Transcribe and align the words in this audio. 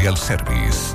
Memorial 0.00 0.16
Service. 0.16 0.94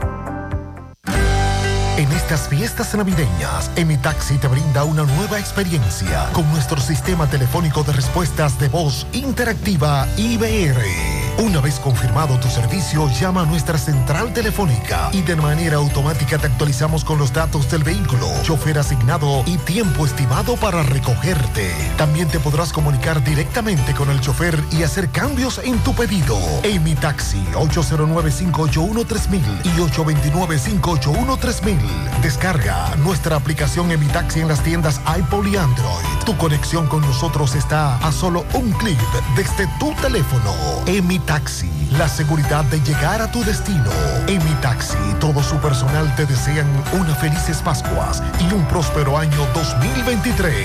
En 1.98 2.12
estas 2.12 2.50
fiestas 2.50 2.96
navideñas, 2.96 3.70
Taxi 4.02 4.40
te 4.40 4.48
brinda 4.48 4.84
una 4.84 5.04
nueva 5.04 5.38
experiencia 5.38 6.28
con 6.34 6.50
nuestro 6.50 6.82
sistema 6.82 7.28
telefónico 7.28 7.84
de 7.84 7.94
respuestas 7.94 8.58
de 8.60 8.68
voz 8.68 9.06
interactiva 9.14 10.08
IBR. 10.18 11.25
Una 11.38 11.60
vez 11.60 11.82
confirmado 11.82 12.40
tu 12.40 12.48
servicio, 12.48 13.10
llama 13.10 13.42
a 13.42 13.46
nuestra 13.46 13.78
central 13.78 14.32
telefónica 14.32 15.10
y 15.12 15.22
de 15.22 15.36
manera 15.36 15.76
automática 15.76 16.38
te 16.38 16.48
actualizamos 16.48 17.04
con 17.04 17.18
los 17.18 17.34
datos 17.34 17.70
del 17.70 17.84
vehículo, 17.84 18.26
chofer 18.44 18.80
asignado 18.80 19.44
y 19.46 19.58
tiempo 19.58 20.06
estimado 20.06 20.56
para 20.56 20.82
recogerte. 20.84 21.74
También 21.98 22.30
te 22.30 22.40
podrás 22.40 22.72
comunicar 22.72 23.22
directamente 23.22 23.94
con 23.94 24.10
el 24.10 24.22
chofer 24.22 24.58
y 24.72 24.84
hacer 24.84 25.10
cambios 25.10 25.60
en 25.62 25.78
tu 25.80 25.94
pedido. 25.94 26.38
Amy 26.64 26.96
Taxi 26.96 27.44
809-581-3000 27.54 29.42
y 29.66 29.72
829-581-3000. 29.92 32.22
Descarga 32.22 32.96
nuestra 32.96 33.36
aplicación 33.36 33.92
Emi 33.92 34.08
Taxi 34.08 34.40
en 34.40 34.48
las 34.48 34.64
tiendas 34.64 35.02
iPhone 35.06 35.52
y 35.52 35.58
Android. 35.58 36.06
Tu 36.26 36.38
conexión 36.38 36.88
con 36.88 37.02
nosotros 37.02 37.56
está 37.56 37.98
a 37.98 38.14
solo 38.14 38.46
un 38.54 38.72
clic 38.72 38.98
desde 39.36 39.68
tu 39.80 39.94
teléfono. 39.96 40.54
Emi 40.86 41.20
Taxi, 41.26 41.70
la 41.98 42.08
seguridad 42.08 42.64
de 42.66 42.80
llegar 42.82 43.22
a 43.22 43.32
tu 43.32 43.44
destino. 43.44 43.90
En 44.28 44.44
mi 44.44 44.54
taxi, 44.62 44.98
todo 45.20 45.42
su 45.42 45.58
personal 45.58 46.14
te 46.16 46.26
desean 46.26 46.68
unas 46.94 47.18
felices 47.18 47.62
Pascuas 47.64 48.22
y 48.40 48.54
un 48.54 48.66
próspero 48.68 49.18
año 49.18 49.38
2023. 49.54 50.56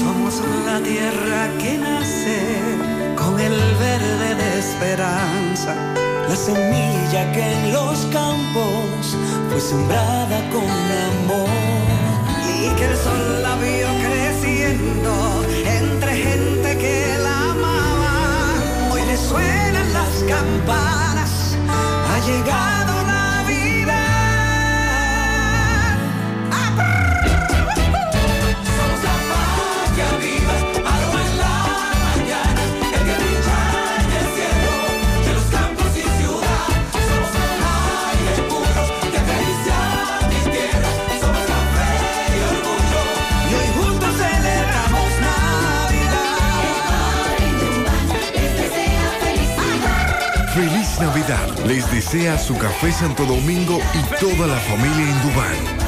Somos 0.00 0.42
la 0.64 0.80
tierra 0.80 1.48
que 1.58 1.78
nace 1.78 3.14
con 3.16 3.38
el 3.38 3.52
verde 3.76 4.34
de 4.34 4.58
esperanza, 4.58 5.74
la 6.28 6.36
semilla 6.36 7.32
que 7.32 7.52
en 7.52 7.72
los 7.72 7.98
campos 8.12 9.16
fue 9.50 9.60
sembrada 9.60 10.40
con 10.50 10.64
amor 10.64 11.77
y 12.64 12.68
que 12.76 12.84
el 12.84 12.96
sol 12.96 13.42
la 13.42 13.54
vio 13.56 13.88
creciendo 14.04 15.08
gente 16.14 16.78
que 16.78 17.16
la 17.22 17.50
amaba. 17.50 18.92
Hoy 18.92 19.02
le 19.02 19.16
suenan 19.16 19.92
las 19.92 20.12
campanas. 20.24 21.56
Ha 21.68 22.18
llegado 22.26 22.87
Les 51.64 51.88
desea 51.92 52.36
su 52.38 52.56
café 52.58 52.90
Santo 52.90 53.24
Domingo 53.24 53.78
y 53.94 54.20
toda 54.20 54.48
la 54.48 54.56
familia 54.56 55.08
en 55.08 55.22
Dubán. 55.22 55.87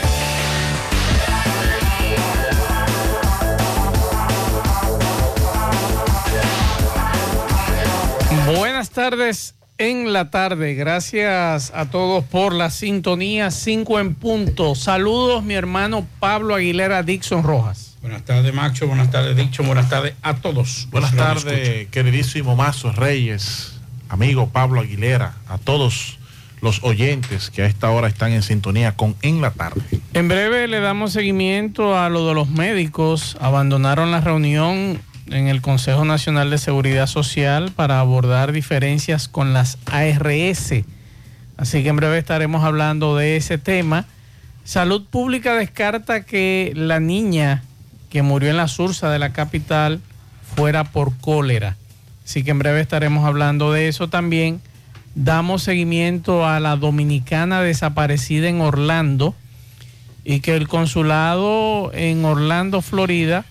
Buenas 8.57 8.89
tardes 8.89 9.55
en 9.77 10.11
la 10.11 10.29
tarde. 10.29 10.73
Gracias 10.73 11.71
a 11.73 11.89
todos 11.89 12.23
por 12.25 12.53
la 12.53 12.69
sintonía 12.69 13.49
5 13.49 13.99
en 13.99 14.15
punto. 14.15 14.75
Saludos, 14.75 15.43
mi 15.43 15.53
hermano 15.53 16.05
Pablo 16.19 16.55
Aguilera 16.55 17.01
Dixon 17.01 17.43
Rojas. 17.43 17.97
Buenas 18.01 18.25
tardes, 18.25 18.53
Macho. 18.53 18.87
Buenas 18.87 19.09
tardes, 19.09 19.37
Dixon. 19.37 19.67
Buenas 19.67 19.89
tardes 19.89 20.15
a 20.21 20.35
todos. 20.35 20.87
Buenas 20.91 21.15
tardes, 21.15 21.87
queridísimo 21.89 22.57
Mazo 22.57 22.91
Reyes, 22.91 23.79
amigo 24.09 24.49
Pablo 24.49 24.81
Aguilera, 24.81 25.35
a 25.47 25.57
todos 25.57 26.19
los 26.59 26.83
oyentes 26.83 27.49
que 27.49 27.63
a 27.63 27.65
esta 27.65 27.89
hora 27.89 28.07
están 28.07 28.33
en 28.33 28.43
sintonía 28.43 28.97
con 28.97 29.15
En 29.21 29.41
la 29.41 29.51
tarde. 29.51 29.81
En 30.13 30.27
breve 30.27 30.67
le 30.67 30.81
damos 30.81 31.13
seguimiento 31.13 31.97
a 31.97 32.09
lo 32.09 32.27
de 32.27 32.33
los 32.33 32.49
médicos. 32.49 33.37
Abandonaron 33.39 34.11
la 34.11 34.19
reunión 34.19 34.99
en 35.31 35.47
el 35.47 35.61
Consejo 35.61 36.05
Nacional 36.05 36.49
de 36.49 36.57
Seguridad 36.57 37.07
Social 37.07 37.71
para 37.75 37.99
abordar 37.99 38.51
diferencias 38.51 39.27
con 39.27 39.53
las 39.53 39.77
ARS. 39.85 40.73
Así 41.57 41.83
que 41.83 41.89
en 41.89 41.95
breve 41.95 42.17
estaremos 42.17 42.63
hablando 42.63 43.15
de 43.15 43.37
ese 43.37 43.57
tema. 43.57 44.05
Salud 44.63 45.05
Pública 45.09 45.55
descarta 45.55 46.25
que 46.25 46.73
la 46.75 46.99
niña 46.99 47.63
que 48.09 48.21
murió 48.21 48.49
en 48.49 48.57
la 48.57 48.67
Sursa 48.67 49.09
de 49.09 49.19
la 49.19 49.31
capital 49.31 50.01
fuera 50.55 50.83
por 50.83 51.15
cólera. 51.17 51.77
Así 52.25 52.43
que 52.43 52.51
en 52.51 52.59
breve 52.59 52.81
estaremos 52.81 53.25
hablando 53.25 53.71
de 53.71 53.87
eso 53.87 54.09
también. 54.09 54.61
Damos 55.15 55.63
seguimiento 55.63 56.45
a 56.45 56.59
la 56.59 56.75
dominicana 56.75 57.61
desaparecida 57.61 58.49
en 58.49 58.61
Orlando 58.61 59.35
y 60.23 60.39
que 60.39 60.55
el 60.55 60.67
consulado 60.67 61.91
en 61.93 62.23
Orlando, 62.25 62.81
Florida, 62.81 63.45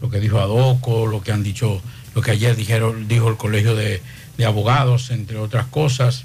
lo 0.03 0.11
que 0.11 0.21
dijo 0.21 0.39
Adoco, 0.39 1.07
lo 1.07 1.23
que 1.23 1.33
han 1.33 1.43
dicho, 1.43 1.81
lo 2.15 2.21
que 2.23 2.33
ayer 2.33 2.57
dijeron, 2.57 3.09
dijo 3.09 3.29
el 3.29 3.37
Colegio 3.39 3.75
de, 3.75 4.03
de 4.37 4.45
Abogados, 4.45 5.11
entre 5.11 5.39
otras 5.39 5.67
cosas. 5.67 6.25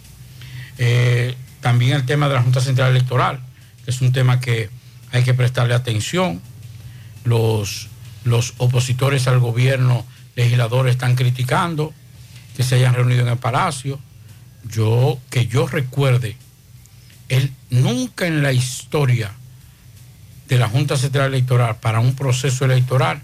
Eh, 0.77 1.35
también 1.61 1.94
el 1.94 2.05
tema 2.05 2.27
de 2.27 2.35
la 2.35 2.41
Junta 2.41 2.59
Central 2.59 2.91
Electoral, 2.91 3.39
que 3.85 3.91
es 3.91 4.01
un 4.01 4.11
tema 4.11 4.39
que 4.41 4.69
hay 5.13 5.23
que 5.23 5.33
prestarle 5.33 5.73
atención. 5.75 6.41
Los, 7.23 7.88
los 8.25 8.53
opositores 8.57 9.27
al 9.27 9.39
gobierno, 9.39 10.05
legisladores, 10.35 10.91
están 10.91 11.15
criticando 11.15 11.94
que 12.55 12.63
se 12.63 12.75
hayan 12.75 12.94
reunido 12.94 13.21
en 13.21 13.29
el 13.29 13.38
Palacio. 13.38 14.00
Yo, 14.69 15.19
que 15.29 15.47
yo 15.47 15.67
recuerde, 15.67 16.38
él 17.29 17.51
nunca 17.69 18.27
en 18.27 18.41
la 18.41 18.53
historia 18.53 19.31
de 20.47 20.57
la 20.57 20.69
Junta 20.69 20.97
Central 20.97 21.33
Electoral 21.33 21.77
para 21.77 22.00
un 22.00 22.15
proceso 22.15 22.65
electoral, 22.65 23.21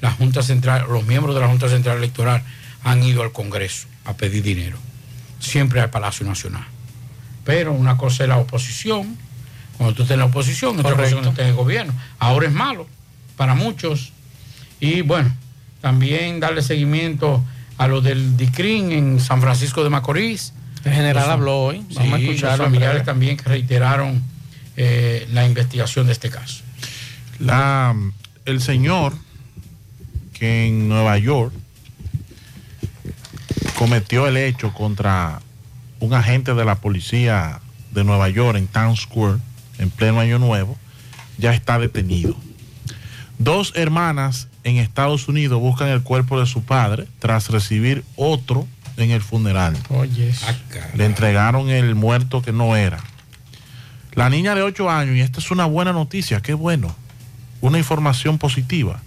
la 0.00 0.10
Junta 0.10 0.42
Central, 0.42 0.86
los 0.88 1.04
miembros 1.04 1.34
de 1.34 1.42
la 1.42 1.48
Junta 1.48 1.68
Central 1.68 1.98
Electoral 1.98 2.42
han 2.82 3.02
ido 3.02 3.22
al 3.22 3.32
Congreso 3.32 3.86
a 4.04 4.14
pedir 4.14 4.42
dinero, 4.42 4.78
siempre 5.38 5.80
al 5.80 5.90
Palacio 5.90 6.26
Nacional. 6.26 6.64
Pero 7.44 7.72
una 7.72 7.96
cosa 7.96 8.24
es 8.24 8.28
la 8.28 8.38
oposición, 8.38 9.16
cuando 9.76 9.94
tú 9.94 10.02
estás 10.02 10.14
en 10.14 10.20
la 10.20 10.26
oposición, 10.26 10.78
otra 10.78 10.92
cosa 10.92 11.06
es 11.06 11.12
cuando 11.12 11.30
estás 11.30 11.44
en 11.44 11.50
el 11.50 11.56
gobierno. 11.56 11.94
Ahora 12.18 12.46
es 12.46 12.52
malo 12.52 12.86
para 13.36 13.54
muchos. 13.54 14.12
Y 14.78 15.00
bueno, 15.00 15.34
también 15.80 16.40
darle 16.40 16.62
seguimiento 16.62 17.42
a 17.80 17.88
lo 17.88 18.02
del 18.02 18.36
DICRIN 18.36 18.92
en 18.92 19.20
San 19.20 19.40
Francisco 19.40 19.82
de 19.82 19.88
Macorís. 19.88 20.52
El 20.84 20.92
general 20.92 21.24
Los- 21.24 21.32
habló 21.32 21.62
hoy. 21.62 21.78
Vamos 21.94 22.12
a 22.12 22.16
Sí, 22.18 22.24
escucharlo 22.28 22.56
los 22.58 22.66
familiares 22.66 23.04
también 23.04 23.36
que 23.38 23.44
reiteraron 23.44 24.22
eh, 24.76 25.26
la 25.32 25.46
investigación 25.46 26.04
de 26.06 26.12
este 26.12 26.28
caso. 26.28 26.62
La, 27.38 27.94
el 28.44 28.60
señor 28.60 29.14
que 30.34 30.66
en 30.66 30.90
Nueva 30.90 31.16
York 31.16 31.54
cometió 33.78 34.26
el 34.26 34.36
hecho 34.36 34.72
contra 34.74 35.40
un 36.00 36.12
agente 36.12 36.52
de 36.54 36.64
la 36.66 36.74
policía 36.76 37.60
de 37.92 38.04
Nueva 38.04 38.28
York 38.28 38.58
en 38.58 38.66
Times 38.66 39.00
Square, 39.00 39.38
en 39.78 39.88
pleno 39.90 40.20
año 40.20 40.38
nuevo, 40.38 40.76
ya 41.38 41.52
está 41.54 41.78
detenido. 41.78 42.36
Dos 43.38 43.72
hermanas 43.74 44.48
en 44.64 44.76
Estados 44.76 45.28
Unidos 45.28 45.60
buscan 45.60 45.88
el 45.88 46.02
cuerpo 46.02 46.38
de 46.40 46.46
su 46.46 46.62
padre 46.62 47.06
tras 47.18 47.48
recibir 47.48 48.04
otro 48.16 48.66
en 48.96 49.10
el 49.10 49.22
funeral. 49.22 49.76
Oye, 49.88 50.32
Ah. 50.46 50.54
Le 50.94 51.04
entregaron 51.06 51.70
el 51.70 51.94
muerto 51.94 52.42
que 52.42 52.52
no 52.52 52.76
era. 52.76 52.98
La 54.12 54.28
niña 54.28 54.54
de 54.54 54.62
8 54.62 54.90
años, 54.90 55.16
y 55.16 55.20
esta 55.20 55.40
es 55.40 55.50
una 55.50 55.64
buena 55.66 55.92
noticia, 55.92 56.40
qué 56.42 56.52
bueno, 56.54 56.94
una 57.60 57.78
información 57.78 58.38
positiva. 58.38 59.00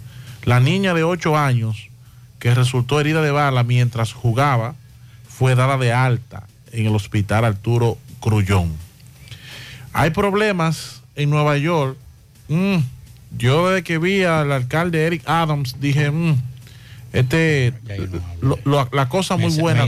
La 0.44 0.60
niña 0.60 0.94
de 0.94 1.04
8 1.04 1.36
años 1.36 1.88
que 2.38 2.54
resultó 2.54 3.00
herida 3.00 3.22
de 3.22 3.30
bala 3.30 3.62
mientras 3.62 4.12
jugaba 4.12 4.74
fue 5.28 5.54
dada 5.54 5.76
de 5.78 5.92
alta 5.92 6.46
en 6.72 6.86
el 6.86 6.94
hospital 6.94 7.44
Arturo 7.44 7.98
Grullón. 8.20 8.72
Hay 9.92 10.10
problemas 10.10 11.02
en 11.16 11.30
Nueva 11.30 11.56
York. 11.56 11.96
Mm, 12.48 12.78
yo 13.38 13.68
desde 13.70 13.82
que 13.84 13.98
vi 13.98 14.22
al 14.24 14.50
alcalde 14.52 15.06
Eric 15.06 15.22
Adams 15.26 15.76
dije, 15.80 16.10
mm, 16.10 16.36
este, 17.12 17.72
lo- 18.40 18.58
lo- 18.64 18.88
la 18.92 19.08
cosa 19.08 19.36
muy 19.36 19.52
buena 19.58 19.86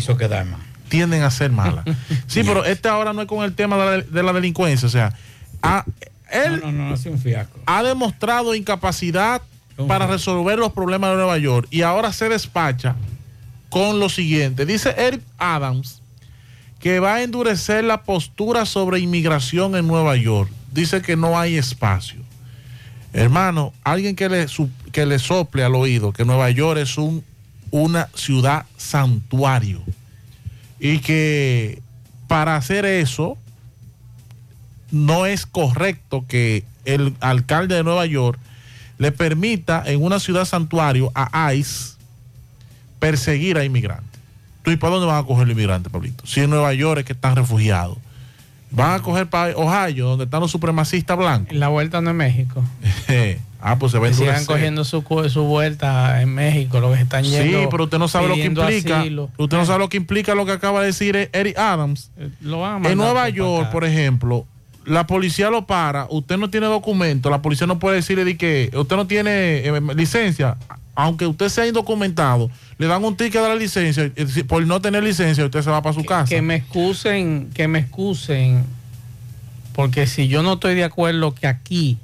tienden 0.88 1.22
a 1.22 1.30
ser 1.30 1.50
malas. 1.50 1.84
Sí, 2.26 2.42
pero 2.44 2.64
este 2.64 2.88
ahora 2.88 3.12
no 3.12 3.22
es 3.22 3.28
con 3.28 3.44
el 3.44 3.54
tema 3.54 3.76
de 3.76 3.98
la, 3.98 4.02
de 4.02 4.22
la 4.22 4.32
delincuencia. 4.32 4.86
O 4.86 4.90
sea, 4.90 5.12
ha- 5.62 5.84
él 6.30 6.60
No, 6.62 6.72
no, 6.72 6.88
no, 6.88 6.94
hace 6.94 7.08
un 7.10 7.18
fiasco. 7.18 7.58
ha 7.66 7.82
demostrado 7.82 8.54
incapacidad 8.54 9.42
Un 9.76 9.86
para 9.88 10.06
fiasco. 10.06 10.12
resolver 10.12 10.58
los 10.58 10.72
problemas 10.72 11.10
de 11.10 11.16
Nueva 11.16 11.38
York 11.38 11.66
y 11.70 11.82
ahora 11.82 12.12
se 12.12 12.28
despacha 12.28 12.94
con 13.70 13.98
lo 14.00 14.08
siguiente. 14.08 14.64
Dice 14.66 14.94
Eric 14.96 15.22
Adams 15.38 16.02
que 16.78 17.00
va 17.00 17.14
a 17.16 17.22
endurecer 17.22 17.82
la 17.84 18.02
postura 18.02 18.64
sobre 18.66 19.00
inmigración 19.00 19.74
en 19.76 19.86
Nueva 19.88 20.14
York. 20.16 20.50
Dice 20.72 21.00
que 21.02 21.16
no 21.16 21.38
hay 21.38 21.56
espacio. 21.56 22.20
Hermano, 23.16 23.72
alguien 23.82 24.14
que 24.14 24.28
le, 24.28 24.46
que 24.92 25.06
le 25.06 25.18
sople 25.18 25.64
al 25.64 25.74
oído 25.74 26.12
que 26.12 26.26
Nueva 26.26 26.50
York 26.50 26.78
es 26.78 26.98
un, 26.98 27.24
una 27.70 28.10
ciudad 28.14 28.66
santuario 28.76 29.82
y 30.78 30.98
que 30.98 31.80
para 32.28 32.56
hacer 32.56 32.84
eso 32.84 33.38
no 34.90 35.24
es 35.24 35.46
correcto 35.46 36.26
que 36.28 36.64
el 36.84 37.14
alcalde 37.20 37.76
de 37.76 37.84
Nueva 37.84 38.04
York 38.04 38.38
le 38.98 39.12
permita 39.12 39.82
en 39.86 40.02
una 40.02 40.20
ciudad 40.20 40.44
santuario 40.44 41.10
a 41.14 41.54
ICE 41.54 41.94
perseguir 42.98 43.56
a 43.56 43.64
inmigrantes. 43.64 44.20
¿Tú 44.62 44.72
y 44.72 44.76
para 44.76 44.92
dónde 44.92 45.06
van 45.06 45.24
a 45.24 45.26
coger 45.26 45.46
los 45.46 45.54
inmigrantes, 45.54 45.90
Pablito? 45.90 46.26
Si 46.26 46.40
en 46.40 46.50
Nueva 46.50 46.74
York 46.74 47.00
es 47.00 47.06
que 47.06 47.14
están 47.14 47.34
refugiados. 47.34 47.96
Van 48.76 48.92
a 48.92 49.02
coger 49.02 49.26
para 49.26 49.56
Ohio, 49.56 50.06
donde 50.06 50.24
están 50.24 50.40
los 50.40 50.50
supremacistas 50.50 51.16
blancos. 51.16 51.56
La 51.56 51.68
vuelta 51.68 52.02
no 52.02 52.10
es 52.10 52.16
México. 52.16 52.62
ah, 53.60 53.78
pues 53.78 53.92
se 53.92 53.98
va 53.98 54.08
a 54.08 54.12
sigan 54.12 54.44
cogiendo 54.44 54.84
su, 54.84 55.02
su 55.30 55.44
vuelta 55.44 56.20
en 56.20 56.34
México, 56.34 56.78
lo 56.78 56.92
que 56.92 57.00
están 57.00 57.24
yendo. 57.24 57.60
Sí, 57.60 57.66
pero 57.70 57.84
usted 57.84 57.98
no 57.98 58.06
sabe 58.06 58.28
lo 58.28 58.34
que 58.34 58.44
implica. 58.44 59.00
asilo. 59.00 59.30
Usted 59.38 59.56
no 59.56 59.64
sabe 59.64 59.78
lo 59.78 59.88
que 59.88 59.96
implica 59.96 60.34
lo 60.34 60.44
que 60.44 60.52
acaba 60.52 60.80
de 60.80 60.86
decir 60.88 61.30
Eric 61.32 61.58
Adams. 61.58 62.10
Eh, 62.18 62.28
Lo 62.42 62.66
En 62.84 62.98
Nueva 62.98 63.30
York, 63.30 63.70
por 63.70 63.84
ejemplo, 63.84 64.46
la 64.84 65.06
policía 65.06 65.48
lo 65.48 65.66
para, 65.66 66.06
usted 66.10 66.36
no 66.36 66.50
tiene 66.50 66.66
documento, 66.66 67.30
la 67.30 67.40
policía 67.40 67.66
no 67.66 67.78
puede 67.78 67.96
decirle 67.96 68.26
de 68.26 68.36
que 68.36 68.70
usted 68.74 68.94
no 68.96 69.06
tiene 69.06 69.58
eh, 69.66 69.80
licencia, 69.96 70.58
aunque 70.96 71.26
usted 71.26 71.48
sea 71.50 71.66
indocumentado, 71.66 72.50
le 72.78 72.86
dan 72.86 73.04
un 73.04 73.16
ticket 73.16 73.42
de 73.42 73.48
la 73.48 73.54
licencia, 73.54 74.08
decir, 74.08 74.46
por 74.46 74.66
no 74.66 74.80
tener 74.80 75.04
licencia, 75.04 75.44
usted 75.44 75.62
se 75.62 75.70
va 75.70 75.82
para 75.82 75.94
su 75.94 76.00
que, 76.00 76.06
casa. 76.06 76.28
que 76.28 76.42
me 76.42 76.56
excusen, 76.56 77.50
que 77.54 77.68
me 77.68 77.78
excusen, 77.80 78.64
porque 79.74 80.06
si 80.06 80.26
yo 80.26 80.42
no 80.42 80.54
estoy 80.54 80.74
de 80.74 80.84
acuerdo 80.84 81.34
que 81.34 81.46
aquí 81.46 81.98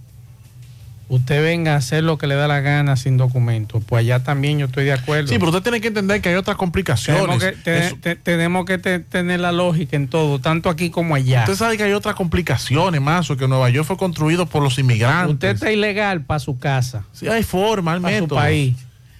usted 1.14 1.42
venga 1.42 1.74
a 1.74 1.76
hacer 1.76 2.02
lo 2.04 2.16
que 2.16 2.26
le 2.26 2.34
da 2.34 2.48
la 2.48 2.60
gana 2.60 2.96
sin 2.96 3.18
documento, 3.18 3.80
pues 3.80 4.00
allá 4.00 4.22
también 4.24 4.58
yo 4.58 4.66
estoy 4.66 4.84
de 4.86 4.94
acuerdo. 4.94 5.28
Sí, 5.28 5.34
pero 5.38 5.50
usted 5.50 5.62
tiene 5.62 5.80
que 5.82 5.88
entender 5.88 6.20
que 6.22 6.30
hay 6.30 6.36
otras 6.36 6.56
complicaciones. 6.56 7.20
tenemos 7.22 7.42
que, 7.44 7.52
te- 7.52 7.86
Eso- 7.86 7.96
te- 8.00 8.16
tenemos 8.16 8.64
que 8.64 8.78
te- 8.78 8.98
tener 9.00 9.40
la 9.40 9.52
lógica 9.52 9.94
en 9.96 10.08
todo, 10.08 10.38
tanto 10.38 10.70
aquí 10.70 10.88
como 10.90 11.14
allá. 11.14 11.40
usted 11.40 11.56
sabe 11.56 11.76
que 11.76 11.82
hay 11.82 11.92
otras 11.92 12.14
complicaciones, 12.14 13.00
más, 13.00 13.28
que 13.28 13.46
Nueva 13.48 13.68
York 13.70 13.86
fue 13.86 13.96
construido 13.98 14.46
por 14.46 14.62
los 14.62 14.78
inmigrantes. 14.78 15.34
Usted 15.34 15.48
está 15.50 15.70
ilegal 15.70 16.22
para 16.22 16.40
su 16.40 16.58
casa, 16.58 17.04
Sí, 17.12 17.28
hay 17.28 17.42
forma, 17.42 17.92
hay 17.94 18.00
para 18.00 18.18
su 18.18 18.28
país, 18.28 18.76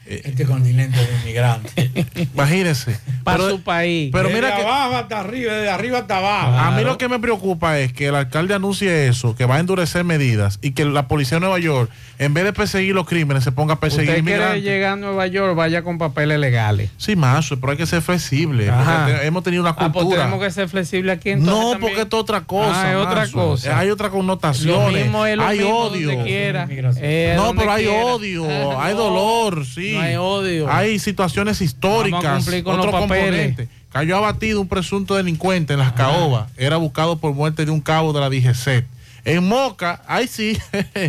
Este 0.07 0.45
continente 0.45 0.99
de 0.99 1.09
inmigrantes. 1.23 1.91
Imagínese. 2.35 2.99
para 3.25 3.39
Pero- 3.39 3.51
su 3.51 3.63
país. 3.63 4.11
pero 4.13 4.29
Desde 4.29 4.41
mira 4.43 4.57
que- 4.57 4.63
abajo 4.63 4.97
hasta 4.97 5.21
arriba, 5.21 5.53
desde 5.55 5.71
arriba 5.71 5.99
hasta 6.01 6.19
abajo. 6.19 6.59
A 6.59 6.71
mí 6.73 6.83
lo 6.85 6.99
que 6.99 7.09
me 7.09 7.19
preocupa 7.21 7.79
es 7.79 7.93
que 7.93 8.09
el 8.09 8.15
alcalde 8.17 8.55
anuncie 8.55 9.07
eso, 9.09 9.35
que 9.37 9.47
va 9.47 9.57
a 9.57 9.61
endurecer 9.61 10.05
medidas 10.05 10.59
y 10.61 10.73
que 10.73 10.85
la 10.85 11.07
policía 11.09 11.37
de 11.37 11.41
Nueva 11.41 11.59
York, 11.61 11.91
en 12.25 12.35
vez 12.35 12.45
de 12.45 12.53
perseguir 12.53 12.95
los 12.95 13.07
crímenes, 13.07 13.45
se 13.45 13.53
ponga 13.53 13.75
a 13.75 13.81
perseguir 13.81 14.11
usted 14.11 14.25
quiere 14.25 14.61
llegar 14.63 14.93
a 14.93 14.97
Nueva 14.97 15.27
York, 15.27 15.55
vaya 15.57 15.83
con 15.83 15.99
papeles 15.99 16.39
legales. 16.39 16.91
Sí, 16.97 17.17
mazo, 17.17 17.59
pero 17.61 17.73
hay 17.73 17.77
que 17.79 17.87
ser 17.87 18.03
flexible. 18.03 18.65
Te- 19.07 19.27
hemos 19.27 19.43
tenido 19.43 19.63
una 19.63 19.71
Ah, 19.71 19.77
pues 19.93 19.93
cultura. 20.05 20.25
tenemos 20.25 20.45
que 20.45 20.51
ser 20.51 20.69
flexibles 20.69 21.17
aquí 21.19 21.31
entonces 21.31 21.55
no, 21.55 21.71
también. 21.73 21.81
porque 21.81 22.03
esto 22.03 22.17
es 22.17 22.23
otra 22.23 22.41
cosa. 22.43 22.83
Ah, 22.83 22.91
es 22.93 22.97
otra 22.97 23.29
cosa. 23.29 23.79
Hay 23.79 23.91
otra 23.91 24.11
connotación. 24.11 24.95
hay 24.95 25.03
mismo 25.05 25.21
odio. 25.21 26.11
Eh, 26.27 27.35
No, 27.37 27.55
pero 27.55 27.73
hay 27.73 27.85
quiera. 27.85 28.05
odio, 28.05 28.47
Ah, 28.79 28.85
hay 28.87 28.95
no, 28.95 29.01
dolor, 29.01 29.67
sí. 29.67 29.93
No 29.95 30.01
hay 30.01 30.17
odio. 30.17 30.73
Hay 30.73 30.99
situaciones 30.99 31.61
históricas. 31.61 32.23
Vamos 32.23 32.43
a 32.43 32.45
cumplir 32.45 32.65
con 32.65 32.79
otro 32.79 32.93
los 32.93 33.01
papeles. 33.03 33.25
componente. 33.25 33.69
Cayó 33.91 34.17
abatido 34.17 34.61
un 34.61 34.69
presunto 34.69 35.17
delincuente 35.17 35.75
en 35.75 35.79
las 35.81 35.93
caobas. 35.93 36.51
Era 36.57 36.77
buscado 36.77 37.19
por 37.19 37.35
muerte 37.35 37.65
de 37.65 37.71
un 37.71 37.81
cabo 37.81 38.13
de 38.13 38.21
la 38.21 38.31
DGC. 38.31 38.87
En 39.25 39.47
Moca, 39.47 40.03
ahí 40.07 40.27
sí, 40.27 40.57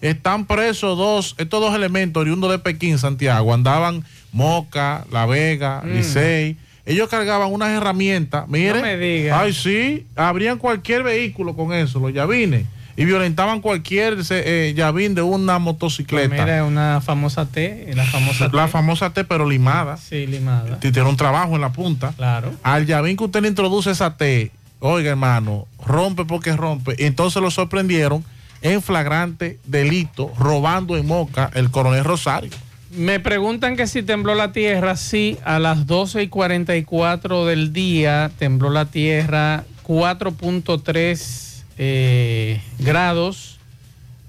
Están 0.00 0.46
presos 0.46 0.96
dos, 0.96 1.34
estos 1.38 1.60
dos 1.60 1.74
elementos 1.74 2.20
oriundos 2.20 2.50
de 2.50 2.58
Pekín, 2.58 2.98
Santiago, 2.98 3.52
andaban 3.52 4.04
Moca, 4.32 5.04
La 5.10 5.26
Vega, 5.26 5.82
Mm. 5.84 5.88
Licey. 5.92 6.56
Ellos 6.86 7.08
cargaban 7.08 7.52
unas 7.52 7.68
herramientas, 7.70 8.48
mire, 8.48 8.74
No 8.74 8.82
me 8.82 8.96
diga. 8.96 9.40
ay 9.40 9.52
sí, 9.52 10.06
abrían 10.16 10.56
cualquier 10.58 11.02
vehículo 11.02 11.54
con 11.54 11.74
eso, 11.74 11.98
los 11.98 12.12
llavines, 12.14 12.64
y 12.96 13.04
violentaban 13.04 13.60
cualquier 13.60 14.16
eh, 14.30 14.72
llavín 14.74 15.14
de 15.14 15.20
una 15.22 15.58
motocicleta. 15.58 16.28
Pues 16.28 16.40
Mira, 16.40 16.64
una 16.64 17.00
famosa 17.02 17.44
T, 17.46 17.90
la 17.94 18.04
famosa 18.04 18.50
T. 18.50 18.56
la 18.56 18.68
famosa 18.68 19.10
T, 19.12 19.24
pero 19.24 19.46
limada. 19.46 19.98
Sí, 19.98 20.26
limada. 20.26 20.80
Tiene 20.80 21.02
un 21.02 21.16
trabajo 21.16 21.56
en 21.56 21.60
la 21.60 21.72
punta. 21.72 22.14
Claro. 22.16 22.52
Al 22.62 22.86
llavín 22.86 23.16
que 23.18 23.24
usted 23.24 23.42
le 23.42 23.48
introduce 23.48 23.90
esa 23.90 24.16
T, 24.16 24.50
oiga 24.80 25.10
hermano, 25.10 25.66
rompe 25.84 26.24
porque 26.24 26.56
rompe. 26.56 26.94
Y 26.98 27.04
entonces 27.04 27.42
lo 27.42 27.50
sorprendieron 27.50 28.24
en 28.62 28.82
flagrante 28.82 29.58
delito, 29.64 30.32
robando 30.38 30.96
en 30.96 31.06
Moca 31.06 31.50
el 31.54 31.70
coronel 31.70 32.04
Rosario. 32.04 32.50
Me 32.90 33.20
preguntan 33.20 33.76
que 33.76 33.86
si 33.86 34.02
tembló 34.02 34.34
la 34.34 34.52
tierra. 34.52 34.96
Sí, 34.96 35.36
a 35.44 35.58
las 35.58 35.86
12 35.86 36.22
y 36.22 36.28
44 36.28 37.44
del 37.46 37.72
día 37.72 38.30
tembló 38.38 38.70
la 38.70 38.86
tierra 38.86 39.64
4.3 39.86 41.64
eh, 41.76 42.62
grados. 42.78 43.58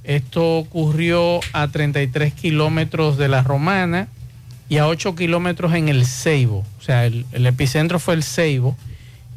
Esto 0.04 0.58
ocurrió 0.58 1.40
a 1.54 1.68
33 1.68 2.34
kilómetros 2.34 3.18
de 3.18 3.28
la 3.28 3.44
Romana 3.44 4.08
y 4.68 4.78
a 4.78 4.88
8 4.88 5.16
kilómetros 5.16 5.74
en 5.74 5.88
el 5.88 6.06
Ceibo. 6.06 6.66
O 6.80 6.82
sea, 6.82 7.06
el, 7.06 7.26
epicentro 7.32 8.00
fue 8.00 8.14
el 8.14 8.24
Ceibo 8.24 8.76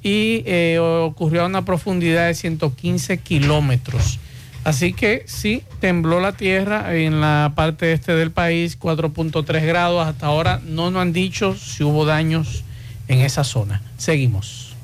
y 0.02 0.42
eh, 0.46 0.78
ocurrió 0.78 1.42
a 1.42 1.46
una 1.46 1.64
profundidad 1.64 2.26
de 2.26 2.34
115 2.34 3.18
kilómetros. 3.18 4.18
Así 4.64 4.92
que 4.92 5.25
sí, 5.26 5.64
tembló 5.81 6.21
la 6.21 6.33
tierra 6.33 6.95
en 6.95 7.21
la 7.21 7.52
parte 7.57 7.92
este 7.92 8.14
del 8.14 8.31
país, 8.31 8.78
4.3 8.78 9.66
grados. 9.66 10.07
Hasta 10.07 10.26
ahora 10.26 10.61
no 10.64 10.90
nos 10.90 11.02
han 11.02 11.12
dicho 11.12 11.57
si 11.57 11.83
hubo 11.83 12.04
daños 12.04 12.62
en 13.09 13.21
esa 13.21 13.42
zona. 13.42 13.83
Seguimos. 13.97 14.75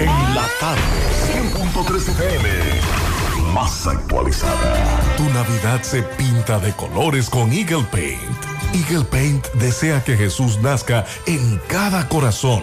En 0.00 0.34
la 0.34 0.48
tarde, 0.58 0.82
100.3 1.32 2.08
FM. 2.08 2.48
Más 3.52 3.86
actualizada. 3.86 5.00
Tu 5.18 5.24
Navidad 5.24 5.82
se 5.82 6.02
pinta 6.02 6.58
de 6.58 6.72
colores 6.72 7.28
con 7.28 7.52
Eagle 7.52 7.84
Paint. 7.92 8.18
Eagle 8.72 9.04
Paint 9.04 9.46
desea 9.54 10.02
que 10.02 10.16
Jesús 10.16 10.58
nazca 10.60 11.04
en 11.26 11.60
cada 11.68 12.08
corazón 12.08 12.62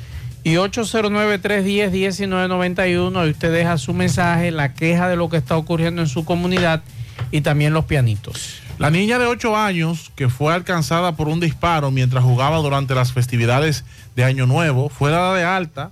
Y 0.43 0.55
809-310-1991, 0.55 3.27
y 3.27 3.29
usted 3.29 3.53
deja 3.53 3.77
su 3.77 3.93
mensaje, 3.93 4.49
la 4.51 4.73
queja 4.73 5.07
de 5.07 5.15
lo 5.15 5.29
que 5.29 5.37
está 5.37 5.55
ocurriendo 5.55 6.01
en 6.01 6.07
su 6.07 6.25
comunidad 6.25 6.81
y 7.29 7.41
también 7.41 7.73
los 7.73 7.85
pianitos. 7.85 8.55
La 8.79 8.89
niña 8.89 9.19
de 9.19 9.27
8 9.27 9.55
años 9.55 10.11
que 10.15 10.29
fue 10.29 10.51
alcanzada 10.53 11.15
por 11.15 11.27
un 11.27 11.39
disparo 11.39 11.91
mientras 11.91 12.23
jugaba 12.23 12.57
durante 12.57 12.95
las 12.95 13.13
festividades 13.13 13.85
de 14.15 14.23
Año 14.23 14.47
Nuevo 14.47 14.89
fue 14.89 15.11
dada 15.11 15.35
de 15.35 15.43
alta 15.43 15.91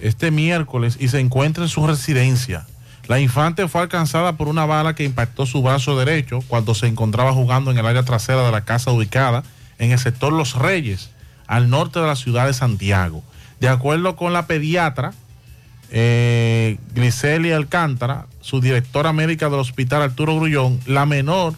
este 0.00 0.32
miércoles 0.32 0.96
y 0.98 1.06
se 1.08 1.20
encuentra 1.20 1.62
en 1.62 1.68
su 1.68 1.86
residencia. 1.86 2.66
La 3.06 3.20
infante 3.20 3.68
fue 3.68 3.82
alcanzada 3.82 4.32
por 4.32 4.48
una 4.48 4.66
bala 4.66 4.94
que 4.94 5.04
impactó 5.04 5.46
su 5.46 5.62
brazo 5.62 5.96
derecho 5.96 6.40
cuando 6.48 6.74
se 6.74 6.88
encontraba 6.88 7.32
jugando 7.32 7.70
en 7.70 7.78
el 7.78 7.86
área 7.86 8.02
trasera 8.02 8.44
de 8.44 8.52
la 8.52 8.64
casa 8.64 8.90
ubicada 8.90 9.44
en 9.78 9.92
el 9.92 9.98
sector 9.98 10.32
Los 10.32 10.56
Reyes, 10.56 11.10
al 11.46 11.70
norte 11.70 12.00
de 12.00 12.06
la 12.06 12.16
ciudad 12.16 12.46
de 12.46 12.52
Santiago. 12.52 13.22
De 13.60 13.68
acuerdo 13.68 14.16
con 14.16 14.32
la 14.32 14.46
pediatra 14.46 15.12
eh, 15.90 16.78
Alcántara, 17.54 18.26
su 18.40 18.60
directora 18.60 19.12
médica 19.12 19.48
del 19.48 19.60
hospital 19.60 20.02
Arturo 20.02 20.36
Grullón, 20.36 20.80
la 20.86 21.06
menor 21.06 21.54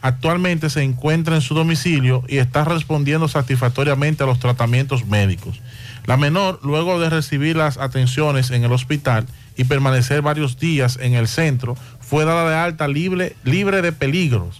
actualmente 0.00 0.68
se 0.68 0.82
encuentra 0.82 1.36
en 1.36 1.42
su 1.42 1.54
domicilio 1.54 2.24
y 2.28 2.38
está 2.38 2.64
respondiendo 2.64 3.28
satisfactoriamente 3.28 4.24
a 4.24 4.26
los 4.26 4.40
tratamientos 4.40 5.06
médicos. 5.06 5.60
La 6.06 6.16
menor, 6.16 6.58
luego 6.62 6.98
de 6.98 7.08
recibir 7.08 7.56
las 7.56 7.78
atenciones 7.78 8.50
en 8.50 8.64
el 8.64 8.72
hospital 8.72 9.26
y 9.56 9.64
permanecer 9.64 10.20
varios 10.22 10.58
días 10.58 10.98
en 11.00 11.14
el 11.14 11.28
centro, 11.28 11.76
fue 12.00 12.24
dada 12.24 12.50
de 12.50 12.56
alta 12.56 12.88
libre, 12.88 13.36
libre 13.44 13.80
de 13.80 13.92
peligros. 13.92 14.58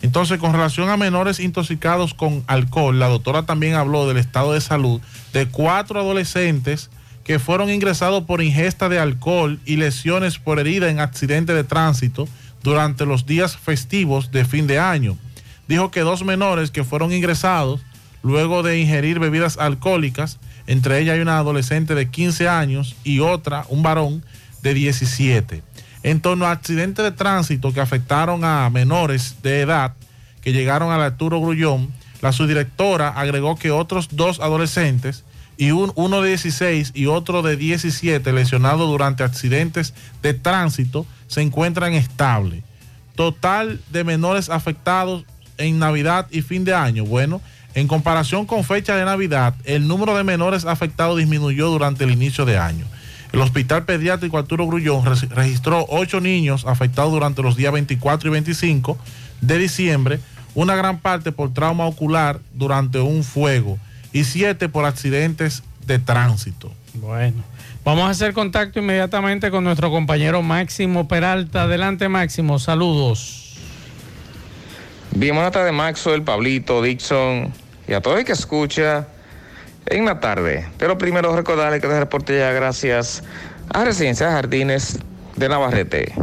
Entonces, 0.00 0.38
con 0.38 0.52
relación 0.52 0.88
a 0.88 0.96
menores 0.96 1.40
intoxicados 1.40 2.14
con 2.14 2.44
alcohol, 2.46 2.98
la 2.98 3.08
doctora 3.08 3.44
también 3.44 3.74
habló 3.74 4.06
del 4.06 4.16
estado 4.16 4.52
de 4.52 4.60
salud 4.60 5.00
de 5.32 5.46
cuatro 5.46 6.00
adolescentes 6.00 6.90
que 7.24 7.38
fueron 7.38 7.70
ingresados 7.70 8.24
por 8.24 8.42
ingesta 8.42 8.88
de 8.88 8.98
alcohol 8.98 9.60
y 9.66 9.76
lesiones 9.76 10.38
por 10.38 10.58
herida 10.58 10.88
en 10.88 10.98
accidente 10.98 11.52
de 11.52 11.64
tránsito 11.64 12.26
durante 12.62 13.04
los 13.04 13.26
días 13.26 13.56
festivos 13.56 14.30
de 14.30 14.44
fin 14.44 14.66
de 14.66 14.78
año. 14.78 15.18
Dijo 15.68 15.90
que 15.90 16.00
dos 16.00 16.24
menores 16.24 16.70
que 16.70 16.84
fueron 16.84 17.12
ingresados 17.12 17.82
luego 18.22 18.62
de 18.62 18.78
ingerir 18.78 19.18
bebidas 19.18 19.58
alcohólicas, 19.58 20.38
entre 20.66 21.00
ellas 21.00 21.14
hay 21.14 21.20
una 21.20 21.38
adolescente 21.38 21.94
de 21.94 22.10
15 22.10 22.48
años 22.48 22.96
y 23.04 23.20
otra, 23.20 23.64
un 23.68 23.82
varón 23.82 24.24
de 24.62 24.74
17. 24.74 25.62
En 26.02 26.20
torno 26.20 26.46
a 26.46 26.52
accidentes 26.52 27.04
de 27.04 27.12
tránsito 27.12 27.72
que 27.72 27.80
afectaron 27.80 28.44
a 28.44 28.70
menores 28.70 29.36
de 29.42 29.60
edad 29.60 29.94
que 30.40 30.52
llegaron 30.52 30.92
al 30.92 31.02
Arturo 31.02 31.40
Grullón, 31.40 31.92
la 32.20 32.32
subdirectora 32.32 33.08
agregó 33.08 33.56
que 33.56 33.70
otros 33.70 34.08
dos 34.12 34.40
adolescentes 34.40 35.24
y 35.56 35.72
un, 35.72 35.92
uno 35.96 36.22
de 36.22 36.28
16 36.30 36.92
y 36.94 37.06
otro 37.06 37.42
de 37.42 37.56
17 37.56 38.32
lesionados 38.32 38.88
durante 38.88 39.24
accidentes 39.24 39.94
de 40.22 40.34
tránsito 40.34 41.06
se 41.26 41.42
encuentran 41.42 41.94
estables. 41.94 42.62
Total 43.14 43.80
de 43.90 44.04
menores 44.04 44.48
afectados 44.48 45.24
en 45.58 45.78
Navidad 45.78 46.28
y 46.30 46.42
fin 46.42 46.64
de 46.64 46.74
año. 46.74 47.04
Bueno, 47.04 47.40
en 47.74 47.88
comparación 47.88 48.46
con 48.46 48.64
fecha 48.64 48.96
de 48.96 49.04
Navidad, 49.04 49.54
el 49.64 49.86
número 49.86 50.16
de 50.16 50.24
menores 50.24 50.64
afectados 50.64 51.18
disminuyó 51.18 51.68
durante 51.68 52.04
el 52.04 52.10
inicio 52.10 52.44
de 52.44 52.58
año. 52.58 52.86
El 53.32 53.40
Hospital 53.40 53.84
Pediátrico 53.84 54.38
Arturo 54.38 54.66
Grullón 54.66 55.04
registró 55.30 55.84
ocho 55.88 56.20
niños 56.20 56.64
afectados 56.66 57.12
durante 57.12 57.42
los 57.42 57.56
días 57.56 57.72
24 57.72 58.28
y 58.28 58.32
25 58.32 58.98
de 59.42 59.58
diciembre, 59.58 60.20
una 60.58 60.74
gran 60.74 60.98
parte 60.98 61.30
por 61.30 61.54
trauma 61.54 61.86
ocular 61.86 62.40
durante 62.52 62.98
un 62.98 63.22
fuego 63.22 63.78
y 64.12 64.24
siete 64.24 64.68
por 64.68 64.86
accidentes 64.86 65.62
de 65.86 66.00
tránsito. 66.00 66.72
Bueno. 66.94 67.44
Vamos 67.84 68.06
a 68.06 68.10
hacer 68.10 68.32
contacto 68.32 68.80
inmediatamente 68.80 69.52
con 69.52 69.62
nuestro 69.62 69.88
compañero 69.88 70.42
Máximo 70.42 71.06
Peralta. 71.06 71.62
Adelante, 71.62 72.08
Máximo, 72.08 72.58
saludos. 72.58 73.56
Bien, 75.12 75.32
buenas 75.32 75.52
tardes, 75.52 76.06
el 76.06 76.22
Pablito, 76.24 76.82
Dixon 76.82 77.52
y 77.86 77.92
a 77.92 78.00
todo 78.00 78.18
el 78.18 78.24
que 78.24 78.32
escucha 78.32 79.06
en 79.86 80.06
la 80.06 80.18
tarde. 80.18 80.66
Pero 80.76 80.98
primero 80.98 81.36
recordarle 81.36 81.80
que 81.80 81.86
este 81.86 82.00
reporte 82.00 82.36
ya 82.36 82.50
gracias 82.50 83.22
a 83.72 83.84
Residencia 83.84 84.32
Jardines 84.32 84.98
de 85.36 85.48
Navarrete, 85.48 86.14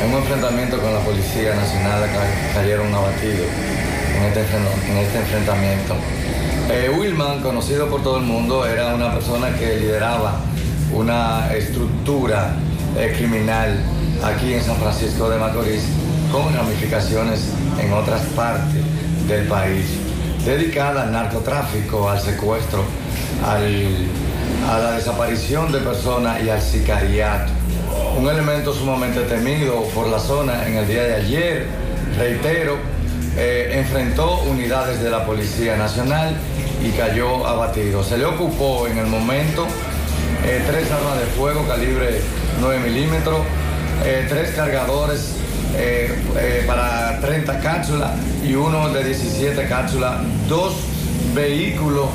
en 0.02 0.10
un 0.14 0.20
enfrentamiento 0.20 0.80
con 0.80 0.94
la 0.94 1.02
Policía 1.02 1.56
Nacional 1.56 2.10
cayeron 2.54 2.94
abatidos 2.96 3.48
en 4.16 4.24
este, 4.24 4.40
en 4.40 4.98
este 4.98 5.20
enfrentamiento. 5.20 5.96
Eh, 6.70 6.92
Wilman, 6.98 7.42
conocido 7.42 7.88
por 7.88 8.04
todo 8.04 8.18
el 8.18 8.24
mundo, 8.24 8.66
era 8.66 8.94
una 8.94 9.14
persona 9.14 9.56
que 9.58 9.78
lideraba 9.78 10.42
una 10.94 11.54
estructura 11.54 12.54
eh, 12.98 13.14
criminal 13.18 13.80
aquí 14.24 14.54
en 14.54 14.62
San 14.62 14.76
Francisco 14.78 15.30
de 15.30 15.38
Macorís 15.38 15.84
con 16.32 16.54
ramificaciones 16.54 17.54
en 17.80 17.94
otras 17.94 18.22
partes 18.36 18.84
del 19.28 19.48
país, 19.48 19.86
dedicada 20.46 21.04
al 21.04 21.12
narcotráfico, 21.12 22.10
al 22.10 22.20
secuestro, 22.20 22.84
a 23.46 24.78
la 24.78 24.92
desaparición 24.92 25.72
de 25.72 25.80
personas 25.80 26.44
y 26.44 26.50
al 26.50 26.62
sicariato. 26.62 27.52
Un 28.20 28.28
elemento 28.28 28.74
sumamente 28.74 29.22
temido 29.22 29.84
por 29.94 30.08
la 30.08 30.20
zona 30.20 30.68
en 30.68 30.76
el 30.78 30.88
día 30.88 31.04
de 31.04 31.16
ayer, 31.16 31.68
reitero, 32.18 32.78
eh, 33.40 33.70
enfrentó 33.74 34.42
unidades 34.50 35.00
de 35.00 35.12
la 35.12 35.24
Policía 35.24 35.78
Nacional 35.78 36.36
y 36.84 36.90
cayó 36.90 37.46
abatido. 37.46 38.04
Se 38.04 38.18
le 38.18 38.26
ocupó 38.26 38.88
en 38.88 38.98
el 38.98 39.06
momento 39.06 39.68
eh, 40.44 40.64
tres 40.66 40.92
armas 40.92 41.20
de 41.20 41.26
fuego 41.28 41.68
calibre 41.68 42.20
9 42.60 42.80
milímetros, 42.90 43.42
eh, 44.04 44.26
tres 44.28 44.52
cargadores 44.56 45.34
para 46.66 47.20
30 47.22 47.60
cápsulas 47.60 48.12
y 48.44 48.56
uno 48.56 48.90
de 48.90 49.04
17 49.04 49.68
cápsulas, 49.68 50.22
dos 50.48 50.74
vehículos 51.36 52.08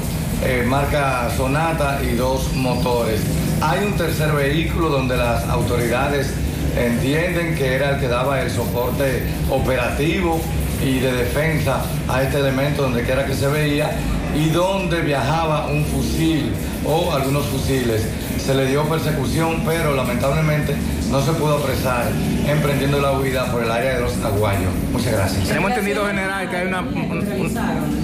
marca 0.67 1.31
Sonata 1.37 2.01
y 2.03 2.17
dos 2.17 2.53
motores. 2.55 3.21
Hay 3.61 3.85
un 3.85 3.93
tercer 3.97 4.33
vehículo 4.33 4.89
donde 4.89 5.17
las 5.17 5.49
autoridades 5.49 6.33
entienden 6.77 7.55
que 7.55 7.75
era 7.75 7.91
el 7.91 8.01
que 8.01 8.09
daba 8.09 8.41
el 8.41 8.51
soporte 8.51 9.23
operativo 9.51 10.41
y 10.85 10.99
de 10.99 11.12
defensa 11.12 11.83
a 12.09 12.23
este 12.23 12.38
elemento 12.38 12.83
donde 12.83 13.03
quiera 13.03 13.25
que 13.27 13.35
se 13.35 13.47
veía 13.47 13.90
y 14.35 14.49
donde 14.49 15.01
viajaba 15.03 15.66
un 15.66 15.85
fusil 15.85 16.53
o 16.87 17.12
algunos 17.12 17.47
fusiles. 17.47 18.07
Se 18.38 18.55
le 18.55 18.66
dio 18.66 18.83
persecución, 18.88 19.62
pero 19.64 19.95
lamentablemente 19.95 20.75
no 21.11 21.23
se 21.23 21.33
pudo 21.33 21.59
apresar 21.59 22.11
emprendiendo 22.49 23.01
la 23.01 23.12
huida 23.12 23.53
por 23.53 23.62
el 23.62 23.71
área 23.71 23.95
de 23.95 24.01
los 24.01 24.16
aguayos. 24.25 24.73
Muchas 24.90 25.12
gracias. 25.12 25.49
Tenemos 25.49 25.71
entendido, 25.71 26.07
general, 26.07 26.51
que 26.51 26.57
hay 26.57 26.66
una... 26.66 26.85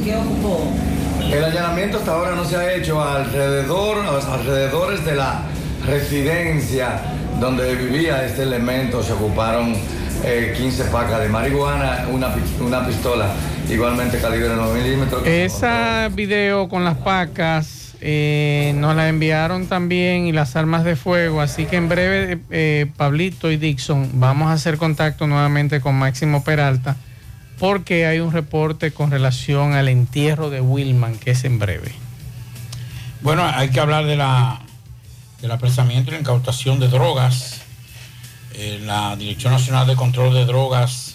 ¿Qué 0.05 0.17
ocupó? 0.17 0.71
El 1.33 1.45
allanamiento 1.45 1.99
hasta 1.99 2.12
ahora 2.12 2.35
no 2.37 2.45
se 2.45 2.57
ha 2.57 2.73
hecho 2.75 3.03
alrededor, 3.03 4.07
a 4.07 4.12
los 4.12 4.25
alrededores 4.27 5.05
de 5.05 5.17
la 5.17 5.43
residencia 5.87 7.01
donde 7.41 7.75
vivía 7.75 8.25
este 8.25 8.43
elemento 8.43 9.03
se 9.03 9.12
ocuparon 9.12 9.75
eh, 10.25 10.55
15 10.57 10.85
pacas 10.85 11.21
de 11.21 11.29
marihuana, 11.29 12.07
una, 12.11 12.35
una 12.61 12.87
pistola 12.87 13.33
igualmente 13.69 14.19
calibre 14.21 14.51
9 14.55 14.83
milímetros. 14.83 15.27
Esa 15.27 16.09
video 16.09 16.69
con 16.69 16.85
las 16.85 16.97
pacas 16.99 17.97
eh, 18.01 18.73
nos 18.77 18.95
la 18.95 19.09
enviaron 19.09 19.67
también 19.67 20.27
y 20.27 20.33
las 20.33 20.57
armas 20.57 20.85
de 20.85 20.97
fuego, 20.97 21.41
así 21.41 21.67
que 21.67 21.77
en 21.77 21.89
breve, 21.89 22.39
eh, 22.51 22.87
Pablito 22.97 23.51
y 23.51 23.57
Dixon, 23.57 24.21
vamos 24.21 24.49
a 24.49 24.53
hacer 24.53 24.79
contacto 24.79 25.27
nuevamente 25.27 25.81
con 25.81 25.97
Máximo 25.97 26.45
Peralta 26.45 26.97
porque 27.59 28.07
hay 28.07 28.21
un 28.21 28.33
reporte 28.33 28.93
con 28.93 29.11
relación 29.11 29.75
al 29.75 29.89
entierro 29.89 30.49
de 30.49 30.61
Wilman, 30.61 31.17
que 31.19 31.33
es 31.33 31.45
en 31.45 31.59
breve. 31.59 31.93
Bueno, 33.21 33.45
hay 33.45 33.71
que 33.71 33.81
hablar 33.81 34.07
de 34.07 34.17
la 34.17 34.61
del 35.41 35.51
apresamiento 35.51 36.11
y 36.11 36.15
la 36.15 36.21
incautación 36.21 36.81
de 36.81 36.89
drogas. 36.89 37.58
Eh, 38.61 38.81
la 38.85 39.14
Dirección 39.14 39.53
Nacional 39.53 39.87
de 39.87 39.94
Control 39.94 40.35
de 40.35 40.44
Drogas, 40.44 41.14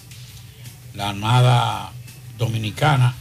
la 0.94 1.10
Armada 1.10 1.92
Dominicana 2.38 3.14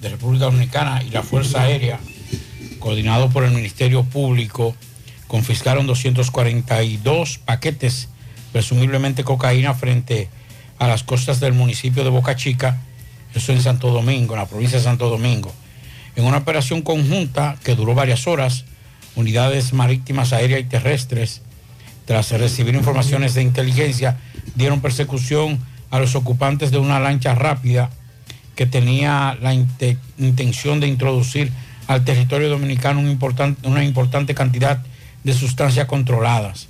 de 0.00 0.08
República 0.08 0.46
Dominicana 0.46 1.02
y 1.02 1.10
la 1.10 1.22
Fuerza 1.22 1.60
Aérea, 1.60 2.00
coordinado 2.78 3.28
por 3.28 3.44
el 3.44 3.50
Ministerio 3.50 4.04
Público, 4.04 4.74
confiscaron 5.26 5.86
242 5.86 7.36
paquetes, 7.36 8.08
presumiblemente 8.52 9.22
cocaína, 9.22 9.74
frente 9.74 10.30
a 10.78 10.86
las 10.86 11.02
costas 11.02 11.40
del 11.40 11.52
municipio 11.52 12.04
de 12.04 12.10
Boca 12.10 12.36
Chica, 12.36 12.80
eso 13.34 13.52
en 13.52 13.60
Santo 13.60 13.90
Domingo, 13.90 14.32
en 14.32 14.40
la 14.40 14.46
provincia 14.46 14.78
de 14.78 14.84
Santo 14.84 15.10
Domingo. 15.10 15.52
En 16.14 16.24
una 16.24 16.38
operación 16.38 16.80
conjunta 16.80 17.58
que 17.62 17.74
duró 17.74 17.94
varias 17.94 18.26
horas, 18.26 18.64
unidades 19.14 19.74
marítimas, 19.74 20.32
aéreas 20.32 20.62
y 20.62 20.64
terrestres, 20.64 21.42
tras 22.06 22.30
recibir 22.30 22.74
informaciones 22.74 23.34
de 23.34 23.42
inteligencia, 23.42 24.16
dieron 24.54 24.80
persecución 24.80 25.58
a 25.90 25.98
los 25.98 26.14
ocupantes 26.14 26.70
de 26.70 26.78
una 26.78 26.98
lancha 26.98 27.34
rápida 27.34 27.90
que 28.54 28.64
tenía 28.66 29.36
la 29.42 29.52
inte- 29.52 29.98
intención 30.18 30.80
de 30.80 30.86
introducir 30.86 31.52
al 31.88 32.04
territorio 32.04 32.48
dominicano 32.48 33.00
una 33.00 33.84
importante 33.84 34.34
cantidad 34.34 34.82
de 35.24 35.34
sustancias 35.34 35.86
controladas. 35.86 36.68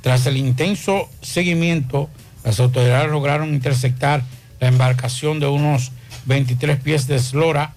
Tras 0.00 0.26
el 0.26 0.36
intenso 0.36 1.08
seguimiento, 1.20 2.08
las 2.44 2.58
autoridades 2.58 3.10
lograron 3.10 3.54
interceptar 3.54 4.22
la 4.58 4.68
embarcación 4.68 5.38
de 5.38 5.46
unos 5.46 5.92
23 6.26 6.80
pies 6.80 7.06
de 7.06 7.16
eslora 7.16 7.74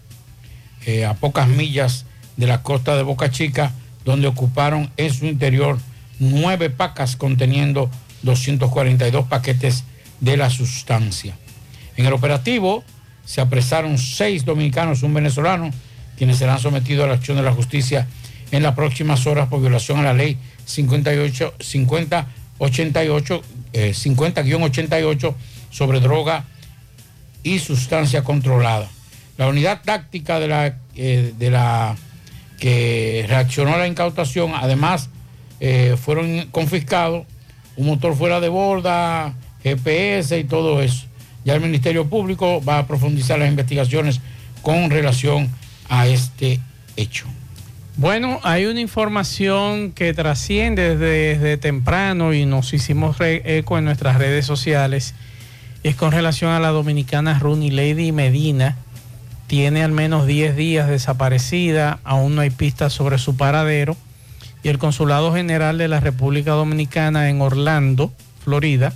eh, 0.86 1.06
a 1.06 1.16
pocas 1.16 1.48
millas 1.48 2.06
de 2.38 2.48
la 2.48 2.62
costa 2.62 2.96
de 2.96 3.04
Boca 3.04 3.32
Chica, 3.32 3.72
donde 4.06 4.28
ocuparon 4.28 4.92
en 4.98 5.14
su 5.14 5.26
interior 5.26 5.80
nueve 6.20 6.70
pacas 6.70 7.16
conteniendo 7.16 7.90
242 8.24 9.28
paquetes 9.28 9.84
de 10.20 10.38
la 10.38 10.50
sustancia. 10.50 11.38
En 11.98 12.06
el 12.06 12.14
operativo 12.14 12.84
se 13.26 13.42
apresaron 13.42 13.98
seis 13.98 14.46
dominicanos 14.46 15.04
un 15.04 15.14
venezolano, 15.14 15.72
quienes 16.18 16.38
serán 16.38 16.60
sometidos 16.60 17.06
a 17.06 17.08
la 17.08 17.14
acción 17.16 17.38
de 17.38 17.44
la 17.44 17.54
justicia 17.54 18.08
en 18.52 18.64
las 18.64 18.76
próximas 18.76 19.26
horas 19.28 19.48
por 19.48 19.62
violación 19.62 20.00
a 20.00 20.04
la 20.04 20.14
ley 20.14 20.38
58, 20.66 21.56
50, 21.60 22.28
88, 22.60 23.42
eh, 23.74 23.94
50-88 23.94 25.36
sobre 25.72 26.00
droga 26.00 26.46
y 27.44 27.60
sustancia 27.60 28.24
controlada. 28.24 28.90
La 29.38 29.48
unidad 29.48 29.82
táctica 29.84 30.40
de 30.40 30.48
la, 30.48 30.78
eh, 30.96 31.34
de 31.38 31.52
la 31.52 31.96
que 32.60 33.26
reaccionó 33.28 33.74
a 33.74 33.78
la 33.78 33.88
incautación, 33.88 34.54
además 34.56 35.10
eh, 35.60 35.96
fueron 36.00 36.48
confiscados 36.52 37.26
un 37.78 37.88
motor 37.88 38.16
fuera 38.16 38.40
de 38.40 38.50
borda, 38.50 39.34
GPS 39.64 40.38
y 40.38 40.44
todo 40.44 40.82
eso. 40.82 41.06
Ya 41.44 41.54
el 41.56 41.62
Ministerio 41.62 42.08
Público 42.08 42.64
va 42.64 42.80
a 42.80 42.88
profundizar 42.88 43.38
las 43.38 43.50
investigaciones 43.50 44.22
con 44.62 44.90
relación 44.90 45.50
a 45.90 46.08
este 46.08 46.60
hecho. 46.96 47.26
Bueno, 47.98 48.40
hay 48.44 48.66
una 48.66 48.82
información 48.82 49.92
que 49.94 50.14
trasciende 50.14 50.98
desde, 50.98 51.58
temprano 51.58 52.34
y 52.34 52.46
nos 52.46 52.74
hicimos 52.74 53.16
eco 53.22 53.78
en 53.78 53.86
nuestras 53.86 54.18
redes 54.18 54.46
sociales. 54.46 55.14
Es 55.84 55.96
con 55.96 56.12
relación 56.12 56.52
a 56.52 56.60
la 56.60 56.70
dominicana 56.70 57.40
Rooney 57.40 57.70
Lady 57.70 58.12
Medina. 58.12 58.76
Tiene 59.48 59.84
al 59.84 59.92
menos 59.92 60.26
10 60.26 60.56
días 60.56 60.90
desaparecida, 60.90 62.00
aún 62.04 62.36
no 62.36 62.42
hay 62.42 62.50
pistas 62.50 62.92
sobre 62.92 63.18
su 63.18 63.38
paradero. 63.38 63.96
Y 64.66 64.70
el 64.70 64.80
Consulado 64.80 65.32
General 65.32 65.78
de 65.78 65.88
la 65.88 66.00
República 66.00 66.54
Dominicana 66.54 67.30
en 67.30 67.40
Orlando, 67.40 68.12
Florida, 68.44 68.94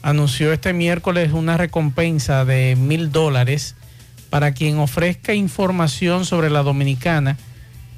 anunció 0.00 0.54
este 0.54 0.72
miércoles 0.72 1.34
una 1.34 1.58
recompensa 1.58 2.46
de 2.46 2.76
mil 2.76 3.12
dólares 3.12 3.74
para 4.30 4.52
quien 4.52 4.78
ofrezca 4.78 5.34
información 5.34 6.24
sobre 6.24 6.48
la 6.48 6.62
dominicana 6.62 7.36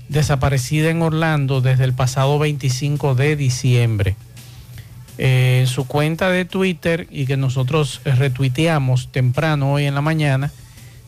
desaparecida 0.09 0.91
en 0.91 1.01
Orlando 1.01 1.61
desde 1.61 1.85
el 1.85 1.93
pasado 1.93 2.37
25 2.41 3.15
de 3.15 3.37
diciembre. 3.37 4.17
Eh, 5.19 5.59
en 5.61 5.69
su 5.69 5.87
cuenta 5.87 6.31
de 6.31 6.47
Twitter 6.47 7.07
y 7.13 7.27
que 7.27 7.37
nosotros 7.37 8.01
retuiteamos 8.05 9.13
temprano 9.13 9.75
hoy 9.75 9.85
en 9.85 9.95
la 9.95 10.03
mañana, 10.03 10.51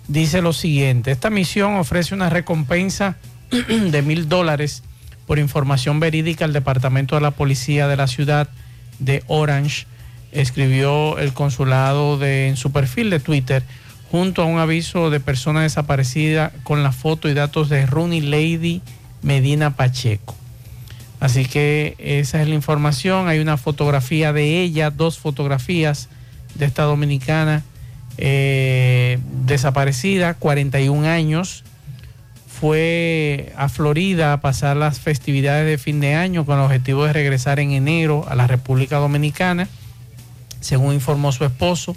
dice 0.06 0.40
lo 0.40 0.52
siguiente, 0.52 1.10
esta 1.10 1.30
misión 1.30 1.74
ofrece 1.74 2.14
una 2.14 2.30
recompensa 2.30 3.16
de 3.50 4.02
mil 4.02 4.28
dólares 4.28 4.84
por 5.30 5.38
información 5.38 6.00
verídica 6.00 6.44
al 6.44 6.52
Departamento 6.52 7.14
de 7.14 7.20
la 7.20 7.30
Policía 7.30 7.86
de 7.86 7.96
la 7.96 8.08
ciudad 8.08 8.48
de 8.98 9.22
Orange, 9.28 9.86
escribió 10.32 11.18
el 11.18 11.32
consulado 11.34 12.20
en 12.20 12.56
su 12.56 12.72
perfil 12.72 13.10
de 13.10 13.20
Twitter, 13.20 13.62
junto 14.10 14.42
a 14.42 14.46
un 14.46 14.58
aviso 14.58 15.08
de 15.08 15.20
persona 15.20 15.62
desaparecida 15.62 16.50
con 16.64 16.82
la 16.82 16.90
foto 16.90 17.28
y 17.28 17.34
datos 17.34 17.68
de 17.68 17.86
Rooney 17.86 18.22
Lady 18.22 18.82
Medina 19.22 19.76
Pacheco. 19.76 20.34
Así 21.20 21.44
que 21.44 21.94
esa 22.00 22.42
es 22.42 22.48
la 22.48 22.56
información. 22.56 23.28
Hay 23.28 23.38
una 23.38 23.56
fotografía 23.56 24.32
de 24.32 24.60
ella, 24.60 24.90
dos 24.90 25.20
fotografías 25.20 26.08
de 26.56 26.66
esta 26.66 26.82
dominicana 26.82 27.62
eh, 28.18 29.20
desaparecida, 29.46 30.34
41 30.34 31.06
años. 31.06 31.62
Fue 32.60 33.54
a 33.56 33.70
Florida 33.70 34.34
a 34.34 34.40
pasar 34.42 34.76
las 34.76 35.00
festividades 35.00 35.66
de 35.66 35.78
fin 35.78 35.98
de 35.98 36.14
año 36.14 36.44
con 36.44 36.58
el 36.58 36.64
objetivo 36.66 37.06
de 37.06 37.14
regresar 37.14 37.58
en 37.58 37.70
enero 37.70 38.26
a 38.28 38.34
la 38.34 38.46
República 38.46 38.98
Dominicana, 38.98 39.66
según 40.60 40.92
informó 40.92 41.32
su 41.32 41.46
esposo. 41.46 41.96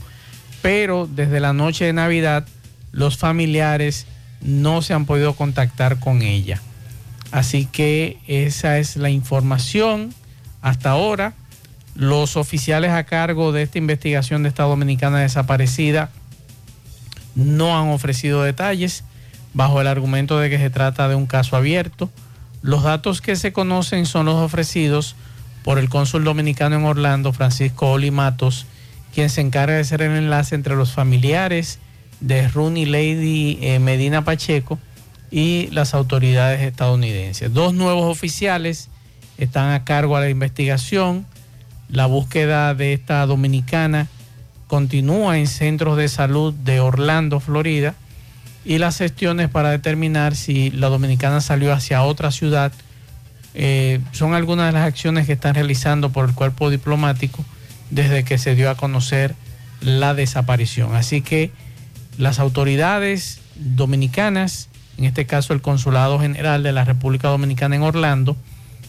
Pero 0.61 1.05
desde 1.05 1.41
la 1.41 1.51
noche 1.51 1.83
de 1.83 1.91
Navidad 1.91 2.47
los 2.93 3.17
familiares 3.17 4.05
no 4.39 4.81
se 4.81 4.93
han 4.93 5.05
podido 5.05 5.33
contactar 5.33 5.99
con 5.99 6.21
ella. 6.21 6.61
Así 7.31 7.65
que 7.65 8.17
esa 8.27 8.77
es 8.77 8.95
la 8.95 9.09
información 9.09 10.13
hasta 10.61 10.91
ahora. 10.91 11.33
Los 11.93 12.37
oficiales 12.37 12.91
a 12.91 13.03
cargo 13.03 13.51
de 13.51 13.63
esta 13.63 13.79
investigación 13.79 14.43
de 14.43 14.49
esta 14.49 14.63
dominicana 14.63 15.19
desaparecida 15.19 16.09
no 17.35 17.77
han 17.77 17.89
ofrecido 17.89 18.43
detalles 18.43 19.03
bajo 19.53 19.81
el 19.81 19.87
argumento 19.87 20.39
de 20.39 20.49
que 20.49 20.57
se 20.57 20.69
trata 20.69 21.07
de 21.07 21.15
un 21.15 21.25
caso 21.25 21.55
abierto. 21.55 22.09
Los 22.61 22.83
datos 22.83 23.21
que 23.21 23.35
se 23.35 23.53
conocen 23.53 24.05
son 24.05 24.25
los 24.25 24.35
ofrecidos 24.35 25.15
por 25.63 25.79
el 25.79 25.89
cónsul 25.89 26.23
dominicano 26.23 26.75
en 26.75 26.85
Orlando, 26.85 27.33
Francisco 27.33 27.91
Oli 27.91 28.11
Matos, 28.11 28.65
quien 29.13 29.29
se 29.29 29.41
encarga 29.41 29.75
de 29.75 29.81
hacer 29.81 30.01
el 30.01 30.11
enlace 30.13 30.55
entre 30.55 30.75
los 30.75 30.91
familiares 30.91 31.79
de 32.19 32.47
Rooney 32.47 32.85
Lady 32.85 33.59
eh, 33.61 33.79
Medina 33.79 34.23
Pacheco 34.23 34.79
y 35.29 35.67
las 35.71 35.93
autoridades 35.93 36.61
estadounidenses. 36.61 37.53
Dos 37.53 37.73
nuevos 37.73 38.05
oficiales 38.05 38.89
están 39.37 39.71
a 39.71 39.83
cargo 39.83 40.17
de 40.17 40.25
la 40.25 40.29
investigación. 40.29 41.25
La 41.89 42.05
búsqueda 42.05 42.73
de 42.73 42.93
esta 42.93 43.25
dominicana 43.25 44.07
continúa 44.67 45.37
en 45.37 45.47
centros 45.47 45.97
de 45.97 46.07
salud 46.07 46.53
de 46.53 46.79
Orlando, 46.79 47.39
Florida, 47.39 47.95
y 48.65 48.77
las 48.77 48.97
gestiones 48.97 49.49
para 49.49 49.71
determinar 49.71 50.35
si 50.35 50.71
la 50.71 50.87
dominicana 50.87 51.41
salió 51.41 51.73
hacia 51.73 52.03
otra 52.03 52.31
ciudad 52.31 52.71
eh, 53.55 53.99
son 54.11 54.33
algunas 54.33 54.67
de 54.67 54.71
las 54.71 54.87
acciones 54.87 55.27
que 55.27 55.33
están 55.33 55.55
realizando 55.55 56.11
por 56.11 56.27
el 56.27 56.33
cuerpo 56.33 56.69
diplomático 56.69 57.45
desde 57.91 58.23
que 58.23 58.37
se 58.37 58.55
dio 58.55 58.69
a 58.69 58.75
conocer 58.75 59.35
la 59.81 60.13
desaparición. 60.13 60.95
Así 60.95 61.21
que 61.21 61.51
las 62.17 62.39
autoridades 62.39 63.39
dominicanas, 63.55 64.69
en 64.97 65.05
este 65.05 65.25
caso 65.25 65.53
el 65.53 65.61
Consulado 65.61 66.19
General 66.19 66.63
de 66.63 66.71
la 66.71 66.83
República 66.83 67.27
Dominicana 67.27 67.75
en 67.75 67.83
Orlando, 67.83 68.35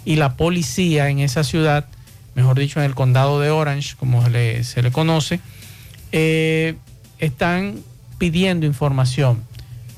y 0.07 0.17
la 0.17 0.37
policía 0.37 1.09
en 1.09 1.19
esa 1.19 1.45
ciudad, 1.45 1.87
mejor 2.35 2.59
dicho 2.59 2.79
en 2.81 2.87
el 2.87 2.95
condado 2.95 3.41
de 3.41 3.51
Orange, 3.51 3.97
como 3.99 4.23
se 4.25 4.31
le, 4.31 4.65
se 4.65 4.83
le 4.83 4.93
conoce, 4.93 5.41
eh, 6.13 6.77
están 7.19 7.81
pidiendo 8.19 8.67
información 8.67 9.43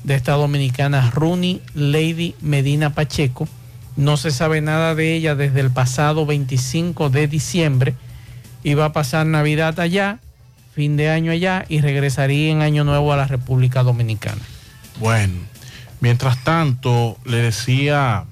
de 0.03 0.15
esta 0.15 0.33
dominicana 0.33 1.11
Rooney 1.11 1.61
Lady 1.73 2.35
Medina 2.41 2.93
Pacheco, 2.93 3.47
No 3.95 4.15
se 4.15 4.31
sabe 4.31 4.61
nada 4.61 4.93
de 4.93 5.15
ella 5.15 5.35
desde 5.35 5.59
el 5.59 5.71
pasado 5.71 6.25
25 6.25 7.09
de 7.09 7.27
diciembre. 7.27 7.95
Iba 8.63 8.85
a 8.85 8.93
pasar 8.93 9.25
Navidad 9.25 9.79
allá, 9.79 10.19
fin 10.75 10.97
de 10.97 11.09
año 11.09 11.31
allá 11.31 11.65
y 11.67 11.81
regresaría 11.81 12.51
en 12.51 12.61
Año 12.61 12.83
Nuevo 12.83 13.11
a 13.11 13.17
la 13.17 13.25
República 13.25 13.81
Dominicana. 13.81 14.41
Bueno, 14.99 15.33
mientras 15.99 16.43
tanto, 16.43 17.17
le 17.25 17.37
decía 17.37 18.25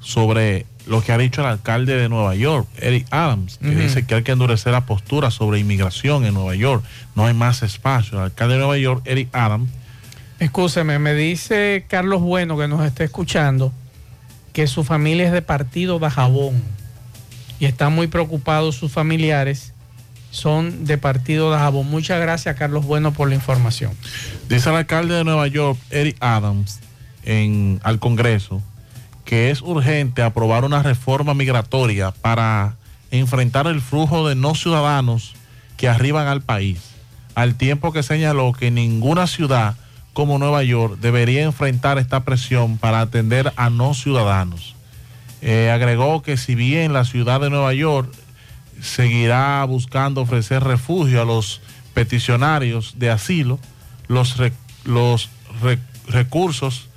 sobre 0.00 0.64
lo 0.86 1.02
que 1.02 1.12
ha 1.12 1.18
dicho 1.18 1.40
el 1.40 1.48
alcalde 1.48 1.96
de 1.96 2.08
Nueva 2.08 2.34
York, 2.34 2.68
Eric 2.78 3.06
Adams, 3.10 3.58
que 3.58 3.74
dice 3.74 4.06
que 4.06 4.14
hay 4.14 4.22
que 4.22 4.32
endurecer 4.32 4.72
la 4.72 4.86
postura 4.86 5.30
sobre 5.30 5.58
inmigración 5.58 6.24
en 6.24 6.34
Nueva 6.34 6.54
York. 6.54 6.84
No 7.14 7.26
hay 7.26 7.34
más 7.34 7.62
espacio. 7.62 8.18
El 8.18 8.24
alcalde 8.24 8.54
de 8.54 8.60
Nueva 8.60 8.78
York, 8.78 9.02
Eric 9.04 9.28
Adams, 9.32 9.68
Escúcheme, 10.38 10.98
me 10.98 11.14
dice 11.14 11.86
Carlos 11.88 12.20
Bueno 12.20 12.58
que 12.58 12.68
nos 12.68 12.84
está 12.84 13.04
escuchando 13.04 13.72
que 14.52 14.66
su 14.66 14.84
familia 14.84 15.26
es 15.26 15.32
de 15.32 15.40
partido 15.40 15.98
de 15.98 16.10
Jabón 16.10 16.62
y 17.58 17.64
están 17.64 17.94
muy 17.94 18.06
preocupados 18.06 18.76
sus 18.76 18.92
familiares 18.92 19.72
son 20.30 20.84
de 20.84 20.98
partido 20.98 21.50
de 21.50 21.58
Jabón. 21.58 21.88
Muchas 21.88 22.20
gracias 22.20 22.54
Carlos 22.56 22.84
Bueno 22.84 23.12
por 23.12 23.30
la 23.30 23.34
información. 23.34 23.92
Dice 24.46 24.68
el 24.68 24.76
alcalde 24.76 25.14
de 25.14 25.24
Nueva 25.24 25.46
York, 25.46 25.78
Eric 25.88 26.18
Adams, 26.20 26.80
en, 27.22 27.80
al 27.82 27.98
Congreso, 27.98 28.62
que 29.24 29.50
es 29.50 29.62
urgente 29.62 30.22
aprobar 30.22 30.66
una 30.66 30.82
reforma 30.82 31.32
migratoria 31.32 32.10
para 32.10 32.76
enfrentar 33.10 33.66
el 33.68 33.80
flujo 33.80 34.28
de 34.28 34.34
no 34.34 34.54
ciudadanos 34.54 35.34
que 35.78 35.88
arriban 35.88 36.26
al 36.28 36.42
país, 36.42 36.80
al 37.34 37.54
tiempo 37.54 37.90
que 37.90 38.02
señaló 38.02 38.52
que 38.52 38.70
ninguna 38.70 39.26
ciudad 39.26 39.76
como 40.16 40.38
Nueva 40.38 40.62
York 40.62 40.96
debería 40.98 41.42
enfrentar 41.42 41.98
esta 41.98 42.24
presión 42.24 42.78
para 42.78 43.02
atender 43.02 43.52
a 43.56 43.68
no 43.68 43.92
ciudadanos. 43.92 44.74
Eh, 45.42 45.70
agregó 45.70 46.22
que 46.22 46.38
si 46.38 46.54
bien 46.54 46.94
la 46.94 47.04
ciudad 47.04 47.38
de 47.38 47.50
Nueva 47.50 47.74
York 47.74 48.10
seguirá 48.80 49.62
buscando 49.64 50.22
ofrecer 50.22 50.64
refugio 50.64 51.20
a 51.20 51.26
los 51.26 51.60
peticionarios 51.92 52.94
de 52.98 53.10
asilo, 53.10 53.58
los, 54.08 54.38
re- 54.38 54.54
los 54.84 55.28
re- 55.60 55.78
recursos 56.08 56.88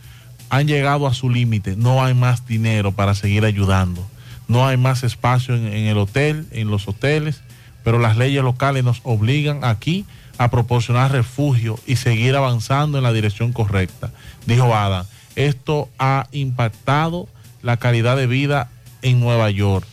han 0.49 0.67
llegado 0.69 1.05
a 1.05 1.13
su 1.13 1.29
límite. 1.29 1.75
No 1.75 2.01
hay 2.01 2.13
más 2.13 2.47
dinero 2.47 2.93
para 2.93 3.15
seguir 3.15 3.43
ayudando. 3.43 4.07
No 4.47 4.65
hay 4.65 4.77
más 4.77 5.03
espacio 5.03 5.55
en, 5.55 5.67
en 5.67 5.87
el 5.87 5.97
hotel, 5.97 6.47
en 6.51 6.69
los 6.69 6.87
hoteles, 6.87 7.41
pero 7.83 7.99
las 7.99 8.15
leyes 8.15 8.43
locales 8.43 8.85
nos 8.85 9.01
obligan 9.03 9.65
aquí 9.65 10.05
a 10.39 10.49
proporcionar 10.49 11.11
refugio 11.11 11.77
y 11.85 11.97
seguir 11.97 12.35
avanzando 12.37 12.97
en 12.97 13.03
la 13.03 13.11
dirección 13.11 13.51
correcta. 13.51 14.09
Dijo 14.45 14.73
Adam, 14.73 15.05
esto 15.35 15.89
ha 15.99 16.27
impactado 16.31 17.27
la 17.61 17.75
calidad 17.75 18.15
de 18.15 18.25
vida 18.25 18.71
en 19.01 19.19
Nueva 19.19 19.51
York. 19.51 19.85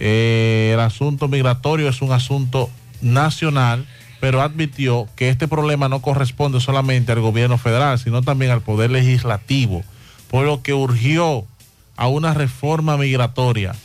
Eh, 0.00 0.72
el 0.74 0.80
asunto 0.80 1.28
migratorio 1.28 1.88
es 1.88 2.02
un 2.02 2.10
asunto 2.10 2.68
nacional, 3.00 3.86
pero 4.18 4.42
admitió 4.42 5.08
que 5.14 5.28
este 5.28 5.46
problema 5.46 5.88
no 5.88 6.02
corresponde 6.02 6.60
solamente 6.60 7.12
al 7.12 7.20
gobierno 7.20 7.56
federal, 7.56 7.96
sino 8.00 8.22
también 8.22 8.50
al 8.50 8.62
poder 8.62 8.90
legislativo, 8.90 9.84
por 10.28 10.46
lo 10.46 10.62
que 10.64 10.74
urgió 10.74 11.44
a 11.96 12.08
una 12.08 12.34
reforma 12.34 12.96
migratoria. 12.96 13.76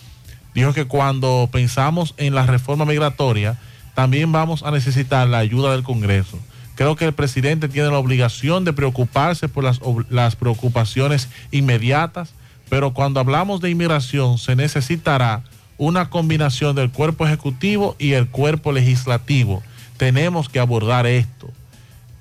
Dijo 0.55 0.73
que 0.73 0.85
cuando 0.85 1.47
pensamos 1.51 2.15
en 2.17 2.33
la 2.33 2.47
reforma 2.47 2.85
migratoria, 2.85 3.59
también 3.93 4.31
vamos 4.31 4.63
a 4.63 4.71
necesitar 4.71 5.27
la 5.27 5.39
ayuda 5.39 5.71
del 5.71 5.83
Congreso. 5.83 6.39
Creo 6.75 6.95
que 6.95 7.05
el 7.05 7.13
presidente 7.13 7.69
tiene 7.69 7.89
la 7.89 7.99
obligación 7.99 8.65
de 8.65 8.73
preocuparse 8.73 9.47
por 9.47 9.63
las, 10.09 10.35
preocupaciones 10.35 11.29
inmediatas, 11.51 12.33
pero 12.69 12.93
cuando 12.93 13.19
hablamos 13.19 13.61
de 13.61 13.69
inmigración 13.69 14.37
se 14.37 14.55
necesitará 14.55 15.43
una 15.77 16.09
combinación 16.09 16.75
del 16.75 16.89
cuerpo 16.89 17.27
ejecutivo 17.27 17.95
y 17.99 18.13
el 18.13 18.27
cuerpo 18.27 18.71
legislativo. 18.71 19.61
Tenemos 19.97 20.47
que 20.49 20.59
abordar 20.59 21.05
esto. 21.05 21.49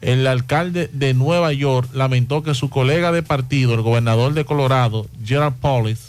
El 0.01 0.27
alcalde 0.27 0.91
de 0.93 1.15
Nueva 1.15 1.53
York 1.53 1.89
lamentó 1.95 2.43
que 2.43 2.55
su 2.55 2.71
colega 2.71 3.13
de 3.13 3.23
partido, 3.23 3.75
el 3.75 3.83
gobernador 3.83 4.35
de 4.35 4.45
Colorado, 4.45 5.07
Gerald 5.25 5.57
Polis, 5.57 6.09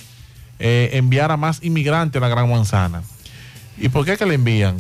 eh, 0.60 0.91
enviara 0.93 1.38
más 1.38 1.63
inmigrantes 1.63 2.21
a 2.21 2.26
la 2.26 2.30
Gran 2.30 2.50
Manzana. 2.50 3.04
¿Y 3.78 3.89
por 3.89 4.06
qué 4.06 4.17
que 4.17 4.26
le 4.26 4.36
envían 4.36 4.78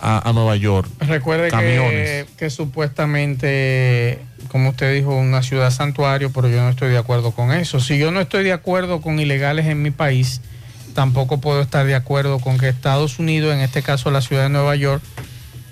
a, 0.00 0.28
a 0.28 0.32
Nueva 0.32 0.56
York? 0.56 0.88
Recuerde 1.00 1.48
camiones. 1.50 2.24
que, 2.24 2.26
que 2.36 2.50
supuestamente, 2.50 4.18
como 4.48 4.70
usted 4.70 4.94
dijo, 4.94 5.14
una 5.16 5.42
ciudad 5.42 5.70
santuario, 5.70 6.30
pero 6.32 6.48
yo 6.48 6.56
no 6.62 6.68
estoy 6.70 6.90
de 6.90 6.98
acuerdo 6.98 7.32
con 7.32 7.52
eso. 7.52 7.80
Si 7.80 7.98
yo 7.98 8.10
no 8.10 8.20
estoy 8.20 8.44
de 8.44 8.52
acuerdo 8.52 9.00
con 9.00 9.18
ilegales 9.18 9.66
en 9.66 9.82
mi 9.82 9.90
país, 9.90 10.40
tampoco 10.94 11.40
puedo 11.40 11.60
estar 11.60 11.86
de 11.86 11.94
acuerdo 11.94 12.38
con 12.38 12.58
que 12.58 12.68
Estados 12.68 13.18
Unidos, 13.18 13.54
en 13.54 13.60
este 13.60 13.82
caso 13.82 14.10
la 14.10 14.20
ciudad 14.20 14.44
de 14.44 14.48
Nueva 14.50 14.76
York, 14.76 15.02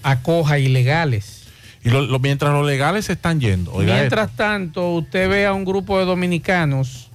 acoja 0.02 0.58
ilegales. 0.58 1.42
Y 1.82 1.90
lo- 1.90 2.00
lo- 2.02 2.18
mientras 2.18 2.52
los 2.52 2.66
legales 2.66 3.04
se 3.06 3.12
están 3.12 3.40
yendo. 3.40 3.72
oiga 3.72 3.94
Mientras 3.94 4.34
tanto, 4.36 4.90
usted 4.90 5.28
ve 5.28 5.44
a 5.46 5.52
un 5.52 5.64
grupo 5.66 5.98
de 5.98 6.06
dominicanos 6.06 7.10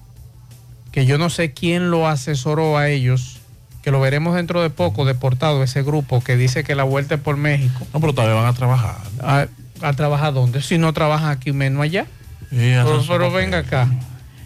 que 0.92 1.06
yo 1.06 1.18
no 1.18 1.28
sé 1.30 1.52
quién 1.52 1.90
lo 1.90 2.06
asesoró 2.08 2.76
a 2.78 2.88
ellos, 2.88 3.39
que 3.82 3.90
lo 3.90 4.00
veremos 4.00 4.34
dentro 4.34 4.62
de 4.62 4.70
poco 4.70 5.04
deportado, 5.04 5.62
ese 5.62 5.82
grupo 5.82 6.22
que 6.22 6.36
dice 6.36 6.64
que 6.64 6.74
la 6.74 6.84
vuelta 6.84 7.14
es 7.16 7.20
por 7.20 7.36
México. 7.36 7.86
No, 7.92 8.00
pero 8.00 8.12
todavía 8.12 8.34
van 8.36 8.46
a 8.46 8.52
trabajar. 8.52 8.96
¿A, 9.22 9.46
a 9.80 9.92
trabajar 9.94 10.34
dónde? 10.34 10.60
Si 10.62 10.76
no 10.78 10.92
trabajan 10.92 11.30
aquí, 11.30 11.52
menos 11.52 11.82
allá. 11.82 12.06
pero 12.50 13.00
su 13.02 13.08
pero 13.08 13.28
papel. 13.28 13.44
venga 13.44 13.58
acá. 13.58 13.88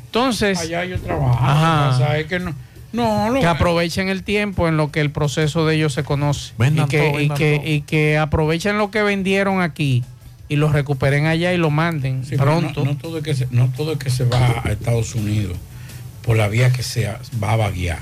Entonces, 0.07 0.61
Allá 0.61 0.85
yo 0.85 1.01
trabajo. 1.01 1.37
Ajá. 1.43 1.97
Que 1.99 2.03
pasa 2.05 2.19
es 2.19 2.27
que 2.27 2.39
no, 2.39 2.55
no, 2.93 3.31
lo 3.31 3.41
que 3.41 3.47
aprovechen 3.47 4.09
el 4.09 4.23
tiempo 4.23 4.69
en 4.69 4.77
lo 4.77 4.93
que 4.93 5.01
el 5.01 5.11
proceso 5.11 5.67
de 5.67 5.75
ellos 5.75 5.93
se 5.93 6.05
conoce. 6.05 6.53
Vendan 6.57 6.87
y, 6.87 6.89
que, 6.89 7.11
todo, 7.11 7.21
y, 7.21 7.29
que, 7.31 7.61
y 7.65 7.81
que 7.81 8.17
aprovechen 8.19 8.79
lo 8.79 8.93
que 8.93 9.03
vendieron 9.03 9.61
aquí 9.61 10.05
y 10.49 10.55
lo 10.55 10.69
recuperen 10.71 11.27
allá 11.27 11.53
y 11.53 11.57
lo 11.57 11.71
manden 11.71 12.25
Sí, 12.25 12.37
pero 12.39 12.59
pronto. 12.59 12.85
No, 12.85 12.93
no 12.93 12.97
todo 12.99 13.19
es 13.19 13.25
que 13.25 13.35
se, 13.35 13.49
no 13.51 13.69
todo 13.77 13.95
es 13.95 13.99
que 13.99 14.11
se 14.11 14.25
va 14.25 14.63
a 14.65 14.71
Estados 14.71 15.17
Unidos 15.17 15.57
por 16.25 16.37
la 16.37 16.47
vía 16.47 16.71
que 16.71 16.85
sea, 16.85 17.19
va 17.43 17.53
a 17.53 17.57
vaguear. 17.57 17.99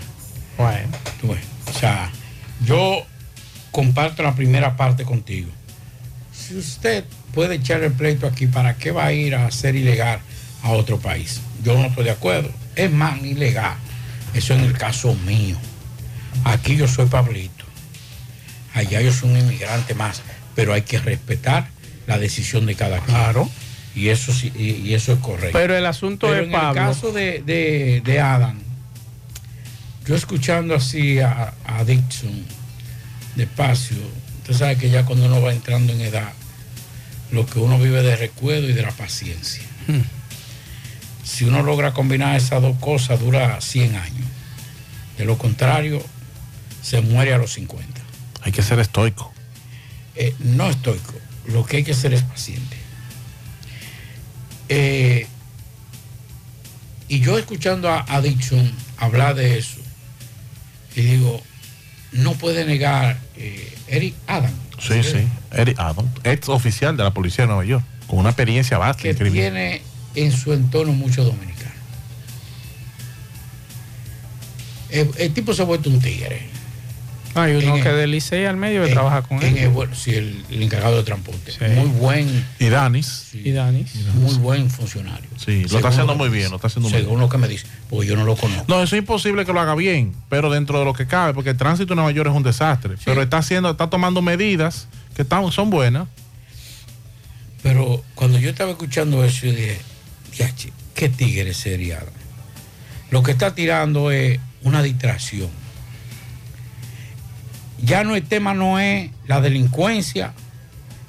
Bueno. 0.56 0.88
Ves, 1.22 1.44
O 1.74 1.78
sea, 1.78 2.10
yo 2.64 3.04
comparto 3.70 4.22
la 4.22 4.34
primera 4.34 4.76
parte 4.76 5.04
contigo. 5.04 5.50
Si 6.32 6.56
usted 6.56 7.04
puede 7.34 7.56
echar 7.56 7.82
el 7.82 7.92
pleito 7.92 8.26
aquí, 8.26 8.46
¿para 8.46 8.74
qué 8.74 8.90
va 8.90 9.06
a 9.06 9.12
ir 9.12 9.34
a 9.34 9.50
ser 9.50 9.74
ilegal 9.76 10.20
a 10.62 10.70
otro 10.70 10.98
país? 10.98 11.40
Yo 11.62 11.74
no 11.74 11.86
estoy 11.86 12.04
de 12.04 12.10
acuerdo. 12.10 12.50
Es 12.76 12.90
más 12.90 13.20
ilegal. 13.22 13.76
Eso 14.34 14.54
en 14.54 14.60
el 14.60 14.72
caso 14.72 15.14
mío. 15.26 15.56
Aquí 16.44 16.76
yo 16.76 16.88
soy 16.88 17.06
Pablito. 17.06 17.64
Allá 18.74 19.00
yo 19.00 19.12
soy 19.12 19.30
un 19.30 19.38
inmigrante 19.38 19.94
más. 19.94 20.22
Pero 20.54 20.72
hay 20.72 20.82
que 20.82 20.98
respetar 20.98 21.66
la 22.06 22.18
decisión 22.18 22.66
de 22.66 22.74
cada 22.74 22.98
quien. 23.00 23.16
Claro. 23.16 23.50
Y 23.94 24.08
eso 24.08 24.32
sí, 24.32 24.50
y, 24.56 24.94
eso 24.94 25.12
es 25.12 25.18
correcto. 25.18 25.58
Pero 25.58 25.76
el 25.76 25.84
asunto 25.84 26.26
Pero 26.28 26.40
es, 26.40 26.46
en 26.46 26.52
Pablo, 26.52 26.80
el 26.80 26.88
caso 26.88 27.12
de, 27.12 27.42
de, 27.44 28.00
de 28.02 28.20
Adam, 28.20 28.58
yo 30.06 30.14
escuchando 30.14 30.74
así 30.74 31.20
a, 31.20 31.54
a 31.64 31.84
Dixon 31.84 32.44
despacio, 33.36 33.96
usted 34.38 34.54
sabe 34.54 34.76
que 34.76 34.90
ya 34.90 35.04
cuando 35.04 35.26
uno 35.26 35.40
va 35.40 35.52
entrando 35.52 35.92
en 35.92 36.00
edad, 36.00 36.32
lo 37.30 37.46
que 37.46 37.58
uno 37.58 37.78
vive 37.78 38.02
de 38.02 38.16
recuerdo 38.16 38.68
y 38.68 38.72
de 38.72 38.82
la 38.82 38.90
paciencia. 38.90 39.62
Hmm. 39.86 40.02
Si 41.24 41.44
uno 41.44 41.62
logra 41.62 41.92
combinar 41.92 42.36
esas 42.36 42.60
dos 42.60 42.76
cosas, 42.78 43.20
dura 43.20 43.60
100 43.60 43.96
años. 43.96 44.26
De 45.16 45.24
lo 45.24 45.38
contrario, 45.38 46.04
se 46.82 47.00
muere 47.00 47.32
a 47.32 47.38
los 47.38 47.52
50. 47.52 48.00
Hay 48.42 48.52
que 48.52 48.62
ser 48.62 48.80
estoico. 48.80 49.32
Eh, 50.14 50.34
no 50.40 50.68
estoico. 50.68 51.14
Lo 51.46 51.64
que 51.64 51.78
hay 51.78 51.84
que 51.84 51.92
hacer 51.92 52.12
es 52.12 52.22
paciente. 52.22 52.76
Eh, 54.68 55.26
y 57.08 57.20
yo 57.20 57.38
escuchando 57.38 57.88
a, 57.88 58.04
a 58.08 58.20
Dixon 58.20 58.72
hablar 58.96 59.34
de 59.34 59.58
eso, 59.58 59.81
y 60.96 61.00
digo, 61.02 61.40
no 62.12 62.32
puede 62.34 62.64
negar 62.64 63.18
eh, 63.36 63.74
Eric 63.88 64.14
Adam, 64.26 64.52
Sí, 64.78 65.02
sí. 65.04 65.26
Eric 65.52 65.78
Adams, 65.78 66.10
ex 66.24 66.48
oficial 66.48 66.96
de 66.96 67.04
la 67.04 67.12
policía 67.12 67.44
de 67.44 67.48
Nueva 67.48 67.64
York, 67.64 67.84
con 68.08 68.18
una 68.18 68.30
experiencia 68.30 68.78
vasta. 68.78 69.02
que 69.02 69.14
tiene 69.14 69.80
en 70.16 70.32
su 70.32 70.52
entorno 70.52 70.92
muchos 70.92 71.24
dominicanos. 71.24 71.72
El, 74.90 75.10
el 75.18 75.32
tipo 75.32 75.54
se 75.54 75.62
ha 75.62 75.64
vuelto 75.64 75.88
un 75.88 76.00
tigre. 76.00 76.48
Hay 77.34 77.52
uno 77.54 77.76
en 77.76 77.82
que 77.82 77.88
el- 77.90 77.96
del 77.96 78.10
Licey 78.10 78.44
al 78.46 78.56
medio 78.56 78.82
que 78.82 78.88
en- 78.88 78.94
trabaja 78.94 79.22
con 79.22 79.42
en 79.42 79.56
él. 79.56 79.64
el- 79.64 79.68
bueno, 79.70 79.94
sí, 79.94 80.10
el, 80.12 80.44
el 80.50 80.62
encargado 80.62 80.96
de 80.96 81.02
transporte. 81.02 81.52
Muy 81.76 81.88
buen. 81.88 82.46
Y 82.58 82.68
Danis. 82.68 83.30
Y 83.34 83.52
Danis. 83.52 83.94
Muy 84.14 84.34
buen 84.36 84.68
funcionario. 84.70 85.28
Sí, 85.36 85.64
lo 85.70 85.76
está 85.76 85.88
haciendo 85.88 86.14
muy 86.14 86.28
bien, 86.28 86.50
lo 86.50 86.56
está 86.56 86.68
haciendo 86.68 86.88
muy 86.88 86.98
Según 86.98 87.14
bien. 87.14 87.20
lo 87.20 87.28
que 87.28 87.38
me 87.38 87.48
dice, 87.48 87.66
porque 87.90 88.06
yo 88.06 88.16
no 88.16 88.24
lo 88.24 88.36
conozco. 88.36 88.64
No, 88.68 88.82
eso 88.82 88.94
es 88.96 89.00
imposible 89.00 89.44
que 89.44 89.52
lo 89.52 89.60
haga 89.60 89.74
bien, 89.74 90.14
pero 90.28 90.50
dentro 90.50 90.78
de 90.78 90.84
lo 90.84 90.92
que 90.94 91.06
cabe, 91.06 91.34
porque 91.34 91.50
el 91.50 91.56
tránsito 91.56 91.92
en 91.94 91.96
Nueva 91.96 92.12
York 92.12 92.28
es 92.30 92.36
un 92.36 92.42
desastre. 92.42 92.94
Pero 93.04 93.22
está 93.22 93.38
haciendo, 93.38 93.70
está 93.70 93.88
tomando 93.90 94.20
medidas 94.22 94.88
que 95.16 95.22
están, 95.22 95.50
son 95.52 95.70
buenas. 95.70 96.08
Pero 97.62 98.02
cuando 98.14 98.38
yo 98.38 98.50
estaba 98.50 98.72
escuchando 98.72 99.24
eso, 99.24 99.46
yo 99.46 99.52
dije, 99.52 99.80
"Diache, 100.36 100.72
qué 100.94 101.08
tigre 101.08 101.54
sería. 101.54 102.00
lo 103.10 103.22
que 103.22 103.32
está 103.32 103.54
tirando 103.54 104.10
es 104.10 104.40
una 104.62 104.82
distracción. 104.82 105.50
Ya 107.82 108.04
no 108.04 108.14
el 108.14 108.22
tema 108.22 108.54
no 108.54 108.78
es 108.78 109.10
la 109.26 109.40
delincuencia, 109.40 110.32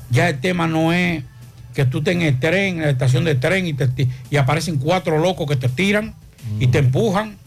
ya 0.10 0.30
el 0.30 0.40
tema 0.40 0.68
no 0.68 0.92
es 0.92 1.24
que 1.74 1.86
tú 1.86 2.00
estés 2.00 2.16
en 2.16 2.22
el 2.24 2.40
tren, 2.40 2.78
en 2.78 2.82
la 2.82 2.90
estación 2.90 3.24
de 3.24 3.36
tren 3.36 3.66
y, 3.68 3.74
te 3.74 3.90
y 4.30 4.38
aparecen 4.38 4.78
cuatro 4.78 5.18
locos 5.20 5.48
que 5.48 5.56
te 5.56 5.70
tiran 5.70 6.14
y 6.60 6.68
te 6.68 6.80
empujan. 6.80 7.38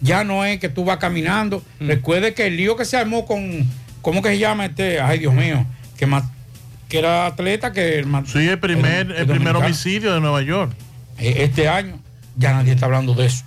Ya 0.00 0.24
no 0.24 0.44
es 0.44 0.60
que 0.60 0.68
tú 0.68 0.84
vas 0.84 0.98
caminando. 0.98 1.62
Recuerde 1.80 2.34
que 2.34 2.46
el 2.46 2.56
lío 2.56 2.76
que 2.76 2.84
se 2.84 2.96
armó 2.96 3.24
con, 3.26 3.66
¿cómo 4.02 4.22
que 4.22 4.30
se 4.30 4.38
llama 4.38 4.66
este? 4.66 5.00
Ay, 5.00 5.18
Dios 5.18 5.32
mío, 5.32 5.64
que, 5.96 6.06
que 6.88 6.98
era 6.98 7.26
atleta 7.26 7.72
que... 7.72 8.06
Sí, 8.26 8.46
el 8.46 8.58
primer, 8.58 9.10
el 9.12 9.26
primer 9.26 9.56
homicidio 9.56 10.12
de 10.14 10.20
Nueva 10.20 10.42
York. 10.42 10.72
Eh, 11.18 11.36
Este 11.38 11.68
año 11.68 11.98
ya 12.36 12.52
nadie 12.52 12.72
está 12.72 12.86
hablando 12.86 13.14
de 13.14 13.26
eso. 13.26 13.44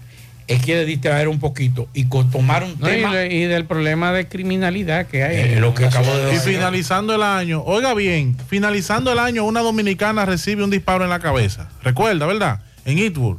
Es 0.50 0.64
que 0.64 0.84
distraer 0.84 1.28
un 1.28 1.40
poquito 1.40 1.88
y 1.94 2.06
tomar 2.06 2.64
un 2.64 2.76
No, 2.80 2.90
y, 2.90 2.94
tema... 2.96 3.16
de- 3.16 3.32
y 3.36 3.44
del 3.44 3.66
problema 3.66 4.12
de 4.12 4.28
criminalidad 4.28 5.06
que 5.06 5.24
hay. 5.24 5.38
Eh, 5.54 5.60
lo 5.60 5.76
que 5.76 5.86
acabo 5.86 6.12
de 6.12 6.34
Y 6.34 6.40
finalizando 6.40 7.14
el 7.14 7.22
año, 7.22 7.62
oiga 7.64 7.94
bien, 7.94 8.36
finalizando 8.48 9.12
el 9.12 9.20
año, 9.20 9.44
una 9.46 9.62
dominicana 9.62 10.26
recibe 10.26 10.64
un 10.64 10.72
disparo 10.72 11.04
en 11.04 11.12
la 11.12 11.20
cabeza. 11.20 11.70
Recuerda, 11.84 12.26
¿verdad? 12.26 12.62
En 12.84 12.98
Eastwood. 12.98 13.38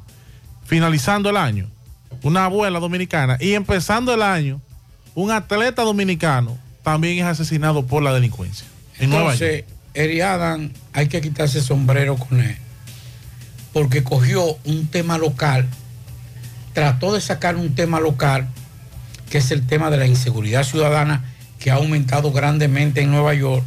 Finalizando 0.64 1.30
el 1.30 1.36
año, 1.36 1.68
una 2.22 2.44
abuela 2.44 2.78
dominicana. 2.78 3.36
Y 3.40 3.54
empezando 3.54 4.14
el 4.14 4.22
año, 4.22 4.60
un 5.16 5.32
atleta 5.32 5.82
dominicano 5.82 6.56
también 6.84 7.18
es 7.18 7.24
asesinado 7.24 7.84
por 7.86 8.04
la 8.04 8.14
delincuencia. 8.14 8.68
En. 9.00 9.12
Entonces, 9.12 9.64
Eri 9.94 10.20
Adam, 10.20 10.70
hay 10.92 11.08
que 11.08 11.20
quitarse 11.20 11.58
el 11.58 11.64
sombrero 11.64 12.14
con 12.16 12.40
él. 12.40 12.56
Porque 13.72 14.04
cogió 14.04 14.44
un 14.64 14.86
tema 14.86 15.18
local, 15.18 15.66
trató 16.72 17.12
de 17.14 17.20
sacar 17.20 17.56
un 17.56 17.74
tema 17.74 18.00
local, 18.00 18.46
que 19.30 19.38
es 19.38 19.50
el 19.50 19.66
tema 19.66 19.90
de 19.90 19.96
la 19.96 20.06
inseguridad 20.06 20.62
ciudadana, 20.64 21.24
que 21.58 21.70
ha 21.70 21.74
aumentado 21.74 22.32
grandemente 22.32 23.00
en 23.02 23.10
Nueva 23.10 23.34
York, 23.34 23.64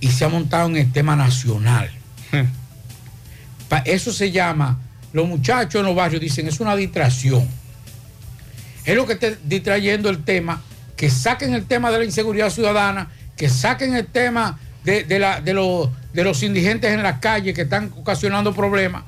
y 0.00 0.08
se 0.08 0.24
ha 0.24 0.28
montado 0.28 0.68
en 0.68 0.76
el 0.76 0.92
tema 0.92 1.16
nacional. 1.16 1.90
Pa- 3.68 3.78
Eso 3.84 4.12
se 4.12 4.30
llama, 4.30 4.78
los 5.12 5.26
muchachos 5.28 5.80
en 5.80 5.86
los 5.86 5.94
barrios 5.96 6.20
dicen, 6.20 6.48
es 6.48 6.60
una 6.60 6.74
distracción. 6.76 7.46
Es 8.84 8.96
lo 8.96 9.06
que 9.06 9.14
está 9.14 9.28
distrayendo 9.44 10.08
el 10.08 10.24
tema, 10.24 10.62
que 10.96 11.10
saquen 11.10 11.54
el 11.54 11.66
tema 11.66 11.90
de 11.90 11.98
la 11.98 12.04
inseguridad 12.04 12.50
ciudadana, 12.50 13.08
que 13.36 13.48
saquen 13.48 13.94
el 13.94 14.06
tema 14.06 14.58
de, 14.84 15.04
de 15.04 15.18
la- 15.18 15.40
de 15.40 15.52
los, 15.54 15.88
de 16.12 16.24
los 16.24 16.42
indigentes 16.42 16.92
en 16.92 17.02
las 17.02 17.18
calles 17.20 17.54
que 17.54 17.62
están 17.62 17.92
ocasionando 17.96 18.54
problemas 18.54 19.02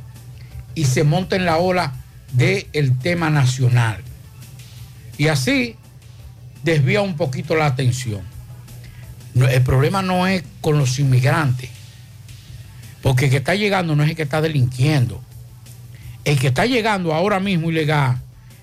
y 0.75 0.85
se 0.85 1.05
monten 1.05 1.45
la 1.45 1.57
ola 1.59 1.93
del 2.33 2.99
tema 2.99 3.31
nacional. 3.31 4.03
Y 5.19 5.29
así 5.29 5.77
desvía 6.63 7.03
un 7.03 7.17
poquito 7.17 7.55
la 7.55 7.67
atención. 7.67 8.23
El 9.35 9.63
problema 9.63 10.03
no 10.03 10.27
es 10.27 10.45
con 10.61 10.79
los 10.79 10.99
inmigrantes, 10.99 11.71
porque 13.03 13.27
el 13.27 13.31
que 13.31 13.37
está 13.39 13.55
llegando 13.55 13.97
no 13.97 14.03
es 14.03 14.11
el 14.11 14.17
que 14.17 14.23
está 14.23 14.41
delinquiendo. 14.41 15.23
El 16.25 16.39
que 16.39 16.49
está 16.49 16.67
llegando 16.67 17.15
ahora 17.15 17.41
mismo 17.41 17.71
ilegal, 17.71 18.19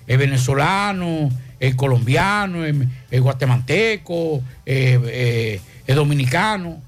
el 0.06 0.18
venezolano, 0.18 1.30
el 1.58 1.76
colombiano, 1.76 2.64
el, 2.64 2.88
el 3.10 3.20
guatemalteco, 3.20 4.42
eh, 4.64 4.98
eh, 5.06 5.60
el 5.86 5.96
dominicano. 5.96 6.80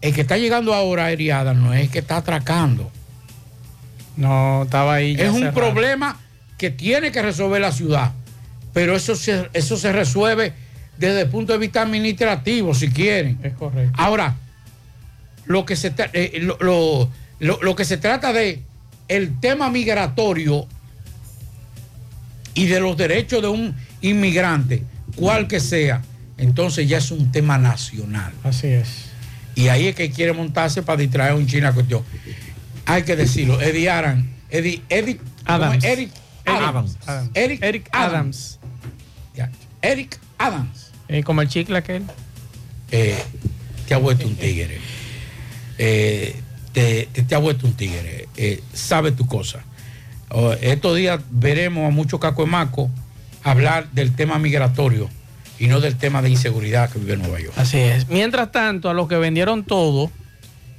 El 0.00 0.14
que 0.14 0.20
está 0.20 0.36
llegando 0.36 0.74
ahora, 0.74 1.10
Eriada, 1.10 1.54
no 1.54 1.72
es 1.72 1.82
el 1.82 1.90
que 1.90 2.00
está 2.00 2.18
atracando. 2.18 2.90
No, 4.16 4.62
estaba 4.64 4.94
ahí. 4.94 5.16
ya 5.16 5.24
Es 5.24 5.30
un 5.30 5.40
problema 5.54 6.20
que 6.58 6.70
tiene 6.70 7.10
que 7.12 7.20
resolver 7.22 7.60
la 7.60 7.72
ciudad. 7.72 8.12
Pero 8.72 8.94
eso 8.96 9.14
se, 9.16 9.48
eso 9.52 9.76
se 9.76 9.92
resuelve 9.92 10.52
desde 10.98 11.22
el 11.22 11.28
punto 11.28 11.52
de 11.52 11.58
vista 11.58 11.82
administrativo, 11.82 12.74
si 12.74 12.88
quieren. 12.90 13.38
Es 13.42 13.52
correcto. 13.54 13.92
Ahora, 13.96 14.36
lo 15.46 15.64
que 15.66 15.76
se, 15.76 15.92
eh, 16.12 16.38
lo, 16.40 16.56
lo- 16.60 17.10
lo- 17.40 17.58
lo 17.62 17.74
que 17.76 17.84
se 17.84 17.96
trata 17.98 18.32
de 18.32 18.62
el 19.08 19.38
tema 19.40 19.68
migratorio 19.70 20.66
y 22.54 22.66
de 22.66 22.80
los 22.80 22.96
derechos 22.96 23.42
de 23.42 23.48
un 23.48 23.74
inmigrante, 24.00 24.82
cual 25.16 25.48
que 25.48 25.60
sea, 25.60 26.02
entonces 26.38 26.88
ya 26.88 26.98
es 26.98 27.10
un 27.10 27.30
tema 27.32 27.58
nacional. 27.58 28.32
Así 28.44 28.68
es. 28.68 29.06
Y 29.56 29.68
ahí 29.68 29.88
es 29.88 29.94
que 29.94 30.10
quiere 30.10 30.32
montarse 30.32 30.82
para 30.82 30.98
distraer 30.98 31.32
a 31.32 31.34
un 31.36 31.46
china 31.46 31.72
cuestión. 31.72 32.02
Hay 32.86 33.02
que 33.04 33.16
decirlo, 33.16 33.60
Eddie 33.60 33.88
Aran, 33.90 34.28
Eddie, 34.50 34.82
Eddie 34.88 35.16
¿cómo 35.16 35.30
Adams. 35.64 35.84
Eric 35.84 36.10
Adams. 36.44 36.96
Adams. 37.06 37.30
Eric, 37.34 37.62
Eric 37.62 37.88
Adams. 37.92 38.58
Adams. 39.36 39.56
Eric 39.82 40.18
Adams. 40.38 40.90
Eh, 41.08 41.22
como 41.22 41.42
el 41.42 41.48
chicle 41.48 41.76
aquel. 41.78 42.04
Eh, 42.90 43.22
te 43.88 43.94
ha 43.94 43.98
vuelto 43.98 44.26
un 44.26 44.36
tigre. 44.36 44.78
Eh, 45.78 46.36
te, 46.72 47.08
te- 47.12 47.22
te 47.22 47.34
ha 47.34 47.38
vuelto 47.38 47.66
un 47.66 47.74
tigre. 47.74 48.28
Eh, 48.36 48.62
sabe 48.72 49.12
tu 49.12 49.26
cosa. 49.26 49.60
Oh, 50.30 50.52
estos 50.52 50.96
días 50.96 51.20
veremos 51.30 51.86
a 51.86 51.90
muchos 51.90 52.18
cacoemacos 52.20 52.90
hablar 53.42 53.90
del 53.92 54.14
tema 54.14 54.38
migratorio 54.38 55.08
y 55.58 55.66
no 55.68 55.80
del 55.80 55.96
tema 55.96 56.22
de 56.22 56.30
inseguridad 56.30 56.90
que 56.90 56.98
vive 56.98 57.16
Nueva 57.16 57.40
York. 57.40 57.54
Así 57.56 57.78
es. 57.78 58.08
Mientras 58.08 58.50
tanto, 58.50 58.88
a 58.90 58.94
los 58.94 59.08
que 59.08 59.16
vendieron 59.16 59.64
todo 59.64 60.10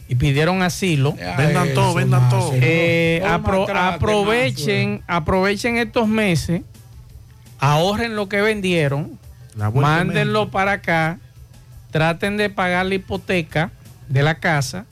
y 0.07 0.15
pidieron 0.15 0.61
asilo, 0.61 1.15
Vendan 1.37 1.73
todo, 1.73 1.93
vendan 1.95 2.29
todo. 2.29 2.51
eh, 2.53 3.21
apro- 3.25 3.67
aprovechen, 3.75 5.01
aprovechen 5.07 5.77
estos 5.77 6.07
meses, 6.07 6.61
ahorren 7.59 8.15
lo 8.15 8.29
que 8.29 8.41
vendieron, 8.41 9.17
mándenlo 9.73 10.51
para 10.51 10.73
acá, 10.73 11.17
traten 11.91 12.37
de 12.37 12.49
pagar 12.49 12.85
la 12.85 12.95
hipoteca 12.95 13.71
de 14.09 14.21
la 14.21 14.35
casa, 14.35 14.85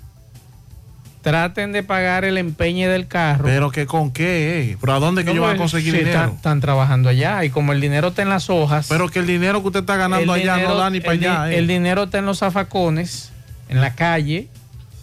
traten 1.21 1.71
de 1.71 1.83
pagar 1.83 2.25
el 2.25 2.37
empeñe 2.37 2.87
del 2.87 3.07
carro. 3.07 3.45
Pero 3.45 3.71
que 3.71 3.85
con 3.85 4.11
qué, 4.11 4.71
eh? 4.71 4.77
¿Pero 4.81 4.93
a 4.93 4.99
dónde 4.99 5.23
que 5.23 5.29
No, 5.29 5.35
yo 5.35 5.41
voy 5.43 5.51
a 5.53 5.57
conseguir 5.57 5.91
sí, 5.93 5.99
dinero? 5.99 6.19
Están, 6.19 6.35
están 6.35 6.59
trabajando 6.61 7.07
allá 7.09 7.43
y 7.45 7.49
como 7.49 7.71
el 7.71 7.79
dinero 7.79 8.09
está 8.09 8.23
en 8.23 8.29
las 8.29 8.49
hojas. 8.49 8.87
Pero 8.89 9.07
que 9.09 9.19
el 9.19 9.27
dinero 9.27 9.61
que 9.61 9.67
usted 9.67 9.79
está 9.81 9.95
ganando 9.95 10.33
allá 10.33 10.57
no 10.57 10.75
da 10.75 10.89
ni 10.89 10.99
para 10.99 11.13
el 11.13 11.19
allá. 11.23 11.51
eh. 11.51 11.59
El 11.59 11.67
dinero 11.67 12.03
está 12.03 12.17
en 12.17 12.25
los 12.25 12.39
zafacones, 12.39 13.31
en 13.69 13.79
la 13.79 13.93
calle. 13.93 14.47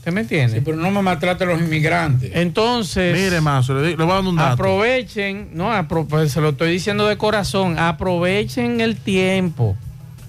¿Usted 0.01 0.13
me 0.13 0.23
entiende? 0.23 0.57
Sí, 0.59 0.63
pero 0.65 0.79
no 0.79 0.91
me 0.91 1.03
maltrate 1.03 1.45
a 1.45 1.47
los 1.47 1.61
inmigrantes. 1.61 2.31
Entonces. 2.35 3.15
Mire, 3.15 3.41
Mazo, 3.43 3.75
le, 3.75 3.91
le 3.91 3.97
voy 3.97 4.11
a 4.11 4.15
dar 4.15 4.25
un 4.25 4.35
dato. 4.37 4.53
Aprovechen, 4.55 5.51
no, 5.53 5.71
apro- 5.73 6.07
pues, 6.09 6.33
se 6.33 6.41
lo 6.41 6.49
estoy 6.51 6.73
diciendo 6.73 7.07
de 7.07 7.19
corazón, 7.19 7.79
aprovechen 7.79 8.81
el 8.81 8.97
tiempo, 8.97 9.77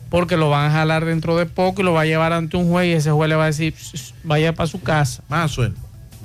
porque 0.09 0.35
lo 0.35 0.49
van 0.49 0.69
a 0.69 0.73
jalar 0.73 1.05
dentro 1.05 1.37
de 1.37 1.45
poco 1.45 1.81
y 1.81 1.85
lo 1.85 1.93
va 1.93 2.01
a 2.01 2.05
llevar 2.05 2.33
ante 2.33 2.57
un 2.57 2.69
juez 2.69 2.87
y 2.87 2.91
ese 2.91 3.11
juez 3.11 3.29
le 3.29 3.35
va 3.35 3.43
a 3.43 3.47
decir, 3.47 3.73
"Shh, 3.73 3.95
shh, 3.95 4.13
vaya 4.25 4.53
para 4.53 4.67
su 4.67 4.81
casa, 4.81 5.23
Mazo, 5.29 5.61
vaya 5.61 5.73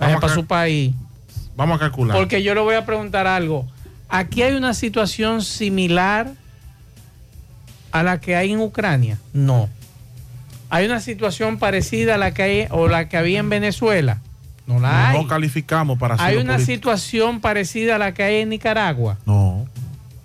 vamos 0.00 0.16
a 0.16 0.20
para 0.20 0.34
su 0.34 0.44
país. 0.44 0.92
Vamos 1.54 1.76
a 1.76 1.78
calcular. 1.78 2.16
Porque 2.16 2.42
yo 2.42 2.52
le 2.52 2.60
voy 2.60 2.74
a 2.74 2.84
preguntar 2.84 3.28
algo. 3.28 3.64
Aquí 4.08 4.42
hay 4.42 4.54
una 4.56 4.74
situación 4.74 5.40
similar 5.40 6.32
a 7.92 8.02
la 8.02 8.20
que 8.20 8.34
hay 8.36 8.52
en 8.52 8.60
Ucrania. 8.60 9.18
No. 9.32 9.68
Hay 10.70 10.86
una 10.86 11.00
situación 11.00 11.58
parecida 11.58 12.16
a 12.16 12.18
la 12.18 12.34
que 12.34 12.42
hay 12.42 12.66
o 12.70 12.88
la 12.88 13.08
que 13.08 13.16
había 13.16 13.38
en 13.40 13.48
Venezuela. 13.48 14.20
No 14.66 14.80
la 14.80 15.10
hay. 15.10 15.18
no 15.22 15.28
calificamos 15.28 15.96
para 15.98 16.16
Hay 16.18 16.36
una 16.36 16.54
político. 16.54 16.72
situación 16.74 17.40
parecida 17.40 17.96
a 17.96 17.98
la 17.98 18.14
que 18.14 18.24
hay 18.24 18.36
en 18.42 18.48
Nicaragua. 18.48 19.16
No. 19.24 19.66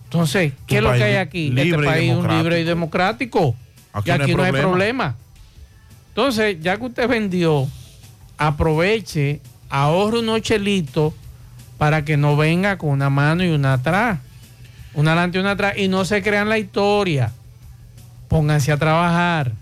Entonces, 0.06 0.54
¿qué 0.66 0.78
es 0.78 0.84
lo 0.84 0.92
que 0.94 1.04
hay 1.04 1.16
aquí? 1.16 1.52
libre 1.52 1.64
y 1.66 1.72
este 1.72 1.86
país 1.86 2.12
es 2.12 2.18
un 2.18 2.28
libre 2.28 2.60
y 2.60 2.64
democrático. 2.64 3.56
Aquí 3.94 4.10
y 4.10 4.14
no 4.14 4.16
hay 4.16 4.22
aquí 4.24 4.36
no 4.36 4.44
hay 4.44 4.52
problema. 4.52 4.70
problema. 4.70 5.16
Entonces, 6.10 6.58
ya 6.60 6.76
que 6.78 6.86
usted 6.86 7.08
vendió, 7.08 7.68
aproveche, 8.38 9.40
ahorre 9.70 10.20
unos 10.20 10.42
chelitos 10.42 11.14
para 11.78 12.04
que 12.04 12.18
no 12.18 12.36
venga 12.36 12.78
con 12.78 12.90
una 12.90 13.10
mano 13.10 13.44
y 13.44 13.50
una 13.50 13.74
atrás. 13.74 14.20
Una 14.94 15.12
adelante 15.14 15.38
y 15.38 15.42
una 15.42 15.52
atrás. 15.52 15.74
Y 15.78 15.88
no 15.88 16.04
se 16.04 16.22
crean 16.22 16.50
la 16.50 16.58
historia. 16.58 17.32
Pónganse 18.28 18.72
a 18.72 18.78
trabajar. 18.78 19.54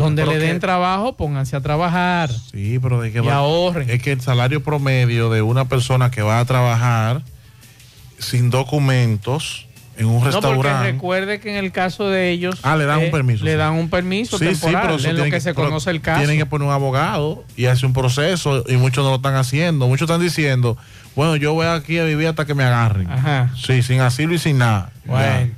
Donde 0.00 0.22
Pero 0.22 0.32
le 0.38 0.44
den 0.44 0.54
que- 0.56 0.60
trabajo, 0.60 1.16
pónganse 1.16 1.56
a 1.56 1.60
trabajar. 1.60 2.30
Sí, 2.52 2.78
pero 2.80 3.00
de 3.00 3.12
que 3.12 3.20
Y 3.22 3.28
ahorren. 3.28 3.88
Es 3.90 4.02
que 4.02 4.12
el 4.12 4.20
salario 4.20 4.62
promedio 4.62 5.30
de 5.30 5.42
una 5.42 5.66
persona 5.66 6.10
que 6.10 6.22
va 6.22 6.40
a 6.40 6.44
trabajar 6.44 7.22
sin 8.18 8.50
documentos 8.50 9.66
en 9.96 10.06
un 10.06 10.14
No, 10.14 10.20
porque 10.20 10.34
restaurante. 10.36 10.92
recuerde 10.92 11.40
que 11.40 11.50
en 11.50 11.62
el 11.62 11.72
caso 11.72 12.08
de 12.08 12.30
ellos. 12.30 12.58
Ah, 12.62 12.76
le 12.76 12.86
dan 12.86 13.00
un 13.00 13.10
permiso, 13.10 13.44
Le 13.44 13.52
sí. 13.52 13.56
dan 13.58 13.74
un 13.74 13.90
permiso 13.90 14.38
temporal, 14.38 14.94
eso 14.94 15.08
en 15.10 15.16
lo 15.18 15.24
que, 15.24 15.40
se 15.40 15.52
pero 15.54 15.66
conoce 15.68 15.90
el 15.90 16.00
caso. 16.00 16.20
Tienen 16.20 16.38
que 16.38 16.46
poner 16.46 16.66
un 16.68 16.72
abogado 16.72 17.44
y 17.56 17.66
hacer 17.66 17.84
un 17.86 17.92
proceso 17.92 18.64
y 18.68 18.76
muchos 18.76 19.04
no 19.04 19.10
lo 19.10 19.16
están 19.16 19.34
haciendo. 19.34 19.86
Muchos 19.88 20.08
están 20.08 20.22
diciendo, 20.22 20.78
bueno, 21.14 21.36
yo 21.36 21.52
voy 21.52 21.66
aquí 21.66 21.98
a 21.98 22.04
vivir 22.04 22.28
hasta 22.28 22.46
que 22.46 22.54
me 22.54 22.64
agarren. 22.64 23.10
Ajá. 23.10 23.50
Sí, 23.56 23.82
sin 23.82 24.00
asilo 24.00 24.32
y 24.34 24.38
sin 24.38 24.56
nada. 24.58 24.90
Bueno. 25.04 25.50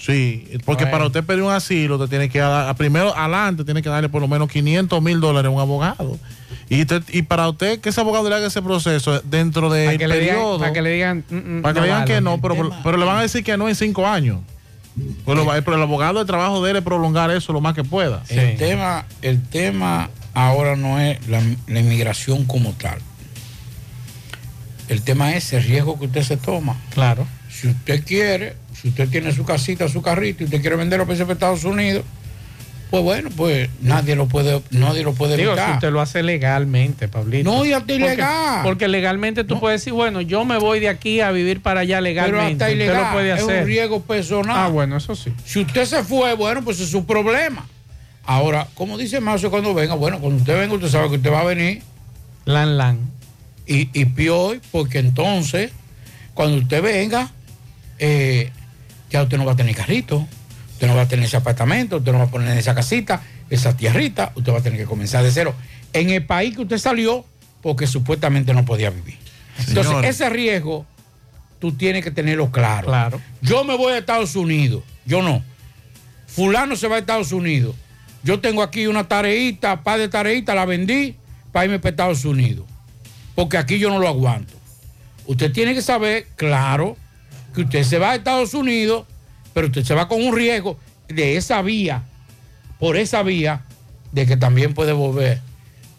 Sí, 0.00 0.46
porque 0.64 0.84
Bueno. 0.84 0.90
para 0.92 1.06
usted 1.08 1.22
pedir 1.24 1.42
un 1.42 1.52
asilo, 1.52 1.96
usted 1.96 2.08
tiene 2.08 2.30
que 2.30 2.38
dar, 2.38 2.74
primero 2.74 3.14
adelante, 3.14 3.64
tiene 3.64 3.82
que 3.82 3.90
darle 3.90 4.08
por 4.08 4.22
lo 4.22 4.28
menos 4.28 4.48
500 4.50 5.02
mil 5.02 5.20
dólares 5.20 5.48
a 5.48 5.50
un 5.50 5.60
abogado. 5.60 6.18
Y, 6.70 6.86
te- 6.86 7.02
y 7.10 7.20
para 7.22 7.46
usted 7.50 7.80
que 7.80 7.90
ese 7.90 8.00
abogado 8.00 8.28
le 8.30 8.34
haga 8.36 8.46
ese 8.46 8.62
proceso 8.62 9.20
dentro 9.24 9.68
del 9.70 9.98
digan, 9.98 10.10
periodo, 10.10 10.58
para 10.58 10.72
que 10.72 10.80
le 10.80 10.90
digan, 10.92 11.24
mm, 11.28 11.34
mm, 11.58 11.62
para 11.62 11.74
que 11.74 11.80
no 11.80 11.86
le 11.86 11.86
digan 11.92 12.00
vale. 12.06 12.14
que 12.14 12.20
no, 12.22 12.40
pero, 12.40 12.70
pero 12.82 12.96
le 12.96 13.04
van 13.04 13.18
a 13.18 13.22
decir 13.22 13.44
que 13.44 13.56
no 13.58 13.68
en 13.68 13.74
cinco 13.74 14.06
años. 14.06 14.38
Pues 15.24 15.36
lo 15.36 15.44
va- 15.44 15.60
pero 15.60 15.76
el 15.76 15.82
abogado, 15.82 16.20
el 16.20 16.26
trabajo 16.26 16.64
de 16.64 16.70
él 16.70 16.76
es 16.78 16.82
prolongar 16.82 17.30
eso 17.30 17.52
lo 17.52 17.60
más 17.60 17.74
que 17.74 17.84
pueda. 17.84 18.22
El 18.30 18.56
tema, 18.56 19.04
el 19.20 19.42
tema 19.42 20.08
ahora 20.32 20.76
no 20.76 20.98
es 20.98 21.26
la, 21.28 21.42
la 21.66 21.80
inmigración 21.80 22.44
como 22.46 22.72
tal. 22.72 22.98
El 24.88 25.02
tema 25.02 25.34
es 25.34 25.52
el 25.52 25.62
riesgo 25.62 25.98
que 25.98 26.06
usted 26.06 26.22
se 26.22 26.36
toma. 26.36 26.76
Claro. 26.90 27.26
Si 27.50 27.68
usted 27.68 28.04
quiere, 28.04 28.56
si 28.80 28.88
usted 28.88 29.08
tiene 29.08 29.32
su 29.32 29.44
casita, 29.44 29.88
su 29.88 30.02
carrito 30.02 30.42
y 30.42 30.46
usted 30.46 30.60
quiere 30.60 30.76
venderlo 30.76 31.06
para 31.06 31.18
Estados 31.32 31.64
Unidos, 31.64 32.04
pues 32.90 33.04
bueno, 33.04 33.30
pues 33.36 33.70
nadie 33.82 34.16
lo 34.16 34.26
puede, 34.26 34.62
nadie 34.70 35.04
lo 35.04 35.12
puede 35.14 35.36
Digo, 35.36 35.52
si 35.54 35.58
evitar. 35.60 35.74
usted 35.74 35.90
lo 35.92 36.00
hace 36.00 36.24
legalmente, 36.24 37.06
Pablito. 37.06 37.48
No, 37.48 37.64
y 37.64 37.72
hasta 37.72 37.92
ilegal. 37.92 38.62
Porque, 38.64 38.88
legalmente 38.88 39.44
tú 39.44 39.60
puedes 39.60 39.80
decir, 39.80 39.92
bueno, 39.92 40.20
yo 40.22 40.44
me 40.44 40.58
voy 40.58 40.80
de 40.80 40.88
aquí 40.88 41.20
a 41.20 41.30
vivir 41.30 41.62
para 41.62 41.80
allá 41.82 41.98
Pero 41.98 42.02
legalmente. 42.02 42.64
hasta 42.64 42.64
Usted 42.64 42.74
ilegal. 42.74 43.04
lo 43.04 43.12
puede 43.12 43.32
Es 43.34 43.42
hacer. 43.42 43.60
un 43.60 43.66
riesgo 43.66 44.02
personal. 44.02 44.56
Ah, 44.58 44.68
bueno, 44.68 44.96
eso 44.96 45.14
sí. 45.14 45.32
Si 45.44 45.60
usted 45.60 45.84
se 45.84 46.02
fue, 46.02 46.34
bueno, 46.34 46.62
pues 46.64 46.80
es 46.80 46.90
su 46.90 47.06
problema. 47.06 47.64
Ahora, 48.24 48.66
como 48.74 48.98
dice 48.98 49.20
Mazo 49.20 49.50
cuando 49.50 49.72
venga, 49.72 49.94
bueno, 49.94 50.18
cuando 50.18 50.38
usted 50.38 50.58
venga, 50.58 50.74
usted 50.74 50.88
sabe 50.88 51.10
que 51.10 51.16
usted 51.16 51.32
va 51.32 51.42
a 51.42 51.44
venir. 51.44 51.82
Lan 52.44 52.76
Lan. 52.76 52.98
Y, 53.66 53.88
y 53.92 54.04
peor, 54.06 54.60
porque 54.72 54.98
entonces, 54.98 55.70
cuando 56.34 56.56
usted 56.58 56.82
venga, 56.82 57.30
eh, 58.00 58.50
ya 59.10 59.22
usted 59.22 59.36
no 59.36 59.44
va 59.44 59.52
a 59.52 59.56
tener 59.56 59.74
carrito, 59.74 60.26
usted 60.72 60.86
no 60.86 60.94
va 60.94 61.02
a 61.02 61.08
tener 61.08 61.26
ese 61.26 61.36
apartamento, 61.36 61.98
usted 61.98 62.12
no 62.12 62.18
va 62.18 62.24
a 62.24 62.30
poner 62.30 62.56
esa 62.56 62.74
casita, 62.74 63.22
esa 63.50 63.76
tierrita, 63.76 64.32
usted 64.34 64.52
va 64.52 64.58
a 64.58 64.62
tener 64.62 64.78
que 64.78 64.86
comenzar 64.86 65.22
de 65.22 65.30
cero. 65.30 65.54
En 65.92 66.10
el 66.10 66.24
país 66.24 66.54
que 66.54 66.62
usted 66.62 66.78
salió, 66.78 67.24
porque 67.62 67.86
supuestamente 67.86 68.54
no 68.54 68.64
podía 68.64 68.90
vivir. 68.90 69.18
Entonces, 69.68 69.94
ese 70.04 70.30
riesgo, 70.30 70.86
tú 71.58 71.72
tienes 71.72 72.02
que 72.02 72.10
tenerlo 72.10 72.50
claro. 72.50 72.86
Claro. 72.86 73.20
Yo 73.42 73.64
me 73.64 73.76
voy 73.76 73.92
a 73.92 73.98
Estados 73.98 74.36
Unidos, 74.36 74.82
yo 75.04 75.22
no. 75.22 75.42
Fulano 76.26 76.76
se 76.76 76.88
va 76.88 76.96
a 76.96 76.98
Estados 77.00 77.32
Unidos. 77.32 77.74
Yo 78.22 78.40
tengo 78.40 78.62
aquí 78.62 78.86
una 78.86 79.08
tareita, 79.08 79.82
par 79.82 79.98
de 79.98 80.08
tareitas, 80.08 80.54
la 80.54 80.64
vendí 80.64 81.16
para 81.52 81.64
irme 81.64 81.78
para 81.78 81.90
Estados 81.90 82.24
Unidos. 82.24 82.66
Porque 83.34 83.58
aquí 83.58 83.78
yo 83.78 83.90
no 83.90 83.98
lo 83.98 84.08
aguanto. 84.08 84.54
Usted 85.26 85.52
tiene 85.52 85.74
que 85.74 85.82
saber, 85.82 86.26
claro, 86.36 86.96
que 87.54 87.62
usted 87.62 87.82
se 87.84 87.98
va 87.98 88.10
a 88.12 88.14
Estados 88.14 88.54
Unidos, 88.54 89.06
pero 89.52 89.66
usted 89.68 89.84
se 89.84 89.94
va 89.94 90.08
con 90.08 90.22
un 90.22 90.34
riesgo 90.34 90.78
de 91.08 91.36
esa 91.36 91.60
vía, 91.62 92.02
por 92.78 92.96
esa 92.96 93.22
vía, 93.22 93.62
de 94.12 94.26
que 94.26 94.36
también 94.36 94.74
puede 94.74 94.92
volver 94.92 95.40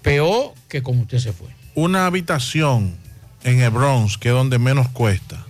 peor 0.02 0.54
que 0.68 0.82
como 0.84 1.02
usted 1.02 1.20
se 1.20 1.34
fue. 1.34 1.47
Una 1.76 2.06
habitación 2.06 2.95
en 3.43 3.62
el 3.62 3.70
Bronx, 3.70 4.18
que 4.18 4.30
es 4.30 4.34
donde 4.34 4.60
menos 4.60 4.88
cuesta, 4.89 5.45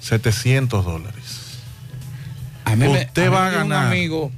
700 0.00 0.84
dólares. 0.84 1.58
A 2.64 2.76
mí 2.76 2.86
me- 2.88 3.02
Usted 3.04 3.24
mí 3.24 3.28
va 3.28 3.46
a 3.46 3.50
me 3.50 3.56
ganar. 3.56 3.86
Un 3.86 3.92
amigo 3.92 4.32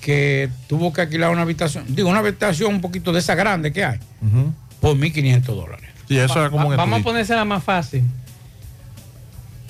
que 0.00 0.48
tuvo 0.68 0.92
que 0.92 1.00
alquilar 1.02 1.30
una 1.30 1.42
habitación, 1.42 1.84
digo, 1.88 2.08
una 2.08 2.20
habitación 2.20 2.74
un 2.74 2.80
poquito 2.80 3.12
de 3.12 3.18
esa 3.18 3.34
grande 3.34 3.72
que 3.72 3.84
hay, 3.84 3.98
Ujú. 4.22 4.52
por 4.80 4.96
1.500 4.96 5.56
dólares. 5.56 5.90
Y 6.08 6.16
eso 6.18 6.38
era 6.40 6.50
como 6.50 6.68
Va- 6.70 6.76
vamos 6.76 7.00
a 7.00 7.02
ponérsela 7.02 7.44
más 7.44 7.64
fácil. 7.64 8.04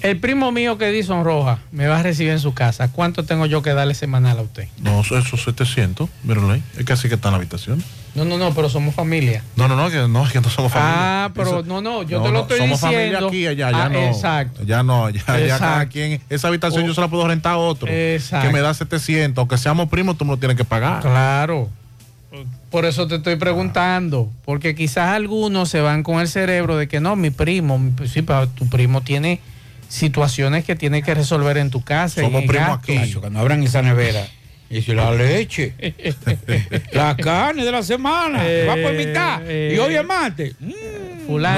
El 0.02 0.18
primo 0.20 0.52
mío 0.52 0.78
que 0.78 0.90
dice 0.90 1.12
Roja 1.22 1.58
me 1.72 1.86
va 1.86 1.98
a 2.00 2.02
recibir 2.02 2.32
en 2.32 2.38
su 2.38 2.54
casa. 2.54 2.88
¿Cuánto 2.92 3.24
tengo 3.24 3.46
yo 3.46 3.62
que 3.62 3.70
darle 3.72 3.94
semanal 3.94 4.38
a 4.38 4.42
usted? 4.42 4.68
No, 4.78 5.00
eso 5.00 5.16
esos 5.18 5.42
700, 5.42 6.08
míralo 6.22 6.50
ahí. 6.52 6.62
Es 6.78 6.84
que 6.84 6.92
así 6.92 7.08
que 7.08 7.14
está 7.14 7.28
en 7.28 7.32
la 7.32 7.38
habitación. 7.38 7.82
No, 8.14 8.24
no, 8.24 8.38
no, 8.38 8.54
pero 8.54 8.68
somos 8.70 8.94
familia. 8.94 9.42
No, 9.56 9.68
no, 9.68 9.76
no, 9.76 9.90
que 9.90 9.96
no, 10.08 10.26
que 10.28 10.40
no 10.40 10.48
somos 10.48 10.72
familia. 10.72 11.24
Ah, 11.24 11.30
pero 11.34 11.48
Eso- 11.48 11.62
no, 11.64 11.82
no, 11.82 12.02
yo 12.02 12.18
No, 12.18 12.24
te 12.26 12.32
lo 12.32 12.40
estoy 12.42 12.58
somos 12.58 12.80
diciendo. 12.80 12.96
familia 12.98 13.28
aquí, 13.28 13.46
allá, 13.46 13.70
ya 13.70 13.84
Ah, 13.84 13.88
no. 13.90 13.98
Exacto. 13.98 14.62
Ya 14.64 14.82
no, 14.82 15.10
ya, 15.10 15.22
ya 15.26 15.38
Exacto. 15.38 15.64
cada 15.64 15.86
quien. 15.86 16.20
Esa 16.30 16.48
habitación 16.48 16.84
O- 16.84 16.86
yo 16.86 16.94
se 16.94 17.00
la 17.00 17.08
puedo 17.08 17.26
rentar 17.28 17.52
a 17.54 17.58
otro. 17.58 17.88
Exacto. 17.90 18.46
Que 18.46 18.52
me 18.54 18.60
da 18.60 18.72
700. 18.74 19.38
Aunque 19.42 19.58
seamos 19.58 19.88
primos, 19.88 20.16
tú 20.16 20.24
me 20.24 20.30
lo 20.30 20.38
tienes 20.38 20.56
que 20.56 20.64
pagar. 20.64 21.02
Claro. 21.02 21.68
Por 22.70 22.84
eso 22.84 23.06
te 23.06 23.16
estoy 23.16 23.36
preguntando, 23.36 24.30
porque 24.44 24.74
quizás 24.74 25.10
algunos 25.10 25.68
se 25.70 25.80
van 25.80 26.02
con 26.02 26.20
el 26.20 26.28
cerebro 26.28 26.76
de 26.76 26.88
que 26.88 27.00
no, 27.00 27.16
mi 27.16 27.30
primo, 27.30 27.78
mi- 27.78 27.92
sí, 28.08 28.22
pero 28.22 28.48
tu 28.48 28.68
primo 28.68 29.00
tiene 29.00 29.40
situaciones 29.88 30.64
que 30.64 30.76
tiene 30.76 31.02
que 31.02 31.14
resolver 31.14 31.56
en 31.58 31.70
tu 31.70 31.82
casa. 31.82 32.20
Somos 32.22 32.42
primos 32.48 32.78
aquí. 32.78 32.92
Cuando 33.20 33.38
abran 33.40 33.62
esa 33.62 33.82
nevera, 33.82 34.26
y 34.68 34.82
si 34.82 34.92
la 34.94 35.12
leche, 35.12 35.74
la 36.92 37.16
carne 37.16 37.64
de 37.64 37.72
la 37.72 37.82
semana, 37.82 38.42
va 38.68 38.74
por 38.76 38.92
mitad. 38.94 39.40
y 39.74 39.78
hoy 39.78 39.94
es 39.94 40.04
martes. 40.04 40.54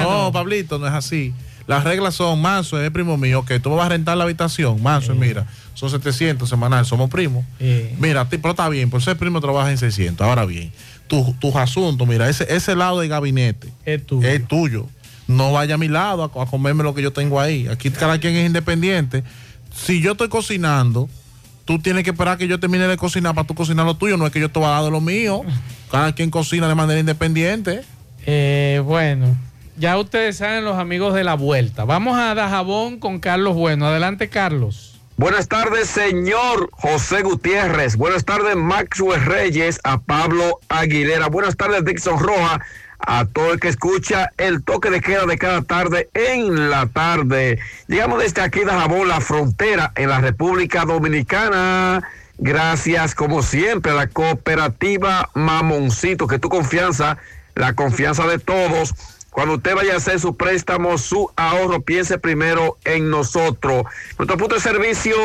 No, 0.03 0.31
Pablito, 0.31 0.79
no 0.79 0.87
es 0.87 0.93
así. 0.93 1.33
Las 1.67 1.83
reglas 1.83 2.15
son, 2.15 2.41
Manso 2.41 2.81
es 2.83 2.89
primo 2.89 3.15
mío, 3.17 3.45
que 3.45 3.59
tú 3.59 3.69
me 3.69 3.75
vas 3.75 3.85
a 3.85 3.89
rentar 3.89 4.17
la 4.17 4.23
habitación. 4.23 4.81
Manso, 4.81 5.13
mira, 5.13 5.45
son 5.75 5.89
700 5.91 6.49
semanal, 6.49 6.85
somos 6.85 7.09
primos. 7.11 7.45
Mira, 7.99 8.27
pero 8.27 8.49
está 8.49 8.67
bien, 8.69 8.89
por 8.89 9.01
ser 9.03 9.17
primo 9.17 9.39
trabajas 9.39 9.69
en 9.71 9.77
600. 9.77 10.25
Ahora 10.25 10.45
bien, 10.45 10.71
tu- 11.07 11.35
tus 11.39 11.55
asuntos, 11.55 12.07
mira, 12.07 12.27
ese, 12.27 12.45
ese 12.49 12.75
lado 12.75 12.99
del 13.01 13.09
gabinete 13.09 13.69
es 13.85 14.03
tuyo. 14.05 14.27
Es 14.27 14.47
tuyo. 14.47 14.87
No 15.29 15.51
vaya 15.53 15.75
a 15.75 15.77
mi 15.77 15.87
lado 15.87 16.23
a, 16.23 16.43
a 16.43 16.45
comerme 16.47 16.83
lo 16.83 16.95
que 16.95 17.03
yo 17.03 17.13
tengo 17.13 17.39
ahí. 17.39 17.67
Aquí 17.67 17.91
cada 17.91 18.19
quien 18.19 18.35
es 18.35 18.45
independiente. 18.47 19.23
Si 19.71 20.01
yo 20.01 20.13
estoy 20.13 20.27
cocinando, 20.27 21.07
tú 21.65 21.79
tienes 21.79 22.03
que 22.03 22.09
esperar 22.09 22.39
que 22.39 22.47
yo 22.47 22.59
termine 22.59 22.87
de 22.87 22.97
cocinar 22.97 23.35
para 23.35 23.45
tú 23.45 23.53
cocinar 23.53 23.85
lo 23.85 23.93
tuyo. 23.93 24.17
No 24.17 24.25
es 24.25 24.33
que 24.33 24.39
yo 24.39 24.49
te 24.49 24.59
voy 24.59 24.67
a 24.67 24.71
dar 24.71 24.83
de 24.85 24.91
lo 24.91 25.01
mío. 25.01 25.43
Cada 25.91 26.13
quien 26.13 26.31
cocina 26.31 26.67
de 26.67 26.73
manera 26.73 26.99
independiente. 26.99 27.83
Eh, 28.25 28.81
bueno, 28.83 29.37
ya 29.77 29.97
ustedes 29.97 30.37
saben 30.37 30.65
los 30.65 30.77
amigos 30.77 31.13
de 31.13 31.23
la 31.23 31.35
vuelta. 31.35 31.85
Vamos 31.85 32.17
a 32.17 32.33
Dajabón 32.33 32.99
con 32.99 33.19
Carlos 33.19 33.55
Bueno. 33.55 33.85
Adelante, 33.85 34.29
Carlos. 34.29 34.99
Buenas 35.19 35.47
tardes, 35.47 35.89
señor 35.89 36.69
José 36.71 37.23
Gutiérrez. 37.23 37.97
Buenas 37.97 38.23
tardes, 38.23 38.55
Maxwell 38.55 39.23
Reyes, 39.25 39.79
a 39.83 39.99
Pablo 39.99 40.59
Aguilera. 40.69 41.27
Buenas 41.27 41.57
tardes, 41.57 41.83
Dixon 41.83 42.17
Roja, 42.17 42.61
a 42.99 43.25
todo 43.25 43.53
el 43.53 43.59
que 43.59 43.69
escucha 43.69 44.31
el 44.37 44.63
toque 44.63 44.89
de 44.89 45.01
queda 45.01 45.25
de 45.25 45.37
cada 45.37 45.61
tarde 45.61 46.09
en 46.13 46.69
la 46.69 46.87
tarde. 46.87 47.59
Llegamos 47.87 48.19
desde 48.19 48.41
aquí 48.41 48.59
de 48.59 48.71
Jabón, 48.71 49.07
la 49.07 49.21
frontera 49.21 49.91
en 49.95 50.09
la 50.09 50.19
República 50.19 50.85
Dominicana. 50.85 52.03
Gracias, 52.37 53.15
como 53.15 53.41
siempre, 53.41 53.91
a 53.91 53.95
la 53.95 54.07
cooperativa 54.07 55.29
Mamoncito, 55.33 56.27
que 56.27 56.39
tu 56.39 56.49
confianza, 56.49 57.17
la 57.55 57.73
confianza 57.73 58.27
de 58.27 58.39
todos. 58.39 58.93
Cuando 59.31 59.55
usted 59.55 59.75
vaya 59.75 59.93
a 59.93 59.97
hacer 59.97 60.19
su 60.19 60.35
préstamo, 60.35 60.97
su 60.97 61.31
ahorro, 61.35 61.81
piense 61.81 62.17
primero 62.17 62.77
en 62.83 63.09
nosotros. 63.09 63.83
Nuestro 64.17 64.37
punto 64.37 64.55
de 64.55 64.61
servicio, 64.61 65.15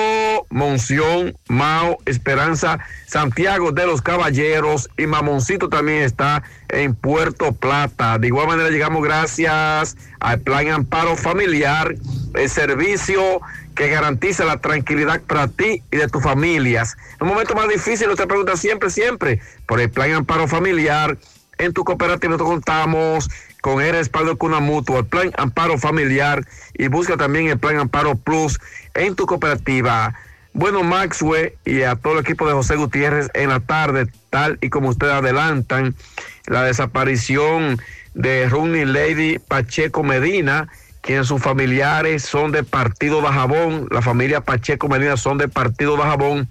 Monción, 0.50 1.36
Mao, 1.48 1.96
Esperanza, 2.04 2.78
Santiago 3.06 3.72
de 3.72 3.86
los 3.86 4.02
Caballeros 4.02 4.90
y 4.98 5.06
Mamoncito 5.06 5.68
también 5.68 6.02
está 6.02 6.42
en 6.68 6.94
Puerto 6.94 7.52
Plata. 7.52 8.18
De 8.18 8.26
igual 8.26 8.48
manera 8.48 8.70
llegamos 8.70 9.02
gracias 9.02 9.96
al 10.20 10.40
Plan 10.40 10.68
Amparo 10.68 11.16
Familiar, 11.16 11.94
el 12.34 12.50
servicio 12.50 13.40
que 13.74 13.88
garantiza 13.88 14.44
la 14.44 14.60
tranquilidad 14.60 15.20
para 15.22 15.48
ti 15.48 15.82
y 15.90 15.96
de 15.96 16.08
tus 16.08 16.22
familias. 16.22 16.96
En 17.20 17.26
un 17.26 17.28
momento 17.34 17.54
más 17.54 17.68
difícil, 17.68 18.08
usted 18.10 18.28
pregunta 18.28 18.56
siempre, 18.56 18.90
siempre, 18.90 19.40
por 19.66 19.80
el 19.80 19.90
Plan 19.90 20.12
Amparo 20.12 20.46
Familiar. 20.46 21.16
En 21.58 21.72
tu 21.72 21.84
cooperativa 21.84 22.32
nosotros 22.32 22.50
contamos 22.50 23.28
con 23.64 23.80
el 23.80 23.92
respaldo 23.92 24.36
Cuna 24.36 24.60
Mutua, 24.60 24.98
el 24.98 25.06
Plan 25.06 25.32
Amparo 25.38 25.78
Familiar 25.78 26.46
y 26.74 26.88
busca 26.88 27.16
también 27.16 27.48
el 27.48 27.58
Plan 27.58 27.78
Amparo 27.78 28.14
Plus 28.14 28.60
en 28.92 29.16
tu 29.16 29.24
cooperativa. 29.24 30.12
Bueno, 30.52 30.82
Maxwell 30.82 31.54
y 31.64 31.80
a 31.80 31.96
todo 31.96 32.12
el 32.12 32.18
equipo 32.18 32.46
de 32.46 32.52
José 32.52 32.76
Gutiérrez 32.76 33.30
en 33.32 33.48
la 33.48 33.60
tarde, 33.60 34.06
tal 34.28 34.58
y 34.60 34.68
como 34.68 34.90
ustedes 34.90 35.14
adelantan, 35.14 35.94
la 36.46 36.62
desaparición 36.62 37.80
de 38.12 38.50
Rooney 38.50 38.84
Lady 38.84 39.38
Pacheco 39.38 40.02
Medina, 40.02 40.68
quienes 41.00 41.28
sus 41.28 41.40
familiares 41.40 42.22
son 42.22 42.52
de 42.52 42.64
Partido 42.64 43.22
Bajabón, 43.22 43.88
la 43.90 44.02
familia 44.02 44.42
Pacheco 44.42 44.88
Medina 44.88 45.16
son 45.16 45.38
de 45.38 45.48
Partido 45.48 45.96
Bajabón, 45.96 46.48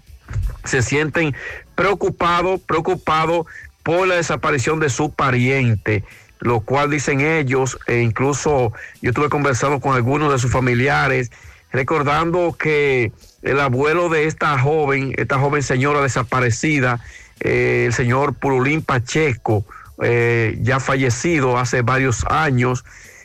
se 0.63 0.81
sienten 0.81 1.35
preocupados, 1.75 2.59
preocupados 2.61 3.45
por 3.83 4.07
la 4.07 4.15
desaparición 4.15 4.79
de 4.79 4.89
su 4.89 5.11
pariente, 5.11 6.03
lo 6.43 6.59
cual 6.59 6.89
dicen 6.89 7.21
ellos, 7.21 7.77
e 7.87 7.99
incluso 8.01 8.73
yo 9.01 9.09
estuve 9.11 9.29
conversando 9.29 9.79
con 9.79 9.95
algunos 9.95 10.31
de 10.31 10.37
sus 10.39 10.51
familiares, 10.51 11.31
recordando 11.71 12.55
que 12.59 13.11
el 13.41 13.59
abuelo 13.59 14.09
de 14.09 14.25
esta 14.27 14.59
joven, 14.59 15.13
esta 15.17 15.39
joven 15.39 15.63
señora 15.63 16.01
desaparecida, 16.01 16.99
eh, 17.39 17.85
el 17.87 17.93
señor 17.93 18.33
Purulín 18.35 18.81
Pacheco, 18.81 19.65
eh, 20.01 20.57
ya 20.61 20.79
fallecido 20.79 21.57
hace 21.57 21.81
varios 21.81 22.25
años, 22.29 22.83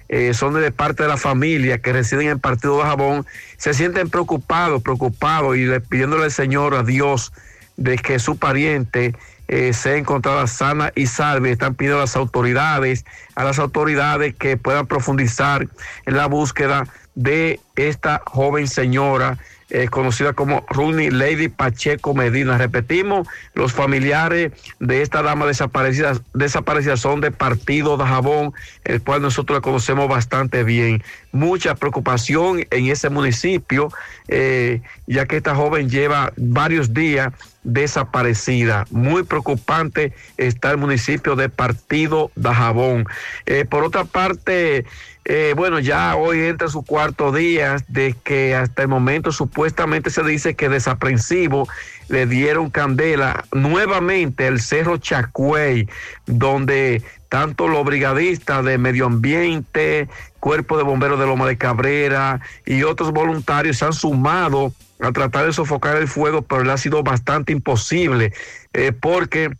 eh, 0.08 0.32
son 0.32 0.54
de 0.54 0.70
parte 0.70 1.02
de 1.02 1.08
la 1.08 1.16
familia 1.16 1.78
que 1.82 1.92
residen 1.92 2.26
en 2.26 2.32
el 2.34 2.40
Partido 2.40 2.78
de 2.78 2.84
Jabón, 2.84 3.26
se 3.58 3.74
sienten 3.74 4.08
preocupados, 4.10 4.82
preocupados 4.82 5.56
y 5.56 5.64
le- 5.66 5.80
pidiéndole 5.80 6.24
al 6.24 6.30
Señor, 6.32 6.74
a 6.76 6.82
Dios, 6.84 7.32
de 7.76 7.96
que 7.98 8.18
su 8.18 8.38
pariente 8.38 9.14
eh, 9.48 9.72
sea 9.72 9.96
encontrada 9.96 10.46
sana 10.46 10.92
y 10.94 11.06
salve. 11.06 11.50
Están 11.50 11.74
pidiendo 11.74 11.98
a 11.98 12.02
las 12.02 12.16
autoridades, 12.16 13.04
a 13.34 13.44
las 13.44 13.58
autoridades 13.58 14.34
que 14.34 14.56
puedan 14.56 14.86
profundizar 14.86 15.66
en 16.06 16.16
la 16.16 16.26
búsqueda 16.26 16.86
de 17.14 17.60
esta 17.74 18.22
joven 18.24 18.68
señora 18.68 19.38
eh, 19.70 19.88
conocida 19.88 20.32
como 20.32 20.64
Rooney 20.70 21.10
Lady 21.10 21.48
Pacheco 21.48 22.14
Medina. 22.14 22.56
Repetimos, 22.56 23.28
los 23.52 23.74
familiares 23.74 24.52
de 24.80 25.02
esta 25.02 25.20
dama 25.20 25.44
desaparecida, 25.44 26.14
desaparecida 26.32 26.96
son 26.96 27.20
de 27.20 27.32
Partido 27.32 27.98
de 27.98 28.04
Jabón, 28.06 28.54
el 28.84 29.02
cual 29.02 29.20
nosotros 29.20 29.58
la 29.58 29.60
conocemos 29.60 30.08
bastante 30.08 30.64
bien. 30.64 31.02
Mucha 31.32 31.74
preocupación 31.74 32.64
en 32.70 32.86
ese 32.86 33.10
municipio, 33.10 33.92
eh, 34.28 34.80
ya 35.06 35.26
que 35.26 35.36
esta 35.36 35.54
joven 35.54 35.90
lleva 35.90 36.32
varios 36.38 36.94
días 36.94 37.34
desaparecida. 37.64 38.86
Muy 38.90 39.24
preocupante 39.24 40.12
está 40.36 40.70
el 40.70 40.78
municipio 40.78 41.36
de 41.36 41.48
Partido 41.48 42.30
de 42.34 42.54
Jabón. 42.54 43.06
Eh, 43.46 43.64
por 43.68 43.84
otra 43.84 44.04
parte, 44.04 44.86
eh, 45.24 45.52
bueno, 45.56 45.78
ya 45.78 46.16
hoy 46.16 46.40
entra 46.40 46.68
su 46.68 46.82
cuarto 46.82 47.32
día 47.32 47.76
de 47.88 48.14
que 48.24 48.54
hasta 48.54 48.82
el 48.82 48.88
momento 48.88 49.32
supuestamente 49.32 50.10
se 50.10 50.22
dice 50.22 50.54
que 50.54 50.68
desaprensivo 50.68 51.68
le 52.08 52.26
dieron 52.26 52.70
candela 52.70 53.44
nuevamente 53.52 54.46
el 54.46 54.60
Cerro 54.60 54.96
Chacuey, 54.96 55.86
donde 56.26 57.02
tanto 57.28 57.68
los 57.68 57.84
brigadistas 57.84 58.64
de 58.64 58.78
medio 58.78 59.04
ambiente, 59.04 60.08
cuerpo 60.40 60.78
de 60.78 60.84
bomberos 60.84 61.20
de 61.20 61.26
Loma 61.26 61.46
de 61.46 61.58
Cabrera 61.58 62.40
y 62.64 62.82
otros 62.84 63.12
voluntarios 63.12 63.78
se 63.78 63.84
han 63.84 63.92
sumado 63.92 64.72
a 65.00 65.12
tratar 65.12 65.46
de 65.46 65.52
sofocar 65.52 65.96
el 65.96 66.08
fuego, 66.08 66.42
pero 66.42 66.64
le 66.64 66.72
ha 66.72 66.76
sido 66.76 67.02
bastante 67.02 67.52
imposible 67.52 68.32
eh, 68.72 68.92
porque 68.92 69.50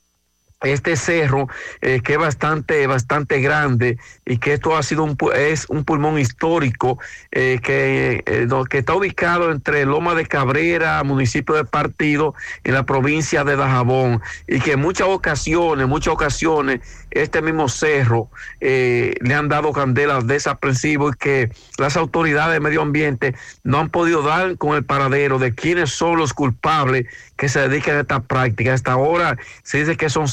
este 0.62 0.96
cerro 0.96 1.48
eh, 1.82 2.00
que 2.02 2.14
es 2.14 2.18
bastante 2.18 2.88
bastante 2.88 3.40
grande 3.40 3.96
y 4.26 4.38
que 4.38 4.54
esto 4.54 4.76
ha 4.76 4.82
sido 4.82 5.04
un 5.04 5.16
es 5.36 5.66
un 5.68 5.84
pulmón 5.84 6.18
histórico 6.18 6.98
eh, 7.30 7.60
que, 7.62 8.24
que 8.68 8.78
está 8.78 8.94
ubicado 8.96 9.52
entre 9.52 9.84
Loma 9.84 10.16
de 10.16 10.26
Cabrera 10.26 11.00
municipio 11.04 11.54
de 11.54 11.64
Partido 11.64 12.34
en 12.64 12.74
la 12.74 12.84
provincia 12.84 13.44
de 13.44 13.54
Dajabón 13.54 14.20
y 14.48 14.58
que 14.58 14.72
en 14.72 14.80
muchas 14.80 15.06
ocasiones 15.06 15.86
muchas 15.86 16.14
ocasiones 16.14 16.80
este 17.10 17.42
mismo 17.42 17.68
cerro 17.68 18.30
le 18.60 19.34
han 19.34 19.48
dado 19.48 19.72
candelas 19.72 20.26
desaprensivos 20.26 21.14
y 21.14 21.18
que 21.18 21.52
las 21.78 21.96
autoridades 21.96 22.54
de 22.54 22.60
medio 22.60 22.82
ambiente 22.82 23.34
no 23.64 23.78
han 23.78 23.88
podido 23.88 24.22
dar 24.22 24.56
con 24.56 24.76
el 24.76 24.84
paradero 24.84 25.38
de 25.38 25.54
quiénes 25.54 25.90
son 25.90 26.18
los 26.18 26.32
culpables 26.32 27.06
que 27.36 27.48
se 27.48 27.60
dedican 27.60 27.96
a 27.96 28.00
esta 28.00 28.20
práctica. 28.20 28.74
Hasta 28.74 28.92
ahora 28.92 29.38
se 29.62 29.78
dice 29.78 29.96
que 29.96 30.10
son 30.10 30.26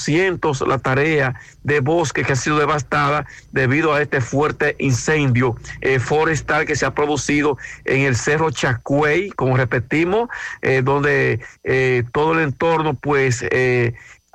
la 0.68 0.80
tarea 0.80 1.40
de 1.64 1.80
bosque 1.80 2.24
que 2.24 2.34
ha 2.34 2.36
sido 2.36 2.58
devastada 2.60 3.26
debido 3.52 3.94
a 3.94 4.02
este 4.02 4.22
fuerte 4.22 4.76
incendio 4.80 5.56
eh, 5.82 6.00
forestal 6.00 6.66
que 6.66 6.76
se 6.76 6.86
ha 6.86 6.94
producido 6.94 7.58
en 7.86 8.02
el 8.02 8.16
Cerro 8.16 8.52
Chacuey, 8.52 9.30
como 9.32 9.58
repetimos, 9.58 10.30
eh, 10.62 10.82
donde 10.84 11.40
eh, 11.64 12.04
todo 12.12 12.34
el 12.34 12.40
entorno 12.40 12.96
pues 12.96 13.46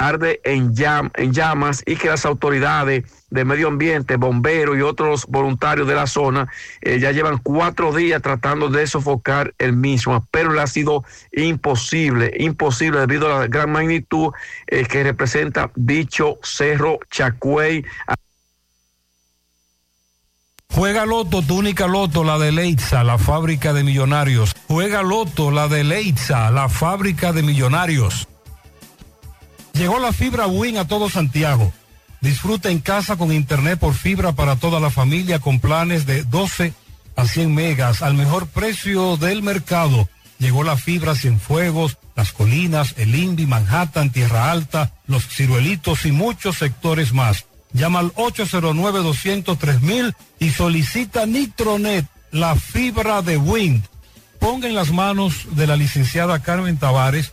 arde 0.01 0.40
en, 0.44 0.74
llamas 0.74 1.82
y 1.84 1.96
que 1.96 2.09
las 2.09 2.24
autoridades 2.24 3.05
de 3.28 3.44
medio 3.44 3.68
ambiente, 3.68 4.16
bomberos 4.16 4.78
y 4.78 4.80
otros 4.80 5.26
voluntarios 5.26 5.86
de 5.86 5.94
la 5.94 6.07
zona 6.07 6.48
eh, 6.80 6.98
ya 6.98 7.12
llevan 7.12 7.36
cuatro 7.36 7.94
días 7.94 8.22
tratando 8.22 8.70
de 8.70 8.86
sofocar 8.86 9.55
el 9.59 9.74
mismo, 9.74 10.26
pero 10.30 10.53
le 10.55 10.62
ha 10.62 10.66
sido 10.66 11.05
imposible, 11.32 12.32
imposible 12.38 13.01
debido 13.01 13.26
a 13.26 13.40
la 13.40 13.46
gran 13.46 13.70
magnitud 13.70 14.32
eh, 14.66 14.86
que 14.86 15.05
representa 15.05 15.70
dicho 15.76 16.38
cerro 16.42 16.98
Chacuey. 17.11 17.84
Juega 20.72 21.05
Loto, 21.05 21.42
tu 21.42 21.59
única 21.59 21.86
Loto, 21.86 22.24
la 22.24 22.38
de 22.38 22.53
Leitza, 22.53 23.05
la 23.05 23.18
fábrica 23.18 23.74
de 23.74 23.84
millonarios. 23.84 24.55
Juega 24.66 25.03
Loto, 25.03 25.51
la 25.51 25.68
de 25.68 25.84
Leitza, 25.84 26.51
la 26.51 26.70
fábrica 26.70 27.32
de 27.32 27.42
millonarios. 27.42 28.30
Llegó 29.74 29.98
la 29.98 30.12
fibra 30.12 30.46
Win 30.46 30.78
a 30.78 30.86
todo 30.86 31.08
Santiago. 31.08 31.72
Disfruta 32.20 32.70
en 32.70 32.80
casa 32.80 33.16
con 33.16 33.32
internet 33.32 33.78
por 33.78 33.94
fibra 33.94 34.32
para 34.32 34.56
toda 34.56 34.78
la 34.78 34.90
familia 34.90 35.38
con 35.38 35.58
planes 35.58 36.06
de 36.06 36.22
12 36.24 36.74
a 37.16 37.26
100 37.26 37.54
megas 37.54 38.02
al 38.02 38.14
mejor 38.14 38.46
precio 38.46 39.16
del 39.16 39.42
mercado. 39.42 40.08
Llegó 40.38 40.64
la 40.64 40.76
fibra 40.76 41.14
Cienfuegos, 41.14 41.98
Las 42.16 42.32
Colinas, 42.32 42.94
El 42.96 43.14
Indy, 43.14 43.46
Manhattan, 43.46 44.10
Tierra 44.10 44.50
Alta, 44.50 44.92
Los 45.06 45.28
Ciruelitos 45.28 46.06
y 46.06 46.12
muchos 46.12 46.58
sectores 46.58 47.12
más. 47.12 47.46
Llama 47.72 48.00
al 48.00 48.12
809-203 48.14 50.14
y 50.38 50.50
solicita 50.50 51.26
Nitronet, 51.26 52.06
la 52.32 52.56
fibra 52.56 53.22
de 53.22 53.36
Wind. 53.36 53.84
Ponga 54.38 54.68
en 54.68 54.74
las 54.74 54.92
manos 54.92 55.46
de 55.52 55.66
la 55.66 55.76
licenciada 55.76 56.40
Carmen 56.40 56.78
Tavares 56.78 57.32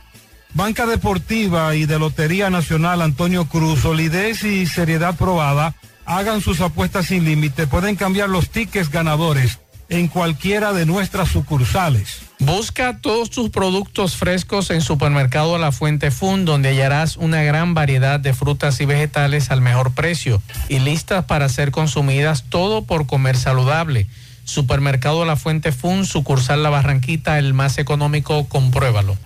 Banca 0.54 0.86
Deportiva 0.86 1.74
y 1.76 1.86
de 1.86 1.98
Lotería 2.00 2.52
Nacional 2.52 3.02
Antonio 3.02 3.46
Cruz, 3.46 3.80
solidez 3.82 4.44
y 4.44 4.68
seriedad 4.68 5.16
probada. 5.16 5.74
Hagan 6.06 6.42
sus 6.42 6.62
apuestas 6.62 7.08
sin 7.08 7.26
límite. 7.26 7.66
Pueden 7.68 7.96
cambiar 7.96 8.30
los 8.30 8.52
tickets 8.52 8.92
ganadores 8.92 9.58
en 9.90 10.08
cualquiera 10.08 10.74
de 10.74 10.86
nuestras 10.86 11.30
sucursales. 11.30 12.20
Busca 12.40 13.00
todos 13.00 13.30
tus 13.30 13.50
productos 13.50 14.16
frescos 14.16 14.70
en 14.70 14.82
Supermercado 14.82 15.58
La 15.58 15.72
Fuente 15.72 16.12
Fun, 16.12 16.46
donde 16.46 16.70
hallarás 16.70 17.18
una 17.18 17.44
gran 17.44 17.74
variedad 17.74 18.20
de 18.20 18.34
frutas 18.34 18.80
y 18.82 18.86
vegetales 18.86 19.52
al 19.52 19.62
mejor 19.62 19.94
precio 19.94 20.42
y 20.70 20.80
listas 20.80 21.26
para 21.26 21.50
ser 21.50 21.72
consumidas, 21.72 22.46
todo 22.50 22.84
por 22.84 23.06
comer 23.06 23.38
saludable. 23.38 24.08
Supermercado 24.44 25.26
La 25.26 25.36
Fuente 25.36 25.72
Fun, 25.72 26.06
sucursal 26.06 26.62
La 26.62 26.70
Barranquita, 26.70 27.40
el 27.40 27.54
más 27.54 27.78
económico, 27.78 28.48
compruébalo. 28.48 29.18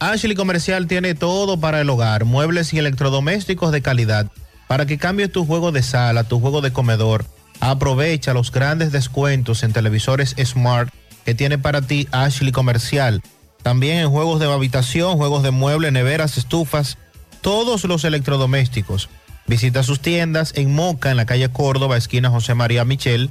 Ashley 0.00 0.34
Comercial 0.36 0.86
tiene 0.86 1.14
todo 1.14 1.58
para 1.58 1.80
el 1.80 1.90
hogar, 1.90 2.24
muebles 2.24 2.72
y 2.72 2.78
electrodomésticos 2.78 3.72
de 3.72 3.82
calidad, 3.82 4.30
para 4.66 4.86
que 4.86 4.98
cambies 4.98 5.32
tu 5.32 5.46
juego 5.46 5.72
de 5.72 5.82
sala, 5.82 6.24
tu 6.24 6.38
juego 6.40 6.60
de 6.60 6.72
comedor 6.72 7.24
Aprovecha 7.60 8.34
los 8.34 8.52
grandes 8.52 8.92
descuentos 8.92 9.62
en 9.62 9.72
televisores 9.72 10.34
Smart 10.42 10.92
que 11.24 11.34
tiene 11.34 11.58
para 11.58 11.82
ti 11.82 12.08
Ashley 12.12 12.52
Comercial. 12.52 13.22
También 13.62 13.98
en 13.98 14.10
juegos 14.10 14.40
de 14.40 14.50
habitación, 14.50 15.16
juegos 15.16 15.42
de 15.42 15.50
mueble, 15.50 15.90
neveras, 15.90 16.38
estufas, 16.38 16.96
todos 17.40 17.84
los 17.84 18.04
electrodomésticos. 18.04 19.08
Visita 19.46 19.82
sus 19.82 20.00
tiendas 20.00 20.52
en 20.56 20.74
Moca, 20.74 21.10
en 21.10 21.16
la 21.16 21.26
calle 21.26 21.48
Córdoba, 21.50 21.96
esquina 21.96 22.30
José 22.30 22.54
María 22.54 22.84
Michel. 22.84 23.30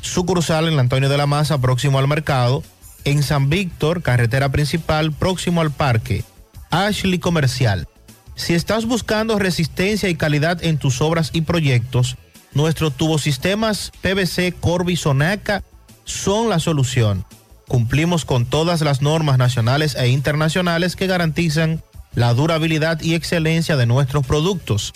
Sucursal 0.00 0.68
en 0.68 0.78
Antonio 0.78 1.08
de 1.08 1.16
la 1.16 1.26
Maza, 1.26 1.58
próximo 1.58 1.98
al 1.98 2.08
mercado. 2.08 2.62
En 3.04 3.22
San 3.22 3.48
Víctor, 3.48 4.02
carretera 4.02 4.50
principal, 4.50 5.12
próximo 5.12 5.60
al 5.60 5.70
parque. 5.70 6.24
Ashley 6.70 7.18
Comercial. 7.18 7.88
Si 8.34 8.54
estás 8.54 8.84
buscando 8.84 9.38
resistencia 9.38 10.08
y 10.08 10.14
calidad 10.14 10.62
en 10.62 10.78
tus 10.78 11.00
obras 11.00 11.30
y 11.32 11.40
proyectos, 11.40 12.16
Nuestros 12.52 12.96
tubosistemas 12.96 13.92
PVC 14.02 14.54
Corby 14.58 14.96
Sonaca 14.96 15.62
son 16.04 16.48
la 16.48 16.58
solución. 16.58 17.24
Cumplimos 17.66 18.24
con 18.24 18.46
todas 18.46 18.80
las 18.80 19.02
normas 19.02 19.38
nacionales 19.38 19.94
e 19.94 20.08
internacionales 20.08 20.96
que 20.96 21.06
garantizan 21.06 21.82
la 22.14 22.32
durabilidad 22.34 23.00
y 23.00 23.14
excelencia 23.14 23.76
de 23.76 23.86
nuestros 23.86 24.26
productos. 24.26 24.92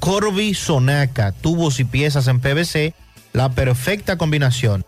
Corby 0.00 0.54
Sonaca, 0.54 1.30
tubos 1.32 1.80
y 1.80 1.84
piezas 1.84 2.28
en 2.28 2.40
PVC, 2.40 2.94
la 3.32 3.50
perfecta 3.50 4.16
combinación. 4.16 4.86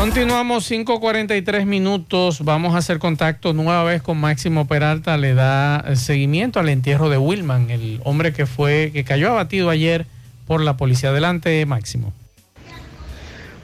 Continuamos 0.00 0.70
5.43 0.70 1.66
minutos. 1.66 2.42
Vamos 2.42 2.74
a 2.74 2.78
hacer 2.78 2.98
contacto 2.98 3.52
nueva 3.52 3.84
vez 3.84 4.00
con 4.00 4.16
Máximo 4.16 4.66
Peralta. 4.66 5.18
Le 5.18 5.34
da 5.34 5.94
seguimiento 5.94 6.58
al 6.58 6.70
entierro 6.70 7.10
de 7.10 7.18
Wilman, 7.18 7.68
el 7.68 8.00
hombre 8.02 8.32
que 8.32 8.46
fue, 8.46 8.92
que 8.94 9.04
cayó 9.04 9.28
abatido 9.28 9.68
ayer 9.68 10.06
por 10.46 10.62
la 10.62 10.78
policía. 10.78 11.10
Adelante, 11.10 11.66
Máximo. 11.66 12.14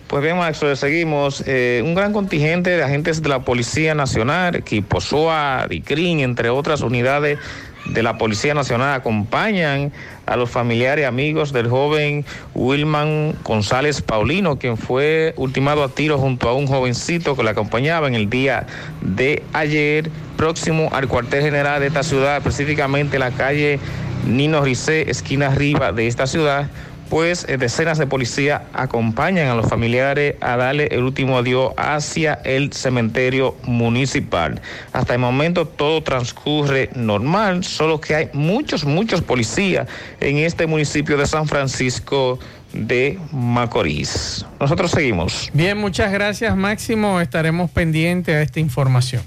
Pues 0.09 0.23
bien, 0.23 0.37
Maxo, 0.37 0.77
seguimos. 0.77 1.43
Eh, 1.47 1.81
un 1.83 1.95
gran 1.95 2.13
contingente 2.13 2.69
de 2.69 2.85
agentes 2.85 3.23
de 3.23 3.31
la 3.31 3.39
Policía 3.41 3.95
Nacional, 3.95 4.57
equipo 4.57 5.01
SOA, 5.01 5.67
DICRIN, 5.71 6.21
entre 6.21 6.51
otras 6.51 6.83
unidades 6.83 7.39
de 7.87 8.03
la 8.03 8.19
Policía 8.19 8.53
Nacional 8.53 8.93
acompañan 8.93 9.91
a 10.27 10.37
los 10.37 10.51
familiares 10.51 11.03
y 11.03 11.07
amigos 11.07 11.53
del 11.53 11.69
joven 11.69 12.25
Wilman 12.55 13.35
González 13.45 14.03
Paulino, 14.03 14.59
quien 14.59 14.77
fue 14.77 15.33
ultimado 15.37 15.83
a 15.83 15.89
tiro 15.89 16.19
junto 16.19 16.49
a 16.49 16.55
un 16.55 16.67
jovencito 16.67 17.37
que 17.37 17.43
le 17.43 17.51
acompañaba 17.51 18.09
en 18.09 18.15
el 18.15 18.29
día 18.29 18.67
de 19.01 19.43
ayer, 19.53 20.11
próximo 20.37 20.91
al 20.93 21.09
cuartel 21.09 21.43
general 21.43 21.81
de 21.81 21.87
esta 21.87 22.03
ciudad, 22.03 22.39
específicamente 22.39 23.19
la 23.19 23.31
calle 23.31 23.79
Nino 24.27 24.63
Ricé, 24.63 25.11
esquina 25.11 25.47
arriba 25.47 25.93
de 25.93 26.07
esta 26.09 26.27
ciudad 26.27 26.69
pues 27.09 27.47
eh, 27.49 27.57
decenas 27.57 27.99
de 27.99 28.07
policías 28.07 28.63
acompañan 28.73 29.49
a 29.49 29.55
los 29.55 29.69
familiares 29.69 30.37
a 30.41 30.57
darle 30.57 30.89
el 30.91 31.03
último 31.03 31.39
adiós 31.39 31.73
hacia 31.77 32.35
el 32.45 32.73
cementerio 32.73 33.57
municipal. 33.65 34.61
Hasta 34.93 35.15
el 35.15 35.21
momento 35.21 35.67
todo 35.67 36.03
transcurre 36.03 36.91
normal, 36.95 37.65
solo 37.65 38.01
que 38.01 38.15
hay 38.15 38.29
muchos, 38.33 38.85
muchos 38.85 39.23
policías 39.23 39.89
en 40.21 40.39
este 40.39 40.67
municipio 40.67 41.17
de 41.17 41.27
San 41.27 41.47
Francisco 41.47 42.39
de 42.73 43.19
Macorís. 43.33 44.45
Nosotros 44.61 44.91
seguimos. 44.91 45.51
Bien, 45.53 45.79
muchas 45.79 46.13
gracias 46.13 46.57
Máximo. 46.57 47.21
Estaremos 47.21 47.71
pendientes 47.71 48.35
a 48.35 48.43
esta 48.43 48.61
información. 48.61 49.23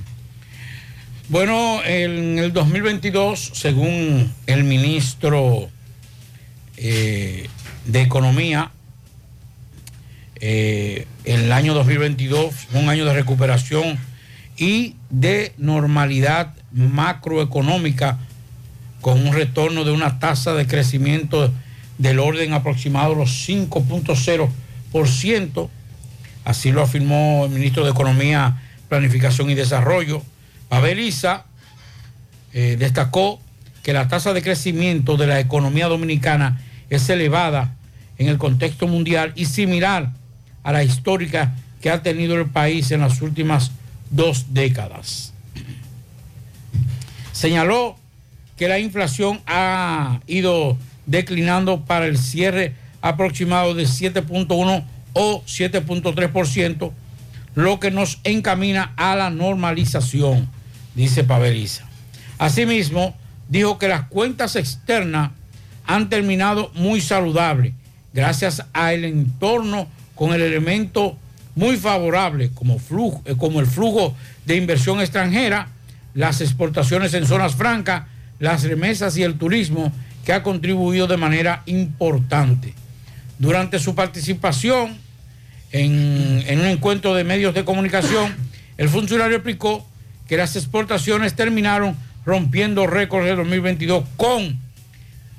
Bueno, 1.29 1.81
en 1.85 2.39
el 2.39 2.53
2022, 2.53 3.51
según 3.53 4.33
el 4.47 4.63
ministro 4.63 5.69
eh, 6.81 7.47
de 7.85 8.01
Economía, 8.01 8.71
eh, 10.41 11.05
el 11.25 11.51
año 11.51 11.73
2022 11.73 12.53
fue 12.53 12.79
un 12.81 12.87
año 12.89 13.05
de 13.05 13.13
recuperación 13.13 13.97
y 14.57 14.95
de 15.09 15.53
normalidad 15.57 16.53
macroeconómica 16.71 18.19
con 19.01 19.25
un 19.25 19.33
retorno 19.33 19.83
de 19.83 19.91
una 19.91 20.19
tasa 20.19 20.53
de 20.53 20.67
crecimiento 20.67 21.51
del 21.97 22.19
orden 22.19 22.53
aproximado 22.53 23.09
de 23.11 23.15
los 23.17 23.47
5.0%. 23.47 25.69
Así 26.45 26.71
lo 26.71 26.81
afirmó 26.81 27.43
el 27.45 27.51
ministro 27.51 27.83
de 27.83 27.91
Economía, 27.91 28.61
Planificación 28.87 29.49
y 29.49 29.55
Desarrollo. 29.55 30.23
Abeliza 30.69 31.43
eh, 32.53 32.77
destacó 32.79 33.41
que 33.83 33.91
la 33.93 34.07
tasa 34.07 34.33
de 34.33 34.41
crecimiento 34.41 35.17
de 35.17 35.27
la 35.27 35.39
economía 35.39 35.87
dominicana 35.87 36.61
es 36.89 37.09
elevada 37.09 37.75
en 38.17 38.27
el 38.27 38.37
contexto 38.37 38.87
mundial 38.87 39.31
y 39.35 39.45
similar 39.45 40.11
a 40.63 40.71
la 40.71 40.83
histórica 40.83 41.53
que 41.81 41.89
ha 41.89 42.03
tenido 42.03 42.35
el 42.35 42.47
país 42.47 42.91
en 42.91 43.01
las 43.01 43.21
últimas 43.21 43.71
dos 44.09 44.53
décadas. 44.53 45.33
Señaló 47.31 47.95
que 48.57 48.67
la 48.67 48.79
inflación 48.79 49.39
ha 49.47 50.19
ido 50.27 50.77
declinando 51.05 51.85
para 51.85 52.05
el 52.05 52.17
cierre 52.17 52.75
aproximado 53.01 53.73
de 53.73 53.83
7.1 53.83 54.83
o 55.13 55.43
7.3%, 55.43 56.91
lo 57.55 57.79
que 57.79 57.91
nos 57.91 58.19
encamina 58.25 58.93
a 58.97 59.15
la 59.15 59.29
normalización, 59.29 60.49
dice 60.95 61.23
Paveliza. 61.23 61.85
Asimismo, 62.37 63.15
dijo 63.47 63.77
que 63.77 63.87
las 63.87 64.03
cuentas 64.03 64.55
externas 64.55 65.31
han 65.89 66.07
terminado 66.07 66.71
muy 66.75 67.01
saludables 67.01 67.73
gracias 68.13 68.63
al 68.73 69.03
entorno 69.05 69.87
con 70.13 70.33
el 70.33 70.41
elemento 70.41 71.17
muy 71.55 71.77
favorable 71.77 72.51
como, 72.53 72.77
flujo, 72.77 73.23
eh, 73.25 73.33
como 73.35 73.59
el 73.59 73.65
flujo 73.65 74.15
de 74.45 74.55
inversión 74.55 75.01
extranjera, 75.01 75.67
las 76.13 76.41
exportaciones 76.41 77.15
en 77.15 77.25
zonas 77.25 77.55
francas, 77.55 78.03
las 78.37 78.63
remesas 78.63 79.17
y 79.17 79.23
el 79.23 79.39
turismo 79.39 79.91
que 80.23 80.31
ha 80.31 80.43
contribuido 80.43 81.07
de 81.07 81.17
manera 81.17 81.63
importante. 81.65 82.75
Durante 83.39 83.79
su 83.79 83.95
participación 83.95 84.95
en, 85.71 86.43
en 86.45 86.59
un 86.59 86.67
encuentro 86.67 87.15
de 87.15 87.23
medios 87.23 87.55
de 87.55 87.65
comunicación, 87.65 88.35
el 88.77 88.89
funcionario 88.89 89.37
explicó 89.37 89.87
que 90.27 90.37
las 90.37 90.55
exportaciones 90.55 91.33
terminaron 91.33 91.97
rompiendo 92.27 92.85
récords 92.85 93.25
de 93.25 93.35
2022 93.35 94.03
con 94.17 94.68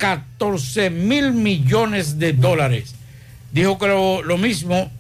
14 0.00 0.88
mil 0.88 1.32
millones 1.32 2.18
de 2.18 2.32
dólares. 2.32 2.94
Dijo 3.52 3.78
que 3.78 3.86
lo, 3.86 4.38
mismo 4.38 4.90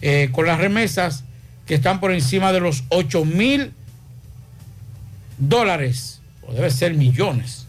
eh, 0.00 0.30
con 0.32 0.46
las 0.46 0.58
remesas 0.58 1.24
que 1.66 1.74
están 1.74 2.00
por 2.00 2.10
encima 2.10 2.52
de 2.52 2.60
los 2.60 2.84
8 2.88 3.24
mil 3.26 3.72
dólares, 5.36 6.20
o 6.42 6.54
debe 6.54 6.70
ser 6.70 6.94
millones 6.94 7.66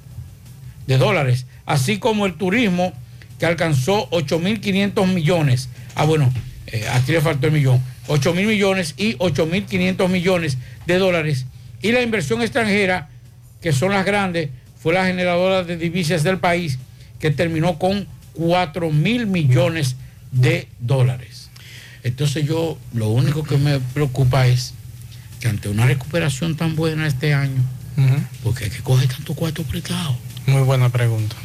de 0.87 0.97
dólares, 0.97 1.45
así 1.65 1.99
como 1.99 2.25
el 2.25 2.35
turismo 2.35 2.93
que 3.37 3.45
alcanzó 3.45 4.09
8.500 4.11 5.13
millones. 5.13 5.69
Ah, 5.93 6.05
bueno, 6.05 6.31
eh, 6.67 6.87
aquí 6.93 7.11
le 7.11 7.19
faltó 7.19 7.47
el 7.47 7.53
millón. 7.53 7.83
8.000 8.07 8.47
millones 8.47 8.93
y 8.95 9.15
8.500 9.17 10.07
millones 10.07 10.57
de 10.85 10.97
dólares. 10.97 11.45
Y 11.81 11.91
la 11.91 12.01
inversión 12.01 12.41
extranjera, 12.41 13.09
que 13.61 13.73
son 13.73 13.91
las 13.91 14.05
grandes, 14.05 14.49
fue 14.81 14.93
la 14.93 15.05
generadora 15.05 15.63
de 15.63 15.77
divisas 15.77 16.23
del 16.23 16.37
país, 16.39 16.77
que 17.19 17.31
terminó 17.31 17.77
con 17.79 18.07
4.000 18.37 19.25
millones 19.25 19.95
de 20.31 20.67
dólares. 20.79 21.49
Entonces 22.03 22.45
yo 22.45 22.77
lo 22.93 23.09
único 23.09 23.43
que 23.43 23.57
me 23.57 23.79
preocupa 23.79 24.47
es 24.47 24.73
que 25.39 25.47
ante 25.47 25.69
una 25.69 25.85
recuperación 25.85 26.55
tan 26.55 26.75
buena 26.75 27.07
este 27.07 27.33
año, 27.33 27.61
porque 28.43 28.65
hay 28.65 28.69
que 28.69 28.79
coger 28.81 29.07
tanto 29.07 29.33
cuarto 29.33 29.63
prestado. 29.63 30.15
Muy 30.45 30.61
buena 30.61 30.89
pregunta. 30.89 31.35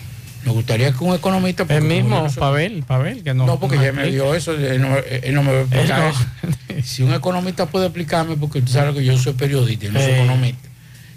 Me 0.44 0.50
gustaría 0.52 0.92
que 0.92 1.04
un 1.04 1.14
economista... 1.14 1.64
El 1.68 1.82
mismo 1.84 2.26
Pavel, 2.34 2.82
Pavel, 2.82 3.22
que 3.22 3.32
no. 3.32 3.46
no, 3.46 3.60
porque 3.60 3.76
no 3.76 3.84
ya 3.84 3.92
me 3.92 4.10
dio 4.10 4.34
eso, 4.34 4.52
él 4.52 4.80
no, 4.82 4.96
él 4.98 5.34
no 5.34 5.42
me 5.44 5.52
va 5.52 5.58
a 5.58 5.62
explicar 5.62 6.12
eso. 6.12 6.82
Si 6.84 7.02
un 7.04 7.14
economista 7.14 7.66
puede 7.66 7.86
explicarme, 7.86 8.36
porque 8.36 8.60
tú 8.60 8.72
sabes 8.72 8.94
que 8.94 9.04
yo 9.04 9.16
soy 9.18 9.34
periodista 9.34 9.86
no 9.88 10.00
soy 10.00 10.10
Eh. 10.10 10.16
economista, 10.18 10.68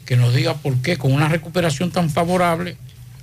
que 0.05 0.15
nos 0.15 0.33
diga 0.33 0.53
por 0.55 0.77
qué 0.81 0.97
con 0.97 1.11
una 1.11 1.27
recuperación 1.27 1.91
tan 1.91 2.09
favorable, 2.09 2.77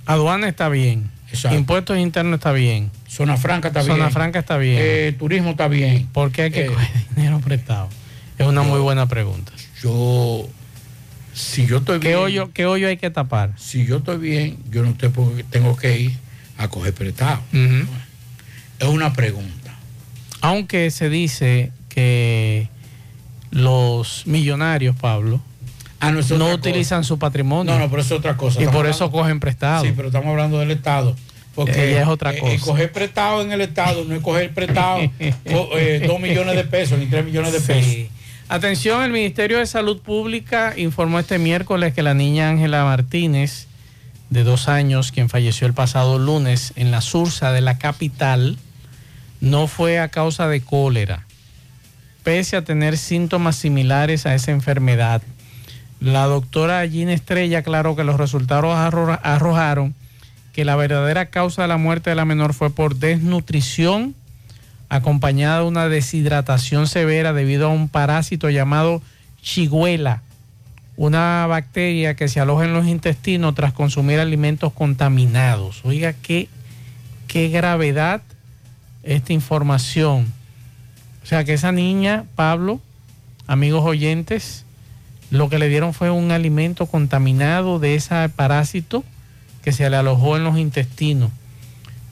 Aduana 0.05 0.47
está 0.49 0.69
bien. 0.69 1.09
Exacto. 1.29 1.57
Impuestos 1.57 1.97
internos 1.97 2.35
está 2.37 2.51
bien. 2.51 2.91
Zona 3.07 3.37
Franca 3.37 3.69
está 3.69 3.81
bien. 3.81 3.97
Zona 3.97 4.11
Franca 4.11 4.39
está 4.39 4.57
bien. 4.57 4.77
eh, 4.79 5.15
turismo 5.17 5.51
está 5.51 5.67
bien. 5.67 6.07
¿Por 6.13 6.31
qué 6.31 6.43
hay 6.43 6.51
que 6.51 6.65
eh, 6.65 6.67
coger 6.67 6.89
dinero 7.15 7.39
prestado? 7.39 7.89
Es 8.37 8.45
una 8.45 8.63
muy 8.63 8.79
buena 8.79 9.07
pregunta. 9.07 9.51
Yo, 9.81 10.47
si 11.33 11.65
yo 11.65 11.77
estoy 11.77 11.99
¿Qué 11.99 12.09
bien, 12.09 12.19
hoyo, 12.19 12.51
¿Qué 12.53 12.65
hoyo 12.65 12.87
hay 12.87 12.97
que 12.97 13.09
tapar? 13.09 13.53
si 13.57 13.85
yo 13.85 13.97
estoy 13.97 14.17
bien, 14.17 14.57
yo 14.69 14.83
no 14.83 14.93
tengo, 14.95 15.77
que 15.77 15.99
ir 15.99 16.11
a 16.57 16.67
coger 16.67 16.93
prestado. 16.93 17.41
Es 18.79 18.87
una 18.87 19.13
pregunta. 19.13 19.75
Aunque 20.41 20.91
se 20.91 21.09
dice 21.09 21.71
que 21.89 22.67
los 23.51 24.23
millonarios, 24.25 24.95
Pablo, 24.95 25.41
Ah, 26.07 26.11
no, 26.37 26.53
utilizan 26.53 27.03
su 27.03 27.17
patrimonio. 27.19 27.71
No, 27.73 27.79
no, 27.79 27.89
pero 27.89 28.01
eso 28.01 28.15
es 28.15 28.19
otra 28.19 28.35
cosa. 28.37 28.59
Y 28.59 28.63
Estamos 28.63 28.81
por 28.81 28.89
eso 28.89 29.03
hablando- 29.05 29.17
cogen 29.21 29.39
prestado. 29.39 29.83
Sí, 29.85 29.93
pero 29.95 30.07
estamos 30.09 30.29
hablando 30.29 30.59
del 30.59 30.71
Estado. 30.71 31.15
Porque 31.55 31.91
Ella 31.91 32.01
es 32.01 32.07
otra 32.07 32.33
eh, 32.33 32.39
cosa. 32.39 32.53
eh, 32.53 32.59
coger 32.59 32.91
prestado 32.91 33.41
en 33.43 33.51
el 33.51 33.61
Estado 33.61 34.03
no 34.05 34.15
es 34.15 34.21
coger 34.21 34.51
prestado 34.55 35.01
eh, 35.19 36.03
dos 36.07 36.19
millones 36.19 36.55
de 36.55 36.63
pesos 36.63 36.97
ni 36.97 37.05
tres 37.05 37.23
millones 37.23 37.53
de 37.53 37.59
Sí. 37.59 37.65
pesos. 37.67 37.93
Atención, 38.49 39.03
el 39.03 39.11
Ministerio 39.11 39.59
de 39.59 39.65
Salud 39.67 39.99
Pública 40.01 40.73
informó 40.75 41.19
este 41.19 41.37
miércoles 41.39 41.93
que 41.93 42.01
la 42.03 42.13
niña 42.15 42.49
Ángela 42.49 42.83
Martínez, 42.85 43.67
de 44.31 44.43
dos 44.43 44.67
años, 44.67 45.11
quien 45.11 45.29
falleció 45.29 45.67
el 45.67 45.73
pasado 45.73 46.17
lunes 46.19 46.73
en 46.75 46.89
la 46.91 47.01
Sursa 47.01 47.51
de 47.51 47.61
la 47.61 47.77
capital, 47.77 48.57
no 49.39 49.67
fue 49.67 49.99
a 49.99 50.09
causa 50.09 50.47
de 50.47 50.59
cólera, 50.61 51.25
pese 52.23 52.55
a 52.57 52.63
tener 52.63 52.97
síntomas 52.97 53.55
similares 53.55 54.25
a 54.25 54.33
esa 54.35 54.51
enfermedad. 54.51 55.21
La 56.03 56.25
doctora 56.25 56.85
Gina 56.87 57.13
Estrella 57.13 57.59
aclaró 57.59 57.95
que 57.95 58.03
los 58.03 58.17
resultados 58.17 58.75
arro- 58.75 59.19
arrojaron 59.23 59.95
que 60.51 60.65
la 60.65 60.75
verdadera 60.75 61.27
causa 61.27 61.61
de 61.61 61.69
la 61.69 61.77
muerte 61.77 62.09
de 62.09 62.17
la 62.17 62.25
menor 62.25 62.53
fue 62.53 62.69
por 62.69 62.97
desnutrición 62.97 64.13
acompañada 64.89 65.59
de 65.61 65.65
una 65.65 65.87
deshidratación 65.87 66.87
severa 66.87 67.31
debido 67.31 67.67
a 67.67 67.73
un 67.73 67.87
parásito 67.87 68.49
llamado 68.49 69.01
chigüela, 69.41 70.21
una 70.97 71.47
bacteria 71.47 72.15
que 72.15 72.27
se 72.27 72.41
aloja 72.41 72.65
en 72.65 72.73
los 72.73 72.85
intestinos 72.85 73.55
tras 73.55 73.71
consumir 73.71 74.19
alimentos 74.19 74.73
contaminados. 74.73 75.81
Oiga, 75.85 76.11
qué, 76.11 76.49
qué 77.27 77.47
gravedad 77.47 78.21
esta 79.03 79.31
información. 79.31 80.31
O 81.23 81.25
sea 81.25 81.45
que 81.45 81.53
esa 81.53 81.71
niña, 81.71 82.25
Pablo, 82.35 82.81
amigos 83.47 83.83
oyentes, 83.85 84.62
lo 85.33 85.49
que 85.49 85.57
le 85.57 85.67
dieron 85.67 85.95
fue 85.95 86.11
un 86.11 86.31
alimento 86.31 86.85
contaminado 86.85 87.79
de 87.79 87.95
ese 87.95 88.29
parásito 88.29 89.03
que 89.63 89.71
se 89.71 89.89
le 89.89 89.95
alojó 89.95 90.37
en 90.37 90.43
los 90.43 90.59
intestinos. 90.59 91.31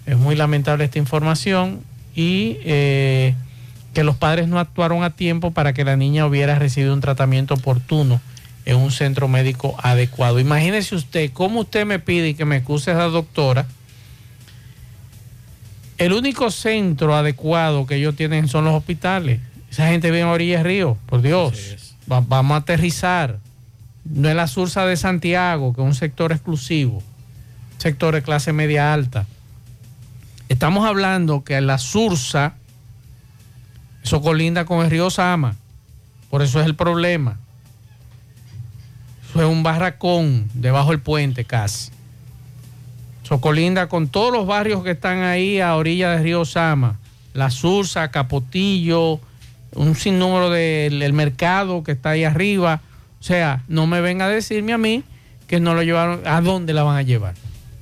Es 0.07 0.17
muy 0.17 0.36
lamentable 0.36 0.86
esta 0.86 0.97
información 0.97 1.82
y 2.15 2.57
eh, 2.63 3.36
que 3.93 4.03
los 4.03 4.15
padres 4.15 4.47
no 4.47 4.57
actuaron 4.57 5.03
a 5.03 5.11
tiempo 5.11 5.51
para 5.51 5.72
que 5.72 5.86
la 5.86 5.97
niña 5.97 6.26
hubiera 6.26 6.57
recibido 6.57 6.95
un 6.95 7.01
tratamiento 7.01 7.53
oportuno 7.53 8.19
en 8.65 8.78
un 8.78 8.89
centro 8.89 9.28
médico 9.28 9.76
adecuado. 9.84 10.39
Imagínese 10.39 10.95
usted 10.95 11.30
cómo 11.32 11.59
usted 11.59 11.86
me 11.86 11.99
pide 11.99 12.34
que 12.34 12.45
me 12.45 12.57
excuse 12.57 12.89
a 12.89 12.95
la 12.95 13.03
doctora. 13.05 13.67
El 15.99 16.13
único 16.13 16.49
centro 16.49 17.15
adecuado 17.15 17.86
que 17.86 17.97
ellos 17.97 18.15
tienen 18.15 18.47
son 18.47 18.65
los 18.65 18.74
hospitales. 18.74 19.41
Esa 19.69 19.89
gente 19.89 20.09
vive 20.09 20.22
en 20.22 20.28
orillas 20.28 20.63
del 20.63 20.74
río, 20.74 20.97
por 21.05 21.22
Dios. 21.22 21.91
Va- 22.12 22.22
vamos 22.28 22.55
a 22.55 22.57
aterrizar. 22.57 23.39
No 24.03 24.28
es 24.30 24.36
la 24.36 24.47
Sursa 24.47 24.86
de 24.86 24.97
Santiago, 24.97 25.74
que 25.74 25.82
es 25.82 25.86
un 25.88 25.93
sector 25.95 26.32
exclusivo, 26.32 27.03
sector 27.78 28.16
de 28.16 28.24
clase 28.24 28.51
media 28.51 28.93
alta. 28.93 29.26
Estamos 30.49 30.86
hablando 30.88 31.43
que 31.43 31.62
la 31.62 31.78
Sursa, 31.78 32.55
eso 34.03 34.22
colinda 34.22 34.66
con 34.66 34.84
el 34.84 34.89
río 34.91 35.09
Sama. 35.09 35.55
Por 36.30 36.41
eso 36.41 36.59
es 36.59 36.66
el 36.66 36.76
problema. 36.76 37.38
Eso 39.30 39.41
es 39.43 39.47
un 39.47 39.64
barracón 39.64 40.49
debajo 40.53 40.89
del 40.89 40.99
puente 40.99 41.45
casi. 41.45 41.91
Eso 43.24 43.39
colinda 43.39 43.88
con 43.88 44.07
todos 44.09 44.34
los 44.34 44.45
barrios 44.47 44.84
que 44.84 44.91
están 44.91 45.20
ahí 45.22 45.62
a 45.62 45.76
orilla 45.76 46.12
del 46.12 46.24
río 46.24 46.43
Sama. 46.43 46.97
La 47.34 47.49
Sursa, 47.49 48.12
Capotillo, 48.12 49.22
un 49.76 49.95
sinnúmero 49.95 50.49
del 50.49 51.13
mercado 51.13 51.84
que 51.84 51.91
está 51.93 52.11
ahí 52.11 52.24
arriba. 52.24 52.82
O 53.19 53.24
sea, 53.24 53.63
no 53.67 53.88
me 53.88 54.01
venga 54.01 54.26
a 54.26 54.30
decirme 54.30 54.74
a 54.74 54.78
mí 54.78 55.03
que 55.47 55.59
no 55.59 55.74
lo 55.74 55.84
llevaron. 55.84 56.22
¿A 56.26 56.41
dónde 56.41 56.74
la 56.74 56.84
van 56.84 56.97
a 56.97 57.01
llevar? 57.01 57.36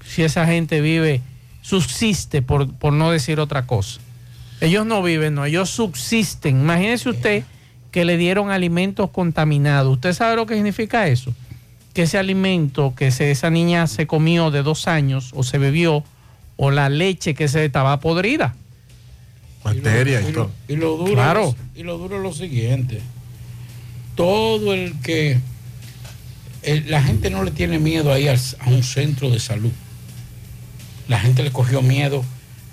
Si 0.05 0.23
esa 0.23 0.45
gente 0.45 0.81
vive, 0.81 1.21
subsiste, 1.61 2.41
por, 2.41 2.73
por 2.73 2.93
no 2.93 3.11
decir 3.11 3.39
otra 3.39 3.65
cosa. 3.67 3.99
Ellos 4.61 4.85
no 4.85 5.01
viven, 5.03 5.35
no, 5.35 5.45
ellos 5.45 5.69
subsisten. 5.69 6.59
Imagínese 6.61 7.09
usted 7.09 7.43
que 7.91 8.05
le 8.05 8.17
dieron 8.17 8.51
alimentos 8.51 9.09
contaminados. 9.11 9.93
¿Usted 9.93 10.13
sabe 10.13 10.35
lo 10.35 10.45
que 10.45 10.55
significa 10.55 11.07
eso? 11.07 11.33
Que 11.93 12.03
ese 12.03 12.17
alimento 12.17 12.93
que 12.95 13.11
se- 13.11 13.31
esa 13.31 13.49
niña 13.49 13.87
se 13.87 14.05
comió 14.07 14.51
de 14.51 14.61
dos 14.63 14.87
años 14.87 15.31
o 15.33 15.43
se 15.43 15.57
bebió, 15.57 16.03
o 16.57 16.71
la 16.71 16.89
leche 16.89 17.33
que 17.35 17.47
se 17.47 17.63
estaba 17.65 17.99
podrida. 18.01 18.53
Bacterias 19.64 20.24
y 20.24 20.30
Y 20.30 20.32
lo, 20.32 20.41
todo. 20.43 20.51
y 20.68 20.76
lo 20.76 20.97
duro 20.97 21.14
Claro. 21.14 21.49
es, 21.76 21.80
y 21.82 21.84
lo 21.84 21.97
duro 21.97 22.18
es 22.18 22.24
lo 22.24 22.34
siguiente. 22.34 23.01
Todo 24.16 24.74
el 24.74 24.93
que 25.01 25.38
el- 26.64 26.89
la 26.89 27.01
gente 27.03 27.30
no 27.30 27.43
le 27.43 27.51
tiene 27.51 27.80
miedo 27.80 28.12
a 28.12 28.20
ir 28.20 28.30
al- 28.30 28.39
a 28.60 28.70
un 28.70 28.84
centro 28.84 29.30
de 29.30 29.39
salud. 29.39 29.72
La 31.07 31.20
gente 31.20 31.43
le 31.43 31.51
cogió 31.51 31.82
miedo 31.82 32.24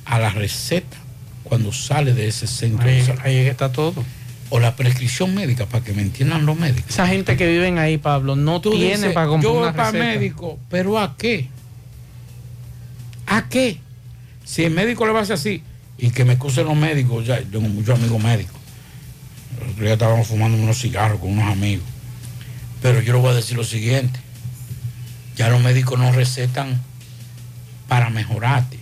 a 0.05 0.19
la 0.19 0.31
receta 0.31 0.97
cuando 1.45 1.73
sale 1.73 2.13
de 2.15 2.29
ese 2.29 2.47
centro 2.47 2.87
Ahí, 2.89 2.97
de 2.97 3.05
salud. 3.07 3.21
ahí 3.25 3.37
está 3.39 3.73
todo. 3.73 4.05
O 4.51 4.61
la 4.61 4.77
prescripción 4.77 5.35
médica, 5.35 5.67
para 5.67 5.83
que 5.85 5.93
me 5.93 6.03
entiendan 6.03 6.47
los 6.47 6.57
médicos. 6.57 6.91
Esa 6.91 7.09
gente 7.09 7.37
que 7.37 7.49
viven 7.49 7.79
ahí, 7.79 7.99
Pablo, 7.99 8.37
no 8.37 8.61
Tú 8.61 8.71
tiene 8.73 8.97
dices, 8.97 9.13
para 9.13 9.27
comprar 9.27 9.53
yo 9.53 9.59
voy 9.59 9.73
para 9.73 9.91
médico, 9.93 10.59
pero 10.71 10.99
¿a 11.01 11.17
qué? 11.17 11.49
¿A 13.27 13.49
qué? 13.49 13.79
Si 14.45 14.63
el 14.63 14.73
médico 14.73 15.05
le 15.07 15.13
va 15.13 15.21
a 15.21 15.23
hacer 15.23 15.35
así, 15.35 15.63
y 15.99 16.11
que 16.11 16.25
me 16.25 16.35
excusen 16.35 16.67
los 16.67 16.77
médicos, 16.77 17.27
ya 17.27 17.41
tengo 17.41 17.69
muchos 17.69 17.99
amigos 17.99 18.23
médicos. 18.23 18.57
El 19.61 19.71
otro 19.71 19.85
día 19.85 19.93
estábamos 19.95 20.27
fumando 20.27 20.59
unos 20.59 20.79
cigarros 20.79 21.21
con 21.21 21.31
unos 21.31 21.51
amigos. 21.51 21.87
Pero 22.83 23.01
yo 23.01 23.15
le 23.15 23.21
voy 23.21 23.31
a 23.31 23.35
decir 23.35 23.57
lo 23.57 23.65
siguiente. 23.65 24.21
Ya 25.37 25.49
los 25.49 25.63
médicos 25.63 25.99
no 25.99 26.13
recetan 26.13 26.81
para 27.89 28.11
mejorarte, 28.11 28.79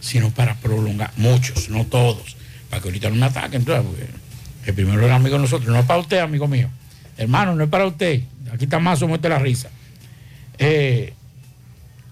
sino 0.00 0.30
para 0.30 0.54
prolongar. 0.56 1.12
Muchos, 1.16 1.70
no 1.70 1.84
todos. 1.86 2.36
Para 2.70 2.82
que 2.82 2.88
ahorita 2.88 3.10
no 3.10 3.16
me 3.16 3.26
ataquen. 3.26 3.64
porque 3.64 4.06
el 4.66 4.74
primero 4.74 5.04
era 5.04 5.16
amigo 5.16 5.36
de 5.36 5.42
nosotros. 5.42 5.70
No 5.70 5.78
es 5.78 5.86
para 5.86 6.00
usted, 6.00 6.18
amigo 6.18 6.46
mío. 6.46 6.68
Hermano, 7.16 7.54
no 7.54 7.64
es 7.64 7.70
para 7.70 7.86
usted. 7.86 8.22
Aquí 8.52 8.64
está 8.64 8.78
más 8.78 9.02
o 9.02 9.08
muerte 9.08 9.28
la 9.28 9.38
risa. 9.38 9.70
Eh, 10.58 11.14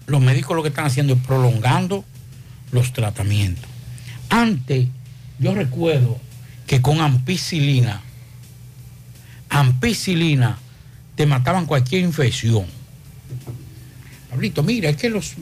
los 0.05 0.21
médicos 0.21 0.55
lo 0.55 0.63
que 0.63 0.69
están 0.69 0.85
haciendo 0.85 1.13
es 1.13 1.19
prolongando 1.19 2.03
los 2.71 2.93
tratamientos. 2.93 3.76
Antes, 4.29 4.87
yo 5.39 5.53
recuerdo 5.55 6.19
que 6.65 6.81
con 6.81 6.99
ampicilina, 7.01 8.01
ampicilina, 9.49 10.57
te 11.15 11.25
mataban 11.25 11.65
cualquier 11.65 12.03
infección. 12.03 12.65
Pablito, 14.29 14.61
mira, 14.63 14.89
es 14.89 14.97
que 14.97 15.09
los, 15.09 15.35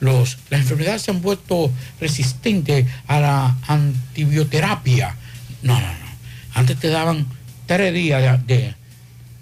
los, 0.00 0.38
las 0.48 0.60
enfermedades 0.62 1.02
se 1.02 1.10
han 1.10 1.20
vuelto 1.20 1.70
resistentes 2.00 2.86
a 3.06 3.20
la 3.20 3.56
antibioterapia. 3.68 5.14
No, 5.62 5.74
no, 5.74 5.86
no. 5.86 6.10
Antes 6.54 6.78
te 6.78 6.88
daban 6.88 7.26
tres 7.66 7.92
días 7.94 8.44
de- 8.46 8.74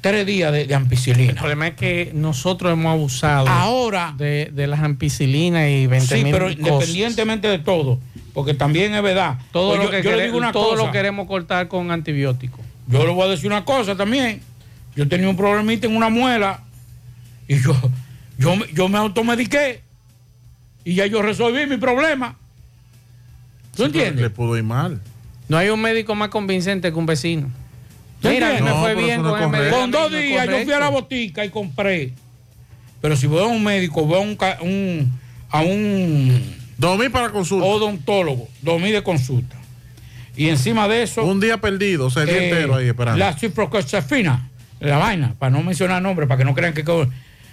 tres 0.01 0.25
días 0.27 0.53
de, 0.53 0.67
de 0.67 0.75
ampicilina. 0.75 1.31
El 1.31 1.37
problema 1.37 1.69
es 1.69 1.75
que 1.75 2.11
nosotros 2.15 2.73
hemos 2.73 2.93
abusado 2.93 3.49
Ahora- 3.49 4.15
de, 4.17 4.51
de 4.53 4.67
las 4.67 4.81
ampicilinas 4.81 5.69
y 5.69 5.87
20 5.87 6.17
Sí, 6.19 6.23
mil 6.25 6.33
pero 6.33 6.47
cosas. 6.47 6.59
independientemente 6.61 7.49
de 7.49 7.59
todo, 7.59 7.99
porque 8.35 8.55
también 8.55 8.95
es 8.95 9.03
verdad. 9.03 9.39
Todo, 9.53 9.71
Pues 9.71 9.79
lo, 9.81 9.85
yo, 9.87 9.91
que 9.91 10.03
yo 10.03 10.11
le 10.11 10.17
quere- 10.17 10.25
digo 10.27 10.39
una 10.39 10.53
todo 10.53 10.71
cosa. 10.71 10.85
lo 10.87 10.93
queremos 10.93 11.27
cortar 11.27 11.69
con 11.69 11.91
antibióticos. 11.91 12.61
Yo 12.87 13.05
le 13.07 13.13
voy 13.13 13.27
a 13.27 13.31
decir 13.31 13.47
una 13.49 13.65
cosa 13.65 13.97
también. 13.97 14.41
Yo 14.97 15.07
tenía 15.09 15.29
un 15.29 15.37
problemita 15.37 15.87
en 15.87 15.95
una 15.97 16.09
muela 16.09 16.63
y 17.47 17.61
yo, 17.61 17.75
yo, 18.39 18.57
me- 18.57 18.67
yo 18.73 18.89
me 18.89 18.99
automediqué 18.99 19.83
y 20.85 20.95
ya 20.95 21.07
yo 21.07 21.23
resolví 21.23 21.67
mi 21.67 21.77
problema. 21.77 22.37
¿Tú 23.77 23.85
entiendes? 23.85 24.23
Le 24.23 24.31
pudo 24.31 24.57
ir 24.57 24.65
mal. 24.65 25.01
No 25.49 25.57
hay 25.57 25.69
un 25.69 25.81
médico 25.81 26.15
más 26.15 26.29
convincente 26.31 26.91
que 26.91 26.99
un 26.99 27.07
vecino. 27.07 27.49
¿Tú 28.21 28.29
Mira, 28.29 28.61
me 28.61 28.73
fue 28.73 28.95
bien 28.95 29.23
con 29.23 29.41
el 29.43 29.49
médico. 29.49 29.77
Con 29.79 29.91
dos 29.91 30.11
No 30.11 30.19
días 30.19 30.47
yo 30.47 30.65
fui 30.65 30.73
a 30.73 30.81
la 30.81 30.89
botica 30.89 31.45
y 31.45 31.51
compré. 31.51 32.13
Pero 33.01 33.17
si 33.17 33.27
voy 33.27 33.43
a 33.43 33.47
un 33.47 33.63
médico, 33.63 34.05
voy 34.05 34.17
a 34.17 34.21
un, 34.21 34.37
un- 34.61 35.19
a 35.51 35.61
un 35.63 36.57
Dormí 36.77 37.09
para 37.09 37.31
consulta. 37.31 37.65
odontólogo, 37.67 38.49
dormí 38.63 38.91
de 38.91 39.03
consulta. 39.03 39.57
Y 40.37 40.49
encima 40.49 40.87
de 40.89 41.03
eso. 41.03 41.25
Un 41.25 41.41
día 41.41 41.61
perdido, 41.61 42.07
o 42.07 42.11
sea, 42.11 42.23
el 42.23 42.29
día 42.29 42.39
eh, 42.39 42.49
entero 42.51 42.77
ahí 42.77 42.89
esperando. 42.89 43.19
La 43.19 43.33
ciprofloxacina, 43.37 44.49
la 44.81 44.97
vaina, 44.99 45.35
para 45.39 45.51
no 45.51 45.63
mencionar 45.63 46.01
nombres, 46.03 46.29
para 46.29 46.39
que 46.39 46.45
no 46.45 46.55
crean 46.55 46.75
que. 46.75 46.85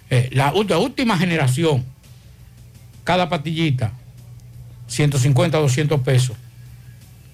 eh, 0.10 0.30
la, 0.34 0.52
última 0.54 1.18
generación, 1.18 1.84
cada 3.04 3.30
patillita, 3.30 3.92
150, 4.88 5.58
200 5.58 6.02
pesos. 6.02 6.38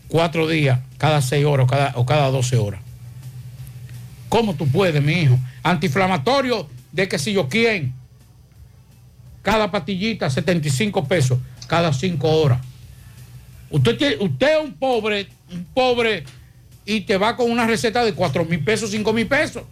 Cuatro 0.07 0.47
días, 0.47 0.79
cada 0.97 1.21
seis 1.21 1.45
horas 1.45 1.65
o 1.65 1.67
cada, 1.67 1.91
o 1.95 2.05
cada 2.05 2.29
12 2.29 2.57
horas. 2.57 2.82
¿Cómo 4.32 4.55
tú 4.55 4.65
puedes, 4.65 5.03
mi 5.03 5.11
hijo? 5.11 5.38
Antiinflamatorio 5.61 6.65
de 6.93 7.09
que 7.09 7.19
si 7.19 7.34
yo 7.34 7.49
quién. 7.49 7.93
Cada 9.41 9.69
patillita, 9.69 10.29
75 10.29 11.05
pesos, 11.05 11.38
cada 11.67 11.91
cinco 11.91 12.29
horas. 12.29 12.61
Usted, 13.69 14.21
usted 14.21 14.57
es 14.57 14.63
un 14.63 14.73
pobre, 14.75 15.27
un 15.51 15.65
pobre, 15.65 16.23
y 16.86 17.01
te 17.01 17.17
va 17.17 17.36
con 17.36 17.51
una 17.51 17.67
receta 17.67 18.05
de 18.05 18.13
4 18.13 18.45
mil 18.45 18.63
pesos, 18.63 18.91
5 18.91 19.11
mil 19.11 19.27
pesos. 19.27 19.63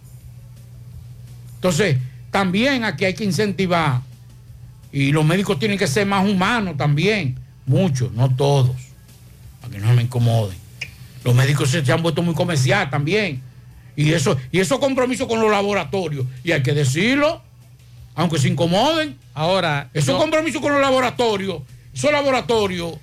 Entonces, 1.54 1.96
también 2.30 2.84
aquí 2.84 3.06
hay 3.06 3.14
que 3.14 3.24
incentivar. 3.24 4.02
Y 4.92 5.10
los 5.10 5.24
médicos 5.24 5.58
tienen 5.58 5.78
que 5.78 5.86
ser 5.86 6.06
más 6.06 6.28
humanos 6.28 6.76
también. 6.76 7.38
Muchos, 7.64 8.12
no 8.12 8.28
todos. 8.36 8.76
Para 9.62 9.72
que 9.72 9.78
no 9.78 9.94
me 9.94 10.02
incomoden. 10.02 10.58
Los 11.24 11.34
médicos 11.34 11.70
se, 11.70 11.82
se 11.82 11.92
han 11.92 12.02
vuelto 12.02 12.22
muy 12.22 12.34
comercial 12.34 12.90
también. 12.90 13.48
Y 13.96 14.12
eso, 14.12 14.36
y 14.52 14.60
esos 14.60 14.78
compromisos 14.78 15.26
con 15.28 15.40
los 15.40 15.50
laboratorios. 15.50 16.26
Y 16.44 16.52
hay 16.52 16.62
que 16.62 16.72
decirlo, 16.72 17.42
aunque 18.14 18.38
se 18.38 18.48
incomoden. 18.48 19.16
Ahora, 19.34 19.90
esos 19.94 20.14
yo- 20.14 20.18
compromisos 20.18 20.60
con 20.60 20.72
los 20.72 20.80
laboratorios, 20.80 21.62
esos 21.94 22.10
laboratorios. 22.12 22.94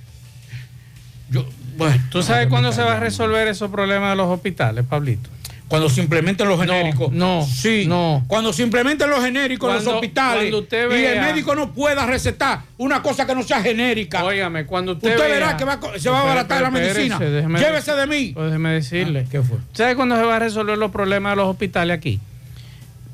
Yo, 1.30 1.46
bueno, 1.78 2.02
¿Tú 2.10 2.24
sabes 2.24 2.48
cuándo 2.48 2.72
se 2.72 2.82
va 2.82 2.94
a 2.98 3.00
resolver 3.00 3.48
esos 3.48 3.70
problemas 3.70 4.12
de 4.12 4.16
los 4.16 4.28
hospitales, 4.28 4.86
Pablito? 4.88 5.30
Cuando 5.68 5.90
se 5.90 6.00
implementen 6.02 6.48
los 6.48 6.60
genéricos. 6.60 7.12
No, 7.12 7.46
sí. 7.46 7.86
no. 7.88 8.24
Cuando 8.28 8.54
se 8.54 8.64
implementen 8.64 9.10
los 9.10 9.22
genéricos 9.22 9.70
en 9.70 9.84
los 9.84 9.94
hospitales 9.96 10.54
y 10.54 11.04
el 11.04 11.20
médico 11.20 11.56
no 11.56 11.74
pueda 11.74 12.06
recetar 12.06 12.62
una 12.78 13.02
cosa 13.02 13.26
que 13.28 13.36
no 13.36 13.44
sea 13.44 13.62
genérica. 13.62 14.24
Óigame, 14.24 14.66
cuando 14.66 14.94
usted, 14.94 15.10
Usted, 15.10 15.26
vea- 15.26 15.34
verá 15.34 15.58
que 15.58 15.66
va 15.66 15.78
se 15.98 16.10
va 16.10 16.20
a 16.20 16.22
abaratar 16.22 16.62
la 16.62 16.72
medicina. 16.72 17.20
déjeme 17.20 17.60
Llévese 17.60 17.94
de 17.96 18.08
mí. 18.08 18.32
Pues 18.34 18.46
déjeme 18.48 18.70
decirle. 18.72 19.24
Ah, 19.26 19.30
¿Qué 19.30 19.42
fue? 19.42 19.58
¿Sabe 19.74 19.96
cuándo 19.98 20.16
se 20.16 20.24
va 20.24 20.38
a 20.38 20.40
resolver 20.40 20.78
los 20.78 20.90
problemas 20.92 21.34
de 21.34 21.36
los 21.38 21.48
hospitales 21.50 21.98
aquí? 21.98 22.22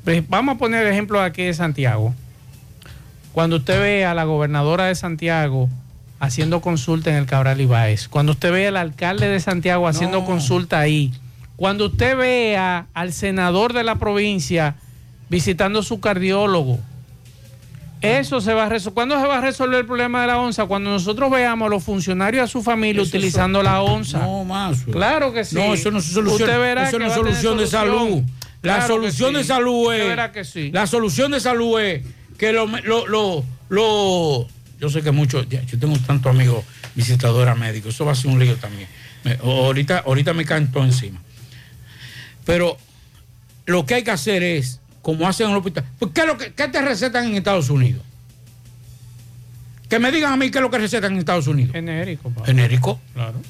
Pues 0.04 0.22
vamos 0.28 0.54
a 0.54 0.58
poner 0.58 0.86
el 0.86 0.92
ejemplo 0.92 1.20
aquí 1.20 1.42
de 1.42 1.54
Santiago. 1.54 2.14
Cuando 3.32 3.56
usted 3.56 3.80
ve 3.80 4.04
a 4.04 4.14
la 4.14 4.22
gobernadora 4.24 4.84
de 4.84 4.94
Santiago 4.94 5.68
haciendo 6.20 6.60
consulta 6.60 7.10
en 7.10 7.16
el 7.16 7.26
Cabral 7.26 7.60
Ibáez, 7.60 8.06
cuando 8.06 8.30
usted 8.32 8.52
ve 8.52 8.68
al 8.68 8.76
alcalde 8.76 9.26
de 9.28 9.40
Santiago 9.40 9.88
haciendo 9.88 10.24
consulta 10.24 10.78
ahí, 10.78 11.12
cuando 11.56 11.86
usted 11.86 12.16
vea 12.16 12.86
al 12.94 13.12
senador 13.12 13.72
de 13.72 13.84
la 13.84 13.96
provincia 13.96 14.76
visitando 15.28 15.82
su 15.82 16.00
cardiólogo, 16.00 16.78
eso 18.00 18.40
se 18.42 18.52
va 18.52 18.66
a 18.66 18.68
resolver. 18.68 18.94
¿Cuándo 18.94 19.18
se 19.20 19.26
va 19.26 19.38
a 19.38 19.40
resolver 19.40 19.80
el 19.80 19.86
problema 19.86 20.20
de 20.22 20.26
la 20.26 20.38
onza? 20.38 20.66
Cuando 20.66 20.90
nosotros 20.90 21.30
veamos 21.30 21.66
a 21.66 21.70
los 21.70 21.82
funcionarios 21.82 22.48
de 22.48 22.52
su 22.52 22.62
familia 22.62 23.00
Eso- 23.02 23.08
utilizando 23.08 23.62
la 23.62 23.80
onza. 23.80 24.18
No, 24.18 24.44
más. 24.44 24.82
Claro 24.82 25.32
que 25.32 25.44
sí. 25.44 25.54
No, 25.56 25.72
eso 25.72 25.90
no 25.90 25.98
es 25.98 26.04
solución. 26.04 26.42
Usted 26.48 26.60
verá 26.60 26.88
eso 26.88 26.98
que 26.98 27.04
no 27.04 27.06
es 27.06 27.12
a 27.12 27.14
solución 27.16 27.56
de 27.58 27.66
salud. 27.66 28.22
La 28.60 28.76
Claro 28.76 28.94
solución 28.94 29.30
sí. 29.30 29.36
de 29.38 29.44
salud 29.44 29.86
Usted 29.86 30.00
es. 30.02 30.08
verá 30.08 30.32
que 30.32 30.44
sí. 30.44 30.70
La 30.72 30.86
solución 30.86 31.32
de 31.32 31.40
salud 31.40 31.80
es 31.80 32.02
que 32.36 32.52
lo, 32.52 32.66
lo, 32.66 33.06
lo, 33.06 33.44
lo- 33.68 34.46
yo 34.80 34.90
sé 34.90 35.00
que 35.02 35.10
muchos, 35.10 35.46
yo 35.48 35.78
tengo 35.78 35.96
tantos 36.06 36.30
amigos 36.30 36.64
visitadores 36.94 37.56
médicos, 37.56 37.94
eso 37.94 38.04
va 38.04 38.12
a 38.12 38.14
ser 38.14 38.30
un 38.30 38.38
lío 38.38 38.56
también. 38.56 38.88
Me- 39.22 39.38
ahorita, 39.42 40.02
ahorita 40.06 40.34
me 40.34 40.44
caen 40.44 40.70
todo 40.70 40.84
encima. 40.84 41.20
Pero 42.44 42.76
lo 43.66 43.86
que 43.86 43.94
hay 43.94 44.04
que 44.04 44.10
hacer 44.10 44.42
es, 44.42 44.80
como 45.02 45.26
hacen 45.26 45.46
en 45.46 45.52
el 45.52 45.58
hospital, 45.58 45.84
pues, 45.98 46.12
¿qué, 46.12 46.20
es 46.22 46.26
lo 46.26 46.38
que, 46.38 46.52
qué 46.52 46.68
te 46.68 46.80
recetan 46.80 47.26
en 47.26 47.36
Estados 47.36 47.70
Unidos? 47.70 48.02
Que 49.88 49.98
me 49.98 50.10
digan 50.10 50.32
a 50.32 50.36
mí 50.36 50.50
qué 50.50 50.58
es 50.58 50.62
lo 50.62 50.70
que 50.70 50.78
recetan 50.78 51.12
en 51.12 51.18
Estados 51.18 51.46
Unidos. 51.46 51.72
Genérico. 51.72 52.32
Genérico. 52.44 53.00
Claro. 53.12 53.40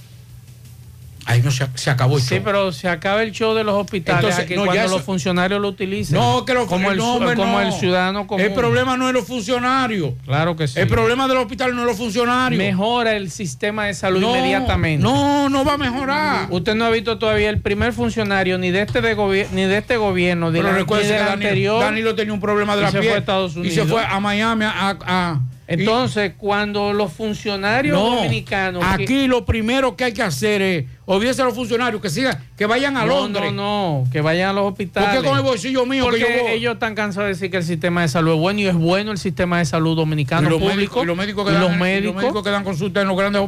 Ahí 1.26 1.40
no 1.42 1.50
se, 1.50 1.66
se 1.74 1.90
acabó 1.90 2.16
el 2.16 2.22
Sí, 2.22 2.34
show. 2.36 2.42
pero 2.44 2.70
se 2.72 2.88
acaba 2.88 3.22
el 3.22 3.32
show 3.32 3.54
de 3.54 3.64
los 3.64 3.74
hospitales 3.74 4.20
Entonces, 4.24 4.44
aquí 4.44 4.54
no, 4.56 4.64
cuando 4.66 4.82
eso- 4.84 4.94
los 4.96 5.02
funcionarios 5.02 5.60
lo 5.60 5.68
utilicen. 5.68 6.16
No, 6.18 6.44
que 6.44 6.52
lo, 6.54 6.66
como 6.66 6.90
el, 6.90 6.98
no, 6.98 7.14
hombre, 7.14 7.34
como 7.34 7.52
no. 7.52 7.60
el 7.62 7.72
ciudadano 7.72 8.26
común. 8.26 8.44
El 8.44 8.52
problema 8.52 8.96
no 8.96 9.08
es 9.08 9.14
los 9.14 9.26
funcionarios. 9.26 10.12
Claro 10.24 10.54
que 10.56 10.68
sí. 10.68 10.78
El 10.80 10.88
problema 10.88 11.26
del 11.26 11.38
hospital 11.38 11.74
no 11.74 11.80
es 11.82 11.86
los 11.86 11.96
funcionarios. 11.96 12.58
Mejora 12.62 13.16
el 13.16 13.30
sistema 13.30 13.86
de 13.86 13.94
salud 13.94 14.22
inmediatamente. 14.22 15.02
No, 15.02 15.48
no 15.48 15.64
va 15.64 15.74
a 15.74 15.78
mejorar. 15.78 16.46
Usted 16.50 16.74
no 16.74 16.84
ha 16.84 16.90
visto 16.90 17.18
todavía 17.18 17.48
el 17.50 17.60
primer 17.60 17.92
funcionario 17.92 18.58
ni 18.58 18.70
de 18.70 18.82
este 18.82 19.00
de 19.00 19.14
ni 19.52 19.62
de 19.62 19.78
este 19.78 19.96
gobierno, 19.96 20.50
ni, 20.50 20.58
Pero 20.58 20.72
la- 20.72 20.78
ni 20.78 20.84
que 20.84 20.94
del 20.96 21.08
Danilo, 21.08 21.32
anterior. 21.32 21.80
Danilo 21.80 22.14
tenía 22.14 22.34
un 22.34 22.40
problema 22.40 22.74
de 22.76 22.82
y 22.82 22.84
la 22.84 22.90
se 22.90 22.98
piel. 22.98 23.10
fue 23.10 23.16
a 23.16 23.20
Estados 23.20 23.56
Y 23.56 23.60
Unidos. 23.60 23.74
se 23.76 23.84
fue 23.86 24.04
a 24.04 24.20
Miami 24.20 24.64
a... 24.66 24.96
a- 25.06 25.40
Entonces, 25.66 26.32
cuando 26.36 26.92
los 26.92 27.12
funcionarios 27.12 27.96
No, 27.98 28.16
dominicanos 28.16 28.84
que- 28.96 29.02
aquí 29.04 29.26
lo 29.26 29.44
primero 29.46 29.96
que 29.96 30.04
hay 30.04 30.12
que 30.12 30.22
hacer 30.22 30.60
es, 30.60 30.84
olvídese 31.06 31.40
a 31.42 31.46
los 31.46 31.54
funcionarios, 31.54 32.02
que 32.02 32.10
sigan, 32.10 32.38
que 32.56 32.66
vayan 32.66 32.96
a 32.98 33.00
no, 33.06 33.20
Londres. 33.20 33.52
No, 33.52 34.02
no, 34.04 34.10
que 34.12 34.20
vayan 34.20 34.50
a 34.50 34.52
los 34.52 34.66
hospitales. 34.70 35.08
¿Por 35.10 35.22
qué 35.22 35.28
con 35.28 35.38
el 35.38 35.42
bolsillo 35.44 35.86
mío 35.86 36.04
que 36.04 36.10
Porque 36.10 36.36
yo 36.36 36.42
voy? 36.44 36.52
ellos 36.52 36.74
están 36.74 36.94
cansados 36.94 37.28
de 37.28 37.34
decir 37.34 37.50
que 37.50 37.56
el 37.58 37.64
sistema 37.64 38.02
de 38.02 38.08
salud 38.08 38.34
es 38.34 38.38
bueno 38.40 38.60
y 38.60 38.66
es 38.66 38.74
bueno 38.74 39.10
el 39.12 39.18
sistema 39.18 39.58
de 39.58 39.64
salud 39.64 39.96
dominicano 39.96 40.46
y 40.48 40.50
los 40.50 40.58
público. 40.60 40.76
médicos, 40.76 41.02
y 41.02 41.06
los 41.06 41.16
médicos 41.16 41.44
que 41.46 41.50
y 41.50 41.54
dan, 41.54 41.62
los 41.62 41.72
y 41.72 41.76
médicos. 41.76 42.14
los 42.14 42.22
médicos 42.22 42.42
que 42.44 42.50
dan 42.50 42.64
consulta 42.64 43.00
en 43.00 43.08
los 43.08 43.16
grandes 43.16 43.42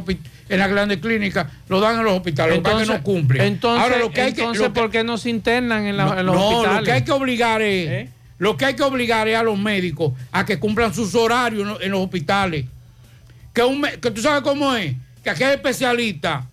en 0.49 0.59
las 0.59 0.69
grandes 0.69 0.97
clínicas 0.97 1.47
lo 1.67 1.79
dan 1.79 1.97
en 1.99 2.03
los 2.05 2.13
hospitales 2.13 2.55
lo 2.57 2.63
que 2.63 2.69
pasa 2.69 2.81
es 2.83 2.89
que 2.89 2.93
no 2.97 3.03
cumplen 3.03 3.41
Entonces, 3.43 3.83
ahora 3.83 3.97
lo 3.99 4.11
que 4.11 4.21
hay 4.21 4.33
que 4.33 4.41
entonces 4.41 4.63
lo 4.63 4.73
que- 4.73 4.79
¿por 4.79 4.89
qué 4.91 5.03
no 5.03 5.17
se 5.17 5.29
internan 5.29 5.85
en, 5.85 5.97
la- 5.97 6.05
no, 6.05 6.19
en 6.19 6.25
los 6.25 6.35
no, 6.35 6.47
hospitales? 6.49 6.79
lo 6.79 6.85
que 6.85 6.91
hay 6.93 7.01
que 7.03 7.11
obligar 7.11 7.61
es 7.61 7.87
¿Eh? 7.89 8.09
Lo 8.39 8.55
que 8.57 8.65
hay 8.65 8.75
que 8.75 8.83
obligar 8.83 9.27
es 9.27 9.35
a 9.37 9.43
los 9.43 9.57
médicos 9.57 10.13
a 10.31 10.45
que 10.45 10.59
cumplan 10.59 10.93
sus 10.93 11.15
horarios 11.15 11.79
en, 11.81 11.91
los- 11.91 12.01
hospitales. 12.03 12.65
Que, 13.53 13.63
un 13.63 13.81
que 14.01 14.11
tú 14.11 14.21
sabes 14.21 14.41
cómo 14.43 14.75
es 14.75 14.95
que 15.23 15.29
aquí 15.31 15.43
hay 15.43 15.55
especialistas 15.55 16.45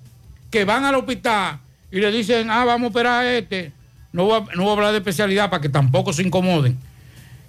que 0.50 0.64
van 0.64 0.84
al 0.84 0.94
hospital 0.94 1.58
y 1.90 2.00
le 2.00 2.10
dicen 2.10 2.50
ah 2.50 2.64
vamos 2.64 2.86
a 2.86 2.90
operar 2.90 3.24
a 3.24 3.32
este 3.36 3.72
no 4.12 4.24
voy 4.24 4.40
a, 4.40 4.56
no 4.56 4.68
a 4.68 4.72
hablar 4.72 4.92
de 4.92 4.98
especialidad 4.98 5.50
para 5.50 5.60
que 5.60 5.68
tampoco 5.68 6.12
se 6.12 6.22
incomoden. 6.22 6.78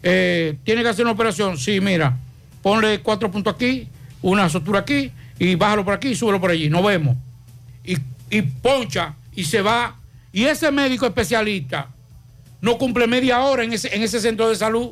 Eh, 0.03 0.57
tiene 0.63 0.81
que 0.83 0.89
hacer 0.89 1.05
una 1.05 1.13
operación. 1.13 1.57
Sí 1.57 1.79
mira 1.79 2.17
ponle 2.61 2.99
cuatro 3.01 3.29
puntos 3.31 3.53
aquí 3.53 3.87
una 4.21 4.49
sutura 4.49 4.79
aquí 4.79 5.11
y 5.39 5.55
bájalo 5.55 5.85
por 5.85 5.93
aquí 5.93 6.09
y 6.09 6.15
súbelo 6.15 6.41
por 6.41 6.49
allí. 6.51 6.69
Nos 6.69 6.83
vemos. 6.83 7.15
Y, 7.83 7.95
y 8.29 8.41
poncha 8.41 9.13
y 9.35 9.43
se 9.45 9.61
va. 9.61 9.95
Y 10.33 10.43
ese 10.45 10.71
médico 10.71 11.05
especialista 11.05 11.87
no 12.65 12.79
cumple 12.79 13.05
media 13.05 13.41
hora 13.41 13.63
en 13.63 13.73
ese, 13.73 13.95
en 13.95 14.01
ese 14.01 14.19
centro 14.19 14.49
de 14.49 14.55
salud. 14.55 14.89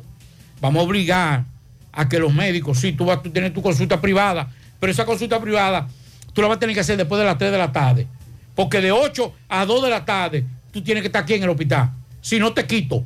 Vamos 0.60 0.80
a 0.80 0.84
obligar 0.84 1.44
a 1.90 2.08
que 2.08 2.20
los 2.20 2.32
médicos, 2.32 2.78
sí, 2.78 2.92
tú 2.92 3.04
vas 3.06 3.18
a 3.18 3.22
tener 3.22 3.52
tu 3.52 3.62
consulta 3.62 4.00
privada, 4.00 4.48
pero 4.78 4.92
esa 4.92 5.04
consulta 5.04 5.40
privada 5.40 5.88
tú 6.32 6.40
la 6.40 6.46
vas 6.46 6.58
a 6.58 6.60
tener 6.60 6.72
que 6.72 6.80
hacer 6.80 6.96
después 6.96 7.18
de 7.18 7.24
las 7.24 7.36
3 7.36 7.50
de 7.50 7.58
la 7.58 7.72
tarde. 7.72 8.06
Porque 8.54 8.80
de 8.80 8.92
8 8.92 9.34
a 9.48 9.66
2 9.66 9.82
de 9.82 9.90
la 9.90 10.04
tarde 10.04 10.44
tú 10.70 10.84
tienes 10.84 11.02
que 11.02 11.08
estar 11.08 11.24
aquí 11.24 11.34
en 11.34 11.42
el 11.42 11.48
hospital. 11.48 11.90
Si 12.20 12.38
no 12.38 12.52
te 12.52 12.64
quito. 12.64 13.04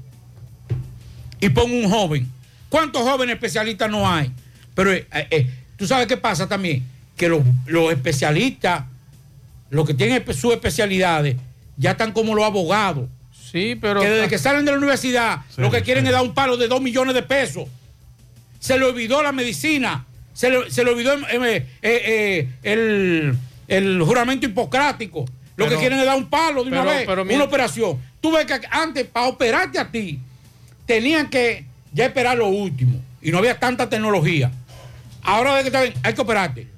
Y 1.40 1.48
pongo 1.48 1.74
un 1.74 1.88
joven. 1.88 2.30
¿Cuántos 2.68 3.00
jóvenes 3.02 3.36
especialistas 3.36 3.90
no 3.90 4.06
hay? 4.06 4.30
Pero 4.74 4.92
eh, 4.92 5.06
eh, 5.10 5.50
tú 5.78 5.86
sabes 5.86 6.06
qué 6.06 6.18
pasa 6.18 6.46
también. 6.46 6.84
Que 7.16 7.30
los, 7.30 7.40
los 7.64 7.90
especialistas, 7.90 8.84
los 9.70 9.86
que 9.86 9.94
tienen 9.94 10.22
sus 10.34 10.52
especialidades, 10.52 11.36
ya 11.78 11.92
están 11.92 12.12
como 12.12 12.34
los 12.34 12.44
abogados. 12.44 13.08
Sí, 13.50 13.76
pero. 13.80 14.00
Que 14.00 14.08
desde 14.10 14.28
que 14.28 14.38
salen 14.38 14.64
de 14.64 14.72
la 14.72 14.78
universidad, 14.78 15.40
lo 15.56 15.70
que 15.70 15.82
quieren 15.82 16.06
es 16.06 16.12
dar 16.12 16.22
un 16.22 16.34
palo 16.34 16.56
de 16.56 16.68
dos 16.68 16.80
millones 16.80 17.14
de 17.14 17.22
pesos. 17.22 17.68
Se 18.60 18.78
le 18.78 18.84
olvidó 18.84 19.22
la 19.22 19.32
medicina. 19.32 20.04
Se 20.34 20.50
le, 20.50 20.70
se 20.70 20.84
le 20.84 20.90
olvidó 20.90 21.14
eh, 21.14 21.20
eh, 21.32 21.66
eh, 21.82 22.48
el, 22.62 23.36
el 23.66 24.02
juramento 24.02 24.46
hipocrático. 24.46 25.20
Lo 25.56 25.64
Pero- 25.64 25.70
que 25.70 25.76
quieren 25.80 25.98
es 25.98 26.04
dar 26.06 26.16
un 26.16 26.28
palo 26.30 26.62
de 26.62 26.70
una 26.70 26.82
pero- 26.82 26.90
vez, 26.96 27.06
pero 27.06 27.22
una 27.22 27.32
mira- 27.32 27.44
operación. 27.44 27.98
tú 28.20 28.30
ves 28.32 28.46
que 28.46 28.60
antes, 28.70 29.06
para 29.06 29.26
operarte 29.26 29.78
a 29.80 29.90
ti, 29.90 30.20
tenían 30.86 31.28
que 31.30 31.64
ya 31.92 32.06
esperar 32.06 32.36
lo 32.38 32.48
último. 32.48 33.00
Y 33.20 33.32
no 33.32 33.38
había 33.38 33.58
tanta 33.58 33.88
tecnología. 33.88 34.52
Ahora 35.22 35.56
de 35.56 35.62
que 35.62 35.68
está 35.68 35.82
bien, 35.82 35.94
hay 36.04 36.14
que 36.14 36.20
operarte. 36.20 36.68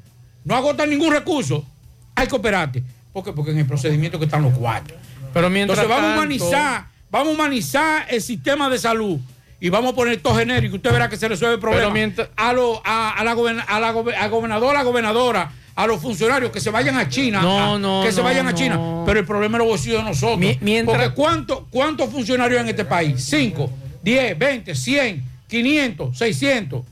No 0.45 0.57
agotan 0.57 0.89
ningún 0.89 1.13
recurso, 1.13 1.67
hay 2.15 2.27
que 2.27 2.35
operarte. 2.37 2.83
¿Por 3.13 3.23
qué? 3.25 3.33
Porque 3.33 3.51
en 3.51 3.59
el 3.59 3.67
procedimiento 3.67 4.19
que 4.19 4.25
están 4.25 4.43
los 4.43 4.57
cuatro. 4.57 4.97
Pero 5.33 5.51
mientras 5.51 5.79
Entonces 5.79 5.89
vamos 5.89 6.13
a 6.13 6.17
tanto- 6.17 6.45
humanizar, 6.45 6.87
vamos 7.11 7.29
a 7.29 7.35
humanizar 7.35 8.07
el 8.11 8.21
sistema 8.23 8.69
de 8.71 8.79
salud 8.79 9.19
y 9.61 9.69
vamos 9.69 9.93
a 9.93 9.97
poner 9.97 10.21
todo 10.21 10.37
genérico. 10.37 10.77
Usted 10.77 10.91
verá 10.93 11.09
que 11.09 11.17
se 11.17 11.29
resuelve 11.29 11.55
el 11.55 11.61
problema. 11.61 11.83
Pero 11.85 11.93
mientras- 11.95 12.29
a, 12.37 12.53
lo- 12.53 12.81
a, 12.85 13.11
a 13.11 13.25
la 13.25 13.35
goberna- 13.35 13.63
a 13.67 13.79
la 13.81 13.93
gobe- 13.93 14.15
a 14.17 14.29
gobernadora, 14.29 14.81
a 14.81 14.83
gobernadora, 14.83 15.53
a 15.77 15.87
los 15.87 16.01
funcionarios 16.03 16.51
que 16.51 16.61
se 16.61 16.71
vayan 16.71 16.97
a 16.97 17.09
China. 17.09 17.41
No, 17.43 17.75
a- 17.75 17.79
no, 17.79 18.03
Que 18.05 18.11
se 18.13 18.19
no, 18.19 18.25
vayan 18.25 18.47
a 18.49 18.51
no. 18.53 18.57
China. 18.57 18.81
Pero 19.07 19.21
el 19.21 19.27
problema 19.27 19.57
es 19.57 19.61
los 19.61 19.69
bolsillos 19.69 19.99
de 20.05 20.09
nosotros. 20.11 20.39
Mi- 20.39 20.59
mientras- 20.61 20.97
Porque 20.99 21.15
¿cuánto- 21.15 21.67
¿cuántos 21.71 22.11
funcionarios 22.11 22.59
hay 22.59 22.65
en 22.65 22.71
este 22.71 22.85
país? 22.85 23.23
5, 23.25 23.71
10, 24.03 24.39
20, 24.39 24.75
100, 24.75 25.23
500, 25.49 26.17
600. 26.19 26.83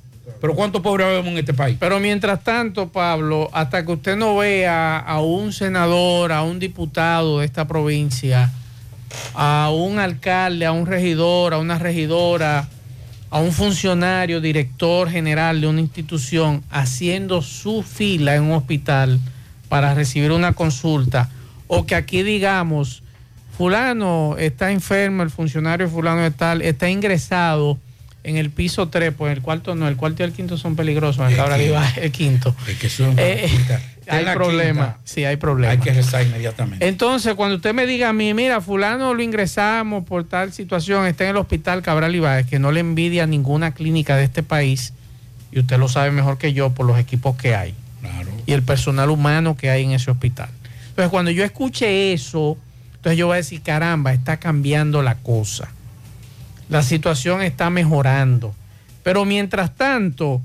Pero 0.41 0.55
¿cuántos 0.55 0.83
pobres 0.83 1.09
vemos 1.09 1.33
en 1.33 1.39
este 1.39 1.55
país? 1.55 1.77
Pero 1.81 1.99
mientras 1.99 2.45
tanto, 2.45 2.89
Pablo, 2.89 3.49
hasta 3.53 3.85
que 3.85 3.93
usted 3.93 4.17
no 4.17 4.37
vea 4.37 4.99
a 4.99 5.21
un 5.21 5.53
senador, 5.53 6.33
a 6.33 6.43
un 6.43 6.59
diputado 6.59 7.41
de 7.41 7.47
esta 7.47 7.67
provincia, 7.67 8.53
a 9.35 9.71
un 9.75 9.99
alcalde, 9.99 10.67
a 10.67 10.73
un 10.73 10.87
regidor, 10.87 11.55
a 11.55 11.59
una 11.59 11.79
regidora, 11.79 12.69
a 13.31 13.41
un 13.41 13.53
funcionario, 13.53 14.41
director 14.41 15.11
general 15.11 15.61
de 15.61 15.67
una 15.67 15.81
institución 15.81 16.63
haciendo 16.71 17.43
su 17.43 17.83
fila 17.83 18.37
en 18.37 18.45
un 18.45 18.53
hospital 18.53 19.19
para 19.69 19.95
recibir 19.95 20.33
una 20.33 20.53
consulta, 20.53 21.29
o 21.67 21.85
que 21.85 21.95
aquí 21.95 22.23
digamos, 22.23 23.03
fulano 23.57 24.37
está 24.39 24.71
enfermo, 24.71 25.23
el 25.23 25.31
funcionario 25.31 25.89
fulano 25.91 26.25
está 26.25 26.89
ingresado 26.89 27.79
en 28.29 28.37
el 28.37 28.51
piso 28.51 28.89
3, 28.89 29.13
pues 29.17 29.33
el 29.37 29.43
cuarto 29.43 29.75
no, 29.75 29.89
el 29.89 29.97
cuarto 29.97 30.23
y 30.23 30.27
el 30.27 30.33
quinto 30.33 30.57
son 30.59 30.77
peligrosos, 30.77 31.25
Cabra 31.35 31.57
quinto. 31.57 31.59
Liva, 31.59 31.91
el 31.97 32.13
quinto. 32.13 32.55
Es 32.69 32.79
que 32.79 32.89
son 32.89 33.15
Eh, 33.19 33.47
quinta. 33.51 33.81
hay 34.09 34.25
problema, 34.35 34.85
quinta, 34.87 35.01
sí, 35.05 35.25
hay 35.25 35.37
problema. 35.37 35.73
Hay 35.73 35.79
que 35.79 35.93
rezar 35.93 36.23
inmediatamente. 36.27 36.87
Entonces, 36.87 37.35
cuando 37.35 37.57
usted 37.57 37.75
me 37.75 37.87
diga 37.87 38.09
a 38.11 38.13
mí, 38.13 38.33
mira, 38.35 38.61
fulano 38.61 39.15
lo 39.15 39.23
ingresamos 39.23 40.05
por 40.05 40.25
tal 40.25 40.53
situación, 40.53 41.07
está 41.07 41.25
en 41.25 41.31
el 41.31 41.37
hospital 41.37 41.83
Cabral 41.83 42.15
Ibáez, 42.15 42.47
que 42.47 42.59
no 42.59 42.73
le 42.73 42.81
envidia 42.81 43.27
ninguna 43.27 43.73
clínica 43.73 44.17
de 44.17 44.25
este 44.25 44.43
país, 44.43 44.93
y 45.51 45.61
usted 45.61 45.79
lo 45.79 45.89
sabe 45.89 46.11
mejor 46.11 46.39
que 46.39 46.53
yo 46.53 46.71
por 46.71 46.87
los 46.87 46.99
equipos 46.99 47.37
que 47.37 47.55
hay 47.55 47.75
y 48.47 48.53
el 48.53 48.63
personal 48.63 49.11
humano 49.11 49.57
que 49.57 49.69
hay 49.71 49.85
en 49.85 49.93
ese 49.93 50.11
hospital. 50.11 50.49
Entonces, 50.91 51.11
cuando 51.11 51.31
yo 51.31 51.45
escuche 51.45 52.13
eso, 52.15 52.57
entonces 52.97 53.19
yo 53.19 53.27
voy 53.27 53.35
a 53.35 53.37
decir, 53.37 53.61
caramba, 53.63 54.13
está 54.13 54.39
cambiando 54.39 55.03
la 55.03 55.17
cosa. 55.17 55.69
La 56.69 56.83
situación 56.83 57.43
está 57.43 57.71
mejorando. 57.71 58.55
Pero 59.03 59.25
mientras 59.25 59.75
tanto, 59.75 60.43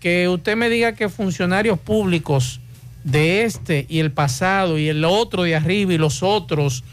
que 0.00 0.28
usted 0.28 0.56
me 0.56 0.68
diga 0.68 0.92
que 0.92 1.08
funcionarios 1.08 1.78
públicos 1.78 2.60
de 3.04 3.44
este 3.44 3.86
y 3.88 4.00
el 4.00 4.12
pasado 4.12 4.78
y 4.78 4.88
el 4.88 5.04
otro 5.04 5.42
de 5.42 5.56
arriba 5.56 5.94
y 5.94 5.98
los 5.98 6.22
otros 6.22 6.84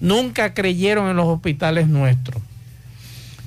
nunca 0.00 0.54
creyeron 0.54 1.08
en 1.08 1.16
los 1.16 1.26
hospitales 1.26 1.88
nuestros. 1.88 2.42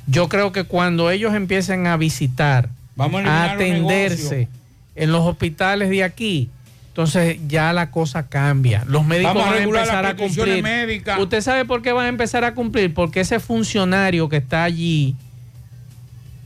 Yo 0.07 0.29
creo 0.29 0.51
que 0.51 0.63
cuando 0.63 1.09
ellos 1.09 1.33
empiecen 1.33 1.87
a 1.87 1.97
visitar, 1.97 2.69
Vamos 2.95 3.25
a 3.25 3.43
a 3.43 3.53
eliminar 3.53 3.57
los 3.57 3.63
atenderse 3.63 4.47
en 4.95 5.11
los 5.11 5.21
hospitales 5.21 5.89
de 5.89 6.03
aquí, 6.03 6.49
entonces 6.95 7.39
ya 7.49 7.73
la 7.73 7.91
cosa 7.91 8.29
cambia. 8.29 8.85
Los 8.87 9.05
médicos 9.05 9.33
Vamos 9.33 9.49
van 9.49 9.59
a 9.59 9.63
empezar 9.63 10.05
a 10.05 10.15
cumplir. 10.15 10.63
médicas. 10.63 11.19
¿Usted 11.19 11.41
sabe 11.41 11.65
por 11.65 11.81
qué 11.81 11.91
van 11.91 12.05
a 12.05 12.07
empezar 12.07 12.45
a 12.45 12.53
cumplir? 12.53 12.93
Porque 12.93 13.19
ese 13.19 13.41
funcionario 13.41 14.29
que 14.29 14.37
está 14.37 14.63
allí 14.63 15.13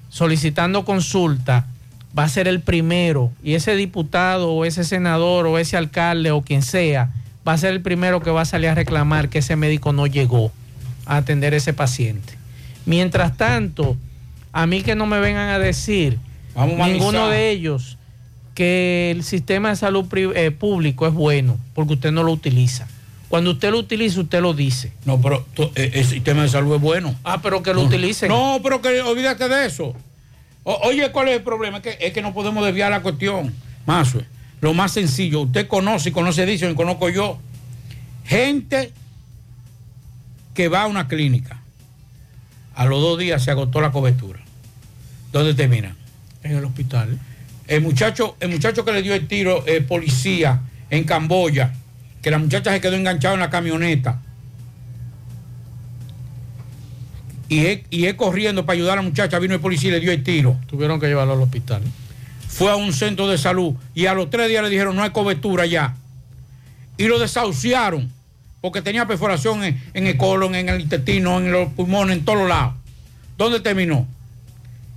solicitando 0.10 0.86
consulta 0.86 1.68
va 2.18 2.24
a 2.24 2.30
ser 2.30 2.48
el 2.48 2.62
primero 2.62 3.32
y 3.44 3.54
ese 3.54 3.76
diputado 3.76 4.52
o 4.52 4.66
ese 4.66 4.84
senador 4.84 5.46
o 5.46 5.60
ese 5.60 5.78
alcalde 5.78 6.32
o 6.32 6.42
quien 6.42 6.64
sea 6.64 7.12
va 7.48 7.54
a 7.54 7.58
ser 7.60 7.72
el 7.74 7.82
primero 7.82 8.20
que 8.20 8.32
va 8.32 8.42
a 8.42 8.46
salir 8.46 8.70
a 8.70 8.74
reclamar 8.74 9.30
que 9.30 9.38
ese 9.38 9.56
médico 9.56 9.94
no 9.94 10.08
llegó 10.08 10.52
a 11.06 11.18
atender 11.18 11.54
a 11.54 11.58
ese 11.58 11.74
paciente. 11.74 12.34
Mientras 12.88 13.38
tanto, 13.38 13.98
a 14.52 14.66
mí 14.66 14.82
que 14.82 14.96
no 14.96 15.06
me 15.06 15.20
vengan 15.20 15.50
a 15.50 15.60
decir 15.60 16.18
Vamos 16.56 16.90
ninguno 16.90 17.30
de 17.30 17.52
ellos 17.52 17.99
que 18.60 19.10
el 19.12 19.24
sistema 19.24 19.70
de 19.70 19.78
salud 19.78 20.06
eh, 20.36 20.52
público 20.52 21.08
es 21.08 21.14
bueno 21.14 21.58
porque 21.74 21.94
usted 21.94 22.12
no 22.12 22.24
lo 22.24 22.34
utiliza. 22.34 22.90
Cuando 23.30 23.52
usted 23.52 23.72
lo 23.72 23.78
utiliza, 23.80 24.20
usted 24.20 24.42
lo 24.42 24.54
dice. 24.54 24.92
No, 25.06 25.22
pero 25.22 25.48
tú- 25.54 25.72
eh, 25.76 25.92
el 25.94 26.06
sistema 26.06 26.42
de 26.42 26.50
salud 26.50 26.76
es 26.76 26.82
bueno. 26.82 27.16
Ah, 27.24 27.40
pero 27.42 27.64
que 27.64 27.74
lo 27.74 27.84
utilicen. 27.84 28.28
No, 28.28 28.60
pero 28.62 28.82
que 28.82 29.00
olvídate 29.00 29.48
de 29.48 29.66
eso. 29.66 29.96
O- 30.64 30.80
oye, 30.84 31.10
¿cuál 31.14 31.30
es 31.30 31.38
el 31.38 31.42
problema? 31.44 31.78
Es 31.78 31.84
que, 31.84 31.98
es 32.06 32.12
que 32.12 32.22
no 32.22 32.34
podemos 32.34 32.66
desviar 32.66 32.92
la 32.92 33.02
cuestión. 33.02 33.54
Más, 33.86 34.14
lo 34.60 34.74
más 34.74 34.92
sencillo, 34.92 35.40
usted 35.44 35.70
conoce 35.70 36.10
y 36.10 36.12
conoce, 36.12 36.46
dice, 36.46 36.70
y 36.70 36.76
conozco 36.76 37.08
yo. 37.08 37.40
Gente 38.26 38.92
que 40.54 40.68
va 40.68 40.82
a 40.82 40.88
una 40.88 41.08
clínica. 41.08 41.62
A 42.76 42.84
los 42.84 43.00
dos 43.00 43.18
días 43.20 43.42
se 43.42 43.52
agotó 43.52 43.80
la 43.80 43.92
cobertura. 43.94 44.42
¿Dónde 45.32 45.54
termina? 45.54 45.96
En 46.44 46.58
el 46.58 46.66
hospital. 46.66 47.18
El 47.70 47.82
muchacho, 47.82 48.36
el 48.40 48.50
muchacho 48.50 48.84
que 48.84 48.92
le 48.92 49.04
dio 49.04 49.14
el 49.14 49.28
tiro, 49.28 49.64
el 49.68 49.86
policía 49.86 50.60
en 50.90 51.04
Camboya, 51.04 51.72
que 52.20 52.32
la 52.32 52.40
muchacha 52.40 52.72
se 52.72 52.82
quedó 52.82 52.96
enganchada 52.96 53.36
en 53.36 53.42
la 53.42 53.52
camioneta. 53.52 54.20
Y 57.48 57.68
él, 57.68 57.84
y 57.92 58.06
él 58.06 58.16
corriendo 58.16 58.66
para 58.66 58.76
ayudar 58.76 58.94
a 58.94 59.02
la 59.04 59.08
muchacha, 59.08 59.38
vino 59.38 59.54
el 59.54 59.60
policía 59.60 59.90
y 59.90 59.92
le 59.92 60.00
dio 60.00 60.12
el 60.12 60.24
tiro. 60.24 60.58
Tuvieron 60.66 61.00
que 61.00 61.06
llevarlo 61.06 61.34
al 61.34 61.42
hospital. 61.42 61.84
Fue 62.48 62.72
a 62.72 62.76
un 62.76 62.92
centro 62.92 63.28
de 63.28 63.38
salud 63.38 63.76
y 63.94 64.08
a 64.08 64.16
los 64.16 64.32
tres 64.32 64.50
días 64.50 64.64
le 64.64 64.70
dijeron 64.70 64.96
no 64.96 65.04
hay 65.04 65.12
cobertura 65.12 65.68
ya. 65.68 65.96
Y 66.98 67.06
lo 67.06 67.20
desahuciaron 67.20 68.12
porque 68.62 68.82
tenía 68.82 69.06
perforación 69.06 69.64
en, 69.64 69.80
en 69.94 70.08
el 70.08 70.18
colon, 70.18 70.56
en 70.56 70.70
el 70.70 70.82
intestino, 70.82 71.38
en 71.38 71.52
los 71.52 71.72
pulmones, 71.74 72.18
en 72.18 72.26
todos 72.26 72.50
lados. 72.50 72.74
¿Dónde 73.38 73.60
terminó? 73.60 74.08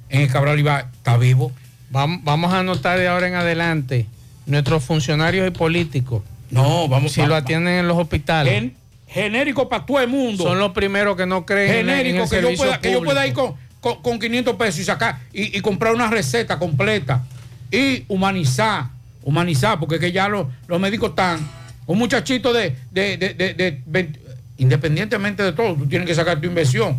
En 0.08 0.22
el 0.22 0.30
Cabral 0.30 0.58
Iba, 0.58 0.90
está 0.96 1.18
vivo. 1.18 1.52
Vam- 1.92 2.20
Vamos 2.24 2.52
a 2.52 2.60
anotar 2.60 2.98
de 2.98 3.06
ahora 3.08 3.28
en 3.28 3.34
adelante 3.34 4.06
nuestros 4.46 4.82
funcionarios 4.84 5.46
y 5.46 5.50
políticos. 5.50 6.22
No, 6.50 6.88
vamos 6.88 7.12
Si 7.12 7.20
lo 7.24 7.34
atienden 7.36 7.74
en 7.74 7.88
los 7.88 7.96
hospitales. 7.98 8.52
Gen- 8.52 8.74
genérico 9.08 9.68
para 9.68 9.84
todo 9.86 10.00
el 10.00 10.08
mundo. 10.08 10.42
Son 10.44 10.58
los 10.58 10.72
primeros 10.72 11.16
que 11.16 11.26
no 11.26 11.44
creen 11.46 11.70
en, 11.70 11.78
en 11.90 11.96
genérico 11.96 12.24
el 12.24 12.30
que 12.30 12.36
yo, 12.36 12.42
servicio 12.42 12.64
pueda, 12.64 12.80
que 12.80 12.92
yo 12.92 13.02
pueda 13.04 13.26
ir 13.26 13.32
con, 13.34 13.54
con, 13.80 14.02
con 14.02 14.18
500 14.18 14.56
pesos 14.56 14.80
y 14.80 14.84
sacar 14.84 15.18
y, 15.32 15.56
y 15.56 15.60
comprar 15.60 15.94
una 15.94 16.08
receta 16.08 16.58
completa 16.58 17.22
y 17.70 18.04
humanizar, 18.08 18.86
humanizar, 19.22 19.78
porque 19.78 19.96
es 19.96 20.00
que 20.00 20.12
ya 20.12 20.28
los, 20.28 20.46
los 20.66 20.80
médicos 20.80 21.10
están, 21.10 21.40
un 21.86 21.98
muchachito 21.98 22.52
de, 22.52 22.74
de, 22.90 23.16
de, 23.16 23.34
de- 23.34 23.54
de 23.54 23.80
20 23.86 24.20
independientemente 24.58 25.42
de 25.42 25.52
todo, 25.52 25.74
tú 25.74 25.86
tienes 25.86 26.06
que 26.06 26.14
sacar 26.14 26.40
tu 26.40 26.46
inversión, 26.46 26.96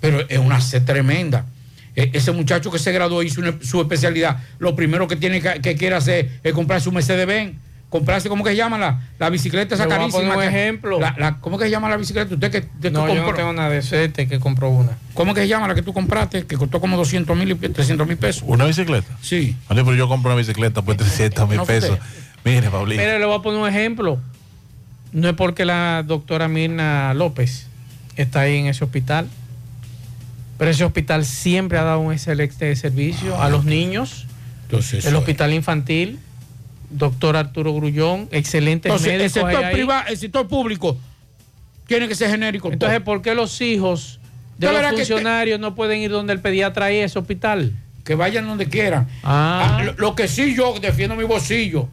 pero 0.00 0.20
es 0.28 0.38
una 0.38 0.60
sed 0.60 0.84
tremenda. 0.84 1.44
E- 2.02 2.10
Ese 2.12 2.32
muchacho 2.32 2.70
que 2.70 2.78
se 2.78 2.92
graduó 2.92 3.22
hizo 3.22 3.40
una- 3.40 3.54
su 3.62 3.80
especialidad, 3.80 4.38
lo 4.58 4.74
primero 4.76 5.08
que 5.08 5.16
tiene 5.16 5.40
que, 5.40 5.60
que 5.60 5.74
quiere 5.76 5.96
hacer 5.96 6.30
es 6.42 6.52
comprar 6.52 6.80
su 6.80 6.92
Mercedes 6.92 7.26
Benz, 7.26 7.56
comprarse, 7.90 8.28
¿cómo 8.28 8.44
que 8.44 8.50
se 8.50 8.56
llama? 8.56 8.76
La, 8.78 9.00
la 9.18 9.30
bicicleta 9.30 9.74
esa 9.74 9.84
Le 9.84 9.88
voy 9.88 9.94
a 9.94 9.98
carísima. 10.00 10.34
poner 10.34 10.36
un 10.48 10.52
que- 10.52 10.60
ejemplo. 10.60 11.00
la- 11.00 11.14
la- 11.18 11.38
¿Cómo 11.40 11.58
que 11.58 11.64
se 11.64 11.70
llama 11.70 11.88
la 11.88 11.96
bicicleta? 11.96 12.34
Usted 12.34 12.50
que, 12.50 12.60
que 12.62 12.90
tú 12.90 12.98
No, 12.98 13.08
yo 13.12 13.22
no 13.24 13.32
tengo 13.34 13.52
nada 13.52 13.70
de 13.70 13.78
este 13.78 14.28
que 14.28 14.38
compró 14.38 14.68
una. 14.68 14.92
¿Cómo 15.14 15.32
que 15.34 15.40
se 15.40 15.48
llama 15.48 15.66
la 15.68 15.74
que 15.74 15.82
tú 15.82 15.92
compraste? 15.92 16.44
Que 16.46 16.56
costó 16.56 16.80
como 16.80 16.96
200 16.98 17.36
mil 17.36 17.50
y 17.50 17.54
300 17.54 18.06
mil 18.06 18.16
pesos. 18.18 18.44
¿Una 18.46 18.66
bicicleta? 18.66 19.08
Sí. 19.22 19.56
Vale, 19.68 19.82
pero 19.84 19.96
yo 19.96 20.06
compro 20.08 20.30
una 20.30 20.38
bicicleta 20.38 20.82
por 20.82 20.96
300 20.98 21.48
mil 21.48 21.56
No, 21.56 21.64
pesos. 21.66 21.98
Mire, 22.44 22.68
Pablito. 22.70 23.00
Mire, 23.02 23.18
le 23.18 23.24
voy 23.24 23.38
a 23.38 23.42
poner 23.42 23.60
un 23.60 23.68
ejemplo. 23.68 24.18
No 25.12 25.28
es 25.28 25.34
porque 25.34 25.64
la 25.64 26.02
doctora 26.06 26.46
Mirna 26.48 27.14
López 27.14 27.66
está 28.16 28.40
ahí 28.40 28.58
en 28.58 28.66
ese 28.66 28.84
hospital, 28.84 29.26
pero 30.58 30.70
ese 30.70 30.84
hospital 30.84 31.24
siempre 31.24 31.78
ha 31.78 31.84
dado 31.84 32.00
un 32.00 32.12
excelente 32.12 32.74
servicio 32.76 33.40
a 33.40 33.48
los 33.48 33.64
niños. 33.64 34.26
Entonces, 34.64 35.06
el 35.06 35.14
hospital 35.16 35.54
infantil, 35.54 36.18
doctor 36.90 37.36
Arturo 37.36 37.72
Grullón, 37.74 38.28
el 38.30 39.12
médicos 39.18 39.32
sector 39.32 39.70
privado, 39.72 40.08
el 40.08 40.18
sector 40.18 40.46
público 40.48 40.98
tiene 41.86 42.06
que 42.08 42.14
ser 42.14 42.30
genérico. 42.30 42.70
Entonces, 42.70 43.00
¿por 43.00 43.22
qué 43.22 43.34
los 43.34 43.60
hijos 43.62 44.20
de 44.58 44.66
los 44.66 44.76
verá 44.76 44.90
que 44.90 44.96
te- 44.96 45.02
funcionarios 45.06 45.58
no 45.60 45.74
pueden 45.74 46.00
ir 46.00 46.10
donde 46.10 46.32
el 46.34 46.40
pediatra 46.40 46.86
ahí, 46.86 46.96
ese 46.98 47.18
hospital? 47.18 47.72
que 48.04 48.14
vayan 48.14 48.46
donde 48.46 48.66
quieran. 48.66 49.06
Ah. 49.22 49.76
Ah, 49.80 49.82
Lo, 49.84 49.92
lo 49.92 50.14
que 50.14 50.28
sí 50.28 50.54
yo 50.56 50.74
defiendo 50.80 51.14
mi 51.14 51.24
bolsillo. 51.24 51.90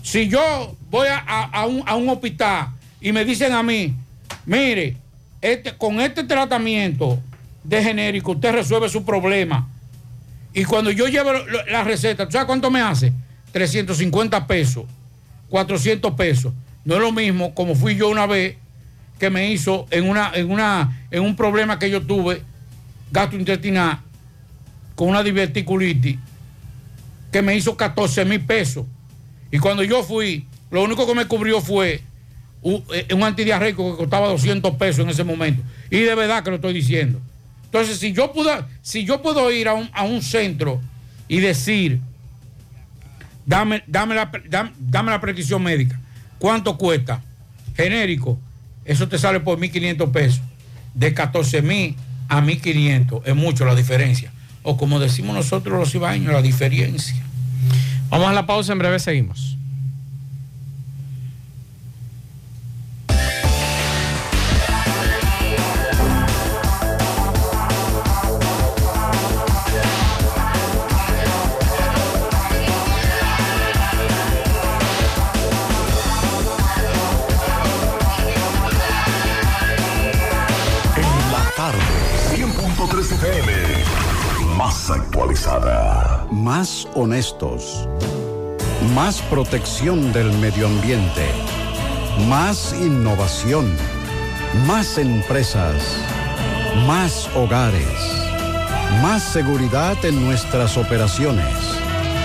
Si 0.00 0.28
yo 0.28 0.76
voy 0.88 1.08
a, 1.08 1.18
a- 1.18 1.44
a 1.62 1.66
un, 1.66 1.82
a 1.84 1.96
un 1.96 2.08
hospital 2.08 2.68
y 3.00 3.10
me 3.12 3.24
dicen 3.24 3.52
a 3.52 3.60
mí, 3.62 3.92
mire, 4.46 4.96
este, 5.40 5.76
con 5.76 6.00
este 6.00 6.22
tratamiento 6.22 7.18
de 7.64 7.82
genérico 7.82 8.32
usted 8.32 8.52
resuelve 8.52 8.88
su 8.88 9.04
problema. 9.04 9.68
Y 10.54 10.64
cuando 10.64 10.90
yo 10.90 11.06
llevo 11.08 11.32
la 11.70 11.84
receta, 11.84 12.26
¿tú 12.26 12.32
sabes 12.32 12.46
cuánto 12.46 12.70
me 12.70 12.80
hace? 12.80 13.12
350 13.52 14.46
pesos, 14.46 14.84
400 15.48 16.12
pesos. 16.14 16.52
No 16.84 16.94
es 16.94 17.00
lo 17.00 17.12
mismo 17.12 17.54
como 17.54 17.74
fui 17.74 17.96
yo 17.96 18.08
una 18.08 18.26
vez 18.26 18.56
que 19.18 19.30
me 19.30 19.50
hizo 19.52 19.86
en, 19.90 20.08
una, 20.08 20.32
en, 20.34 20.50
una, 20.50 21.06
en 21.10 21.22
un 21.22 21.36
problema 21.36 21.78
que 21.78 21.88
yo 21.88 22.02
tuve, 22.02 22.42
gastrointestinal, 23.12 24.00
con 24.94 25.08
una 25.08 25.22
diverticulitis, 25.22 26.18
que 27.30 27.40
me 27.40 27.56
hizo 27.56 27.76
14 27.76 28.24
mil 28.24 28.40
pesos. 28.40 28.84
Y 29.50 29.58
cuando 29.58 29.84
yo 29.84 30.02
fui, 30.02 30.46
lo 30.70 30.82
único 30.82 31.06
que 31.06 31.14
me 31.14 31.26
cubrió 31.26 31.60
fue 31.60 32.02
un, 32.62 32.82
eh, 32.92 33.06
un 33.14 33.22
antidiarreico 33.22 33.92
que 33.92 33.98
costaba 33.98 34.28
200 34.28 34.74
pesos 34.74 35.04
en 35.04 35.10
ese 35.10 35.24
momento. 35.24 35.62
Y 35.88 36.00
de 36.00 36.14
verdad 36.14 36.42
que 36.42 36.50
lo 36.50 36.56
estoy 36.56 36.72
diciendo. 36.72 37.20
Entonces, 37.72 37.98
si 37.98 38.12
yo 38.12 38.34
puedo, 38.34 38.50
si 38.82 39.06
yo 39.06 39.22
puedo 39.22 39.50
ir 39.50 39.66
a 39.66 39.72
un, 39.72 39.88
a 39.94 40.02
un 40.02 40.20
centro 40.20 40.78
y 41.26 41.40
decir, 41.40 42.02
dame, 43.46 43.82
dame, 43.86 44.14
la, 44.14 44.30
dame, 44.46 44.72
dame 44.78 45.10
la 45.10 45.22
prescripción 45.22 45.62
médica, 45.62 45.98
¿cuánto 46.38 46.76
cuesta? 46.76 47.22
Genérico, 47.74 48.38
eso 48.84 49.08
te 49.08 49.16
sale 49.16 49.40
por 49.40 49.58
1.500 49.58 50.12
pesos. 50.12 50.42
De 50.92 51.14
14.000 51.14 51.96
a 52.28 52.42
1.500 52.42 53.22
es 53.24 53.34
mucho 53.34 53.64
la 53.64 53.74
diferencia. 53.74 54.30
O 54.62 54.76
como 54.76 55.00
decimos 55.00 55.34
nosotros 55.34 55.78
los 55.78 55.94
ibaños, 55.94 56.30
la 56.30 56.42
diferencia. 56.42 57.22
Vamos 58.10 58.28
a 58.28 58.34
la 58.34 58.44
pausa, 58.44 58.74
en 58.74 58.80
breve 58.80 58.98
seguimos. 58.98 59.51
Actualizada. 84.92 86.26
Más 86.30 86.86
honestos. 86.94 87.88
Más 88.94 89.20
protección 89.22 90.12
del 90.12 90.32
medio 90.38 90.66
ambiente. 90.66 91.30
Más 92.28 92.74
innovación. 92.80 93.74
Más 94.66 94.98
empresas. 94.98 95.96
Más 96.86 97.28
hogares. 97.34 97.86
Más 99.02 99.22
seguridad 99.22 99.96
en 100.04 100.24
nuestras 100.24 100.76
operaciones. 100.76 101.54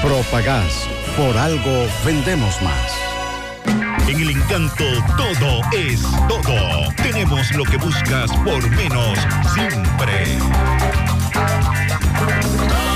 Propagás. 0.01 0.87
Por 1.15 1.37
algo 1.37 1.87
vendemos 2.05 2.61
más. 2.61 4.07
En 4.07 4.19
el 4.19 4.29
encanto 4.29 4.85
todo 5.17 5.61
es 5.73 6.01
todo. 6.27 6.93
Tenemos 6.95 7.51
lo 7.55 7.63
que 7.63 7.77
buscas 7.77 8.31
por 8.45 8.69
menos 8.69 9.17
siempre. 9.53 10.37
Todo 12.27 12.86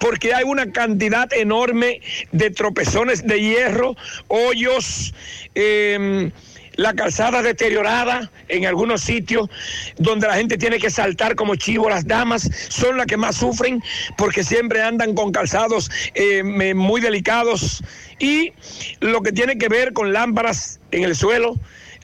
porque 0.00 0.34
hay 0.34 0.44
una 0.44 0.70
cantidad 0.72 1.32
enorme 1.32 2.00
de 2.32 2.50
tropezones 2.50 3.26
de 3.26 3.40
hierro, 3.40 3.96
hoyos, 4.28 5.14
eh, 5.54 6.30
la 6.74 6.92
calzada 6.92 7.40
deteriorada 7.40 8.30
en 8.48 8.66
algunos 8.66 9.00
sitios 9.00 9.48
donde 9.96 10.26
la 10.26 10.34
gente 10.34 10.58
tiene 10.58 10.78
que 10.78 10.90
saltar 10.90 11.34
como 11.34 11.56
chivo. 11.56 11.88
Las 11.88 12.06
damas 12.06 12.50
son 12.68 12.98
las 12.98 13.06
que 13.06 13.16
más 13.16 13.36
sufren 13.36 13.82
porque 14.18 14.44
siempre 14.44 14.82
andan 14.82 15.14
con 15.14 15.32
calzados 15.32 15.90
eh, 16.14 16.42
me- 16.42 16.74
muy 16.74 17.00
delicados. 17.00 17.82
Y 18.18 18.52
lo 19.00 19.22
que 19.22 19.32
tiene 19.32 19.56
que 19.56 19.68
ver 19.68 19.94
con 19.94 20.12
lámparas 20.12 20.78
en 20.90 21.04
el 21.04 21.16
suelo. 21.16 21.54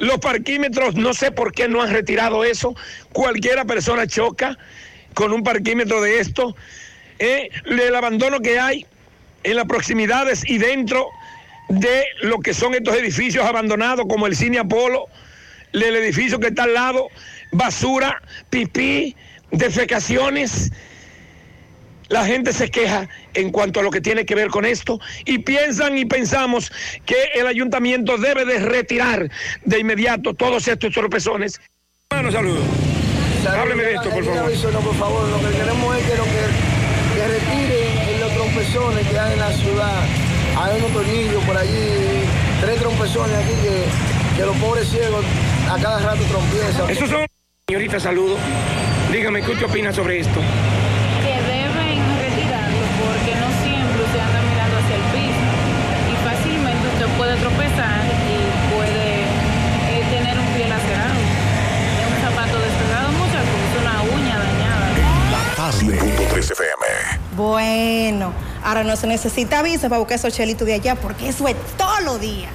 Los 0.02 0.18
parquímetros, 0.18 0.96
no 0.96 1.14
sé 1.14 1.30
por 1.30 1.52
qué 1.52 1.68
no 1.68 1.80
han 1.80 1.92
retirado 1.92 2.42
eso. 2.42 2.74
Cualquiera 3.12 3.64
persona 3.64 4.04
choca 4.04 4.58
con 5.14 5.32
un 5.32 5.44
parquímetro 5.44 6.02
de 6.02 6.18
esto. 6.18 6.56
Eh, 7.20 7.50
el 7.66 7.94
abandono 7.94 8.40
que 8.40 8.58
hay 8.58 8.84
en 9.44 9.54
las 9.54 9.66
proximidades 9.66 10.42
y 10.44 10.58
dentro 10.58 11.06
de 11.68 12.02
lo 12.22 12.40
que 12.40 12.52
son 12.52 12.74
estos 12.74 12.96
edificios 12.96 13.46
abandonados, 13.46 14.06
como 14.08 14.26
el 14.26 14.34
Cine 14.34 14.58
Apolo, 14.58 15.06
el 15.72 15.94
edificio 15.94 16.40
que 16.40 16.48
está 16.48 16.64
al 16.64 16.74
lado, 16.74 17.06
basura, 17.52 18.20
pipí, 18.50 19.14
defecaciones. 19.52 20.72
La 22.12 22.26
gente 22.26 22.52
se 22.52 22.70
queja 22.70 23.08
en 23.32 23.50
cuanto 23.50 23.80
a 23.80 23.82
lo 23.82 23.90
que 23.90 24.02
tiene 24.02 24.26
que 24.26 24.34
ver 24.34 24.48
con 24.48 24.66
esto 24.66 25.00
y 25.24 25.38
piensan 25.38 25.96
y 25.96 26.04
pensamos 26.04 26.70
que 27.06 27.16
el 27.34 27.46
ayuntamiento 27.46 28.18
debe 28.18 28.44
de 28.44 28.58
retirar 28.58 29.30
de 29.64 29.78
inmediato 29.78 30.34
todos 30.34 30.68
estos 30.68 30.92
tropezones. 30.92 31.58
Hermano, 32.10 32.30
saludos. 32.30 32.64
Hábleme 33.48 33.82
de 33.84 33.94
esto, 33.94 34.10
por 34.10 34.24
favor. 34.26 34.72
No, 34.74 34.80
por 34.80 34.94
favor, 34.96 35.26
lo 35.26 35.38
que 35.38 35.56
queremos 35.56 35.96
es 35.96 36.04
que, 36.04 36.16
lo 36.18 36.24
que, 36.24 37.16
que 37.16 37.28
retiren 37.28 38.20
los 38.20 38.32
trompezones 38.34 39.08
que 39.08 39.18
hay 39.18 39.32
en 39.32 39.40
la 39.40 39.52
ciudad. 39.52 40.04
Hay 40.58 40.78
unos 40.80 40.92
tornillos 40.92 41.44
por 41.44 41.56
allí, 41.56 41.88
tres 42.60 42.76
trompezones 42.76 43.36
aquí 43.38 43.54
que, 43.62 44.36
que 44.36 44.44
los 44.44 44.56
pobres 44.58 44.86
ciegos 44.86 45.24
a 45.66 45.78
cada 45.80 45.98
rato 46.00 46.22
trompiezan. 46.24 46.90
Esos 46.90 47.08
son... 47.08 47.24
Señorita, 47.66 47.98
saludo. 47.98 48.36
Dígame, 49.10 49.40
¿qué 49.40 49.52
usted 49.52 49.64
opina 49.64 49.94
sobre 49.94 50.20
esto? 50.20 50.40
puede 57.32 57.40
tropezar 57.40 58.04
y 58.04 58.74
puede 58.74 59.22
eh, 59.22 60.04
tener 60.10 60.38
un 60.38 60.46
pie 60.54 60.68
lacerado, 60.68 61.14
un 62.14 62.22
zapato 62.22 62.58
despegado, 62.60 63.12
muchas 63.12 63.42
cosas, 63.42 63.80
una 63.80 64.02
uña 64.16 64.38
dañada. 64.38 64.90
La 65.30 65.54
tarde. 65.56 65.98
FM. 66.38 66.86
Bueno, 67.36 68.32
ahora 68.64 68.84
no 68.84 68.96
se 68.96 69.06
necesita 69.06 69.62
visa 69.62 69.88
para 69.88 69.98
buscar 69.98 70.16
esos 70.16 70.34
chelitos 70.34 70.66
de 70.66 70.74
allá 70.74 70.94
porque 70.96 71.28
eso 71.28 71.48
es 71.48 71.56
todo 71.78 72.00
lo 72.00 72.18
día. 72.18 72.48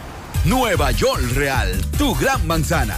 Nueva 0.46 0.92
York 0.92 1.24
Real, 1.34 1.82
tu 1.98 2.14
gran 2.16 2.46
manzana 2.46 2.98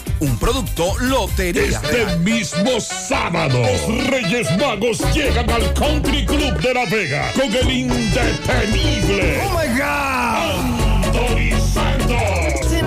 Un 0.21 0.37
producto 0.37 0.93
Lotería 0.99 1.81
Este 1.83 2.05
Real. 2.05 2.19
mismo 2.19 2.79
sábado, 2.79 3.59
los 3.59 4.07
Reyes 4.07 4.47
Magos 4.59 4.99
llegan 5.15 5.49
al 5.49 5.73
Country 5.73 6.23
Club 6.27 6.59
de 6.59 6.73
La 6.75 6.85
Vega 6.85 7.31
con 7.33 7.51
el 7.51 7.71
indetenible. 7.71 9.41
Oh 9.43 9.57
my 9.57 9.79
God. 9.79 10.80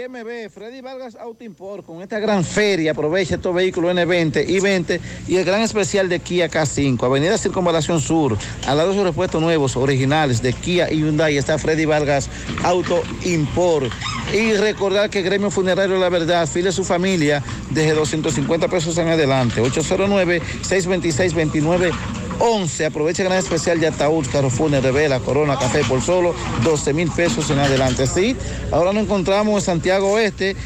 Sí, 0.00 0.08
MB, 0.08 0.48
Freddy 0.48 0.80
Vargas 0.80 1.14
Auto 1.16 1.44
Import, 1.44 1.84
con 1.84 2.00
esta 2.00 2.18
gran 2.18 2.42
feria, 2.42 2.92
aprovecha 2.92 3.34
estos 3.34 3.54
vehículos 3.54 3.94
N20 3.94 4.48
y 4.48 4.58
20 4.58 4.98
y 5.28 5.36
el 5.36 5.44
gran 5.44 5.60
especial 5.60 6.08
de 6.08 6.20
Kia 6.20 6.48
K5, 6.48 7.04
Avenida 7.04 7.36
Circunvalación 7.36 8.00
Sur, 8.00 8.38
al 8.66 8.78
lado 8.78 8.88
de 8.90 8.94
sus 8.94 9.04
repuestos 9.04 9.42
nuevos, 9.42 9.76
originales 9.76 10.40
de 10.40 10.54
Kia 10.54 10.90
y 10.90 11.00
Hyundai, 11.00 11.36
está 11.36 11.58
Freddy 11.58 11.84
Vargas 11.84 12.30
Auto 12.62 13.02
Import. 13.24 13.92
Y 14.32 14.54
recordar 14.54 15.10
que 15.10 15.20
Gremio 15.20 15.50
Funerario 15.50 15.98
La 15.98 16.08
Verdad, 16.08 16.46
file 16.46 16.72
su 16.72 16.84
familia 16.84 17.42
desde 17.68 17.92
250 17.92 18.68
pesos 18.68 18.96
en 18.96 19.08
adelante, 19.08 19.60
809-626-29. 19.60 21.92
11. 22.40 22.86
Aprovecha 22.86 23.22
el 23.22 23.28
gran 23.28 23.38
especial 23.38 23.78
de 23.78 23.86
ataúd, 23.86 24.26
Carrefour, 24.32 24.70
Revela, 24.70 25.20
Corona, 25.20 25.58
Café 25.58 25.82
por 25.84 26.02
solo 26.02 26.34
12 26.64 26.92
mil 26.92 27.10
pesos 27.10 27.50
en 27.50 27.58
adelante. 27.58 28.06
Sí, 28.06 28.36
ahora 28.72 28.92
nos 28.92 29.04
encontramos 29.04 29.54
en 29.54 29.60
Santiago 29.60 30.12
Oeste, 30.12 30.56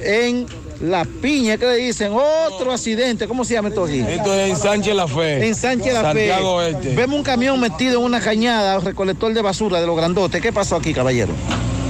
en 0.00 0.46
La 0.80 1.04
Piña, 1.04 1.56
que 1.58 1.66
le 1.66 1.76
dicen 1.76 2.12
otro 2.12 2.72
accidente. 2.72 3.28
¿Cómo 3.28 3.44
se 3.44 3.54
llama 3.54 3.68
esto 3.68 3.84
aquí? 3.84 4.00
Esto 4.00 4.34
es 4.34 4.50
en 4.50 4.56
Sánchez 4.56 4.94
La 4.94 5.06
Fe. 5.06 5.46
En 5.46 5.54
Sánchez 5.54 5.92
La 5.92 6.00
Fe. 6.12 6.28
Santiago 6.28 6.54
Oeste. 6.54 6.94
Vemos 6.94 7.16
un 7.16 7.22
camión 7.22 7.60
metido 7.60 7.98
en 7.98 8.04
una 8.04 8.20
cañada, 8.20 8.78
recolector 8.80 9.32
de 9.32 9.42
basura 9.42 9.80
de 9.80 9.86
los 9.86 9.96
grandotes. 9.96 10.40
¿Qué 10.40 10.52
pasó 10.52 10.76
aquí, 10.76 10.94
caballero? 10.94 11.32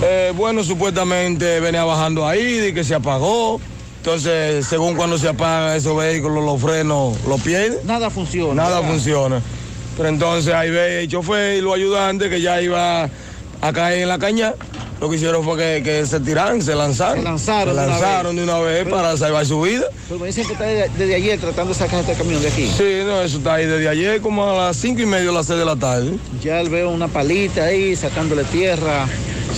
Eh, 0.02 0.32
bueno, 0.36 0.62
supuestamente 0.62 1.60
venía 1.60 1.84
bajando 1.84 2.26
ahí 2.26 2.68
y 2.68 2.72
que 2.72 2.84
se 2.84 2.94
apagó. 2.94 3.60
Entonces, 3.98 4.66
según 4.66 4.94
cuando 4.96 5.18
se 5.18 5.28
apagan 5.28 5.76
esos 5.76 5.96
vehículos, 5.96 6.44
los 6.44 6.60
frenos 6.60 7.16
los 7.26 7.40
pierden. 7.42 7.78
Nada 7.84 8.10
funciona. 8.10 8.54
Nada 8.54 8.80
¿verdad? 8.80 8.92
funciona. 8.92 9.42
Pero 9.96 10.08
entonces 10.08 10.54
ahí 10.54 10.70
ve 10.70 11.02
el 11.02 11.08
chofer 11.08 11.58
y 11.58 11.60
los 11.60 11.74
ayudantes 11.74 12.30
que 12.30 12.40
ya 12.40 12.62
iba 12.62 13.10
a 13.60 13.72
caer 13.72 14.02
en 14.02 14.08
la 14.08 14.18
caña. 14.18 14.54
Lo 15.00 15.08
que 15.08 15.16
hicieron 15.16 15.44
fue 15.44 15.56
que, 15.56 15.82
que 15.84 16.06
se 16.06 16.18
tiraron, 16.18 16.60
se 16.60 16.74
lanzaron. 16.74 17.18
Se 17.18 17.24
lanzaron 17.24 17.74
Se 17.74 17.80
de 17.80 17.86
una 17.86 17.98
lanzaron 17.98 18.36
de 18.36 18.42
una 18.42 18.58
vez 18.58 18.88
para 18.88 19.16
salvar 19.16 19.46
su 19.46 19.60
vida. 19.60 19.84
Pero 20.08 20.20
me 20.20 20.26
dicen 20.26 20.46
que 20.46 20.52
está 20.54 20.64
desde, 20.64 20.88
desde 20.98 21.14
ayer 21.14 21.38
tratando 21.38 21.72
de 21.72 21.78
sacar 21.78 22.00
este 22.00 22.14
camión 22.14 22.42
de 22.42 22.48
aquí. 22.48 22.66
Sí, 22.76 23.02
no, 23.04 23.20
eso 23.20 23.38
está 23.38 23.54
ahí 23.54 23.66
desde 23.66 23.88
ayer 23.88 24.20
como 24.20 24.44
a 24.44 24.66
las 24.66 24.76
cinco 24.76 25.00
y 25.02 25.06
media 25.06 25.30
a 25.30 25.32
las 25.32 25.46
seis 25.46 25.58
de 25.58 25.64
la 25.64 25.76
tarde. 25.76 26.16
Ya 26.42 26.62
veo 26.64 26.90
una 26.90 27.06
palita 27.06 27.64
ahí, 27.64 27.94
sacándole 27.94 28.42
tierra. 28.44 29.06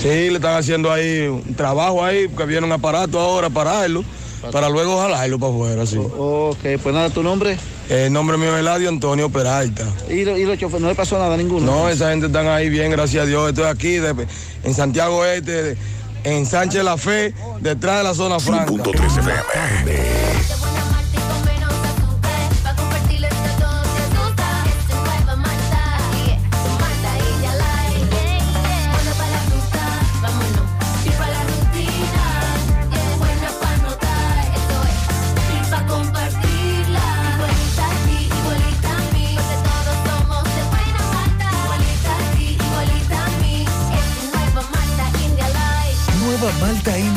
Sí, 0.01 0.09
le 0.09 0.35
están 0.37 0.57
haciendo 0.57 0.93
ahí 0.93 1.27
un 1.27 1.55
trabajo 1.55 2.05
ahí, 2.05 2.29
que 2.29 2.45
viene 2.45 2.67
un 2.67 2.73
aparato 2.73 3.19
ahora 3.19 3.49
para 3.51 3.73
darlo, 3.73 4.05
para 4.53 4.69
luego 4.69 4.99
jalarlo 5.01 5.39
para 5.39 5.53
afuera, 5.53 5.87
sí. 5.87 5.97
Ok, 5.99 6.59
pues 6.83 6.95
nada, 6.95 7.11
¿tu 7.11 7.23
nombre? 7.23 7.57
El 7.89 8.13
nombre 8.13 8.37
mío 8.39 8.55
es 8.55 8.61
Eladio 8.61 8.89
Antonio 8.89 9.29
Peralta. 9.31 9.85
¿Y, 10.09 10.25
lo- 10.25 10.39
y 10.39 10.45
los 10.45 10.57
choferes? 10.59 10.81
¿No 10.83 10.89
le 10.89 10.95
pasó 10.95 11.19
nada 11.19 11.35
a 11.35 11.37
ninguno? 11.37 11.67
No, 11.67 11.89
esa 11.89 12.11
gente 12.11 12.27
están 12.27 12.47
ahí 12.49 12.69
bien, 12.69 12.91
gracias 12.91 13.25
a 13.25 13.27
Dios. 13.27 13.49
Estoy 13.49 13.65
aquí 13.65 13.97
de- 13.99 14.27
en 14.65 14.75
Santiago 14.75 15.25
Este, 15.25 15.77
en 16.25 16.47
Sánchez 16.47 16.85
La 16.85 16.97
Fe, 16.97 17.35
detrás 17.61 17.99
de 17.99 18.05
la 18.05 18.15
zona 18.15 18.39
franca. 18.41 18.73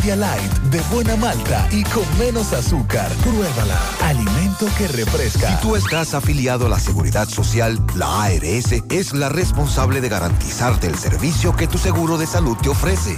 Light, 0.04 0.52
de 0.70 0.82
buena 0.94 1.16
malta 1.16 1.66
y 1.72 1.84
con 1.86 2.04
menos 2.20 2.52
azúcar. 2.52 3.10
Pruébala. 3.24 3.80
Alimento 4.02 4.68
que 4.78 4.90
refresca. 4.90 5.56
Si 5.56 5.62
tú 5.62 5.78
estás 5.78 6.14
afiliado 6.14 6.66
a 6.66 6.70
la 6.70 6.80
Seguridad 6.80 7.30
Social, 7.30 7.80
la 7.96 8.24
ARS 8.24 8.84
es 8.90 9.14
la 9.14 9.30
responsable 9.30 10.02
de 10.02 10.10
garantizarte 10.10 10.88
el 10.88 10.96
servicio 10.96 11.56
que 11.56 11.68
tu 11.68 11.78
seguro 11.78 12.18
de 12.18 12.28
salud 12.28 12.58
te 12.62 12.68
ofrece. 12.68 13.18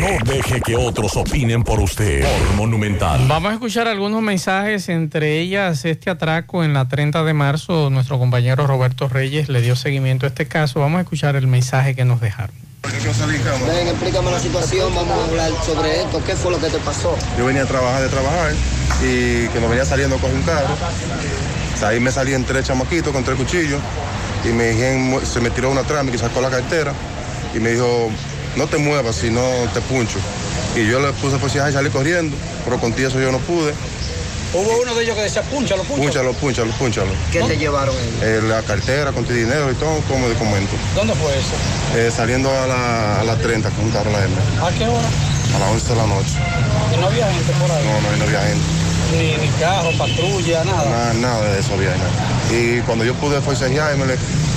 No 0.00 0.32
deje 0.32 0.60
que 0.60 0.76
otros 0.76 1.16
opinen 1.16 1.62
por 1.62 1.80
usted. 1.80 2.22
Por 2.22 2.56
Monumental. 2.56 3.26
Vamos 3.28 3.50
a 3.50 3.54
escuchar 3.54 3.88
algunos 3.88 4.22
mensajes, 4.22 4.88
entre 4.88 5.38
ellas 5.38 5.84
este 5.84 6.10
atraco 6.10 6.64
en 6.64 6.74
la 6.74 6.88
30 6.88 7.22
de 7.24 7.32
marzo. 7.32 7.90
Nuestro 7.90 8.18
compañero 8.18 8.66
Roberto 8.66 9.08
Reyes 9.08 9.48
le 9.48 9.60
dio 9.62 9.76
seguimiento 9.76 10.26
a 10.26 10.30
este 10.30 10.46
caso. 10.46 10.80
Vamos 10.80 10.98
a 10.98 11.02
escuchar 11.02 11.36
el 11.36 11.46
mensaje 11.46 11.94
que 11.94 12.04
nos 12.04 12.20
dejaron. 12.20 12.54
Ven, 12.82 13.88
explícame 13.88 14.30
la 14.30 14.40
situación, 14.40 14.94
vamos 14.94 15.18
a 15.18 15.24
hablar 15.28 15.50
sobre 15.64 16.00
esto. 16.00 16.22
¿Qué 16.24 16.34
fue 16.34 16.50
lo 16.50 16.58
que 16.58 16.68
te 16.68 16.78
pasó? 16.78 17.16
Yo 17.38 17.44
venía 17.44 17.62
a 17.62 17.66
trabajar 17.66 18.02
de 18.02 18.08
trabajar 18.08 18.52
y 19.02 19.48
que 19.48 19.60
nos 19.60 19.68
venía 19.68 19.84
saliendo 19.84 20.16
con 20.18 20.30
un 20.32 20.42
carro. 20.42 20.74
O 21.74 21.78
sea, 21.78 21.88
ahí 21.88 22.00
me 22.00 22.10
salían 22.10 22.44
tres 22.44 22.66
chamaquitos 22.66 23.12
con 23.12 23.22
tres 23.22 23.36
cuchillos 23.36 23.80
y 24.44 24.48
me 24.48 24.70
dijeron, 24.70 25.24
se 25.24 25.40
me 25.40 25.50
tiró 25.50 25.70
una 25.70 25.82
trama 25.82 26.10
y 26.12 26.18
sacó 26.18 26.40
la 26.40 26.50
cartera 26.50 26.92
y 27.54 27.60
me 27.60 27.70
dijo, 27.70 28.10
no 28.56 28.66
te 28.66 28.78
muevas 28.78 29.16
si 29.16 29.30
no 29.30 29.42
te 29.72 29.80
puncho. 29.80 30.18
Y 30.76 30.86
yo 30.86 31.00
le 31.00 31.12
puse 31.14 31.36
pues 31.38 31.54
y 31.54 31.58
salí 31.58 31.90
corriendo, 31.90 32.36
pero 32.64 32.78
contigo 32.78 33.08
eso 33.08 33.20
yo 33.20 33.32
no 33.32 33.38
pude. 33.38 33.74
Hubo 34.52 34.82
uno 34.82 34.94
de 34.96 35.04
ellos 35.04 35.14
que 35.14 35.22
decía, 35.22 35.42
púnchalo, 35.42 35.84
púnchalo. 35.84 36.02
Púnchalo, 36.04 36.32
púnchalo, 36.34 36.72
púnchalo. 36.72 37.10
¿Qué 37.30 37.40
te 37.40 37.56
llevaron 37.56 37.94
ellos? 37.94 38.22
Eh, 38.22 38.40
la 38.42 38.62
cartera 38.62 39.12
con 39.12 39.24
tu 39.24 39.32
dinero 39.32 39.70
y 39.70 39.74
todo 39.74 40.00
como 40.08 40.28
documento. 40.28 40.72
¿Dónde 40.96 41.14
fue 41.14 41.30
eso? 41.38 41.54
Eh, 41.96 42.10
saliendo 42.10 42.50
a 42.50 42.66
la, 42.66 43.20
a 43.20 43.24
las 43.24 43.38
30 43.38 43.70
con 43.70 43.84
un 43.84 43.90
carro 43.92 44.10
a 44.10 44.12
la 44.18 44.24
M, 44.24 44.34
¿A 44.60 44.70
qué 44.72 44.86
hora? 44.88 45.08
a 45.54 45.58
las 45.60 45.70
11 45.70 45.88
de 45.88 45.94
la 45.96 46.06
noche. 46.06 46.30
Y 46.92 46.96
no 47.00 47.06
había 47.06 47.32
gente 47.32 47.52
por 47.60 47.70
ahí. 47.70 47.84
No, 47.84 48.00
no, 48.00 48.16
no 48.16 48.24
había 48.24 48.40
gente. 48.42 48.64
Ni, 49.12 49.36
ni 49.36 49.48
carro, 49.58 49.90
patrulla, 49.98 50.64
nada. 50.64 50.84
Nada, 50.90 51.12
nada 51.14 51.50
de 51.52 51.60
eso 51.60 51.74
había. 51.74 51.90
Y 52.50 52.80
cuando 52.82 53.04
yo 53.04 53.14
pude 53.14 53.40
forcejearme, 53.40 54.04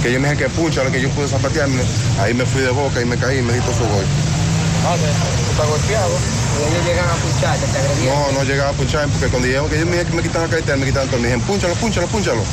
que 0.02 0.12
yo 0.12 0.20
me 0.20 0.30
dije 0.32 0.44
que 0.44 0.50
puncha, 0.50 0.84
que 0.92 1.02
yo 1.02 1.10
pude 1.10 1.28
zapatearme, 1.28 1.82
ahí 2.20 2.34
me 2.34 2.46
fui 2.46 2.62
de 2.62 2.70
boca 2.72 3.02
y 3.02 3.06
me 3.06 3.18
caí 3.18 3.40
y 3.40 3.42
me 3.42 3.54
di 3.54 3.60
todo 3.62 3.74
su 3.74 3.84
gol. 3.84 4.06
tú 4.06 5.52
estás 5.52 5.68
golpeado. 5.68 6.10
Y 6.54 6.72
ellos 6.72 6.86
llegan 6.86 7.06
a 7.10 7.14
pucharte, 7.14 7.66
te 7.66 7.78
agredieron. 7.80 8.16
No, 8.34 8.40
no 8.40 8.44
llegaba 8.44 8.70
a 8.70 8.74
punchar 8.74 9.08
porque 9.10 9.28
cuando 9.28 9.48
dijeron 9.48 9.70
que 9.70 9.76
ellos 9.78 9.90
me, 9.90 10.04
me 10.04 10.22
quitan 10.22 10.44
la 10.44 10.48
cartera, 10.50 10.78
me 10.78 10.86
quitan 10.86 11.08
todo. 11.08 11.18
Me 11.20 11.28
dijeron, 11.28 11.42
púnchalo, 11.48 11.74
púnchalo, 11.76 12.08
púnchalo. 12.08 12.44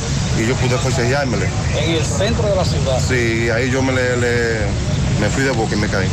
Y 0.40 0.47
yo 0.47 0.55
pude 0.56 0.78
forcejeármele. 0.78 1.47
En 1.77 1.90
el 1.97 2.05
centro 2.05 2.48
de 2.48 2.56
la 2.56 2.64
ciudad. 2.64 2.98
Sí, 3.06 3.51
ahí 3.51 3.70
yo 3.70 3.82
me, 3.82 3.93
le, 3.93 4.16
le- 4.16 4.60
me 5.20 5.28
fui 5.28 5.43
de 5.43 5.51
boca 5.51 5.74
y 5.74 5.78
me 5.78 5.89
caí. 5.89 6.09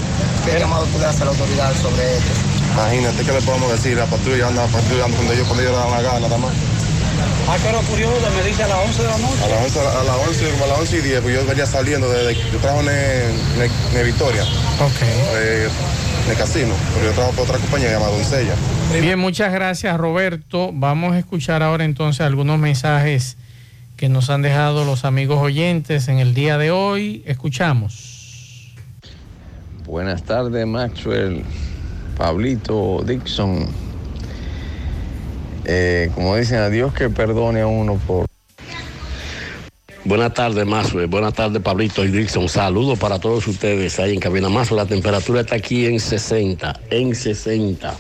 ¿Qué 0.46 0.60
llamado 0.60 0.86
tú 0.88 1.00
le 1.00 1.06
haces 1.06 1.22
a 1.22 1.26
la 1.26 1.32
autoridad 1.32 1.72
sobre 1.82 2.18
esto? 2.18 2.34
Imagínate, 2.78 3.24
¿qué 3.26 3.32
le 3.32 3.42
podemos 3.42 3.72
decir? 3.72 3.98
La 3.98 4.06
patrulla 4.06 4.48
anda 4.50 4.68
patrullando 4.68 5.16
cuando 5.18 5.34
ellos, 5.34 5.48
cuando 5.48 5.64
ellos 5.64 5.74
le 5.76 5.82
dan 5.82 5.92
la 5.92 6.02
gana, 6.04 6.20
nada 6.20 6.38
más. 6.38 6.54
¿A 7.50 7.58
qué 7.58 7.70
hora 7.70 7.80
ocurrió? 7.80 8.10
Me 8.36 8.48
dice 8.48 8.64
a 8.64 8.68
las 8.68 8.78
11 8.86 9.02
de 9.02 9.08
la 9.08 9.18
noche. 9.18 9.44
A 9.44 9.48
las 9.48 9.64
11, 9.66 9.80
a 9.80 10.04
las 10.04 10.28
11, 10.28 10.52
como 10.52 10.64
a 10.66 10.68
las 10.68 10.80
11 10.80 10.98
y 10.98 11.02
10, 11.02 11.22
pues 11.22 11.36
yo 11.36 11.46
venía 11.48 11.66
saliendo 11.66 12.08
desde, 12.12 12.36
yo 12.52 12.60
trabajo 12.60 12.82
en, 12.82 12.90
en, 12.90 13.98
en 13.98 14.06
Victoria. 14.06 14.44
Ok. 14.44 15.02
eh, 15.02 15.68
en 16.26 16.32
el 16.32 16.38
casino, 16.38 16.74
pero 16.94 17.06
yo 17.08 17.12
trabajo 17.14 17.34
por 17.36 17.46
otra 17.46 17.58
compañía 17.58 17.90
llamada 17.90 18.12
Doncella. 18.12 18.54
Bien, 19.02 19.18
muchas 19.18 19.52
gracias 19.52 19.98
Roberto. 19.98 20.70
Vamos 20.74 21.14
a 21.14 21.20
escuchar 21.20 21.64
ahora 21.64 21.84
entonces 21.86 22.22
algunos 22.22 22.60
mensajes 22.60 23.38
que 23.96 24.08
nos 24.10 24.30
han 24.30 24.44
dejado 24.44 24.86
los 24.86 25.04
amigos 25.06 25.40
oyentes 25.42 26.10
en 26.10 26.20
el 26.20 26.34
día 26.36 26.58
de 26.60 26.70
hoy. 26.70 27.24
Escuchamos. 27.26 28.74
Buenas 29.86 30.22
tardes, 30.24 30.68
Maxwell, 30.68 31.44
Pablito, 32.18 33.04
Dixon. 33.06 33.68
Eh, 35.66 36.10
como 36.16 36.36
dicen, 36.36 36.58
a 36.58 36.70
Dios 36.70 36.94
que 36.94 37.10
perdone 37.10 37.62
a 37.62 37.68
uno 37.68 38.00
por... 38.08 38.26
Buenas 40.04 40.34
tardes, 40.34 40.66
Maxwell. 40.66 41.08
Buenas 41.08 41.34
tardes, 41.34 41.62
Pablito 41.62 42.04
y 42.04 42.08
Dixon. 42.08 42.50
Saludos 42.50 42.98
para 42.98 43.20
todos 43.20 43.46
ustedes 43.48 44.00
ahí 44.00 44.14
en 44.16 44.20
Cabina 44.20 44.50
Maxwell. 44.50 44.78
La 44.78 44.86
temperatura 44.88 45.42
está 45.42 45.56
aquí 45.56 45.86
en 45.86 46.00
60, 46.00 46.80
en 46.90 47.14
60. 47.14 47.96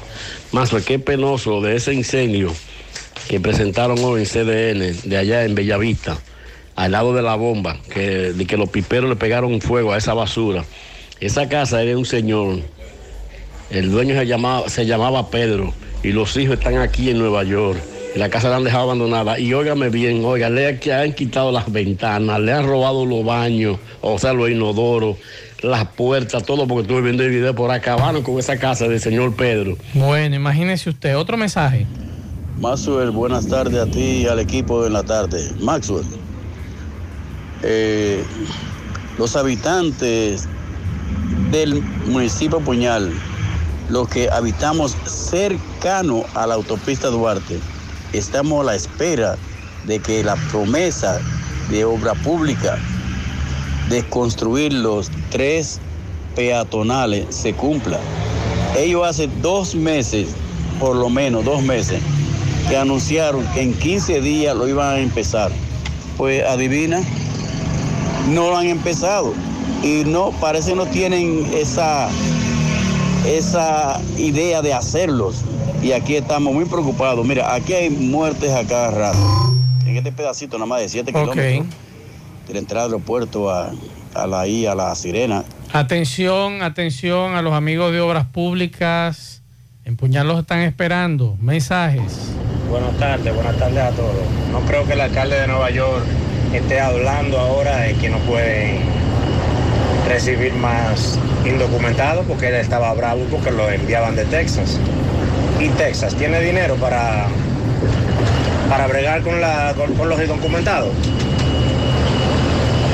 Maxwell, 0.51 0.83
qué 0.83 0.97
penoso 0.97 1.61
de 1.61 1.75
ese 1.75 1.93
incendio 1.93 2.51
que 3.27 3.39
presentaron 3.39 3.99
hoy 3.99 4.21
en 4.21 4.25
CDN, 4.25 5.09
de 5.09 5.17
allá 5.17 5.43
en 5.43 5.53
Bellavista, 5.53 6.17
al 6.75 6.93
lado 6.93 7.13
de 7.13 7.21
la 7.21 7.35
bomba, 7.35 7.77
que, 7.93 8.33
de 8.33 8.45
que 8.47 8.57
los 8.57 8.69
piperos 8.69 9.09
le 9.09 9.15
pegaron 9.15 9.61
fuego 9.61 9.91
a 9.91 9.97
esa 9.97 10.13
basura. 10.13 10.63
Esa 11.19 11.49
casa 11.49 11.83
era 11.83 11.97
un 11.97 12.05
señor, 12.05 12.61
el 13.69 13.91
dueño 13.91 14.15
se 14.15 14.25
llamaba, 14.25 14.69
se 14.69 14.85
llamaba 14.85 15.29
Pedro, 15.29 15.73
y 16.03 16.11
los 16.11 16.35
hijos 16.37 16.57
están 16.57 16.77
aquí 16.77 17.09
en 17.09 17.19
Nueva 17.19 17.43
York. 17.43 17.79
Y 18.15 18.19
la 18.19 18.29
casa 18.29 18.49
la 18.49 18.55
han 18.55 18.63
dejado 18.63 18.83
abandonada. 18.83 19.37
Y 19.37 19.53
óigame 19.53 19.89
bien, 19.89 20.23
oiga, 20.23 20.49
le 20.49 20.79
han 20.93 21.13
quitado 21.13 21.51
las 21.51 21.71
ventanas, 21.71 22.39
le 22.39 22.53
han 22.53 22.65
robado 22.65 23.05
los 23.05 23.25
baños, 23.25 23.77
o 24.01 24.17
sea, 24.17 24.33
los 24.33 24.49
inodoros, 24.49 25.17
las 25.61 25.85
puertas, 25.89 26.43
todo, 26.43 26.67
porque 26.67 26.83
estuve 26.83 27.01
viendo 27.01 27.23
el 27.23 27.29
video 27.29 27.53
por 27.53 27.69
acá. 27.71 27.93
Acabaron 27.93 28.23
con 28.23 28.39
esa 28.39 28.57
casa 28.57 28.87
del 28.87 28.99
señor 28.99 29.35
Pedro. 29.35 29.77
Bueno, 29.93 30.35
imagínese 30.35 30.89
usted, 30.89 31.17
otro 31.17 31.37
mensaje. 31.37 31.85
Maxwell, 32.59 33.11
buenas 33.11 33.47
tardes 33.47 33.79
a 33.79 33.85
ti 33.85 34.23
y 34.23 34.27
al 34.27 34.39
equipo 34.39 34.83
de 34.83 34.89
la 34.89 35.03
tarde. 35.03 35.51
Maxwell, 35.59 36.05
eh, 37.63 38.23
los 39.17 39.35
habitantes 39.35 40.47
del 41.51 41.81
municipio 42.07 42.59
Puñal, 42.59 43.11
los 43.89 44.07
que 44.09 44.29
habitamos 44.29 44.95
cercano 45.05 46.23
a 46.35 46.47
la 46.47 46.55
autopista 46.55 47.07
Duarte, 47.07 47.59
estamos 48.13 48.61
a 48.61 48.65
la 48.65 48.75
espera 48.75 49.37
de 49.85 49.99
que 49.99 50.23
la 50.23 50.35
promesa 50.51 51.19
de 51.69 51.85
obra 51.85 52.13
pública 52.15 52.77
de 53.89 54.03
construir 54.09 54.73
los 54.73 55.09
tres 55.29 55.79
peatonales 56.35 57.35
se 57.35 57.53
cumpla. 57.53 57.99
Ellos 58.77 59.07
hace 59.07 59.27
dos 59.41 59.73
meses, 59.75 60.29
por 60.79 60.95
lo 60.95 61.09
menos 61.09 61.45
dos 61.45 61.63
meses, 61.63 62.01
que 62.69 62.77
anunciaron 62.77 63.45
que 63.53 63.61
en 63.61 63.73
15 63.73 64.21
días 64.21 64.55
lo 64.55 64.67
iban 64.67 64.95
a 64.95 64.99
empezar. 64.99 65.51
Pues 66.17 66.43
adivina, 66.43 67.01
no 68.29 68.49
lo 68.49 68.57
han 68.57 68.67
empezado. 68.67 69.33
Y 69.83 70.03
no, 70.05 70.31
parece 70.41 70.75
no 70.75 70.85
tienen 70.85 71.49
esa, 71.53 72.09
esa 73.27 73.99
idea 74.17 74.61
de 74.61 74.73
hacerlos. 74.73 75.41
Y 75.81 75.91
aquí 75.91 76.15
estamos 76.15 76.53
muy 76.53 76.65
preocupados. 76.65 77.25
Mira, 77.25 77.53
aquí 77.53 77.73
hay 77.73 77.89
muertes 77.89 78.51
a 78.51 78.65
cada 78.65 78.91
rato. 78.91 79.17
En 79.85 79.95
este 79.97 80.11
pedacito 80.11 80.57
nada 80.57 80.65
más 80.67 80.81
de 80.81 80.89
7 80.89 81.11
Ok. 81.11 81.19
kilómetros 81.33 81.65
de 82.47 82.53
la 82.53 82.59
entrada 82.59 82.85
del 82.85 82.93
aeropuerto 82.95 83.49
a, 83.49 83.71
a 84.15 84.27
la 84.27 84.47
I, 84.47 84.65
a 84.65 84.75
la 84.75 84.95
Sirena. 84.95 85.43
Atención, 85.73 86.61
atención 86.63 87.35
a 87.35 87.41
los 87.41 87.53
amigos 87.53 87.91
de 87.91 87.99
obras 88.01 88.25
públicas. 88.25 89.41
En 89.85 89.95
Puñal 89.97 90.27
los 90.27 90.39
están 90.39 90.59
esperando. 90.61 91.37
Mensajes. 91.39 92.31
Buenas 92.69 92.97
tardes, 92.97 93.33
buenas 93.33 93.57
tardes 93.57 93.77
a 93.79 93.91
todos. 93.91 94.15
No 94.51 94.59
creo 94.61 94.85
que 94.85 94.93
el 94.93 95.01
alcalde 95.01 95.39
de 95.39 95.47
Nueva 95.47 95.69
York 95.69 96.03
esté 96.53 96.79
hablando 96.79 97.37
ahora 97.39 97.77
de 97.77 97.93
que 97.95 98.09
no 98.09 98.17
pueden 98.19 98.79
recibir 100.07 100.53
más 100.53 101.19
indocumentados 101.45 102.25
porque 102.25 102.47
él 102.47 102.55
estaba 102.55 102.93
bravo 102.93 103.21
porque 103.31 103.51
lo 103.51 103.69
enviaban 103.69 104.15
de 104.15 104.25
Texas. 104.25 104.77
Y 105.59 105.69
Texas 105.69 106.15
tiene 106.15 106.39
dinero 106.39 106.75
para, 106.75 107.27
para 108.69 108.87
bregar 108.87 109.21
con, 109.21 109.41
la, 109.41 109.73
con, 109.75 109.93
con 109.95 110.09
los 110.09 110.19
indocumentados. 110.21 110.91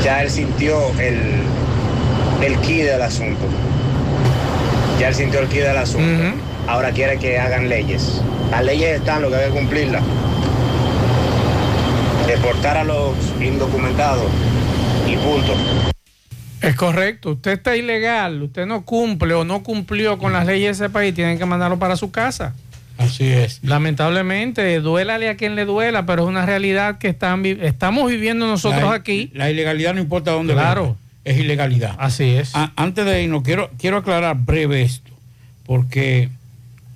Ya 0.03 0.21
él 0.21 0.29
sintió 0.29 0.77
el, 0.99 1.43
el 2.41 2.57
key 2.59 2.81
del 2.81 3.01
asunto. 3.01 3.45
Ya 4.99 5.09
él 5.09 5.15
sintió 5.15 5.39
el 5.39 5.47
key 5.47 5.59
del 5.59 5.77
asunto. 5.77 6.23
Ahora 6.67 6.91
quiere 6.91 7.17
que 7.17 7.37
hagan 7.39 7.69
leyes. 7.69 8.21
Las 8.51 8.63
leyes 8.63 8.99
están, 8.99 9.21
lo 9.21 9.29
que 9.29 9.35
hay 9.35 9.45
que 9.47 9.57
cumplirlas. 9.57 10.03
Deportar 12.27 12.77
a 12.77 12.83
los 12.83 13.15
indocumentados 13.41 14.27
y 15.07 15.15
punto. 15.17 15.53
Es 16.63 16.75
correcto, 16.75 17.31
usted 17.31 17.51
está 17.51 17.75
ilegal, 17.75 18.41
usted 18.41 18.65
no 18.65 18.83
cumple 18.85 19.33
o 19.33 19.43
no 19.43 19.61
cumplió 19.63 20.17
con 20.17 20.33
las 20.33 20.45
leyes 20.45 20.79
de 20.79 20.85
ese 20.85 20.91
país, 20.93 21.13
tienen 21.13 21.37
que 21.37 21.45
mandarlo 21.45 21.77
para 21.77 21.95
su 21.97 22.09
casa. 22.11 22.53
Así 22.97 23.25
es. 23.25 23.59
Lamentablemente, 23.63 24.79
duélale 24.79 25.27
a 25.29 25.35
quien 25.35 25.55
le 25.55 25.65
duela, 25.65 26.05
pero 26.05 26.23
es 26.23 26.29
una 26.29 26.45
realidad 26.45 26.97
que 26.99 27.09
están 27.09 27.45
estamos 27.45 28.09
viviendo 28.09 28.47
nosotros 28.47 28.83
La- 28.83 28.93
aquí. 28.93 29.29
La 29.33 29.49
ilegalidad 29.51 29.93
no 29.93 29.99
importa 30.01 30.31
dónde 30.31 30.53
Claro. 30.53 30.83
venga, 30.83 30.97
es 31.25 31.37
ilegalidad. 31.37 31.95
Así 31.99 32.23
es. 32.29 32.55
A- 32.55 32.71
antes 32.75 33.03
de 33.05 33.23
irnos, 33.23 33.43
quiero, 33.43 33.69
quiero 33.77 33.97
aclarar 33.97 34.37
breve 34.37 34.83
esto, 34.83 35.11
porque 35.65 36.29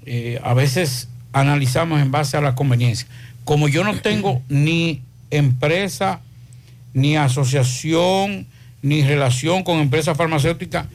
eh, 0.05 0.39
a 0.43 0.53
veces 0.53 1.09
analizamos 1.33 1.99
en 2.01 2.09
base 2.11 2.37
a 2.37 2.41
la 2.41 2.55
conveniencia. 2.55 3.07
Como 3.43 3.67
yo 3.67 3.83
no 3.83 3.95
tengo 3.99 4.41
ni 4.47 5.01
empresa, 5.31 6.21
ni 6.93 7.17
asociación, 7.17 8.47
ni 8.87 9.03
relación 9.03 9.63
con 9.63 9.79
empresas 9.79 10.15
farmacéuticas, 10.17 10.87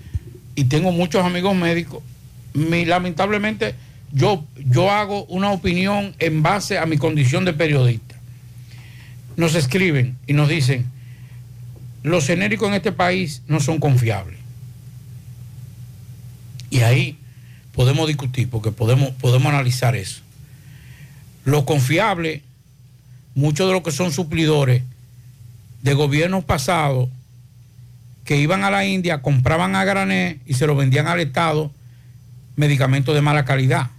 y 0.54 0.64
tengo 0.64 0.92
muchos 0.92 1.24
amigos 1.24 1.54
médicos, 1.54 2.02
mi- 2.54 2.84
lamentablemente 2.84 3.74
yo, 4.12 4.44
yo 4.56 4.90
hago 4.90 5.24
una 5.24 5.50
opinión 5.52 6.14
en 6.18 6.42
base 6.42 6.78
a 6.78 6.86
mi 6.86 6.96
condición 6.96 7.44
de 7.44 7.52
periodista. 7.52 8.16
Nos 9.36 9.54
escriben 9.54 10.16
y 10.26 10.32
nos 10.32 10.48
dicen, 10.48 10.86
los 12.02 12.26
genéricos 12.26 12.68
en 12.68 12.74
este 12.74 12.92
país 12.92 13.42
no 13.46 13.60
son 13.60 13.78
confiables. 13.78 14.38
Y 16.70 16.80
ahí 16.80 17.18
podemos 17.74 18.08
discutir, 18.08 18.48
porque 18.48 18.70
podemos, 18.70 19.10
podemos 19.12 19.52
analizar 19.52 19.96
eso. 19.96 20.20
Lo 21.44 21.64
confiable, 21.64 22.42
muchos 23.34 23.66
de 23.66 23.72
los 23.74 23.82
que 23.82 23.92
son 23.92 24.12
suplidores 24.12 24.82
de 25.82 25.94
gobiernos 25.94 26.44
pasados, 26.44 27.08
que 28.32 28.38
iban 28.38 28.64
a 28.64 28.70
la 28.70 28.86
India, 28.86 29.20
compraban 29.20 29.76
a 29.76 29.84
granel 29.84 30.40
y 30.46 30.54
se 30.54 30.66
lo 30.66 30.74
vendían 30.74 31.06
al 31.06 31.20
Estado 31.20 31.70
medicamentos 32.56 33.14
de 33.14 33.20
mala 33.20 33.44
calidad. 33.44 33.90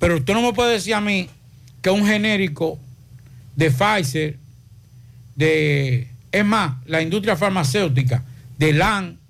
Pero 0.00 0.16
usted 0.16 0.34
no 0.34 0.42
me 0.42 0.52
puede 0.52 0.72
decir 0.72 0.94
a 0.94 1.00
mí 1.00 1.30
que 1.80 1.88
un 1.88 2.04
genérico 2.04 2.76
de 3.54 3.70
Pfizer, 3.70 4.36
de, 5.36 6.08
es 6.32 6.44
más, 6.44 6.74
la 6.86 7.02
industria 7.02 7.36
farmacéutica, 7.36 8.24
de 8.58 8.72
LAN, 8.72 9.20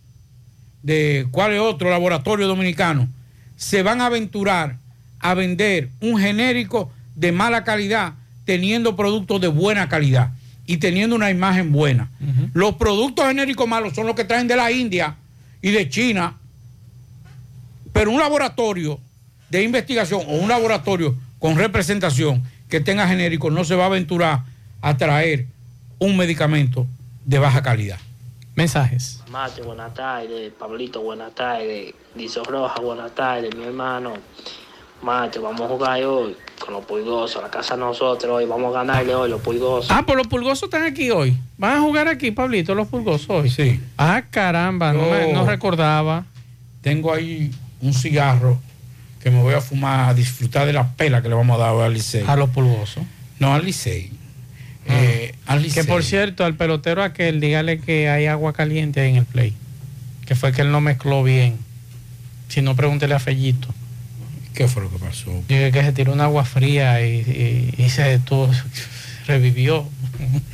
de 0.83 1.29
cuál 1.31 1.53
es 1.53 1.61
otro 1.61 1.91
laboratorio 1.91 2.49
dominicano, 2.49 3.09
se 3.57 3.83
van 3.83 4.01
a 4.01 4.07
aventurar 4.07 4.79
a 5.19 5.35
vender 5.35 5.91
un 6.01 6.19
genérico 6.19 6.91
de 7.17 7.33
mala 7.33 7.65
calidad 7.65 8.15
teniendo 8.47 8.97
productos 8.97 9.43
de 9.43 9.49
buena 9.49 9.91
calidad 9.91 10.31
y 10.73 10.79
teniendo 10.79 11.15
una 11.15 11.29
imagen 11.29 11.71
buena. 11.71 12.09
Los 12.55 12.77
productos 12.77 13.27
genéricos 13.27 13.69
malos 13.69 13.95
son 13.95 14.07
los 14.07 14.17
que 14.17 14.25
traen 14.25 14.49
de 14.49 14.57
la 14.57 14.73
India 14.73 15.17
y 15.61 15.71
de 15.71 15.87
China, 15.91 16.39
pero 17.93 18.11
un 18.11 18.19
laboratorio 18.19 18.99
de 19.51 19.63
investigación 19.65 20.23
o 20.27 20.33
un 20.37 20.49
laboratorio 20.49 21.15
con 21.39 21.57
representación 21.57 22.43
que 22.71 22.81
tenga 22.81 23.07
genérico 23.07 23.51
no 23.51 23.65
se 23.65 23.75
va 23.75 23.83
a 23.83 23.87
aventurar 23.89 24.45
a 24.81 24.97
traer 24.97 25.45
un 25.99 26.17
medicamento 26.17 26.87
de 27.27 27.39
baja 27.39 27.63
calidad. 27.63 27.99
Mensajes. 28.55 29.23
Mate, 29.31 29.61
buenas 29.61 29.93
tardes. 29.93 30.55
Pablito, 30.59 31.03
buenas 31.03 31.35
tardes. 31.35 31.93
Dizo 32.15 32.45
Roja, 32.45 32.81
buenas 32.81 33.15
tardes, 33.15 33.55
mi 33.55 33.65
hermano. 33.65 34.15
Mate, 35.03 35.39
vamos 35.41 35.61
a 35.63 35.67
jugar 35.69 36.03
hoy 36.05 36.37
con 36.65 36.75
los 36.75 36.85
pulgosos, 36.85 37.37
a 37.39 37.43
la 37.43 37.51
casa 37.51 37.75
de 37.75 37.81
nosotros 37.81 38.37
hoy. 38.37 38.45
Vamos 38.47 38.75
a 38.75 38.79
ganarle 38.85 39.15
hoy 39.15 39.29
los 39.29 39.41
pulgosos. 39.41 39.91
Ah, 39.91 40.05
pues 40.07 40.17
los 40.17 40.29
pulgosos 40.29 40.65
están 40.65 40.85
aquí 40.85 41.11
hoy. 41.11 41.37
¿Van 41.59 41.77
a 41.77 41.81
jugar 41.81 42.07
aquí, 42.07 42.31
Pablito, 42.31 42.75
los 42.75 42.87
pulgosos 42.87 43.29
hoy? 43.29 43.51
Sí. 43.51 43.81
Ah, 43.99 44.23
caramba, 44.31 44.93
no, 44.93 45.11
me- 45.11 45.33
no 45.33 45.45
recordaba. 45.45 46.25
Tengo 46.83 47.13
ahí 47.13 47.51
un 47.81 47.93
cigarro 47.95 48.61
que 49.21 49.31
me 49.31 49.43
voy 49.43 49.55
a 49.55 49.61
fumar 49.61 50.11
a 50.11 50.15
disfrutar 50.15 50.67
de 50.67 50.73
la 50.73 50.89
pela 50.93 51.21
que 51.21 51.29
le 51.29 51.35
vamos 51.35 51.57
a 51.61 51.65
dar 51.65 51.75
al 51.77 51.93
Licey. 51.93 52.25
A 52.27 52.37
los 52.37 52.51
pulgosos. 52.51 53.03
No, 53.41 53.55
al 53.55 53.65
Licey. 53.65 54.13
Eh, 54.87 55.35
al 55.47 55.65
Que 55.73 55.85
por 55.85 56.03
cierto, 56.05 56.45
al 56.45 56.55
pelotero 56.55 57.03
aquel, 57.03 57.41
dígale 57.41 57.81
que 57.81 58.09
hay 58.09 58.27
agua 58.27 58.53
caliente 58.53 59.01
ahí 59.01 59.11
en 59.11 59.17
el 59.17 59.25
play. 59.25 59.53
Que 60.27 60.35
fue 60.37 60.53
que 60.53 60.63
él 60.63 60.71
no 60.71 60.81
mezcló 60.81 61.23
bien. 61.25 61.59
Si 62.49 62.63
no, 62.63 62.75
pregúntele 62.77 63.15
a 63.15 63.19
Fellito. 63.21 63.69
¿Qué 64.55 64.69
fue 64.69 64.83
lo 64.83 64.91
que 64.91 64.99
pasó? 64.99 65.31
Dije 65.49 65.71
que 65.73 65.83
se 65.83 65.93
tiró 65.93 66.13
un 66.13 66.21
agua 66.21 66.45
fría 66.45 67.05
y, 67.07 67.21
y- 67.79 67.83
y 67.85 67.89
se 67.91 68.03
detuvo, 68.03 68.51
revivió. 69.27 69.89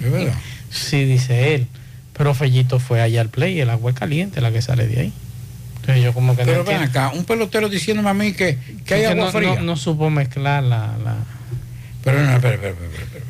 ¿Es 0.00 0.10
verdad? 0.12 0.34
Sí, 0.70 1.04
dice 1.04 1.54
él. 1.54 1.66
Pero 2.16 2.34
Fellito 2.34 2.78
fue 2.80 3.00
allá 3.00 3.20
al 3.20 3.28
play 3.28 3.56
y 3.56 3.60
el 3.60 3.70
agua 3.70 3.90
es 3.92 3.96
caliente 3.98 4.40
la 4.40 4.50
que 4.50 4.60
sale 4.62 4.86
de 4.86 5.00
ahí. 5.00 5.12
Entonces 5.80 6.04
yo 6.04 6.12
como 6.12 6.36
que 6.36 6.44
Pero 6.44 6.58
no 6.58 6.64
ven 6.64 6.76
entiendo. 6.82 7.00
acá, 7.00 7.16
un 7.16 7.24
pelotero 7.24 7.68
diciéndome 7.68 8.10
a 8.10 8.14
mí 8.14 8.32
que, 8.32 8.58
que 8.84 8.94
hay 8.94 9.04
agua 9.04 9.26
no, 9.26 9.32
fría. 9.32 9.54
no- 9.56 9.62
no 9.62 9.76
supo 9.76 10.10
mezclar 10.10 10.62
la, 10.62 10.96
la- 11.02 11.16
Pero 12.04 12.22
no, 12.24 12.32
espera, 12.34 12.54
espera, 12.54 12.70
espera. 12.74 13.24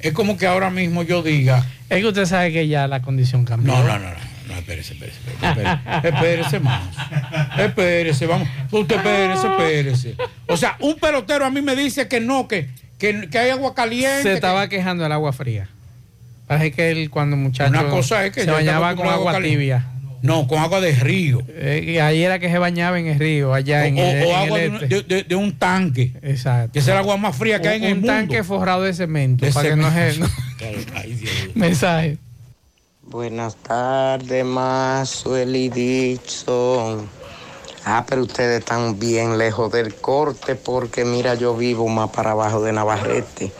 Es 0.00 0.12
como 0.12 0.36
que 0.36 0.46
ahora 0.46 0.70
mismo 0.70 1.02
yo 1.02 1.22
diga. 1.22 1.64
Es 1.88 2.00
que 2.00 2.06
usted 2.06 2.26
sabe 2.26 2.52
que 2.52 2.68
ya 2.68 2.86
la 2.86 3.00
condición 3.00 3.44
cambió. 3.44 3.72
No, 3.72 3.82
no, 3.84 3.98
no, 3.98 4.10
no, 4.10 4.16
no, 4.46 4.54
espérese, 4.56 4.92
espérese, 4.94 5.18
espérese, 5.18 5.78
espérese, 5.82 6.08
espérese 6.08 6.60
más. 6.60 6.82
Espérese, 7.58 8.26
vamos. 8.26 8.48
Usted 8.70 8.96
espérese, 8.96 9.46
espérese. 9.48 10.14
O 10.46 10.56
sea, 10.56 10.76
un 10.80 10.94
pelotero 10.96 11.44
a 11.44 11.50
mí 11.50 11.60
me 11.62 11.74
dice 11.76 12.08
que 12.08 12.20
no, 12.20 12.46
que, 12.48 12.68
que, 12.98 13.28
que 13.30 13.38
hay 13.38 13.50
agua 13.50 13.74
caliente. 13.74 14.22
Se 14.22 14.28
que- 14.28 14.34
estaba 14.34 14.68
quejando 14.68 15.02
del 15.02 15.12
agua 15.12 15.32
fría. 15.32 15.68
Parece 16.46 16.72
que 16.72 16.90
él 16.92 17.10
cuando 17.10 17.36
muchacho 17.36 17.70
Una 17.70 17.88
cosa 17.88 18.24
es 18.24 18.32
que 18.32 18.44
se 18.44 18.50
bañaba 18.50 18.94
con 18.94 19.08
agua 19.08 19.40
tibia. 19.40 19.86
No, 20.22 20.46
con 20.48 20.58
agua 20.60 20.80
de 20.80 20.92
río. 20.92 21.42
Eh, 21.48 21.84
y 21.86 21.98
ahí 21.98 22.22
era 22.22 22.38
que 22.38 22.48
se 22.50 22.58
bañaba 22.58 22.98
en 22.98 23.06
el 23.06 23.18
río, 23.18 23.52
allá 23.52 23.86
en 23.86 23.98
o, 23.98 24.00
el, 24.02 24.24
o 24.24 24.28
en 24.30 24.34
agua 24.36 24.60
el 24.60 24.70
de, 24.70 24.76
un- 24.76 24.82
este. 24.84 24.86
de- 24.88 25.02
de- 25.02 25.22
de 25.24 25.34
un 25.34 25.58
tanque. 25.58 26.12
Exacto. 26.22 26.72
Que 26.72 26.78
es 26.78 26.88
el 26.88 26.96
agua 26.96 27.16
más 27.16 27.36
fría 27.36 27.60
que 27.60 27.68
hay 27.68 27.76
en 27.76 27.82
Un- 27.82 27.86
el 27.88 27.94
un 27.94 28.00
mundo. 28.00 28.12
tanque 28.14 28.42
forrado 28.44 28.82
de 28.82 28.94
cemento. 28.94 29.44
De 29.44 29.52
para 29.52 29.68
que 29.70 29.76
no 29.76 29.90
se- 29.92 30.12
cemento. 30.12 30.34
no- 30.60 30.96
Ay, 30.96 31.12
Dios. 31.14 31.32
Mensaje. 31.54 32.16
Buenas 33.08 33.56
tardes, 33.58 34.44
Maxwell 34.44 35.54
y 35.54 35.68
Dixon. 35.68 37.08
Ah, 37.84 38.04
pero 38.08 38.22
ustedes 38.22 38.58
están 38.58 38.98
bien 38.98 39.38
lejos 39.38 39.70
del 39.70 39.94
corte 39.94 40.56
porque 40.56 41.04
mira, 41.04 41.34
yo 41.34 41.54
vivo 41.54 41.86
más 41.86 42.10
para 42.10 42.32
abajo 42.32 42.60
de 42.62 42.72
Navarrete 42.72 43.52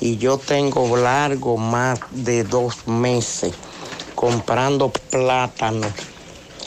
y 0.00 0.18
yo 0.18 0.38
tengo 0.38 0.96
largo 0.96 1.56
más 1.56 1.98
de 2.12 2.44
dos 2.44 2.86
meses 2.86 3.52
comprando 4.14 4.92
plátano 5.10 5.92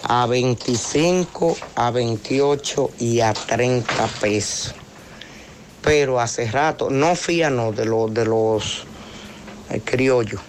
a 0.03 0.26
25, 0.26 1.56
a 1.78 1.90
28 1.90 2.90
y 2.99 3.22
a 3.22 3.32
30 3.32 4.07
pesos. 4.20 4.76
Pero 5.82 6.20
hace 6.20 6.52
rato, 6.52 6.90
no 6.90 7.16
fíanos 7.16 7.78
de 7.78 7.86
los 7.86 8.14
de 8.14 8.26
los 8.26 8.86
eh, 9.70 9.80
criollos. 9.86 10.41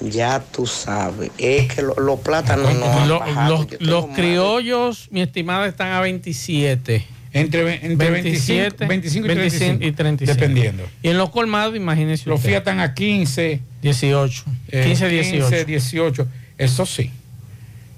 Ya 0.00 0.40
tú 0.40 0.66
sabes, 0.66 1.30
es 1.38 1.72
que 1.72 1.82
lo- 1.82 1.94
los 1.94 2.20
plátanos 2.20 2.74
no 2.74 2.84
han 2.92 3.08
Lo- 3.08 3.20
bajado. 3.20 3.66
los, 3.78 3.80
los 3.80 4.06
criollos, 4.14 5.08
mi 5.10 5.22
estimado, 5.22 5.64
están 5.64 5.92
a 5.92 6.00
27. 6.00 7.06
Entre, 7.32 7.86
entre 7.86 8.10
25, 8.10 8.86
25 8.86 9.26
y 9.26 9.28
35, 9.34 9.84
y 9.84 9.92
36. 9.92 10.36
dependiendo. 10.38 10.84
Y 11.02 11.08
en 11.08 11.18
los 11.18 11.28
colmados, 11.30 11.76
imagínense. 11.76 12.28
Los. 12.28 12.40
Fiat 12.40 12.58
están 12.58 12.80
a 12.80 12.94
15. 12.94 13.60
18. 13.82 14.44
eh, 14.68 14.84
15, 14.86 15.08
18. 15.08 15.48
15, 15.48 15.64
18. 15.66 16.26
Eso 16.56 16.86
sí, 16.86 17.10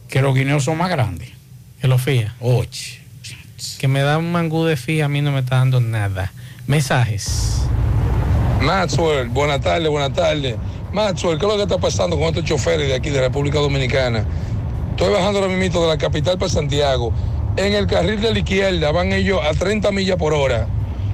que 0.09 0.23
los 0.23 0.35
guineos 0.35 0.65
son 0.65 0.77
más 0.79 0.91
grandes. 0.91 1.29
Que 1.81 1.87
los 1.87 2.03
fía. 2.03 2.35
Oye. 2.41 2.99
Que 3.79 3.87
me 3.87 4.01
da 4.01 4.19
un 4.19 4.33
mangú 4.33 4.65
de 4.65 4.77
fía, 4.77 5.05
a 5.05 5.09
mí 5.09 5.21
no 5.23 5.31
me 5.31 5.41
está 5.41 5.57
dando 5.59 5.81
nada. 5.81 6.33
Mensajes. 6.67 7.63
Maxwell, 8.61 9.29
buenas 9.29 9.61
tardes, 9.61 9.89
buenas 9.89 10.13
tardes. 10.13 10.57
Maxwell, 10.93 11.39
¿qué 11.39 11.45
es 11.47 11.51
lo 11.53 11.57
que 11.57 11.63
está 11.63 11.79
pasando 11.79 12.17
con 12.17 12.27
estos 12.27 12.45
choferes 12.45 12.89
de 12.89 12.95
aquí 12.95 13.11
de 13.11 13.21
República 13.21 13.59
Dominicana? 13.59 14.25
Estoy 14.91 15.13
bajando 15.13 15.41
ahora 15.41 15.53
mismo 15.55 15.83
de 15.83 15.89
la 15.89 15.99
capital 15.99 16.39
para 16.39 16.51
Santiago. 16.51 17.13
En 17.57 17.75
el 17.75 17.87
carril 17.87 18.21
de 18.21 18.33
la 18.33 18.39
izquierda 18.39 18.91
van 18.93 19.13
ellos 19.13 19.41
a 19.45 19.53
30 19.55 19.91
millas 19.93 20.17
por 20.17 20.33
hora. 20.35 20.67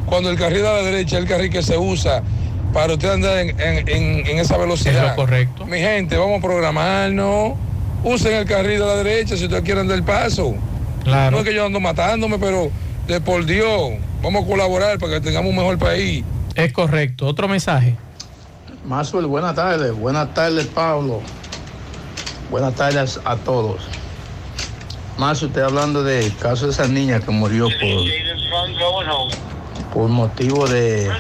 Cuando 0.07 0.31
el 0.31 0.39
carril 0.39 0.59
de 0.59 0.65
la 0.69 0.83
derecha 0.83 1.17
es 1.17 1.23
el 1.23 1.29
carril 1.29 1.51
que 1.51 1.63
se 1.63 1.77
usa 1.79 2.23
para 2.73 2.93
usted 2.95 3.11
andar 3.11 3.39
en, 3.39 3.59
en- 3.61 3.89
en- 3.89 4.27
en 4.27 4.39
esa 4.39 4.57
velocidad. 4.57 5.05
Es 5.05 5.11
lo 5.11 5.17
correcto. 5.17 5.67
Mi 5.67 5.79
gente, 5.79 6.17
vamos 6.17 6.39
a 6.39 6.43
programarnos. 6.43 7.53
Usen 8.05 8.35
el 8.35 8.45
carril 8.45 8.79
de 8.81 8.87
la 8.87 8.97
derecha 8.97 9.37
si 9.37 9.45
ustedes 9.45 9.63
quieren 9.63 9.89
dar 9.89 9.97
el 9.97 10.05
paso. 10.05 10.55
Claro. 11.05 11.31
No 11.33 11.39
es 11.39 11.45
que 11.45 11.55
yo 11.55 11.65
ando 11.67 11.81
matándome, 11.81 12.39
pero 12.39 12.71
de 13.07 13.21
por 13.21 13.45
Dios, 13.47 13.93
vamos 14.23 14.45
a 14.45 14.47
colaborar 14.47 14.99
para 14.99 15.15
que 15.15 15.21
tengamos 15.21 15.51
un 15.51 15.57
mejor 15.57 15.79
país. 15.79 16.25
Es 16.55 16.73
correcto. 16.73 17.27
Otro 17.27 17.49
mensaje. 17.49 17.97
Maxwell, 18.85 19.27
buenas 19.27 19.55
tardes. 19.55 19.95
Buenas 19.95 20.35
tardes, 20.35 20.67
Pablo. 20.67 21.23
Buenas 22.51 22.75
tardes 22.75 23.19
a 23.25 23.37
todos. 23.37 23.81
Maxwell, 25.17 25.49
estoy 25.49 25.63
hablando 25.63 26.03
del 26.03 26.37
caso 26.37 26.67
de 26.67 26.73
esa 26.73 26.87
niña 26.87 27.19
que 27.21 27.31
murió 27.31 27.69
por, 27.81 29.91
por 29.91 30.09
motivo 30.11 30.69
de 30.69 31.11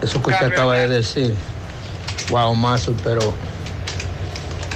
eso 0.00 0.22
que 0.22 0.30
usted 0.30 0.46
acaba 0.46 0.76
de 0.76 0.88
decir. 0.88 1.34
Wow, 2.30 2.54
Maxwell, 2.54 2.96
pero 3.04 3.34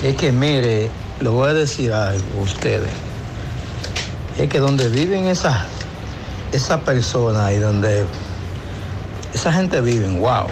es 0.03 0.15
que 0.17 0.31
mire, 0.31 0.91
le 1.21 1.29
voy 1.31 1.49
a 1.49 1.55
decir 1.55 1.91
algo 1.91 2.41
a 2.41 2.43
ustedes. 2.43 2.91
Es 4.37 4.47
que 4.51 4.59
donde 4.59 4.91
viven 4.91 5.27
esas 5.27 5.65
esa 6.53 6.81
personas 6.81 7.51
y 7.53 7.57
donde 7.57 8.05
esa 9.33 9.51
gente 9.51 9.81
vive, 9.81 10.07
wow. 10.19 10.49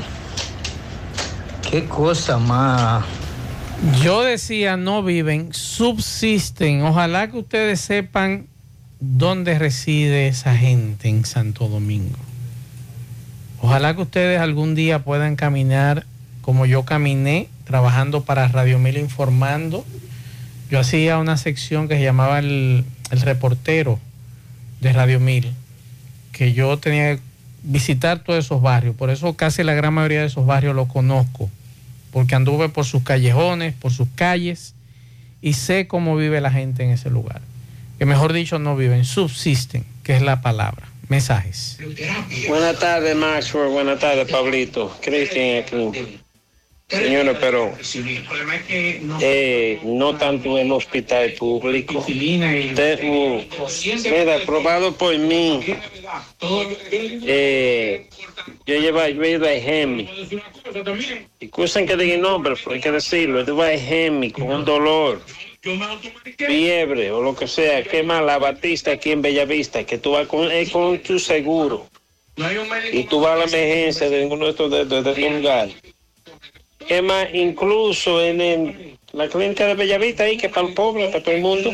Qué 1.70 1.84
cosa 1.84 2.36
más. 2.38 3.04
Yo 4.02 4.24
decía, 4.24 4.76
no 4.76 5.04
viven, 5.04 5.52
subsisten. 5.52 6.82
Ojalá 6.82 7.30
que 7.30 7.38
ustedes 7.38 7.80
sepan 7.80 8.48
dónde 8.98 9.56
reside 9.56 10.26
esa 10.26 10.56
gente 10.56 11.08
en 11.08 11.24
Santo 11.24 11.68
Domingo. 11.68 12.18
Ojalá 13.62 13.94
que 13.94 14.02
ustedes 14.02 14.40
algún 14.40 14.74
día 14.74 15.04
puedan 15.04 15.36
caminar 15.36 16.06
como 16.40 16.66
yo 16.66 16.84
caminé, 16.84 17.46
trabajando 17.62 18.24
para 18.24 18.48
Radio 18.48 18.80
Mil 18.80 18.96
Informando. 18.96 19.84
Yo 20.72 20.80
hacía 20.80 21.18
una 21.18 21.36
sección 21.36 21.86
que 21.86 21.98
se 21.98 22.02
llamaba 22.02 22.40
el, 22.40 22.84
el 23.12 23.20
reportero 23.20 24.00
de 24.80 24.92
Radio 24.92 25.20
Mil, 25.20 25.52
que 26.32 26.52
yo 26.52 26.76
tenía 26.78 27.14
que 27.14 27.22
visitar 27.62 28.18
todos 28.24 28.44
esos 28.44 28.60
barrios. 28.60 28.96
Por 28.96 29.10
eso 29.10 29.34
casi 29.34 29.62
la 29.62 29.74
gran 29.74 29.94
mayoría 29.94 30.22
de 30.22 30.26
esos 30.26 30.46
barrios 30.46 30.74
los 30.74 30.88
conozco 30.88 31.48
porque 32.12 32.34
anduve 32.34 32.68
por 32.68 32.84
sus 32.84 33.02
callejones, 33.02 33.74
por 33.74 33.92
sus 33.92 34.08
calles 34.14 34.74
y 35.42 35.54
sé 35.54 35.86
cómo 35.86 36.16
vive 36.16 36.40
la 36.40 36.50
gente 36.50 36.84
en 36.84 36.90
ese 36.90 37.10
lugar. 37.10 37.40
Que 37.98 38.06
mejor 38.06 38.32
dicho 38.32 38.58
no 38.58 38.76
viven, 38.76 39.04
subsisten, 39.04 39.84
que 40.02 40.16
es 40.16 40.22
la 40.22 40.40
palabra. 40.40 40.88
Mensajes. 41.08 41.78
Buenas 42.48 42.78
tardes, 42.78 43.16
Maxwell. 43.16 43.68
Buenas 43.68 43.98
tardes, 43.98 44.30
Pablito. 44.30 44.96
Cristian 45.02 45.64
Señores, 46.90 47.36
pero 47.40 47.72
eh, 49.20 49.78
no 49.84 50.16
tanto 50.16 50.58
en 50.58 50.72
hospital 50.72 51.32
público. 51.34 52.02
Te- 52.74 52.96
mira, 54.10 54.36
aprobado 54.36 54.92
por 54.94 55.16
mí. 55.16 55.60
Eh, 57.26 58.08
yo 58.66 58.74
llevo 58.80 58.98
ayuda 59.00 59.50
a 59.50 59.60
Gemi. 59.60 60.08
Excusen 61.40 61.86
que 61.86 61.96
diga 61.96 62.14
el 62.14 62.20
nombre, 62.22 62.54
pero 62.56 62.72
hay 62.74 62.80
que 62.80 62.90
decirlo. 62.90 63.44
Yo 63.44 63.62
a 63.62 63.68
Gemi 63.78 64.30
con 64.32 64.50
un 64.50 64.64
dolor, 64.64 65.22
fiebre 66.48 67.12
o 67.12 67.22
lo 67.22 67.36
que 67.36 67.46
sea. 67.46 67.84
Quema 67.84 68.20
la 68.20 68.38
Batista 68.38 68.92
aquí 68.92 69.12
en 69.12 69.22
Bellavista, 69.22 69.84
que 69.84 69.98
tú 69.98 70.12
vas 70.12 70.26
con, 70.26 70.50
eh, 70.50 70.66
con 70.72 70.98
tu 71.00 71.18
seguro. 71.20 71.86
Y 72.92 73.04
tú 73.04 73.20
vas 73.20 73.32
a 73.32 73.36
la 73.36 73.44
emergencia 73.44 74.08
de 74.08 74.20
ninguno 74.22 74.46
de 74.46 74.50
estos 74.52 74.70
de, 74.70 74.84
de. 74.86 75.74
Es 76.88 77.02
más, 77.02 77.28
incluso 77.32 78.22
en 78.22 78.40
el- 78.40 78.98
la 79.12 79.28
clínica 79.28 79.66
de 79.66 79.74
Bellavista 79.74 80.24
ahí, 80.24 80.36
que 80.36 80.48
para 80.48 80.66
el 80.66 80.74
pobre, 80.74 81.08
para 81.08 81.22
todo 81.22 81.34
el 81.34 81.40
mundo, 81.40 81.72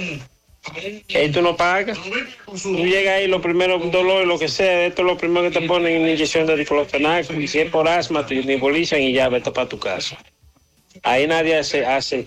que 1.06 1.18
ahí 1.18 1.30
tú 1.30 1.42
no 1.42 1.56
pagas. 1.56 1.98
Tú 2.62 2.76
llegas 2.84 3.14
ahí, 3.14 3.28
lo 3.28 3.40
primero, 3.40 3.76
un 3.76 3.90
dolor, 3.90 4.26
lo 4.26 4.38
que 4.38 4.48
sea, 4.48 4.86
esto 4.86 5.02
es 5.02 5.06
lo 5.06 5.16
primero 5.16 5.50
que 5.50 5.60
te 5.60 5.66
ponen 5.66 6.02
una 6.02 6.10
inyección 6.10 6.46
de 6.46 6.56
diclofenac, 6.56 7.30
y 7.38 7.46
si 7.46 7.60
es 7.60 7.70
por 7.70 7.88
asma, 7.88 8.26
te 8.26 8.34
nebulizan 8.42 9.00
y 9.00 9.12
ya 9.12 9.28
vete 9.28 9.50
para 9.50 9.68
tu 9.68 9.78
casa. 9.78 10.18
Ahí 11.02 11.26
nadie 11.26 11.56
hace, 11.56 11.84
hace, 11.86 12.26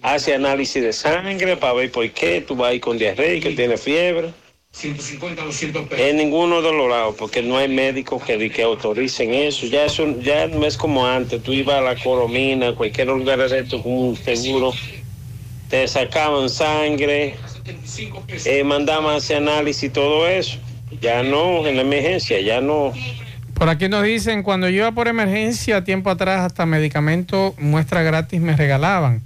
hace 0.00 0.34
análisis 0.34 0.82
de 0.82 0.92
sangre 0.92 1.56
para 1.56 1.74
ver 1.74 1.90
por 1.90 2.08
qué 2.10 2.40
tú 2.40 2.56
vas 2.56 2.70
ahí 2.70 2.80
con 2.80 2.96
diarrea 2.96 3.34
y 3.34 3.40
que 3.40 3.50
tiene 3.50 3.76
fiebre. 3.76 4.32
150, 4.74 5.44
200 5.44 5.88
pesos. 5.88 6.04
En 6.04 6.16
ninguno 6.16 6.60
de 6.60 6.72
los 6.72 6.90
lados, 6.90 7.14
porque 7.16 7.42
no 7.42 7.56
hay 7.56 7.68
médicos 7.68 8.22
que, 8.24 8.50
que 8.50 8.62
autoricen 8.62 9.32
eso. 9.32 9.66
Ya 9.66 9.84
eso 9.84 10.20
ya 10.20 10.48
no 10.48 10.66
es 10.66 10.76
como 10.76 11.06
antes. 11.06 11.42
Tú 11.42 11.52
ibas 11.52 11.76
a 11.76 11.80
la 11.80 11.94
Coromina, 11.94 12.74
cualquier 12.74 13.06
lugar 13.06 13.38
de 13.38 13.60
esto 13.60 13.80
con 13.80 13.92
un 13.92 14.16
seguro, 14.16 14.72
te 15.70 15.86
sacaban 15.86 16.50
sangre, 16.50 17.36
eh, 18.44 18.64
mandaban 18.64 19.16
ese 19.16 19.36
análisis 19.36 19.84
y 19.84 19.88
todo 19.90 20.26
eso. 20.26 20.58
Ya 21.00 21.22
no, 21.22 21.66
en 21.66 21.76
la 21.76 21.82
emergencia, 21.82 22.40
ya 22.40 22.60
no. 22.60 22.92
Por 23.54 23.68
aquí 23.68 23.88
nos 23.88 24.02
dicen, 24.02 24.42
cuando 24.42 24.68
yo 24.68 24.78
iba 24.78 24.92
por 24.92 25.06
emergencia, 25.06 25.84
tiempo 25.84 26.10
atrás, 26.10 26.40
hasta 26.40 26.66
medicamento 26.66 27.54
muestra 27.58 28.02
gratis 28.02 28.40
me 28.40 28.56
regalaban. 28.56 29.22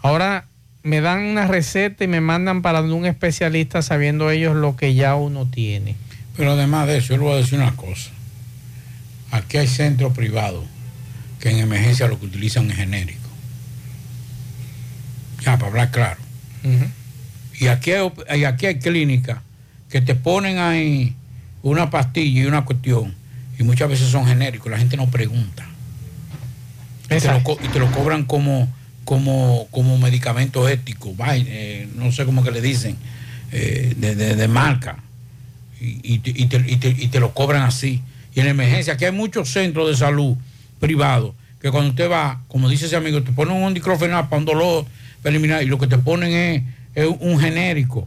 Ahora 0.00 0.46
me 0.82 1.00
dan 1.00 1.22
una 1.22 1.46
receta 1.46 2.04
y 2.04 2.08
me 2.08 2.20
mandan 2.20 2.62
para 2.62 2.80
un 2.82 3.04
especialista 3.06 3.82
sabiendo 3.82 4.30
ellos 4.30 4.56
lo 4.56 4.76
que 4.76 4.94
ya 4.94 5.14
uno 5.16 5.46
tiene. 5.46 5.96
Pero 6.36 6.52
además 6.52 6.86
de 6.86 6.98
eso, 6.98 7.08
yo 7.08 7.16
le 7.18 7.22
voy 7.24 7.32
a 7.34 7.36
decir 7.36 7.58
una 7.58 7.74
cosa. 7.76 8.10
Aquí 9.30 9.56
hay 9.58 9.66
centros 9.66 10.12
privados 10.14 10.64
que 11.40 11.50
en 11.50 11.58
emergencia 11.58 12.06
lo 12.08 12.18
que 12.18 12.26
utilizan 12.26 12.70
es 12.70 12.76
genérico. 12.76 13.28
Ya, 15.44 15.56
para 15.56 15.66
hablar 15.68 15.90
claro. 15.90 16.20
Y 17.60 17.66
aquí 17.68 17.92
hay, 17.92 18.10
y 18.38 18.44
aquí 18.44 18.66
hay 18.66 18.78
clínicas 18.78 19.38
que 19.90 20.00
te 20.00 20.14
ponen 20.14 20.58
ahí 20.58 21.14
una 21.62 21.90
pastilla 21.90 22.42
y 22.42 22.46
una 22.46 22.64
cuestión 22.64 23.14
y 23.58 23.62
muchas 23.64 23.88
veces 23.88 24.08
son 24.08 24.26
genéricos, 24.26 24.70
la 24.70 24.78
gente 24.78 24.96
no 24.96 25.08
pregunta. 25.10 25.66
Y 27.10 27.20
te, 27.20 27.32
lo, 27.32 27.42
co- 27.42 27.58
y 27.62 27.68
te 27.68 27.78
lo 27.78 27.90
cobran 27.90 28.24
como, 28.24 28.68
como, 29.08 29.68
como 29.70 29.96
medicamento 29.96 30.68
ético, 30.68 31.14
eh, 31.30 31.88
no 31.94 32.12
sé 32.12 32.26
cómo 32.26 32.44
que 32.44 32.50
le 32.50 32.60
dicen, 32.60 32.94
eh, 33.52 33.94
de, 33.96 34.14
de- 34.14 34.48
marca. 34.48 34.98
Y, 35.80 36.18
te, 36.18 37.18
lo 37.18 37.32
cobran 37.32 37.62
así. 37.62 38.02
Y 38.34 38.40
en 38.40 38.48
emergencia, 38.48 38.92
aquí 38.92 39.06
hay 39.06 39.12
muchos 39.12 39.48
centros 39.48 39.88
de 39.88 39.96
salud 39.96 40.36
privados 40.78 41.34
que 41.62 41.70
cuando 41.70 41.88
usted 41.88 42.10
va, 42.10 42.42
como 42.48 42.68
dice 42.68 42.84
ese 42.84 42.96
amigo, 42.96 43.22
te 43.22 43.32
ponen 43.32 43.54
un 43.54 43.72
diclofenac 43.72 44.28
para 44.28 44.40
un 44.40 44.44
dolor 44.44 44.84
preliminar 45.22 45.62
y 45.62 45.66
lo 45.66 45.78
que 45.78 45.86
te 45.86 45.96
ponen 45.96 46.30
es, 46.30 46.62
es 46.94 47.08
un 47.18 47.40
genérico. 47.40 48.06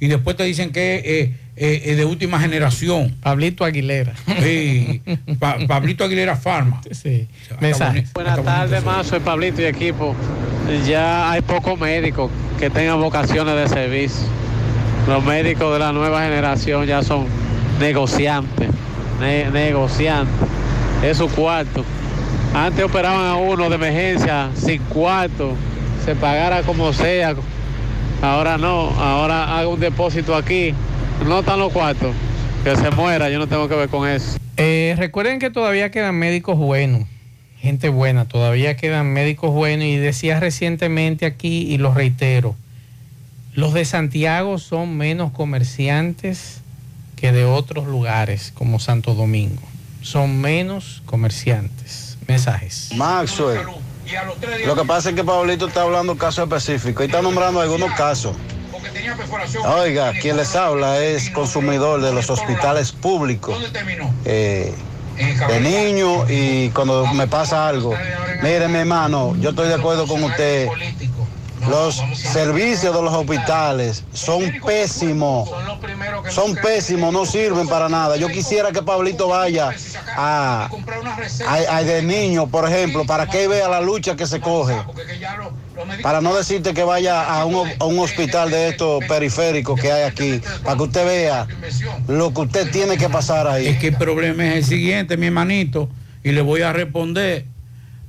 Y 0.00 0.08
después 0.08 0.36
te 0.36 0.44
dicen 0.44 0.70
que 0.70 1.02
es 1.20 1.30
eh, 1.56 1.82
eh, 1.84 1.94
de 1.96 2.04
última 2.04 2.38
generación. 2.40 3.14
Pablito 3.22 3.64
Aguilera. 3.64 4.12
Sí, 4.42 5.02
Pa- 5.38 5.58
Pablito 5.68 6.04
Aguilera 6.04 6.36
Farma. 6.36 6.80
Sí. 6.90 7.28
Mensaje. 7.60 8.04
Buenas 8.14 8.42
tardes, 8.42 8.84
más 8.84 9.06
soy 9.06 9.20
Pablito 9.20 9.60
y 9.60 9.64
equipo. 9.66 10.14
Ya 10.86 11.30
hay 11.30 11.40
pocos 11.42 11.78
médicos 11.78 12.30
que 12.58 12.70
tengan 12.70 13.00
vocaciones 13.00 13.54
de 13.54 13.68
servicio. 13.68 14.26
Los 15.08 15.24
médicos 15.24 15.72
de 15.72 15.78
la 15.80 15.92
nueva 15.92 16.22
generación 16.22 16.86
ya 16.86 17.02
son 17.02 17.26
negociantes, 17.80 18.68
ne- 19.20 19.50
negociantes. 19.50 20.48
Es 21.02 21.18
su 21.18 21.28
cuarto. 21.28 21.84
Antes 22.54 22.84
operaban 22.84 23.26
a 23.26 23.34
uno 23.36 23.68
de 23.68 23.74
emergencia 23.74 24.50
sin 24.54 24.80
cuarto, 24.84 25.54
se 26.04 26.14
pagara 26.14 26.62
como 26.62 26.92
sea. 26.92 27.34
Ahora 28.22 28.56
no, 28.58 28.90
ahora 28.90 29.58
hago 29.58 29.72
un 29.74 29.80
depósito 29.80 30.36
aquí, 30.36 30.72
no 31.24 31.40
están 31.40 31.58
los 31.58 31.72
cuartos, 31.72 32.14
que 32.64 32.76
se 32.76 32.90
muera, 32.90 33.30
yo 33.30 33.38
no 33.38 33.46
tengo 33.46 33.68
que 33.68 33.74
ver 33.74 33.88
con 33.88 34.08
eso. 34.08 34.38
Eh, 34.56 34.94
recuerden 34.98 35.38
que 35.38 35.50
todavía 35.50 35.90
quedan 35.90 36.16
médicos 36.16 36.58
buenos, 36.58 37.08
gente 37.58 37.88
buena, 37.88 38.26
todavía 38.26 38.76
quedan 38.76 39.12
médicos 39.12 39.52
buenos 39.52 39.86
y 39.86 39.96
decía 39.96 40.40
recientemente 40.40 41.26
aquí 41.26 41.66
y 41.72 41.78
lo 41.78 41.94
reitero, 41.94 42.56
los 43.54 43.74
de 43.74 43.84
Santiago 43.84 44.58
son 44.58 44.96
menos 44.96 45.32
comerciantes 45.32 46.60
que 47.16 47.32
de 47.32 47.44
otros 47.44 47.86
lugares 47.86 48.52
como 48.54 48.78
Santo 48.78 49.14
Domingo, 49.14 49.62
son 50.00 50.40
menos 50.40 51.02
comerciantes. 51.06 52.18
Mensajes. 52.28 52.90
Maxwell, 52.94 53.60
lo 54.66 54.76
que 54.76 54.84
pasa 54.84 55.10
es 55.10 55.14
que 55.14 55.24
Pablito 55.24 55.66
está 55.66 55.82
hablando 55.82 56.16
casos 56.16 56.44
específicos 56.44 57.02
y 57.02 57.06
está 57.06 57.20
nombrando 57.22 57.60
algunos 57.60 57.92
casos. 57.94 58.36
Oiga, 59.64 60.12
quien 60.20 60.36
les 60.36 60.54
habla 60.56 60.98
es 61.02 61.30
consumidor 61.30 62.00
de 62.00 62.12
los 62.12 62.28
hospitales 62.30 62.92
públicos. 62.92 63.56
eh, 64.24 64.74
de 65.48 65.60
niño 65.60 66.24
y 66.28 66.70
cuando 66.70 67.06
me 67.14 67.26
pasa 67.28 67.68
algo. 67.68 67.92
Mire, 68.42 68.66
mi 68.68 68.78
hermano, 68.78 69.34
yo 69.38 69.50
estoy 69.50 69.68
de 69.68 69.74
acuerdo 69.74 70.06
con 70.06 70.20
usted. 70.24 70.68
Los 71.68 72.02
servicios 72.16 72.92
de 72.92 73.02
los 73.02 73.14
hospitales 73.14 74.02
son 74.12 74.42
pésimos. 74.66 75.48
Son 76.32 76.54
pésimos, 76.56 77.12
no 77.12 77.24
sirven 77.24 77.68
para 77.68 77.88
nada. 77.88 78.16
Yo 78.16 78.26
quisiera 78.28 78.72
que 78.72 78.82
Pablito 78.82 79.28
vaya 79.28 79.72
a, 80.16 80.68
a- 81.46 81.76
a 81.76 81.82
de 81.84 82.02
niño, 82.02 82.48
por 82.48 82.68
ejemplo, 82.68 83.04
para 83.04 83.26
que 83.28 83.46
vea 83.46 83.68
la 83.68 83.80
lucha 83.80 84.16
que 84.16 84.26
se 84.26 84.40
coge. 84.40 84.74
Para 86.02 86.20
no 86.20 86.34
decirte 86.34 86.74
que 86.74 86.82
vaya 86.84 87.22
a 87.22 87.44
un, 87.44 87.68
a 87.78 87.84
un 87.84 87.98
hospital 87.98 88.50
de 88.50 88.68
estos 88.68 89.04
periféricos 89.04 89.80
que 89.80 89.90
hay 89.90 90.02
aquí, 90.04 90.40
para 90.62 90.76
que 90.76 90.82
usted 90.82 91.04
vea 91.04 91.46
lo 92.08 92.32
que 92.32 92.40
usted 92.42 92.70
tiene 92.70 92.96
que 92.96 93.08
pasar 93.08 93.46
ahí. 93.46 93.66
Es 93.68 93.78
que 93.78 93.88
el 93.88 93.96
problema 93.96 94.46
es 94.48 94.56
el 94.56 94.64
siguiente, 94.64 95.16
mi 95.16 95.26
hermanito, 95.26 95.88
y 96.22 96.32
le 96.32 96.40
voy 96.40 96.62
a 96.62 96.72
responder. 96.72 97.46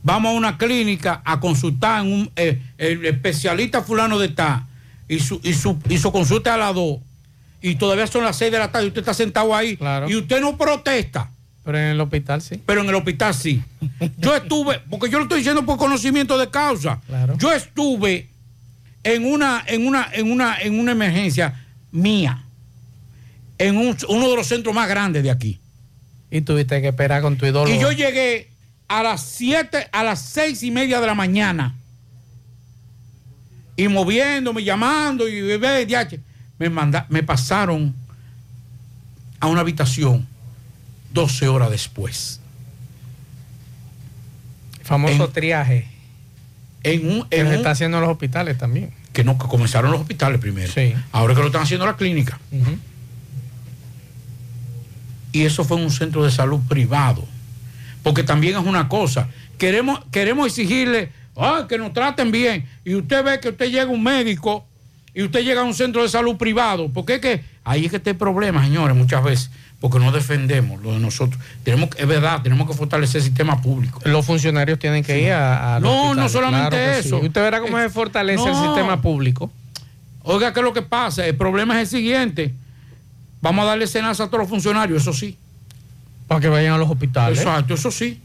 Vamos 0.04 0.34
a 0.34 0.36
una 0.36 0.58
clínica 0.58 1.22
a 1.24 1.40
consultar 1.40 2.06
en 2.06 2.12
un, 2.12 2.32
eh, 2.36 2.62
el 2.78 3.06
especialista 3.06 3.82
fulano 3.82 4.20
de 4.20 4.30
tal 4.30 4.64
y 5.08 5.20
su, 5.20 5.40
y 5.44 5.54
su, 5.54 5.78
y 5.90 5.98
su 5.98 6.12
consulta 6.12 6.52
es 6.52 6.56
a 6.56 6.58
las 6.58 6.76
2 6.76 6.98
y 7.62 7.76
todavía 7.76 8.06
son 8.08 8.26
las 8.26 8.36
6 8.36 8.52
de 8.52 8.60
la 8.60 8.72
tarde 8.72 8.86
y 8.86 8.88
usted 8.90 9.02
está 9.02 9.14
sentado 9.14 9.56
ahí 9.56 9.80
y 10.08 10.16
usted 10.16 10.42
no 10.42 10.58
protesta. 10.58 11.32
Pero 11.64 11.78
en 11.78 11.86
el 11.86 12.02
hospital 12.02 12.42
sí. 12.42 12.62
Pero 12.66 12.82
en 12.82 12.90
el 12.90 12.96
hospital 12.96 13.34
sí. 13.34 13.64
Yo 14.18 14.36
estuve, 14.36 14.80
porque 14.90 15.10
yo 15.10 15.18
lo 15.18 15.24
estoy 15.24 15.40
diciendo 15.40 15.66
por 15.66 15.78
conocimiento 15.78 16.38
de 16.38 16.50
causa. 16.50 17.00
Yo 17.38 17.52
estuve 17.54 18.28
en 19.04 19.26
una, 19.26 19.64
en 19.68 19.88
una, 19.88 20.10
en 20.14 20.32
una, 20.32 20.58
en 20.60 20.80
una 20.80 20.92
emergencia 20.92 21.66
mía, 21.92 22.44
en 23.58 23.78
un- 23.78 23.96
uno 24.10 24.30
de 24.30 24.36
los 24.36 24.48
centros 24.48 24.76
más 24.76 24.90
grandes 24.90 25.24
de 25.24 25.32
aquí. 25.32 25.60
Y 26.32 26.42
tuviste 26.42 26.82
que 26.82 26.90
esperar 26.90 27.22
con 27.22 27.38
tu 27.38 27.46
ídolo. 27.46 27.74
Y 27.74 27.80
yo 27.80 27.92
llegué 27.92 28.50
a 28.88 29.02
las 29.04 29.22
7, 29.24 29.88
a 29.92 30.04
las 30.04 30.20
seis 30.22 30.64
y 30.64 30.72
media 30.72 31.00
de 31.00 31.08
la 31.08 31.14
mañana. 31.16 31.76
Y 33.76 33.88
moviéndome, 33.88 34.64
llamando, 34.64 35.28
y 35.28 35.42
bebé, 35.42 35.88
me, 36.60 36.70
manda, 36.70 37.06
me 37.10 37.24
pasaron 37.24 37.96
a 39.40 39.48
una 39.48 39.62
habitación 39.62 40.28
12 41.14 41.48
horas 41.48 41.70
después. 41.70 42.40
famoso 44.84 45.30
triaje. 45.30 45.88
En 46.84 47.10
un, 47.10 47.30
Que 47.30 47.38
en 47.40 47.46
se 47.48 47.52
un- 47.54 47.56
está 47.58 47.72
haciendo 47.72 47.98
en 47.98 48.02
los 48.04 48.12
hospitales 48.12 48.58
también. 48.58 48.92
que 49.14 49.24
no 49.24 49.38
que 49.38 49.48
comenzaron 49.48 49.92
los 49.92 50.02
hospitales 50.02 50.42
primero. 50.42 50.72
Ahora 51.14 51.34
que 51.36 51.40
lo 51.42 51.48
están 51.48 51.62
haciendo 51.62 51.86
la 51.86 51.96
clínica. 51.96 52.40
Y 55.32 55.44
eso 55.44 55.64
fue 55.64 55.78
en 55.78 55.84
un 55.86 55.92
centro 55.92 56.24
de 56.24 56.32
salud 56.32 56.60
privado. 56.68 57.26
Porque 58.04 58.24
también 58.24 58.58
es 58.58 58.64
una 58.66 58.90
cosa. 58.90 59.30
Queremos, 59.58 60.02
queremos 60.12 60.48
exigirle 60.48 61.12
ah, 61.38 61.66
que 61.70 61.78
nos 61.78 61.94
traten 61.94 62.32
bien. 62.32 62.68
Y 62.84 62.96
usted 62.96 63.24
ve 63.24 63.40
que 63.40 63.50
usted 63.50 63.68
llega 63.72 63.84
a 63.84 63.88
un 63.88 64.04
médico 64.04 64.66
y 65.14 65.24
usted 65.24 65.44
llega 65.44 65.62
a 65.62 65.64
un 65.64 65.74
centro 65.74 66.04
de 66.04 66.10
salud 66.10 66.36
privado. 66.36 66.90
Porque 66.92 67.16
es 67.16 67.22
que 67.22 67.44
ahí 67.64 67.86
es 67.86 67.92
que 67.92 67.98
está 67.98 68.10
el 68.10 68.18
problema, 68.18 68.64
señores, 68.64 68.96
muchas 68.98 69.24
veces. 69.24 69.50
Porque 69.84 70.00
no 70.00 70.14
defendemos 70.14 70.82
lo 70.82 70.94
de 70.94 71.00
nosotros. 71.00 71.44
Tenemos, 71.66 71.90
es 71.98 72.08
verdad, 72.08 72.42
tenemos 72.42 72.70
que 72.70 72.74
fortalecer 72.74 73.18
el 73.18 73.24
sistema 73.28 73.62
público. 73.62 74.00
Los 74.06 74.26
funcionarios 74.26 74.80
tienen 74.80 75.04
que 75.04 75.20
ir 75.20 75.34
a, 75.34 75.76
a 75.76 75.80
No, 75.82 76.16
no 76.16 76.30
solamente 76.30 76.70
claro 76.70 76.96
que 76.96 77.02
sí. 77.02 77.08
eso. 77.10 77.18
Usted 77.18 77.42
verá 77.42 77.60
cómo 77.60 77.78
Eh, 77.78 77.84
se 77.84 77.90
fortalece 77.90 78.48
el 78.48 78.56
sistema 78.56 79.02
público. 79.02 79.52
Oiga, 80.22 80.54
¿qué 80.54 80.62
es 80.62 80.64
lo 80.64 80.72
que 80.72 80.84
pasa? 80.84 81.28
El 81.28 81.36
problema 81.36 81.74
es 81.76 81.82
el 81.82 81.98
siguiente. 82.00 82.54
Vamos 83.42 83.64
a 83.66 83.68
darle 83.68 83.86
cenaza 83.88 84.24
a 84.24 84.28
todos 84.28 84.40
los 84.40 84.50
funcionarios, 84.50 85.02
eso 85.02 85.12
sí. 85.12 85.38
Para 86.30 86.40
que 86.40 86.48
vayan 86.48 86.76
a 86.76 86.78
los 86.78 86.90
hospitales. 86.90 87.40
Exacto, 87.40 87.74
eso 87.74 87.92
sí. 87.92 88.22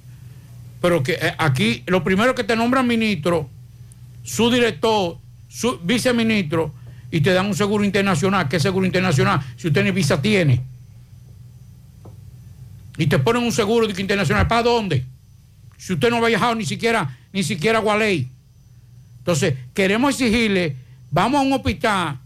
Pero 0.81 1.03
que 1.03 1.15
eh, 1.15 1.35
aquí 1.39 1.83
lo 1.87 2.05
primero 2.05 2.37
que 2.37 2.45
te 2.45 2.55
nombran 2.55 2.87
ministro, 2.87 3.49
su 4.23 4.49
director, 4.49 5.17
su 5.49 5.81
viceministro, 5.81 6.73
y 7.11 7.21
te 7.21 7.33
dan 7.33 7.47
un 7.47 7.57
seguro 7.57 7.83
internacional. 7.83 8.49
¿Qué 8.49 8.61
seguro 8.61 8.87
internacional? 8.87 9.41
Si 9.57 9.67
usted 9.67 9.83
ni 9.83 9.91
visa 9.91 10.23
tiene. 10.23 10.68
Y 12.99 13.07
te 13.07 13.19
ponen 13.19 13.45
un 13.45 13.53
seguro 13.53 13.87
de 13.87 13.95
que 13.95 14.03
internacional. 14.03 14.47
¿Para 14.49 14.65
dónde? 14.65 15.07
Si 15.79 15.93
usted 15.93 16.11
no 16.11 16.17
ha 16.17 16.29
viajado 16.29 16.57
ni 16.57 16.67
siquiera, 16.67 17.17
ni 17.33 17.45
siquiera 17.45 17.79
a 17.79 17.81
Gualey. 17.81 18.29
Entonces, 19.19 19.55
queremos 19.73 20.11
exigirle, 20.11 20.77
vamos 21.11 21.39
a 21.39 21.43
un 21.43 21.53
hospital 21.53 22.19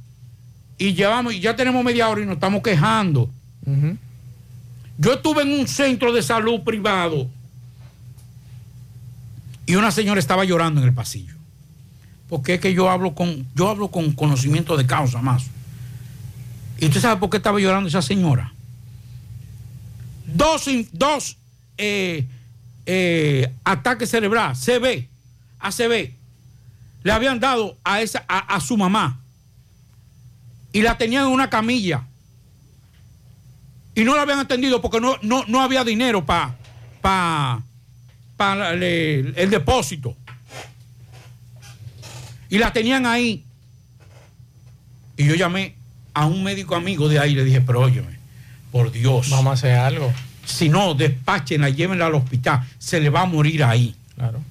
y 0.78 0.94
llevamos, 0.94 1.34
y 1.34 1.40
ya 1.40 1.54
tenemos 1.54 1.84
media 1.84 2.08
hora 2.08 2.22
y 2.22 2.26
nos 2.26 2.34
estamos 2.34 2.62
quejando. 2.62 3.28
Yo 4.98 5.12
estuve 5.12 5.42
en 5.42 5.52
un 5.60 5.68
centro 5.68 6.12
de 6.12 6.22
salud 6.22 6.62
privado 6.62 7.28
y 9.66 9.74
una 9.74 9.90
señora 9.90 10.20
estaba 10.20 10.44
llorando 10.44 10.80
en 10.80 10.88
el 10.88 10.94
pasillo. 10.94 11.34
Porque 12.28 12.54
es 12.54 12.60
que 12.60 12.72
yo 12.72 12.88
hablo 12.88 13.14
con, 13.14 13.46
yo 13.54 13.68
hablo 13.68 13.88
con 13.88 14.12
conocimiento 14.12 14.76
de 14.76 14.86
causa 14.86 15.20
más. 15.20 15.44
¿Y 16.78 16.86
usted 16.86 17.00
sabe 17.00 17.20
por 17.20 17.28
qué 17.28 17.36
estaba 17.36 17.60
llorando 17.60 17.88
esa 17.88 18.00
señora? 18.00 18.52
Dos, 20.34 20.68
dos 20.92 21.36
eh, 21.78 22.26
eh, 22.86 23.52
ataques 23.64 24.10
cerebrales, 24.10 24.58
CB, 24.58 25.08
ACB, 25.60 26.12
le 27.02 27.12
habían 27.12 27.40
dado 27.40 27.76
a, 27.84 28.00
esa, 28.00 28.20
a 28.28 28.60
su 28.60 28.76
mamá 28.76 29.20
y 30.72 30.82
la 30.82 30.96
tenían 30.96 31.26
en 31.26 31.32
una 31.32 31.50
camilla 31.50 32.04
y 33.94 34.04
no 34.04 34.16
la 34.16 34.22
habían 34.22 34.38
atendido 34.38 34.80
porque 34.80 35.00
no, 35.00 35.16
no, 35.22 35.44
no 35.46 35.60
había 35.60 35.84
dinero 35.84 36.24
para 36.24 36.56
pa, 37.02 37.62
pa 38.36 38.70
el, 38.70 39.34
el 39.36 39.50
depósito. 39.50 40.16
Y 42.48 42.58
la 42.58 42.72
tenían 42.72 43.06
ahí. 43.06 43.44
Y 45.16 45.26
yo 45.26 45.34
llamé 45.34 45.74
a 46.14 46.26
un 46.26 46.42
médico 46.42 46.74
amigo 46.74 47.08
de 47.08 47.18
ahí 47.18 47.32
y 47.32 47.34
le 47.34 47.44
dije, 47.44 47.60
pero 47.60 47.80
óyeme, 47.80 48.18
por 48.72 48.90
Dios. 48.90 49.30
Vamos 49.30 49.50
a 49.50 49.52
hacer 49.52 49.74
algo. 49.78 50.12
Si 50.44 50.68
no, 50.68 50.94
despáchenla, 50.94 51.68
llévenla 51.68 52.06
al 52.06 52.14
hospital. 52.16 52.66
Se 52.78 52.98
le 52.98 53.10
va 53.10 53.20
a 53.20 53.26
morir 53.26 53.62
ahí. 53.62 53.94
Claro. 54.16 54.42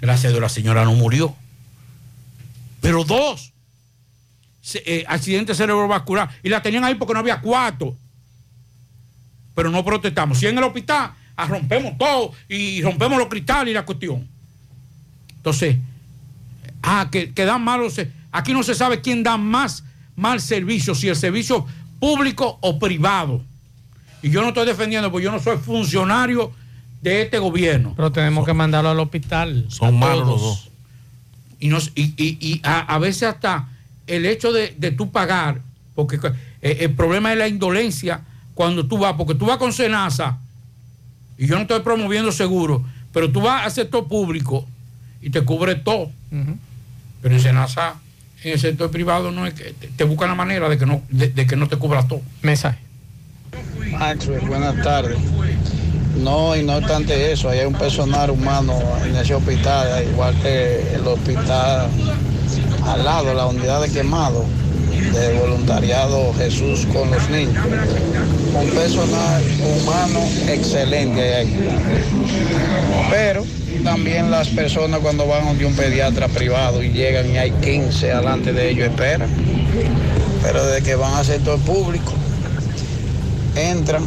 Gracias 0.00 0.26
a 0.26 0.28
Dios 0.28 0.40
la 0.40 0.48
señora 0.48 0.84
no 0.84 0.94
murió. 0.94 1.34
Pero 2.80 3.02
dos. 3.02 3.52
Eh, 4.74 5.04
accidente 5.08 5.54
cerebrovascular. 5.54 6.28
Y 6.42 6.50
la 6.50 6.62
tenían 6.62 6.84
ahí 6.84 6.94
porque 6.94 7.14
no 7.14 7.20
había 7.20 7.40
cuarto. 7.40 7.96
Pero 9.56 9.70
no 9.70 9.84
protestamos. 9.84 10.38
Si 10.38 10.46
en 10.46 10.58
el 10.58 10.64
hospital, 10.64 11.12
ah, 11.34 11.46
rompemos 11.46 11.98
todo 11.98 12.32
y 12.48 12.82
rompemos 12.82 13.18
los 13.18 13.28
cristales 13.28 13.72
y 13.72 13.74
la 13.74 13.84
cuestión. 13.84 14.28
Entonces, 15.36 15.76
ah, 16.82 17.08
que, 17.10 17.32
que 17.32 17.44
dan 17.44 17.62
malos. 17.62 18.00
Aquí 18.30 18.52
no 18.52 18.62
se 18.62 18.74
sabe 18.76 19.00
quién 19.00 19.24
da 19.24 19.36
más 19.36 19.82
mal 20.18 20.40
servicio, 20.40 20.96
si 20.96 21.08
el 21.08 21.14
servicio 21.14 21.64
público 22.00 22.58
o 22.60 22.78
privado. 22.78 23.42
Y 24.22 24.30
yo 24.30 24.42
no 24.42 24.48
estoy 24.48 24.66
defendiendo, 24.66 25.10
porque 25.10 25.24
yo 25.24 25.32
no 25.32 25.38
soy 25.40 25.58
funcionario 25.58 26.52
de 27.02 27.22
este 27.22 27.38
gobierno. 27.38 27.94
Pero 27.96 28.10
tenemos 28.12 28.44
que 28.44 28.52
mandarlo 28.52 28.90
al 28.90 28.98
hospital. 29.00 29.66
Son 29.68 29.98
malos 29.98 30.26
los 30.26 30.40
dos. 30.40 30.70
Y, 31.60 31.68
nos, 31.68 31.92
y, 31.94 32.14
y- 32.16 32.38
y 32.40 32.60
a, 32.64 32.80
a 32.80 32.98
veces 32.98 33.24
hasta 33.24 33.68
el 34.06 34.26
hecho 34.26 34.52
de, 34.52 34.74
de 34.78 34.90
tú 34.90 35.10
pagar, 35.10 35.60
porque 35.94 36.18
eh, 36.62 36.78
el 36.80 36.92
problema 36.94 37.32
es 37.32 37.38
la 37.38 37.48
indolencia 37.48 38.22
cuando 38.54 38.86
tú 38.86 38.98
vas, 38.98 39.14
porque 39.14 39.34
tú 39.34 39.46
vas 39.46 39.58
con 39.58 39.72
Senasa, 39.72 40.38
y 41.36 41.46
yo 41.46 41.54
no 41.56 41.62
estoy 41.62 41.80
promoviendo 41.80 42.32
seguro, 42.32 42.84
pero 43.12 43.30
tú 43.30 43.40
vas 43.40 43.64
al 43.64 43.70
sector 43.72 44.06
público 44.08 44.66
y 45.22 45.30
te 45.30 45.42
cubre 45.42 45.74
todo. 45.76 46.10
Pero 47.22 47.34
en 47.34 47.40
Senasa, 47.40 47.96
en 48.44 48.52
el 48.52 48.60
sector 48.60 48.90
privado, 48.90 49.30
no 49.30 49.46
es 49.46 49.54
que 49.54 49.72
te, 49.72 49.88
te 49.88 50.04
buscan 50.04 50.28
la 50.28 50.34
manera 50.34 50.68
de 50.68 50.78
que 50.78 50.86
no, 50.86 51.02
de, 51.10 51.28
de 51.28 51.46
que 51.46 51.56
no 51.56 51.68
te 51.68 51.76
cubra 51.76 52.06
todo. 52.06 52.20
Mensaje. 52.42 52.78
Maxwell, 53.90 54.46
buenas 54.46 54.82
tardes. 54.82 55.18
No, 56.22 56.56
y 56.56 56.64
no 56.64 56.76
obstante 56.76 57.32
eso, 57.32 57.48
hay 57.48 57.64
un 57.64 57.74
personal 57.74 58.30
humano 58.30 58.76
en 59.04 59.14
ese 59.16 59.34
hospital, 59.34 60.04
igual 60.10 60.34
que 60.42 60.94
el 60.94 61.06
hospital 61.06 61.88
al 62.84 63.04
lado, 63.04 63.34
la 63.34 63.46
unidad 63.46 63.82
de 63.82 63.90
quemado 63.90 64.44
de 65.12 65.38
voluntariado 65.38 66.32
Jesús 66.34 66.86
con 66.92 67.10
los 67.10 67.28
niños. 67.30 67.64
Un 68.54 68.70
personal 68.70 69.42
humano 69.62 70.20
excelente 70.48 71.34
ahí. 71.34 71.68
Pero 73.10 73.44
también 73.88 74.30
las 74.30 74.48
personas 74.48 75.00
cuando 75.00 75.26
van 75.26 75.56
de 75.56 75.64
un 75.64 75.74
pediatra 75.74 76.28
privado 76.28 76.82
y 76.82 76.90
llegan 76.90 77.30
y 77.30 77.38
hay 77.38 77.50
15 77.52 78.06
delante 78.06 78.52
de 78.52 78.68
ellos 78.68 78.86
esperan. 78.86 79.30
Pero 80.42 80.66
desde 80.66 80.82
que 80.82 80.94
van 80.94 81.14
al 81.14 81.24
sector 81.24 81.58
público, 81.60 82.12
entran 83.56 84.04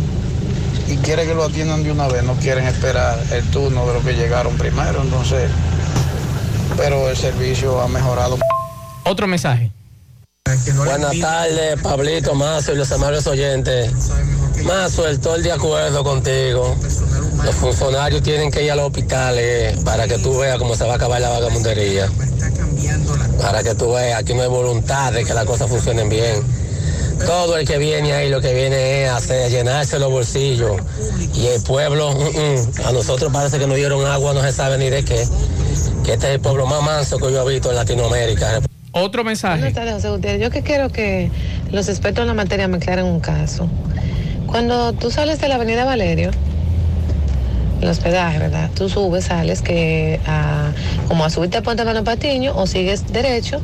y 0.88 0.98
quieren 0.98 1.28
que 1.28 1.34
lo 1.34 1.46
atiendan 1.46 1.84
de 1.84 1.92
una 1.92 2.08
vez, 2.08 2.24
no 2.24 2.34
quieren 2.36 2.68
esperar 2.68 3.18
el 3.32 3.44
turno 3.46 3.88
de 3.88 3.94
los 3.96 4.04
que 4.04 4.14
llegaron 4.14 4.56
primero, 4.56 5.02
entonces, 5.02 5.50
pero 6.78 7.10
el 7.10 7.18
servicio 7.18 7.82
ha 7.82 7.88
mejorado. 7.88 8.38
Otro 9.04 9.26
mensaje. 9.26 9.72
Buenas 10.76 11.20
tardes, 11.20 11.82
Pablito, 11.82 12.36
Mazo 12.36 12.74
y 12.74 12.76
los 12.76 12.92
amables 12.92 13.26
oyentes. 13.26 13.92
Mazo, 14.64 15.08
estoy 15.08 15.42
de 15.44 15.52
acuerdo 15.52 16.04
contigo. 16.04 16.76
Los 17.44 17.56
funcionarios 17.56 18.22
tienen 18.22 18.52
que 18.52 18.64
ir 18.64 18.72
a 18.72 18.76
los 18.76 18.88
hospitales 18.88 19.80
para 19.84 20.08
que 20.08 20.18
tú 20.18 20.40
veas 20.40 20.58
cómo 20.58 20.76
se 20.76 20.84
va 20.84 20.94
a 20.94 20.96
acabar 20.96 21.22
la 21.22 21.30
vagamundería. 21.30 22.10
Para 23.42 23.64
que 23.64 23.76
tú 23.76 23.94
veas, 23.94 24.20
aquí 24.20 24.34
no 24.34 24.42
hay 24.42 24.50
voluntad 24.50 25.14
de 25.14 25.24
que 25.24 25.34
las 25.34 25.46
cosas 25.46 25.70
funcionen 25.70 26.10
bien. 26.10 26.44
Todo 27.26 27.56
el 27.58 27.66
que 27.66 27.78
viene 27.78 28.14
ahí 28.14 28.30
lo 28.30 28.42
que 28.42 28.54
viene 28.54 29.04
es 29.06 29.12
hacer, 29.12 29.50
llenarse 29.52 30.00
los 30.00 30.12
bolsillos. 30.12 30.82
Y 31.34 31.48
el 31.48 31.62
pueblo, 31.62 32.12
mm, 32.12 32.18
mm, 32.18 32.88
a 32.88 32.92
nosotros 32.92 33.32
parece 33.32 33.58
que 33.58 33.68
nos 33.68 33.78
dieron 33.78 34.06
agua, 34.06 34.34
no 34.34 34.42
se 34.42 34.52
sabe 34.52 34.78
ni 34.78 34.90
de 34.90 35.06
qué. 35.06 35.28
Que 36.04 36.14
este 36.14 36.28
es 36.28 36.34
el 36.34 36.40
pueblo 36.42 36.66
más 36.66 36.84
manso 36.84 37.18
que 37.20 37.32
yo 37.32 37.48
he 37.48 37.54
visto 37.54 37.70
en 37.70 37.76
Latinoamérica. 37.78 38.62
Otro 38.94 39.24
mensaje. 39.24 39.56
Buenas 39.60 39.74
tardes, 39.74 39.94
José 39.94 40.10
Gutiérrez. 40.10 40.42
Yo 40.42 40.50
que 40.50 40.64
quiero 40.64 40.90
que 40.90 41.32
los 41.72 41.88
expertos 41.88 42.24
en 42.24 42.28
la 42.28 42.34
materia 42.34 42.68
me 42.68 42.78
aclaren 42.78 43.06
un 43.06 43.20
caso. 43.22 43.70
Cuando 44.48 44.92
tú 44.94 45.12
sales 45.12 45.40
de 45.40 45.48
la 45.48 45.56
avenida 45.56 45.86
Valerio, 45.86 46.32
el 47.82 47.88
hospedaje, 47.88 48.38
¿verdad? 48.40 48.70
Tú 48.76 48.90
subes, 48.90 49.26
sales 49.26 49.62
que 49.62 50.20
a- 50.28 50.72
como 51.08 51.24
a 51.24 51.30
subirte 51.30 51.58
a 51.58 51.62
Puente 51.64 51.86
Mano 51.86 52.04
Patiño 52.04 52.52
o 52.56 52.68
sigues 52.68 53.08
derecho, 53.14 53.62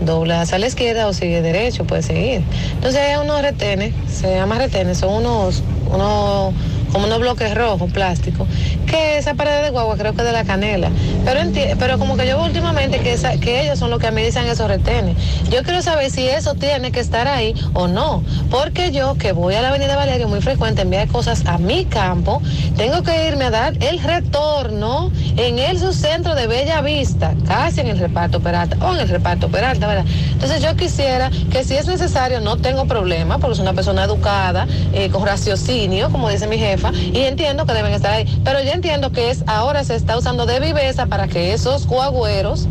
doblas 0.00 0.52
a 0.52 0.58
la 0.58 0.68
izquierda 0.68 1.08
o 1.08 1.12
sigues 1.12 1.42
derecho, 1.42 1.84
puedes 1.84 2.06
seguir. 2.06 2.42
Entonces 2.74 3.00
hay 3.00 3.16
unos 3.16 3.42
retenes, 3.42 3.92
se 4.08 4.36
llama 4.36 4.56
retenes, 4.56 4.98
son 4.98 5.14
unos, 5.14 5.62
unos 5.92 6.54
como 6.92 7.06
unos 7.06 7.20
bloques 7.20 7.54
rojos, 7.54 7.90
plásticos, 7.92 8.48
que 8.86 9.18
esa 9.18 9.34
pared 9.34 9.62
de 9.62 9.70
guagua 9.70 9.96
creo 9.96 10.12
que 10.14 10.22
es 10.22 10.26
de 10.26 10.32
la 10.32 10.44
canela. 10.44 10.90
Pero 11.24 11.40
pero 11.78 11.98
como 11.98 12.16
que 12.16 12.26
yo 12.26 12.42
últimamente 12.42 13.00
que, 13.00 13.16
que 13.40 13.62
ellos 13.62 13.78
son 13.78 13.90
los 13.90 13.98
que 13.98 14.06
administran 14.08 14.46
esos 14.46 14.68
retenes. 14.68 15.16
Yo 15.50 15.62
quiero 15.62 15.82
saber 15.82 16.10
si 16.10 16.28
eso 16.28 16.54
tiene 16.54 16.92
que 16.92 17.00
estar 17.00 17.26
ahí 17.28 17.54
o 17.72 17.88
no. 17.88 18.22
Porque 18.50 18.90
yo, 18.90 19.16
que 19.16 19.32
voy 19.32 19.54
a 19.54 19.62
la 19.62 19.68
Avenida 19.68 19.96
Valerio 19.96 20.28
muy 20.28 20.40
frecuente, 20.40 20.82
enviar 20.82 21.08
cosas 21.08 21.44
a 21.46 21.58
mi 21.58 21.84
campo, 21.84 22.42
tengo 22.76 23.02
que 23.02 23.28
irme 23.28 23.44
a 23.44 23.50
dar 23.50 23.74
el 23.80 24.00
retorno 24.02 25.10
en 25.36 25.58
el 25.58 25.78
subcentro 25.78 26.34
de 26.34 26.46
Bella 26.46 26.80
Vista, 26.82 27.34
casi 27.46 27.80
en 27.80 27.88
el 27.88 27.98
reparto 27.98 28.40
Peralta, 28.40 28.76
o 28.84 28.94
en 28.94 29.00
el 29.00 29.08
reparto 29.08 29.48
Peralta, 29.48 29.86
¿verdad? 29.86 30.04
Entonces 30.32 30.62
yo 30.62 30.74
quisiera 30.76 31.30
que 31.50 31.64
si 31.64 31.74
es 31.74 31.86
necesario, 31.86 32.40
no 32.40 32.56
tengo 32.56 32.86
problema, 32.86 33.38
porque 33.38 33.56
soy 33.56 33.62
una 33.62 33.74
persona 33.74 34.04
educada, 34.04 34.66
eh, 34.92 35.10
con 35.10 35.24
raciocinio, 35.26 36.10
como 36.10 36.28
dice 36.28 36.46
mi 36.46 36.58
jefa, 36.80 36.92
y 36.92 37.20
entiendo 37.20 37.66
que 37.66 37.72
deben 37.72 37.92
estar 37.92 38.12
ahí. 38.12 38.40
Pero 38.44 38.62
yo 38.62 38.70
entiendo 38.70 39.12
que 39.12 39.30
es 39.30 39.44
ahora 39.46 39.84
se 39.84 39.94
está 39.94 40.16
usando 40.16 40.46
de 40.46 40.60
viveza 40.60 41.06
para 41.06 41.28
que 41.28 41.52
esos 41.52 41.86
guagüeros 41.86 42.68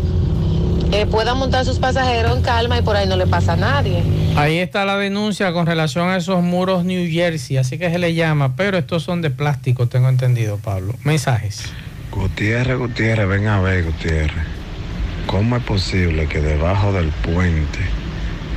eh, 0.92 1.06
puedan 1.06 1.38
montar 1.38 1.66
sus 1.66 1.78
pasajeros 1.78 2.36
en 2.36 2.42
calma 2.42 2.80
y 2.80 2.82
por 2.82 2.96
ahí 2.96 3.08
no 3.08 3.16
le 3.16 3.28
pasa 3.28 3.54
a 3.54 3.58
nadie. 3.58 4.04
Ahí 4.36 4.58
está 4.58 4.86
la 4.86 4.98
denuncia 4.98 5.54
con 5.54 5.66
relación 5.66 6.10
a 6.10 6.18
esos 6.18 6.42
muros 6.42 6.84
New 6.84 7.10
Jersey, 7.12 7.58
así 7.58 7.78
que 7.78 7.92
se 7.92 8.00
le 8.00 8.16
llama, 8.16 8.56
pero 8.56 8.78
estos 8.78 9.04
son 9.04 9.22
de 9.22 9.30
plástico, 9.30 9.88
tengo 9.88 10.10
entendido, 10.10 10.58
Pablo. 10.58 10.96
Mensajes. 11.04 11.64
Gutiérrez, 12.12 12.78
Gutiérrez, 12.78 13.28
ven 13.28 13.48
a 13.48 13.62
ver, 13.62 13.84
Gutiérrez. 13.84 14.46
¿Cómo 15.28 15.58
es 15.58 15.64
posible 15.64 16.28
que 16.28 16.42
debajo 16.42 16.92
del 16.92 17.10
puente, 17.10 17.80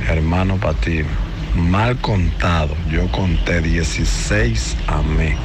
hermano 0.09 0.57
Patino, 0.57 1.09
mal 1.55 1.97
contado, 1.97 2.75
yo 2.89 3.07
conté 3.11 3.61
16 3.61 4.77
amé? 4.87 5.35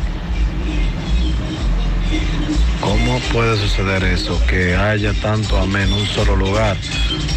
¿Cómo 2.80 3.18
puede 3.32 3.56
suceder 3.56 4.04
eso? 4.04 4.40
Que 4.46 4.74
haya 4.76 5.12
tanto 5.14 5.58
amé 5.58 5.82
en 5.82 5.92
un 5.92 6.06
solo 6.06 6.36
lugar, 6.36 6.76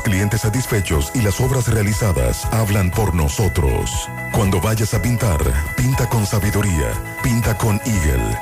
clientes 0.00 0.42
satisfechos 0.42 1.10
y 1.14 1.22
las 1.22 1.40
obras 1.40 1.68
realizadas 1.68 2.44
hablan 2.52 2.90
por 2.90 3.14
nosotros. 3.14 3.90
Cuando 4.32 4.60
vayas 4.60 4.94
a 4.94 5.02
pintar, 5.02 5.38
pinta 5.76 6.08
con 6.08 6.26
sabiduría, 6.26 7.18
pinta 7.22 7.56
con 7.56 7.80
Eagle. 7.84 8.38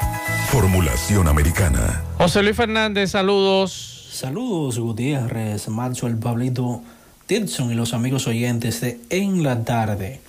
Formulación 0.50 1.28
americana. 1.28 2.02
José 2.18 2.42
Luis 2.42 2.56
Fernández, 2.56 3.10
saludos. 3.10 4.08
Saludos 4.12 4.78
Gutiérrez, 4.78 5.68
Marzo, 5.68 6.06
el 6.06 6.16
Pablito, 6.16 6.82
Tilson 7.26 7.70
y 7.70 7.74
los 7.74 7.94
amigos 7.94 8.26
oyentes 8.26 8.80
de 8.80 9.00
En 9.10 9.42
la 9.42 9.64
Tarde. 9.64 10.20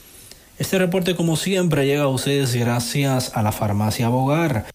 Este 0.60 0.78
reporte 0.78 1.16
como 1.16 1.38
siempre 1.38 1.86
llega 1.86 2.04
a 2.04 2.08
ustedes 2.10 2.54
gracias 2.54 3.32
a 3.34 3.42
la 3.42 3.54
farmacia 3.54 4.10
Bogar. 4.10 4.66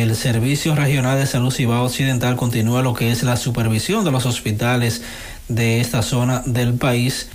el 0.00 0.16
Servicio 0.16 0.74
Regional 0.74 1.18
de 1.18 1.26
Salud 1.26 1.52
Cibao 1.52 1.84
Occidental 1.84 2.34
continúa 2.36 2.80
lo 2.80 2.94
que 2.94 3.10
es 3.10 3.22
la 3.24 3.36
supervisión 3.36 4.06
de 4.06 4.10
los 4.10 4.24
hospitales 4.24 5.02
de 5.48 5.82
esta 5.82 6.00
zona 6.00 6.42
del 6.46 6.74
país. 6.74 7.28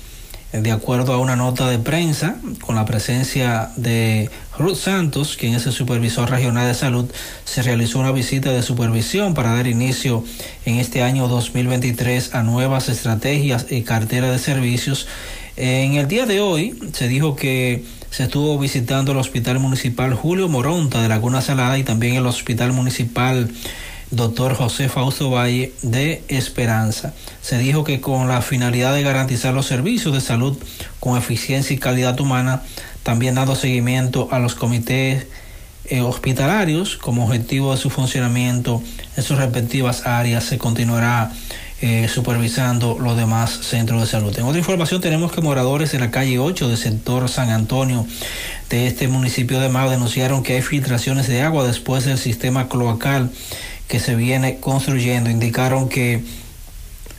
De 0.52 0.72
acuerdo 0.72 1.14
a 1.14 1.20
una 1.20 1.36
nota 1.36 1.70
de 1.70 1.78
prensa, 1.78 2.38
con 2.62 2.76
la 2.76 2.86
presencia 2.86 3.70
de 3.76 4.32
Ruth 4.58 4.78
Santos, 4.78 5.38
quien 5.38 5.54
es 5.54 5.68
el 5.68 5.72
supervisor 5.72 6.32
regional 6.32 6.66
de 6.66 6.74
salud, 6.74 7.06
se 7.46 7.62
realizó 7.62 8.00
una 8.00 8.12
visita 8.12 8.52
de 8.52 8.64
supervisión 8.64 9.36
para 9.36 9.54
dar 9.54 9.68
inicio 9.68 10.24
en 10.66 10.80
este 10.80 11.04
año 11.04 11.28
2023 11.28 12.34
a 12.34 12.42
nuevas 12.42 12.90
estrategias 12.90 13.68
y 13.70 13.84
cartera 13.84 14.32
de 14.32 14.40
servicios. 14.40 15.06
En 15.58 15.94
el 15.94 16.08
día 16.08 16.26
de 16.26 16.42
hoy 16.42 16.76
se 16.94 17.08
dijo 17.08 17.36
que 17.36 17.84
se 18.10 18.24
estuvo 18.24 18.58
visitando 18.58 19.12
el 19.12 19.18
Hospital 19.18 19.60
Municipal 19.60 20.14
Julio 20.14 20.48
Moronta 20.48 21.02
de 21.02 21.10
Laguna 21.10 21.42
Salada 21.42 21.78
y 21.78 21.84
también 21.84 22.16
el 22.16 22.26
Hospital 22.26 22.74
Municipal 22.74 23.50
Dr. 24.12 24.56
José 24.56 24.90
Fausto 24.90 25.30
Valle 25.30 25.74
de 25.82 26.24
Esperanza. 26.30 27.14
Se 27.42 27.58
dijo 27.58 27.84
que 27.84 28.00
con 28.00 28.28
la 28.28 28.42
finalidad 28.42 28.94
de 28.94 29.04
garantizar 29.04 29.54
los 29.54 29.66
servicios 29.66 30.14
de 30.14 30.22
salud 30.22 30.58
con 31.00 31.18
eficiencia 31.18 31.74
y 31.74 31.80
calidad 31.80 32.20
humana, 32.20 32.62
también 33.04 33.36
dando 33.36 33.56
seguimiento 33.56 34.30
a 34.32 34.40
los 34.40 34.56
comités 34.56 35.28
eh, 35.86 36.02
hospitalarios 36.02 36.98
como 36.98 37.26
objetivo 37.26 37.72
de 37.72 37.78
su 37.78 37.90
funcionamiento 37.90 38.82
en 39.16 39.24
sus 39.24 39.38
respectivas 39.38 40.06
áreas, 40.06 40.44
se 40.44 40.58
continuará 40.58 41.32
eh, 41.80 42.08
supervisando 42.08 42.98
los 43.00 43.16
demás 43.16 43.52
centros 43.52 44.02
de 44.02 44.08
salud. 44.08 44.38
En 44.38 44.46
otra 44.46 44.58
información 44.58 45.00
tenemos 45.00 45.32
que 45.32 45.42
moradores 45.42 45.92
de 45.92 46.00
la 46.00 46.10
calle 46.10 46.40
8 46.40 46.70
del 46.70 46.78
sector 46.78 47.30
San 47.30 47.52
Antonio 47.52 48.08
de 48.70 48.88
este 48.88 49.08
municipio 49.08 49.60
de 49.60 49.70
Mao 49.70 49.90
denunciaron 49.90 50.42
que 50.42 50.56
hay 50.56 50.62
filtraciones 50.62 51.28
de 51.28 51.44
agua 51.44 51.68
después 51.68 52.06
del 52.06 52.18
sistema 52.18 52.68
cloacal 52.68 53.30
que 53.88 54.00
se 54.00 54.16
viene 54.16 54.60
construyendo. 54.60 55.30
Indicaron 55.30 55.88
que 55.88 56.24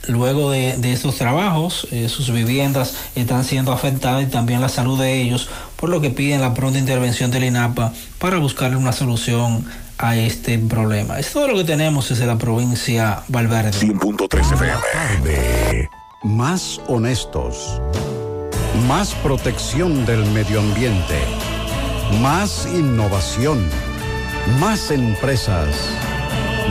luego 0.07 0.51
de, 0.51 0.75
estos 0.91 1.15
trabajos 1.15 1.87
eh, 1.91 2.09
sus 2.09 2.31
viviendas 2.31 2.95
están 3.15 3.43
siendo 3.43 3.71
afectadas 3.71 4.23
y 4.23 4.25
también 4.25 4.61
la 4.61 4.69
salud 4.69 4.99
de 4.99 5.21
ellos, 5.21 5.49
por 5.75 5.89
lo 5.89 6.01
que 6.01 6.09
piden 6.09 6.41
la 6.41 6.53
pronta 6.53 6.79
intervención 6.79 7.31
del 7.31 7.45
INAPA 7.45 7.93
para 8.17 8.37
buscarle 8.37 8.77
una 8.77 8.91
solución 8.91 9.65
a 9.99 10.15
este 10.15 10.57
problema. 10.57 11.19
Es 11.19 11.33
todo 11.33 11.49
lo 11.49 11.57
que 11.57 11.65
tenemos 11.65 12.09
desde 12.09 12.25
la 12.25 12.37
provincia 12.37 13.21
Valverde. 13.27 13.71
100.3 13.71 14.53
FM. 14.53 15.89
Más 16.23 16.81
honestos. 16.87 17.81
Más 18.87 19.13
protección 19.15 20.05
del 20.05 20.25
medio 20.31 20.61
ambiente. 20.61 21.19
Más 22.21 22.67
innovación. 22.73 23.63
Más 24.59 24.89
empresas. 24.89 25.75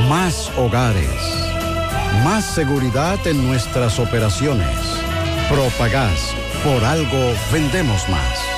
Más 0.08 0.50
hogares. 0.56 1.08
Más 2.24 2.44
seguridad 2.44 3.24
en 3.26 3.46
nuestras 3.46 3.98
operaciones. 3.98 4.74
Propagás. 5.50 6.34
Por 6.64 6.82
algo 6.82 7.34
vendemos 7.52 8.08
más. 8.08 8.57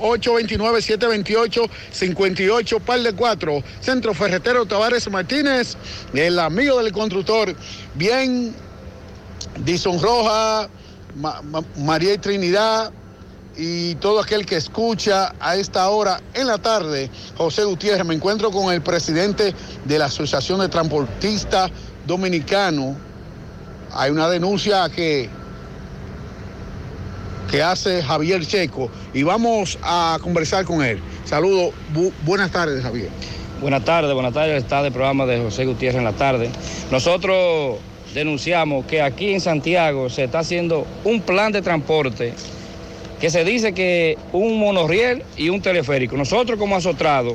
829-728-58, 1.94 2.80
par 2.82 3.00
de 3.02 3.14
4, 3.14 3.64
Centro 3.82 4.14
Ferretero 4.14 4.66
Tavares 4.66 5.10
Martínez, 5.10 5.76
el 6.14 6.40
amigo 6.40 6.82
del 6.82 6.92
constructor, 6.92 7.56
bien, 7.96 8.54
Dison 9.64 10.02
Roja, 10.02 10.70
Ma- 11.16 11.42
Ma- 11.44 11.64
María 11.78 12.14
y 12.14 12.18
Trinidad, 12.18 12.92
y 13.56 13.94
todo 13.96 14.20
aquel 14.20 14.46
que 14.48 14.56
escucha 14.58 15.34
a 15.40 15.56
esta 15.56 15.88
hora 15.90 16.20
en 16.34 16.48
la 16.48 16.58
tarde, 16.58 17.12
José 17.38 17.64
Gutiérrez, 17.64 18.04
me 18.06 18.16
encuentro 18.16 18.50
con 18.50 18.74
el 18.74 18.82
presidente 18.82 19.54
de 19.86 20.00
la 20.00 20.06
Asociación 20.06 20.60
de 20.60 20.70
Transportistas 20.70 21.70
Dominicanos. 22.08 22.96
Hay 23.94 24.10
una 24.10 24.28
denuncia 24.28 24.90
que, 24.90 25.30
que 27.52 27.62
hace 27.62 28.02
Javier 28.02 28.44
Checo 28.44 28.90
y 29.14 29.22
vamos 29.22 29.78
a 29.84 30.18
conversar 30.24 30.66
con 30.66 30.82
él. 30.84 31.00
Saludos, 31.38 31.74
bu- 31.92 32.14
buenas 32.24 32.52
tardes 32.52 32.84
Javier. 32.84 33.10
Buenas 33.60 33.84
tardes, 33.84 34.14
buenas 34.14 34.34
tardes. 34.34 34.62
Está 34.62 34.86
el 34.86 34.92
programa 34.94 35.26
de 35.26 35.40
José 35.40 35.66
Gutiérrez 35.66 35.98
en 35.98 36.04
la 36.04 36.14
tarde. 36.14 36.52
Nosotros 36.92 37.78
denunciamos 38.14 38.86
que 38.86 39.02
aquí 39.02 39.34
en 39.34 39.42
Santiago 39.42 40.12
se 40.12 40.26
está 40.26 40.38
haciendo 40.38 40.86
un 41.04 41.22
plan 41.22 41.52
de 41.52 41.64
transporte 41.64 42.36
que 43.20 43.32
se 43.32 43.44
dice 43.44 43.74
que 43.74 44.16
un 44.32 44.60
monorriel 44.60 45.24
y 45.36 45.50
un 45.50 45.60
teleférico. 45.60 46.16
Nosotros 46.18 46.60
como 46.60 46.76
asotrados 46.76 47.34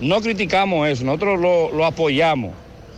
no 0.00 0.20
criticamos 0.20 0.86
eso, 0.88 1.02
nosotros 1.02 1.40
lo, 1.40 1.72
lo 1.72 1.86
apoyamos. 1.86 2.52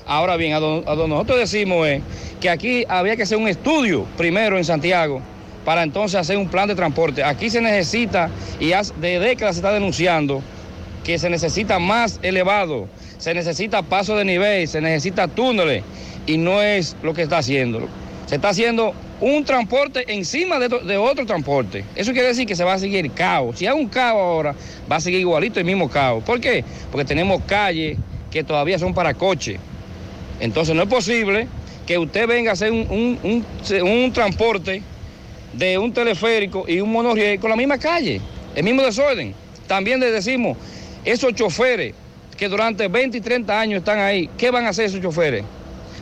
Ahora 0.06 0.36
bien, 0.36 0.52
a 0.52 0.60
donde 0.60 1.08
nosotros 1.08 1.38
decimos 1.38 1.86
es 1.88 2.02
que 2.42 2.50
aquí 2.50 2.84
había 2.90 3.16
que 3.16 3.22
hacer 3.22 3.38
un 3.38 3.48
estudio 3.48 4.04
primero 4.18 4.58
en 4.58 4.66
Santiago 4.66 5.22
para 5.70 5.84
entonces 5.84 6.18
hacer 6.18 6.36
un 6.36 6.48
plan 6.48 6.66
de 6.66 6.74
transporte. 6.74 7.22
Aquí 7.22 7.48
se 7.48 7.60
necesita, 7.60 8.28
y 8.58 8.72
hace- 8.72 8.92
de 9.00 9.20
décadas 9.20 9.54
se 9.54 9.60
está 9.60 9.72
denunciando, 9.72 10.42
que 11.04 11.16
se 11.16 11.30
necesita 11.30 11.78
más 11.78 12.18
elevado, 12.24 12.88
se 13.18 13.34
necesita 13.34 13.80
paso 13.82 14.16
de 14.16 14.24
nivel, 14.24 14.66
se 14.66 14.80
necesita 14.80 15.28
túneles, 15.28 15.84
y 16.26 16.38
no 16.38 16.60
es 16.60 16.96
lo 17.04 17.14
que 17.14 17.22
está 17.22 17.38
haciendo. 17.38 17.86
Se 18.26 18.34
está 18.34 18.48
haciendo 18.48 18.94
un 19.20 19.44
transporte 19.44 20.12
encima 20.12 20.58
de, 20.58 20.96
otro- 20.96 21.24
transporte. 21.24 21.84
Eso 21.94 22.10
quiere 22.10 22.26
decir 22.26 22.48
que 22.48 22.56
se 22.56 22.64
va 22.64 22.72
a 22.72 22.78
seguir 22.80 23.08
caos. 23.12 23.56
Si 23.56 23.68
hay 23.68 23.78
un 23.78 23.86
caos 23.86 24.18
ahora, 24.20 24.56
va 24.90 24.96
a 24.96 25.00
seguir 25.00 25.20
igualito 25.20 25.60
el 25.60 25.66
mismo 25.66 25.88
caos. 25.88 26.24
¿Por 26.24 26.40
qué? 26.40 26.64
Porque 26.90 27.04
tenemos 27.04 27.42
calles 27.46 27.96
que 28.32 28.42
todavía 28.42 28.76
son 28.80 28.92
para 28.92 29.14
coches. 29.14 29.60
Entonces 30.40 30.74
no 30.74 30.82
es 30.82 30.88
posible 30.88 31.46
que 31.86 31.96
usted 31.96 32.26
venga 32.26 32.50
a 32.50 32.54
hacer 32.54 32.72
un- 32.72 33.20
un- 33.22 33.44
un 33.82 34.12
transporte 34.12 34.82
de 35.52 35.78
un 35.78 35.92
teleférico 35.92 36.64
y 36.68 36.80
un 36.80 36.90
monorriel 36.92 37.38
con 37.40 37.50
la 37.50 37.56
misma 37.56 37.78
calle, 37.78 38.20
el 38.54 38.64
mismo 38.64 38.82
desorden. 38.82 39.34
También 39.66 40.00
le 40.00 40.10
decimos, 40.10 40.56
esos 41.04 41.34
choferes 41.34 41.94
que 42.36 42.48
durante 42.48 42.88
20 42.88 43.18
y 43.18 43.20
30 43.20 43.60
años 43.60 43.78
están 43.78 43.98
ahí, 43.98 44.28
¿qué 44.38 44.50
van 44.50 44.64
a 44.66 44.70
hacer 44.70 44.86
esos 44.86 45.00
choferes? 45.00 45.44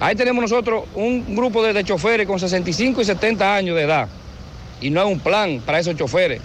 Ahí 0.00 0.14
tenemos 0.14 0.42
nosotros 0.42 0.84
un 0.94 1.34
grupo 1.34 1.62
de, 1.62 1.82
choferes 1.84 2.26
con 2.26 2.38
65 2.38 3.00
y 3.00 3.04
70 3.04 3.54
años 3.56 3.74
de 3.76 3.82
edad 3.82 4.08
y 4.80 4.90
no 4.90 5.00
hay 5.00 5.12
un 5.12 5.18
plan 5.18 5.60
para 5.66 5.80
esos 5.80 5.96
choferes, 5.96 6.40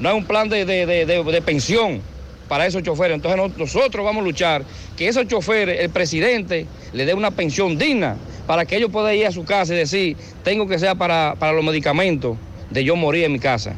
no 0.00 0.08
hay 0.08 0.16
un 0.16 0.24
plan 0.24 0.48
de, 0.48 0.64
de- 0.64 0.84
de- 0.86 1.06
de- 1.06 1.42
pensión 1.42 2.02
para 2.48 2.66
esos 2.66 2.82
choferes. 2.82 3.14
Entonces 3.14 3.36
no- 3.38 3.52
nosotros 3.56 4.04
vamos 4.04 4.22
a 4.22 4.24
luchar 4.24 4.64
que 4.96 5.06
esos 5.06 5.28
choferes, 5.28 5.80
el 5.80 5.90
presidente, 5.90 6.66
le 6.92 7.04
dé 7.06 7.14
una 7.14 7.30
pensión 7.30 7.78
digna 7.78 8.16
para 8.48 8.64
que 8.64 8.76
ellos 8.78 8.90
puedan 8.90 9.14
ir 9.14 9.26
a 9.26 9.30
su 9.30 9.44
casa 9.44 9.74
y 9.74 9.76
decir, 9.76 10.16
tengo 10.42 10.66
que 10.66 10.78
ser 10.78 10.96
para, 10.96 11.36
para 11.38 11.52
los 11.52 11.62
medicamentos 11.62 12.38
de 12.70 12.82
yo 12.82 12.96
morir 12.96 13.24
en 13.24 13.32
mi 13.32 13.38
casa. 13.38 13.74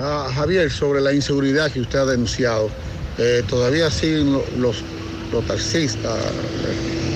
Ah, 0.00 0.30
Javier, 0.34 0.70
sobre 0.70 1.02
la 1.02 1.12
inseguridad 1.12 1.70
que 1.70 1.80
usted 1.80 1.98
ha 1.98 2.06
denunciado, 2.06 2.70
eh, 3.18 3.42
todavía 3.46 3.90
siguen 3.90 4.32
lo- 4.32 4.44
los, 4.56 4.82
los 5.30 5.46
taxistas. 5.46 6.18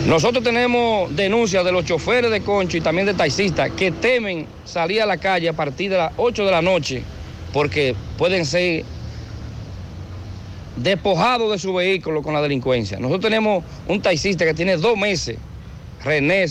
Nosotros 0.07 0.45
tenemos 0.45 1.15
denuncias 1.17 1.65
de 1.65 1.73
los 1.73 1.87
choferes 1.87 2.31
de 2.31 2.43
concho 2.43 2.77
y 2.77 2.83
también 2.83 3.07
de 3.07 3.15
taxistas 3.15 3.71
que 3.71 3.91
temen 3.91 4.47
salir 4.67 5.01
a 5.01 5.07
la 5.07 5.17
calle 5.17 5.49
a 5.49 5.55
partir 5.55 5.91
de 5.91 5.97
las 5.97 6.13
8 6.19 6.45
de 6.45 6.51
la 6.51 6.61
noche 6.63 7.03
porque 7.55 7.97
pueden 8.19 8.45
ser 8.45 8.85
despojados 10.77 11.51
de 11.51 11.59
su 11.59 11.73
vehículo 11.75 12.23
con 12.23 12.35
la 12.35 12.43
delincuencia. 12.43 12.99
Nosotros 12.99 13.23
tenemos 13.25 13.65
un 13.89 14.01
taxista 14.03 14.45
que 14.45 14.55
tiene 14.55 14.77
dos 14.77 14.97
meses, 14.99 15.39
René 16.05 16.47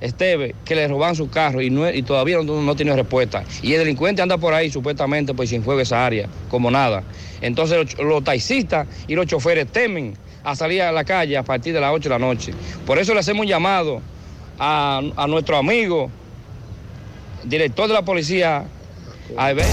Esteve, 0.00 0.54
que 0.64 0.76
le 0.76 0.86
roban 0.86 1.16
su 1.16 1.28
carro 1.28 1.60
y, 1.60 1.70
no- 1.70 1.90
y 1.90 2.02
todavía 2.02 2.38
no, 2.42 2.76
tiene 2.76 2.94
respuesta. 2.94 3.42
Y 3.62 3.72
el 3.72 3.80
delincuente 3.80 4.22
anda 4.22 4.38
por 4.38 4.54
ahí 4.54 4.70
supuestamente 4.70 5.34
pues 5.34 5.50
sin 5.50 5.62
fuego 5.64 5.80
esa 5.80 6.06
área, 6.06 6.28
como 6.48 6.70
nada. 6.70 7.02
Entonces 7.40 7.76
los, 7.96 8.06
los 8.06 8.22
taxistas 8.24 8.86
y 9.08 9.14
los 9.16 9.26
choferes 9.26 9.66
temen 9.68 10.14
a 10.44 10.54
salir 10.54 10.82
a 10.82 10.92
la 10.92 11.02
calle 11.04 11.36
a 11.36 11.42
partir 11.42 11.74
de 11.74 11.80
las 11.80 11.92
8 11.92 12.08
de 12.08 12.08
la 12.10 12.18
noche. 12.18 12.52
Por 12.86 12.98
eso 12.98 13.12
le 13.12 13.20
hacemos 13.20 13.42
un 13.42 13.48
llamado 13.48 14.00
a, 14.58 15.02
a 15.16 15.26
nuestro 15.26 15.56
amigo, 15.56 16.10
director 17.44 17.88
de 17.88 17.94
la 17.94 18.02
policía, 18.02 18.64
Alberto. 19.36 19.72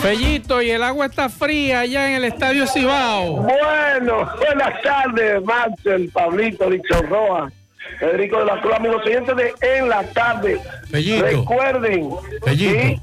Fellito, 0.00 0.62
y 0.62 0.70
el 0.70 0.82
agua 0.82 1.06
está 1.06 1.28
fría 1.28 1.80
allá 1.80 2.08
en 2.08 2.16
el 2.16 2.24
Estadio 2.24 2.66
Cibao. 2.66 3.42
Bueno, 3.42 4.30
buenas 4.38 4.82
tardes, 4.82 5.42
Maxel, 5.44 6.08
Pablito, 6.08 6.70
Dixon 6.70 7.06
Roa, 7.08 7.52
Federico 7.98 8.38
de 8.38 8.44
la 8.46 8.60
Cruz, 8.60 8.74
amigos 8.74 9.04
oyentes 9.04 9.36
de 9.36 9.52
En 9.60 9.88
la 9.90 10.02
Tarde. 10.04 10.58
Fellito. 10.90 11.26
Recuerden, 11.26 12.10
Bellito. 12.44 13.02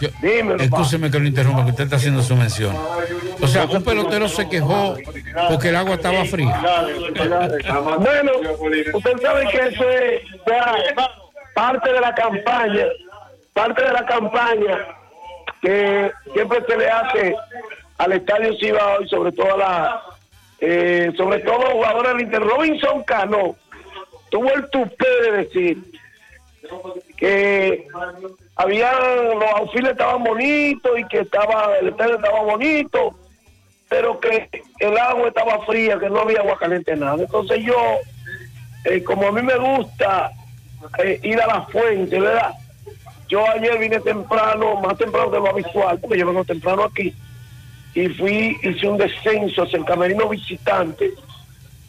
Yo, 0.00 0.08
Escúcheme 0.58 1.10
que 1.10 1.18
lo 1.18 1.26
interrumpa, 1.26 1.64
que 1.64 1.70
usted 1.70 1.84
está 1.84 1.96
haciendo 1.96 2.22
su 2.22 2.36
mención. 2.36 2.76
O 3.40 3.46
sea, 3.46 3.64
un 3.64 3.82
pelotero 3.82 4.28
se 4.28 4.48
quejó 4.48 4.96
porque 5.48 5.68
el 5.68 5.76
agua 5.76 5.94
estaba 5.94 6.24
fría. 6.24 6.60
Bueno, 7.98 8.32
usted 8.92 9.22
sabe 9.22 9.48
que 9.48 9.56
eso 9.56 9.90
es 9.90 10.22
ya 10.46 10.74
parte 11.54 11.92
de 11.92 12.00
la 12.00 12.14
campaña, 12.14 12.84
parte 13.54 13.82
de 13.82 13.92
la 13.92 14.04
campaña 14.04 14.95
que 15.66 16.12
siempre 16.32 16.62
se 16.64 16.76
le 16.76 16.88
hace 16.88 17.36
al 17.98 18.12
Estadio 18.12 18.56
Cibao 18.56 19.02
y 19.02 19.08
sobre 19.08 19.32
todo 19.32 19.54
a 19.54 19.56
la, 19.56 20.02
eh, 20.60 21.12
sobre 21.16 21.40
todo 21.40 21.72
jugadores 21.72 22.12
del 22.12 22.20
Inter. 22.20 22.42
Robinson 22.42 23.02
Cano 23.02 23.56
tuvo 24.30 24.48
el 24.52 24.70
tupé 24.70 25.08
de 25.22 25.32
decir 25.38 25.78
que 27.16 27.88
habían, 28.54 28.94
los 29.40 29.50
auxiles 29.56 29.92
estaban 29.92 30.22
bonitos 30.22 31.00
y 31.00 31.04
que 31.08 31.20
estaba, 31.20 31.76
el 31.80 31.88
estadio 31.88 32.14
estaba 32.14 32.42
bonito, 32.42 33.18
pero 33.88 34.20
que 34.20 34.48
el 34.78 34.96
agua 34.96 35.28
estaba 35.28 35.64
fría, 35.66 35.98
que 35.98 36.08
no 36.08 36.20
había 36.20 36.40
agua 36.40 36.58
caliente 36.60 36.94
nada. 36.94 37.16
Entonces 37.18 37.64
yo, 37.64 37.76
eh, 38.84 39.02
como 39.02 39.26
a 39.26 39.32
mí 39.32 39.42
me 39.42 39.56
gusta 39.56 40.30
eh, 40.98 41.18
ir 41.24 41.40
a 41.40 41.46
la 41.48 41.62
fuente, 41.62 42.20
¿verdad? 42.20 42.52
Yo 43.28 43.48
ayer 43.50 43.78
vine 43.78 44.00
temprano, 44.00 44.80
más 44.80 44.96
temprano 44.98 45.30
de 45.30 45.38
lo 45.38 45.50
habitual, 45.50 45.98
porque 45.98 46.18
yo 46.18 46.26
vengo 46.26 46.44
temprano 46.44 46.84
aquí, 46.84 47.14
y 47.94 48.08
fui, 48.08 48.56
hice 48.62 48.86
un 48.86 48.98
descenso 48.98 49.62
hacia 49.62 49.78
el 49.78 49.84
camerino 49.84 50.28
visitante, 50.28 51.10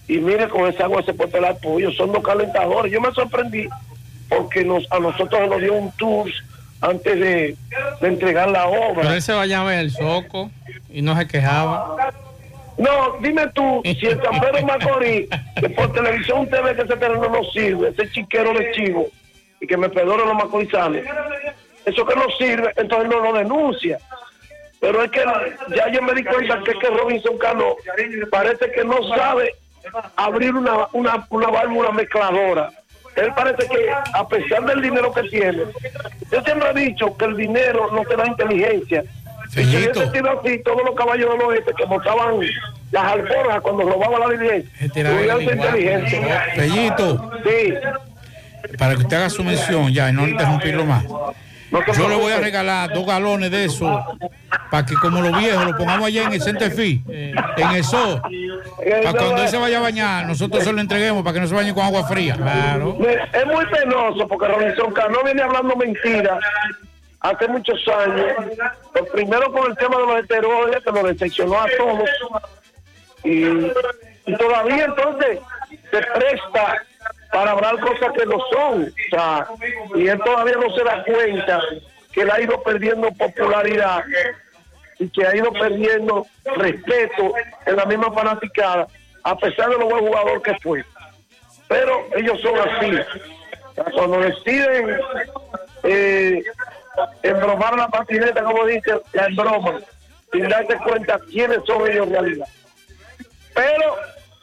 y 0.07 0.17
mire, 0.17 0.47
con 0.47 0.67
esa 0.67 0.85
agua 0.85 1.03
se 1.03 1.13
puede 1.13 1.31
pelar 1.31 1.57
pollo, 1.59 1.91
son 1.91 2.13
dos 2.13 2.23
calentadores. 2.23 2.91
Yo 2.91 3.01
me 3.01 3.11
sorprendí 3.11 3.67
porque 4.29 4.63
nos, 4.63 4.89
a 4.91 4.99
nosotros 4.99 5.49
nos 5.49 5.59
dio 5.61 5.73
un 5.73 5.91
tour 5.93 6.31
antes 6.79 7.19
de, 7.19 7.55
de 8.01 8.07
entregar 8.07 8.49
la 8.49 8.67
obra. 8.67 9.01
Pero 9.01 9.13
él 9.13 9.21
se 9.21 9.33
vaya 9.33 9.61
a 9.61 9.63
ver 9.65 9.79
el 9.79 9.91
soco 9.91 10.49
y 10.93 11.01
no 11.01 11.17
se 11.17 11.27
quejaba. 11.27 12.13
No, 12.77 13.17
dime 13.21 13.47
tú, 13.55 13.81
si 13.83 14.05
el 14.05 14.21
San 14.21 14.39
Pedro 14.39 14.65
Macorís, 14.65 15.27
que 15.59 15.69
por 15.75 15.91
televisión 15.93 16.47
ve 16.51 16.75
que 16.75 16.83
ese 16.83 16.95
terreno 16.95 17.27
no 17.27 17.43
sirve, 17.51 17.89
ese 17.89 18.09
chiquero 18.11 18.53
de 18.53 18.71
chivo, 18.71 19.07
y 19.59 19.67
que 19.67 19.77
me 19.77 19.89
perdonen 19.89 20.27
los 20.27 20.35
macorizanos, 20.35 21.01
eso 21.85 22.05
que 22.05 22.15
no 22.15 22.25
sirve, 22.37 22.73
entonces 22.75 23.09
no 23.09 23.19
lo 23.19 23.33
denuncia. 23.33 23.97
Pero 24.79 25.03
es 25.03 25.11
que 25.11 25.23
ya 25.75 25.89
yo 25.91 26.01
me 26.01 26.13
di 26.13 26.23
cuenta 26.23 26.61
que 26.63 26.71
es 26.71 26.77
que 26.77 26.87
Robinson 26.87 27.37
Cano 27.37 27.75
parece 28.29 28.71
que 28.71 28.83
no 28.83 29.01
sabe 29.15 29.55
abrir 30.15 30.53
una, 30.53 30.87
una, 30.93 31.25
una 31.29 31.47
válvula 31.47 31.91
mezcladora. 31.91 32.69
Él 33.15 33.33
parece 33.35 33.67
que, 33.67 33.89
a 34.13 34.27
pesar 34.27 34.63
del 34.65 34.81
dinero 34.81 35.11
que 35.11 35.23
tiene, 35.23 35.63
yo 36.31 36.41
siempre 36.43 36.69
he 36.69 36.73
dicho 36.73 37.17
que 37.17 37.25
el 37.25 37.35
dinero 37.35 37.89
no 37.91 38.03
te 38.03 38.15
da 38.15 38.27
inteligencia. 38.27 39.03
Si 39.49 39.61
hubiese 39.61 40.11
sido 40.11 40.39
así, 40.39 40.59
todos 40.59 40.83
los 40.83 40.93
caballos 40.93 41.31
del 41.31 41.41
oeste 41.41 41.73
que 41.75 41.85
montaban 41.85 42.41
las 42.91 43.03
alforjas 43.03 43.61
cuando 43.61 43.83
robaban 43.89 44.19
la 44.19 44.37
diligencia, 44.37 44.89
tuvieran 44.93 45.37
su 45.37 45.51
inteligencia. 45.51 46.45
Bellito. 46.55 47.31
Sí. 47.43 47.73
Para 48.77 48.95
que 48.95 49.01
usted 49.01 49.17
haga 49.17 49.29
su 49.29 49.43
mención 49.43 49.93
ya 49.93 50.09
y 50.09 50.13
no 50.13 50.27
interrumpirlo 50.27 50.85
más. 50.85 51.05
Yo 51.97 52.07
le 52.07 52.15
voy 52.15 52.31
a 52.31 52.39
regalar 52.39 52.93
dos 52.93 53.05
galones 53.05 53.51
de 53.51 53.65
eso 53.65 54.01
para 54.71 54.85
que 54.85 54.95
como 54.95 55.21
los 55.21 55.37
viejos 55.37 55.65
lo 55.65 55.75
pongamos 55.75 56.07
allá 56.07 56.23
en 56.23 56.33
el 56.33 56.41
Centefi, 56.41 57.03
en 57.07 57.75
eso. 57.75 58.21
Para 59.03 59.17
cuando 59.17 59.43
él 59.43 59.49
se 59.49 59.57
vaya 59.57 59.79
a 59.79 59.81
bañar, 59.81 60.25
nosotros 60.25 60.63
se 60.63 60.71
lo 60.71 60.79
entreguemos 60.79 61.23
para 61.23 61.33
que 61.33 61.39
no 61.41 61.47
se 61.47 61.55
bañe 61.55 61.73
con 61.73 61.83
agua 61.83 62.07
fría. 62.07 62.35
Claro. 62.35 62.97
Es 63.33 63.45
muy 63.45 63.65
penoso 63.65 64.27
porque 64.27 64.47
Robinson 64.47 64.93
Cano 64.93 65.23
viene 65.25 65.41
hablando 65.41 65.75
mentiras 65.75 66.39
hace 67.19 67.47
muchos 67.49 67.79
años. 67.87 68.27
Primero 69.11 69.51
con 69.51 69.69
el 69.69 69.77
tema 69.77 69.97
de 69.97 70.05
los 70.05 70.19
esteroides, 70.21 70.83
que 70.83 70.91
lo 70.91 71.03
decepcionó 71.03 71.59
a 71.59 71.67
todos. 71.77 72.09
Y 73.23 74.35
todavía 74.37 74.85
entonces 74.85 75.39
se 75.91 75.97
presta 75.97 76.83
para 77.31 77.51
hablar 77.51 77.79
cosas 77.79 78.11
que 78.17 78.25
no 78.25 78.37
son. 78.51 78.83
O 78.83 79.09
sea, 79.09 79.47
y 79.95 80.07
él 80.07 80.19
todavía 80.23 80.55
no 80.55 80.73
se 80.75 80.83
da 80.83 81.03
cuenta 81.03 81.61
que 82.11 82.21
él 82.21 82.31
ha 82.31 82.41
ido 82.41 82.61
perdiendo 82.63 83.11
popularidad 83.11 84.03
y 84.99 85.09
que 85.09 85.25
ha 85.25 85.35
ido 85.35 85.51
perdiendo 85.53 86.25
respeto 86.55 87.33
en 87.65 87.75
la 87.75 87.85
misma 87.85 88.11
fanaticada, 88.11 88.87
a 89.23 89.37
pesar 89.37 89.69
de 89.69 89.77
lo 89.77 89.87
buen 89.87 90.07
jugador 90.07 90.41
que 90.41 90.55
fue. 90.55 90.83
Pero 91.67 92.07
ellos 92.15 92.39
son 92.41 92.57
así. 92.57 92.91
Cuando 93.93 94.19
deciden 94.21 94.97
eh, 95.83 96.43
embromar 97.21 97.77
la 97.77 97.87
patineta, 97.89 98.43
como 98.43 98.65
dice, 98.65 98.99
la 99.13 99.25
embroman, 99.27 99.83
sin 100.31 100.49
darse 100.49 100.77
cuenta 100.77 101.19
quiénes 101.29 101.59
son 101.65 101.89
ellos 101.89 102.09
realidad. 102.09 102.47
Pero 103.53 103.95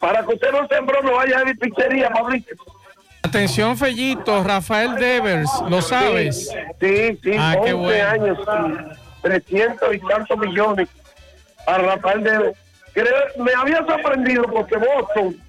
para 0.04 0.22
que 0.26 0.34
usted 0.34 0.52
no 0.52 0.68
se 0.68 0.74
embrome, 0.76 1.10
vaya 1.12 1.38
a 1.40 1.44
mi 1.46 1.54
pizzería, 1.54 2.10
Pablito. 2.10 2.54
Atención, 3.22 3.74
Fellito, 3.78 4.44
Rafael 4.44 4.96
Devers, 4.96 5.50
¿lo 5.70 5.80
sabes? 5.80 6.50
Sí, 6.78 7.18
sí, 7.22 7.30
Ah, 7.38 7.56
qué 7.64 7.72
11 7.72 7.74
bueno. 7.74 8.08
años, 8.10 8.38
sí, 8.38 8.98
300 9.22 9.94
y 9.94 9.98
tantos 10.00 10.36
millones 10.36 10.90
a 11.66 11.78
Rafael 11.78 12.22
Devers. 12.22 12.58
Creo- 12.92 13.08
me 13.38 13.52
había 13.54 13.78
sorprendido 13.78 14.42
porque 14.44 14.76
Boston 14.76 15.40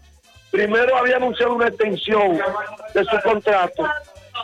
primero 0.52 0.96
había 0.98 1.18
anunciado 1.18 1.54
una 1.54 1.68
extensión 1.68 2.40
de 2.94 3.04
su 3.04 3.20
contrato, 3.24 3.84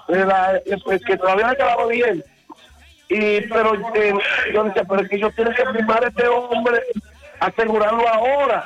de 0.09 0.25
la- 0.25 0.59
que 1.07 1.17
todavía 1.17 1.47
le 1.51 1.55
quedaba 1.55 1.85
bien. 1.87 2.21
Y, 3.07 3.41
pero 3.47 3.75
eh, 3.95 4.13
yo 4.53 4.63
decía, 4.65 4.83
pero 4.89 5.03
es 5.03 5.09
que 5.09 5.15
ellos 5.15 5.33
tienen 5.35 5.53
que 5.53 5.65
firmar 5.67 6.03
a 6.03 6.09
este 6.09 6.27
hombre, 6.27 6.81
asegurarlo 7.39 8.05
ahora. 8.09 8.65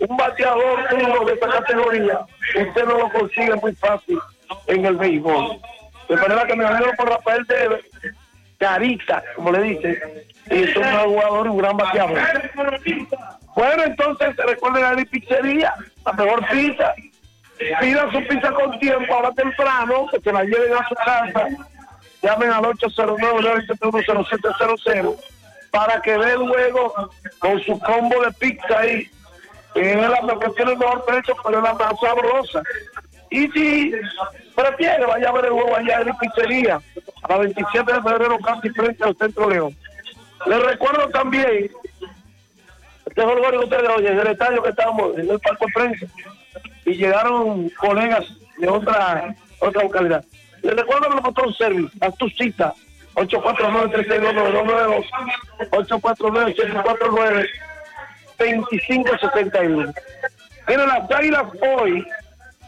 Un 0.00 0.16
bateador 0.16 0.80
uno 0.92 1.24
de 1.24 1.34
esta 1.34 1.48
categoría, 1.48 2.20
usted 2.56 2.84
no 2.84 2.98
lo 2.98 3.08
consigue 3.10 3.54
muy 3.56 3.74
fácil 3.76 4.18
en 4.66 4.84
el 4.84 4.96
béisbol. 4.96 5.60
De 6.08 6.16
manera 6.16 6.44
que 6.46 6.56
me 6.56 6.64
alegro 6.64 6.92
por 6.96 7.08
Rafael 7.08 7.46
Devers, 7.46 7.84
carita, 8.58 9.22
como 9.36 9.52
le 9.52 9.62
dicen, 9.62 9.96
y 10.50 10.62
es 10.62 10.74
un 10.76 10.82
gran 10.82 11.04
jugador 11.04 11.46
y 11.46 11.50
un 11.50 11.58
gran 11.58 11.76
bateador. 11.76 12.18
Bueno, 13.54 13.84
entonces 13.84 14.34
recuerden 14.36 14.84
a 14.84 14.94
mi 14.94 15.04
pizzería, 15.04 15.72
la 16.04 16.12
mejor 16.12 16.44
pizza. 16.48 16.92
Pidan 17.80 18.10
su 18.10 18.26
pizza 18.26 18.50
con 18.52 18.76
tiempo, 18.80 19.14
ahora 19.14 19.30
temprano, 19.32 20.08
que 20.10 20.18
se 20.20 20.32
la 20.32 20.42
lleven 20.42 20.74
a 20.74 20.88
su 20.88 20.96
casa. 20.96 21.46
Llamen 22.22 22.50
al 22.50 22.64
809-971-0700 22.64 25.16
para 25.70 26.02
que 26.02 26.10
den 26.12 26.46
luego 26.46 27.10
con 27.38 27.62
su 27.62 27.78
combo 27.80 28.22
de 28.22 28.32
pizza 28.32 28.78
ahí. 28.78 29.08
Que 29.74 29.92
Es 29.92 29.96
la 29.96 30.38
que 30.38 30.50
tiene 30.50 30.72
el 30.72 30.78
mejor 30.78 31.04
precio, 31.04 31.34
pero 31.44 31.58
es 31.58 31.64
la 31.64 31.74
más 31.74 32.00
sabrosa. 32.00 32.62
Y 33.30 33.48
si 33.48 33.92
prefiere, 34.54 35.06
vaya 35.06 35.28
a 35.28 35.32
ver 35.32 35.46
el 35.46 35.52
juego 35.52 35.74
allá 35.74 36.00
en 36.00 36.06
mi 36.06 36.12
pizzería, 36.14 36.80
a 37.22 37.28
la 37.28 37.38
27 37.38 37.92
de 37.92 38.02
febrero, 38.02 38.38
casi 38.38 38.68
frente 38.70 39.04
al 39.04 39.16
Centro 39.16 39.48
León. 39.48 39.76
Les 40.46 40.62
recuerdo 40.62 41.08
también, 41.08 41.70
este 43.06 43.22
gol 43.22 43.40
que 43.50 43.58
ustedes 43.58 43.88
oyen, 43.96 44.12
en 44.12 44.20
el 44.20 44.26
estadio 44.28 44.62
que 44.62 44.70
estábamos, 44.70 45.16
en 45.16 45.30
el 45.30 45.40
parque 45.40 45.66
de 45.66 45.72
prensa, 45.72 46.06
y 46.84 46.94
llegaron 46.94 47.70
colegas 47.70 48.26
de 48.58 48.68
otra 48.68 49.34
otra 49.60 49.82
localidad. 49.84 50.24
Les 50.62 50.76
recuerdo 50.76 51.08
el 51.08 51.22
motor 51.22 51.54
service, 51.54 51.96
haz 52.00 52.14
tu 52.16 52.28
cita, 52.28 52.74
849-362-992, 53.14 55.06
849-749-2561. 58.38 59.94
Miren, 60.68 60.88
las 60.88 61.10
águilas 61.10 61.44
hoy 61.78 62.06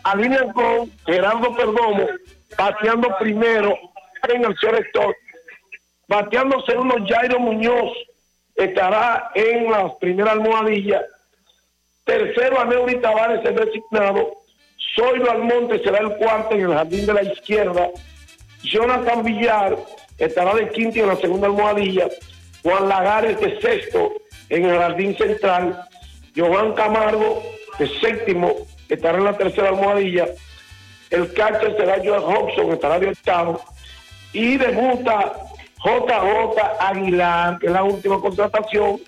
alinean 0.03 0.53
con 0.53 0.91
Gerardo 1.07 1.55
Perdomo, 1.57 2.07
bateando 2.57 3.16
primero 3.19 3.78
en 4.28 4.45
el 4.45 4.57
selector, 4.59 5.16
bateando 6.09 6.61
segundo 6.62 6.97
Jairo 7.07 7.39
Muñoz, 7.39 7.93
estará 8.55 9.31
en 9.35 9.70
la 9.70 9.97
primera 9.99 10.32
almohadilla, 10.32 11.03
tercero 12.05 12.61
Aneuri 12.61 13.01
Tavares 13.01 13.45
es 13.45 13.55
designado, 13.55 14.39
Zoilo 14.95 15.31
Almonte 15.31 15.82
será 15.82 15.99
el 15.99 16.16
cuarto 16.16 16.55
en 16.55 16.62
el 16.62 16.74
jardín 16.74 17.07
de 17.07 17.15
la 17.15 17.23
izquierda, 17.23 17.89
Jonathan 18.62 19.23
Villar 19.24 19.77
estará 20.19 20.55
de 20.55 20.69
quinto 20.70 21.01
en 21.01 21.09
la 21.09 21.16
segunda 21.16 21.47
almohadilla, 21.47 22.09
Juan 22.62 22.89
Lagares 22.89 23.39
de 23.41 23.61
sexto 23.61 24.12
en 24.49 24.65
el 24.65 24.79
jardín 24.79 25.16
central, 25.16 25.89
Johan 26.37 26.73
Camargo 26.75 27.43
de 27.79 27.89
séptimo 28.01 28.55
estará 28.89 29.19
en 29.19 29.25
la 29.25 29.37
tercera 29.37 29.71
almohadilla, 29.71 30.27
el 31.11 31.33
catcher 31.33 31.77
será 31.77 31.97
Joel 32.05 32.23
Hobson, 32.23 32.73
estará 32.73 32.99
de 32.99 33.09
octavo, 33.09 33.61
y 34.33 34.57
debuta 34.57 35.33
JJ 35.85 36.61
Aguilar, 36.81 37.59
que 37.59 37.66
es 37.66 37.73
la 37.73 37.85
última 37.85 38.21
contratación. 38.21 39.01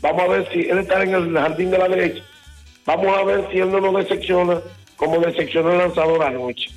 Vamos 0.00 0.22
a 0.22 0.28
ver 0.28 0.48
si 0.52 0.60
él 0.60 0.78
estará 0.78 1.02
en 1.04 1.14
el 1.14 1.34
jardín 1.34 1.70
de 1.70 1.78
la 1.78 1.88
derecha. 1.88 2.22
Vamos 2.86 3.16
a 3.16 3.24
ver 3.24 3.48
si 3.50 3.58
él 3.58 3.70
no 3.70 3.80
nos 3.80 3.96
decepciona 3.96 4.60
como 4.96 5.18
decepcionó 5.18 5.72
el 5.72 5.78
lanzador 5.78 6.22
anoche. 6.22 6.70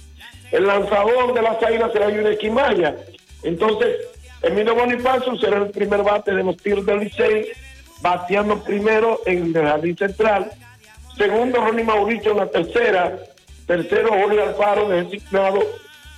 El 0.52 0.66
lanzador 0.66 1.34
de 1.34 1.42
las 1.42 1.62
águilas 1.62 1.92
será 1.92 2.10
Yuri 2.10 2.34
Esquimaya. 2.34 2.96
Entonces, 3.44 3.96
Emilio 4.42 4.76
Bonifacio 4.76 5.36
será 5.38 5.58
el 5.58 5.70
primer 5.70 6.04
bate 6.04 6.34
de 6.34 6.44
los 6.44 6.58
tiros 6.58 6.86
del 6.86 7.00
Licey, 7.02 7.48
bateando 8.02 8.64
primero 8.64 9.20
en 9.26 9.56
el 9.56 9.66
jardín 9.66 9.98
central. 9.98 10.52
Segundo, 11.18 11.60
Ronnie 11.60 11.84
Mauricio 11.84 12.32
en 12.32 12.38
la 12.38 12.48
tercera. 12.48 13.18
Tercero, 13.66 14.10
Jorge 14.10 14.42
Alfaro, 14.42 14.90
designado. 14.90 15.60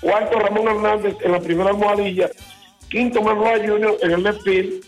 Cuarto, 0.02 0.40
Ramón 0.40 0.68
Hernández 0.68 1.16
en 1.22 1.32
la 1.32 1.40
primera 1.40 1.70
almohadilla. 1.72 2.30
Quinto, 2.90 3.22
Manuel 3.22 3.70
Junior 3.70 3.98
en 4.02 4.12
el 4.12 4.24
left 4.24 4.42
field. 4.44 4.84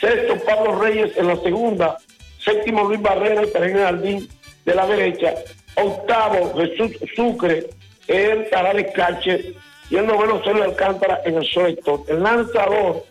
Sexto, 0.00 0.36
Pablo 0.44 0.78
Reyes 0.80 1.16
en 1.16 1.28
la 1.28 1.36
segunda. 1.36 1.98
Séptimo, 2.38 2.84
Luis 2.84 3.00
Barrera 3.00 3.42
y 3.42 3.46
Pérez 3.46 3.76
Jardín 3.76 4.28
de 4.64 4.74
la 4.74 4.86
derecha. 4.86 5.34
Octavo, 5.76 6.54
Jesús 6.54 6.92
Sucre, 7.14 7.68
el 8.08 8.48
Tarales 8.50 8.92
Cache. 8.94 9.54
Y 9.88 9.96
el 9.96 10.06
noveno, 10.06 10.42
Sergio 10.42 10.64
Alcántara 10.64 11.20
en 11.24 11.36
el 11.36 11.46
sector. 11.46 12.02
El 12.08 12.22
lanzador 12.22 13.04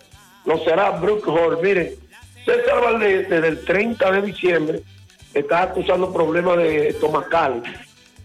lo 0.45 0.63
será 0.63 0.91
Brook 0.91 1.27
Hall. 1.27 1.59
Miren, 1.61 1.95
César 2.45 2.81
Valdés, 2.81 3.29
desde 3.29 3.47
el 3.47 3.65
30 3.65 4.11
de 4.11 4.21
diciembre, 4.21 4.81
está 5.33 5.63
acusando 5.63 6.13
problemas 6.13 6.57
de 6.57 6.89
estomacal 6.89 7.63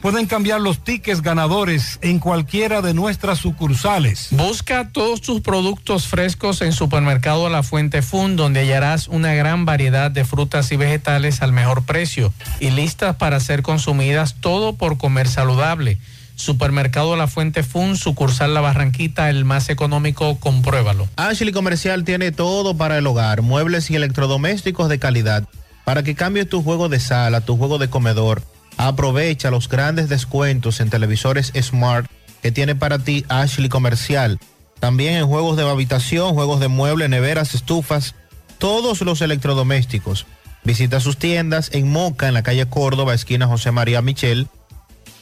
Pueden 0.00 0.24
cambiar 0.24 0.62
los 0.62 0.82
tickets 0.82 1.20
ganadores 1.20 1.98
en 2.00 2.20
cualquiera 2.20 2.80
de 2.80 2.94
nuestras 2.94 3.38
sucursales. 3.38 4.28
Busca 4.30 4.88
todos 4.92 5.20
tus 5.20 5.42
productos 5.42 6.06
frescos 6.06 6.62
en 6.62 6.72
Supermercado 6.72 7.50
La 7.50 7.62
Fuente 7.62 8.00
Fun, 8.00 8.34
donde 8.34 8.60
hallarás 8.60 9.08
una 9.08 9.34
gran 9.34 9.66
variedad 9.66 10.10
de 10.10 10.24
frutas 10.24 10.72
y 10.72 10.76
vegetales 10.76 11.42
al 11.42 11.52
mejor 11.52 11.84
precio 11.84 12.32
y 12.60 12.70
listas 12.70 13.16
para 13.16 13.40
ser 13.40 13.60
consumidas, 13.60 14.36
todo 14.40 14.74
por 14.74 14.96
comer 14.96 15.28
saludable. 15.28 15.98
Supermercado 16.34 17.14
La 17.16 17.26
Fuente 17.26 17.62
Fun, 17.62 17.98
sucursal 17.98 18.54
La 18.54 18.62
Barranquita, 18.62 19.28
el 19.28 19.44
más 19.44 19.68
económico, 19.68 20.40
compruébalo. 20.40 21.08
Ashley 21.16 21.52
Comercial 21.52 22.04
tiene 22.04 22.32
todo 22.32 22.74
para 22.74 22.96
el 22.96 23.06
hogar, 23.06 23.42
muebles 23.42 23.90
y 23.90 23.96
electrodomésticos 23.96 24.88
de 24.88 24.98
calidad. 24.98 25.46
Para 25.84 26.02
que 26.02 26.14
cambies 26.14 26.48
tu 26.48 26.62
juego 26.62 26.88
de 26.88 27.00
sala, 27.00 27.42
tu 27.42 27.58
juego 27.58 27.76
de 27.76 27.90
comedor, 27.90 28.42
aprovecha 28.88 29.50
los 29.50 29.68
grandes 29.68 30.08
descuentos 30.08 30.80
en 30.80 30.88
televisores 30.88 31.52
Smart 31.60 32.10
que 32.40 32.50
tiene 32.50 32.74
para 32.74 32.98
ti 32.98 33.26
Ashley 33.28 33.68
Comercial. 33.68 34.38
También 34.78 35.16
en 35.16 35.26
juegos 35.26 35.58
de 35.58 35.68
habitación, 35.68 36.32
juegos 36.32 36.60
de 36.60 36.68
mueble, 36.68 37.06
neveras, 37.08 37.54
estufas, 37.54 38.14
todos 38.56 39.02
los 39.02 39.20
electrodomésticos. 39.20 40.26
Visita 40.64 41.00
sus 41.00 41.18
tiendas 41.18 41.68
en 41.74 41.90
Moca, 41.90 42.28
en 42.28 42.34
la 42.34 42.42
calle 42.42 42.66
Córdoba, 42.66 43.12
esquina 43.12 43.46
José 43.46 43.70
María 43.70 44.00
Michel. 44.00 44.48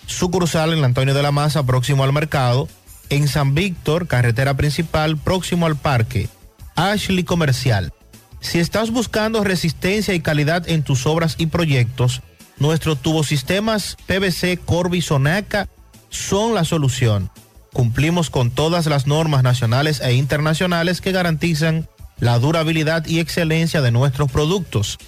Sucursal 0.06 0.72
en 0.72 0.84
Antonio 0.84 1.12
de 1.12 1.22
la 1.24 1.32
Maza, 1.32 1.64
próximo 1.64 2.04
al 2.04 2.12
mercado. 2.12 2.68
En 3.10 3.26
San 3.26 3.56
Víctor, 3.56 4.06
carretera 4.06 4.54
principal, 4.54 5.16
próximo 5.16 5.66
al 5.66 5.76
parque. 5.76 6.28
Ashley 6.76 7.24
Comercial. 7.24 7.92
Si 8.40 8.60
estás 8.60 8.92
buscando 8.92 9.42
resistencia 9.42 10.14
y 10.14 10.20
calidad 10.20 10.68
en 10.68 10.84
tus 10.84 11.06
obras 11.06 11.34
y 11.38 11.46
proyectos, 11.46 12.22
nuestros 12.58 13.00
tubosistemas 13.00 13.96
PVC 14.06 14.58
Corby 14.64 15.02
Sonaca 15.02 15.68
son 16.10 16.54
la 16.54 16.64
solución. 16.64 17.30
Cumplimos 17.72 18.30
con 18.30 18.50
todas 18.50 18.86
las 18.86 19.06
normas 19.06 19.42
nacionales 19.42 20.00
e 20.00 20.14
internacionales 20.14 21.00
que 21.00 21.12
garantizan 21.12 21.88
la 22.18 22.38
durabilidad 22.38 23.06
y 23.06 23.20
excelencia 23.20 23.80
de 23.82 23.92
nuestros 23.92 24.30
productos. 24.30 24.98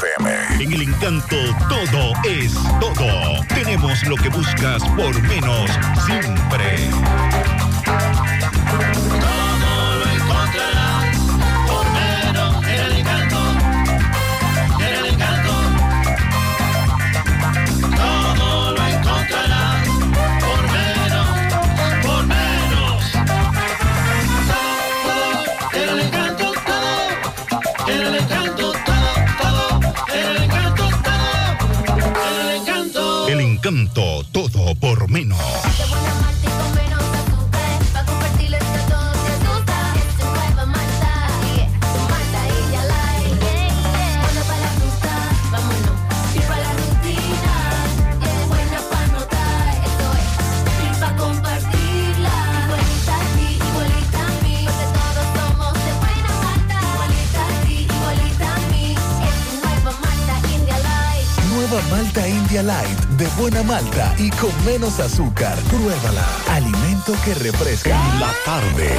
En 0.59 0.73
el 0.73 0.81
encanto 0.81 1.35
todo 1.69 2.11
es 2.27 2.53
todo. 2.79 3.45
Tenemos 3.49 4.03
lo 4.07 4.15
que 4.15 4.29
buscas 4.29 4.83
por 4.97 5.21
menos 5.21 5.69
siempre. 6.07 6.89
Nueva 33.73 33.89
Malta, 33.89 34.21
tu 34.31 34.49
Malta 61.89 62.27
India 62.27 62.61
Light. 62.61 63.12
De 63.23 63.29
buena 63.41 63.63
Malta. 63.63 64.13
Y 64.19 64.29
con 64.31 64.51
menos 64.65 64.99
azúcar. 64.99 65.57
Pruébala. 65.69 66.27
Alimento 66.49 67.13
que 67.23 67.33
refresca. 67.33 67.91
En 67.91 68.19
la 68.19 68.33
tarde. 68.43 68.89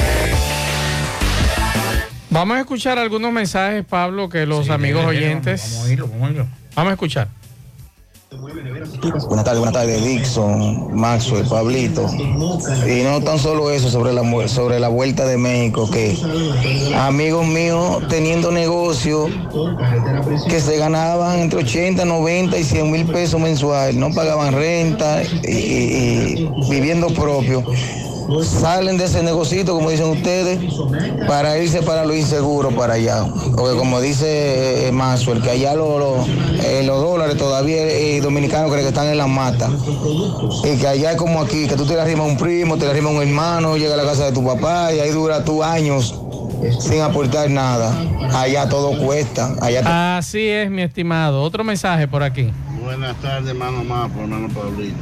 Vamos 2.30 2.56
a 2.56 2.60
escuchar 2.60 2.98
algunos 2.98 3.30
mensajes, 3.32 3.84
Pablo, 3.84 4.30
que 4.30 4.46
los 4.46 4.70
amigos 4.70 5.04
oyentes. 5.04 5.60
Vamos 5.60 5.76
a 5.76 5.84
oírlo, 5.84 6.08
vamos 6.08 6.22
a 6.22 6.26
oírlo. 6.28 6.46
Vamos 6.74 6.90
a 6.90 6.94
escuchar. 6.94 7.28
Buenas 8.40 9.44
tardes, 9.44 9.58
buenas 9.58 9.72
tardes, 9.72 10.04
Dixon, 10.04 10.94
Maxwell, 10.94 11.46
Pablito. 11.46 12.06
Y 12.12 13.02
no 13.02 13.20
tan 13.22 13.38
solo 13.38 13.70
eso 13.70 13.90
sobre 13.90 14.12
la, 14.12 14.48
sobre 14.48 14.80
la 14.80 14.88
vuelta 14.88 15.24
de 15.24 15.36
México, 15.36 15.88
que 15.90 16.16
amigos 16.96 17.46
míos 17.46 18.02
teniendo 18.08 18.50
negocio 18.50 19.28
que 20.48 20.60
se 20.60 20.78
ganaban 20.78 21.38
entre 21.38 21.60
80, 21.60 22.04
90 22.04 22.58
y 22.58 22.64
100 22.64 22.90
mil 22.90 23.06
pesos 23.06 23.40
mensual, 23.40 23.98
no 23.98 24.10
pagaban 24.10 24.52
renta 24.52 25.22
y 25.22 26.48
viviendo 26.68 27.08
propio. 27.08 27.64
Salen 28.42 28.96
de 28.96 29.04
ese 29.04 29.22
negocito, 29.22 29.74
como 29.74 29.90
dicen 29.90 30.08
ustedes, 30.08 30.58
para 31.28 31.58
irse 31.58 31.82
para 31.82 32.04
lo 32.04 32.14
inseguro, 32.14 32.70
para 32.70 32.94
allá. 32.94 33.26
Porque 33.56 33.76
como 33.76 34.00
dice 34.00 34.88
eh, 34.88 34.92
Maxwell, 34.92 35.42
que 35.42 35.50
allá 35.50 35.74
lo- 35.74 35.98
lo- 35.98 36.26
eh, 36.62 36.82
los 36.84 37.00
dólares 37.00 37.36
todavía 37.36 37.76
eh, 37.86 38.20
dominicanos 38.20 38.70
creen 38.70 38.84
que 38.84 38.88
están 38.88 39.08
en 39.08 39.18
la 39.18 39.26
mata. 39.26 39.68
Y 40.64 40.76
que 40.78 40.86
allá 40.86 41.12
es 41.12 41.16
como 41.18 41.40
aquí, 41.40 41.66
que 41.66 41.76
tú 41.76 41.84
te 41.86 41.94
le 41.94 42.00
arrimas 42.00 42.26
a 42.26 42.30
un 42.30 42.36
primo, 42.38 42.76
te 42.76 42.84
le 42.86 42.92
arrimas 42.92 43.12
a 43.12 43.16
un 43.16 43.22
hermano, 43.22 43.76
llega 43.76 43.94
a 43.94 43.96
la 43.98 44.04
casa 44.04 44.24
de 44.26 44.32
tu 44.32 44.44
papá 44.44 44.92
y 44.92 45.00
ahí 45.00 45.10
dura 45.10 45.44
tú 45.44 45.62
años 45.62 46.14
sin 46.80 47.00
aportar 47.02 47.50
nada. 47.50 47.94
Allá 48.34 48.68
todo 48.68 48.98
cuesta. 49.04 49.54
Allá 49.60 50.16
Así 50.16 50.48
es, 50.48 50.70
mi 50.70 50.82
estimado. 50.82 51.42
Otro 51.42 51.62
mensaje 51.62 52.08
por 52.08 52.22
aquí. 52.22 52.50
Buenas 52.82 53.16
tardes, 53.20 53.54
mano 53.54 53.84
más, 53.84 54.10
por 54.10 54.22
hermano 54.22 54.48
Pablito. 54.48 54.96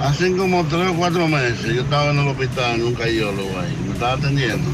Hace 0.00 0.34
como 0.36 0.64
tres 0.66 0.88
o 0.88 0.94
cuatro 0.94 1.26
meses 1.28 1.74
yo 1.74 1.82
estaba 1.82 2.10
en 2.10 2.18
el 2.20 2.28
hospital, 2.28 2.76
en 2.76 2.82
un 2.86 2.94
cardiólogo 2.94 3.58
ahí, 3.60 3.76
me 3.86 3.92
estaba 3.94 4.12
atendiendo. 4.12 4.70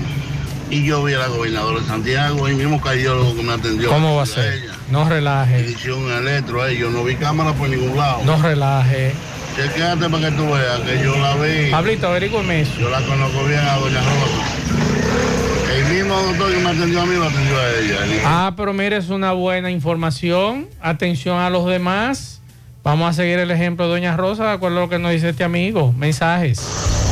Y 0.71 0.85
yo 0.85 1.03
vi 1.05 1.15
a 1.15 1.19
la 1.19 1.29
gobernadora 1.29 1.81
de 1.81 1.87
Santiago, 1.87 2.47
el 2.49 2.57
mismo 2.57 2.81
cardiólogo 2.81 3.35
que 3.37 3.43
me 3.43 3.53
atendió. 3.53 3.89
¿Cómo 3.89 4.17
va 4.17 4.23
a 4.25 4.27
ser? 4.27 4.63
No 4.91 5.09
relaje. 5.09 5.71
Hicieron 5.71 6.05
un 6.05 6.13
electro 6.13 6.63
ahí, 6.63 6.79
yo 6.79 6.91
no 6.91 7.05
vi 7.05 7.15
cámara 7.17 7.53
por 7.53 7.69
ningún 7.69 7.97
lado. 7.97 8.23
No 8.25 8.41
relaje. 8.41 9.13
Chequéate 9.57 10.09
para 10.11 10.31
que 10.31 10.37
tú 10.37 10.45
veas 10.51 10.81
que 10.81 11.03
yo 11.05 11.17
la 11.17 11.37
vi. 11.37 11.71
Pablito, 11.71 12.09
averígüeme 12.09 12.63
eso. 12.63 12.73
Yo 12.81 12.91
la 12.91 13.01
conozco 13.03 13.45
bien 13.45 13.61
a 13.61 13.77
Doña 13.77 14.01
Rosa. 14.01 15.75
El 15.75 15.85
mismo 15.95 16.15
doctor 16.17 16.53
que 16.53 16.59
me 16.61 16.71
atendió 16.71 17.01
a 17.01 17.07
mí 17.07 17.15
lo 17.17 17.25
atendió 17.25 17.57
a 17.59 17.71
ella. 17.71 18.05
El- 18.05 18.21
Ah, 18.25 18.53
pero 18.57 18.73
mire, 18.73 18.97
es 18.97 19.09
una 19.11 19.33
buena 19.33 19.71
información. 19.71 20.69
Atención 20.81 21.39
a 21.39 21.51
los 21.51 21.67
demás. 21.67 22.41
Vamos 22.85 23.09
a 23.09 23.13
seguir 23.15 23.39
el 23.39 23.51
ejemplo 23.51 23.87
de 23.87 23.93
Doña 23.93 24.15
Rosa, 24.15 24.45
de 24.45 24.53
acuerdo 24.53 24.77
a 24.77 24.81
lo 24.83 24.89
que 24.91 24.99
nos 24.99 25.11
dice 25.11 25.31
este 25.31 25.43
amigo. 25.43 25.95
Mensajes. 25.95 26.61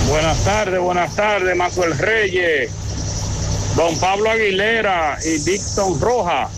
Buenas 0.07 0.45
tardes, 0.45 0.79
buenas 0.79 1.17
tardes, 1.17 1.57
Mazuel 1.57 1.97
Reyes, 1.97 2.71
don 3.75 3.99
Pablo 3.99 4.31
Aguilera 4.31 5.17
y 5.25 5.39
Dixon 5.39 5.99
Roja. 5.99 6.51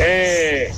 Eh, 0.00 0.72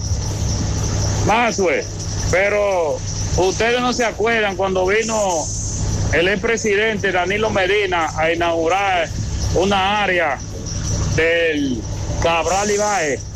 pero 2.31 2.99
ustedes 3.39 3.81
no 3.81 3.95
se 3.95 4.05
acuerdan 4.05 4.57
cuando 4.57 4.87
vino 4.87 5.17
el 6.13 6.29
expresidente 6.29 7.11
Danilo 7.11 7.49
Medina 7.49 8.11
a 8.19 8.31
inaugurar 8.31 9.09
una 9.55 10.03
área 10.03 10.37
del 11.17 11.81
Cabral 12.23 12.71
Ibaez 12.71 13.32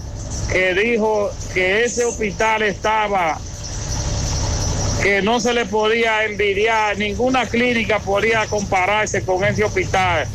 que 0.52 0.74
dijo 0.74 1.30
que 1.54 1.84
ese 1.84 2.04
hospital 2.04 2.62
estaba 2.62 3.38
que 5.02 5.22
no 5.22 5.40
se 5.40 5.52
le 5.52 5.66
podía 5.66 6.24
envidiar, 6.24 6.98
ninguna 6.98 7.46
clínica 7.46 7.98
podía 7.98 8.46
compararse 8.46 9.22
con 9.24 9.44
ese 9.44 9.62
hospital, 9.62 10.26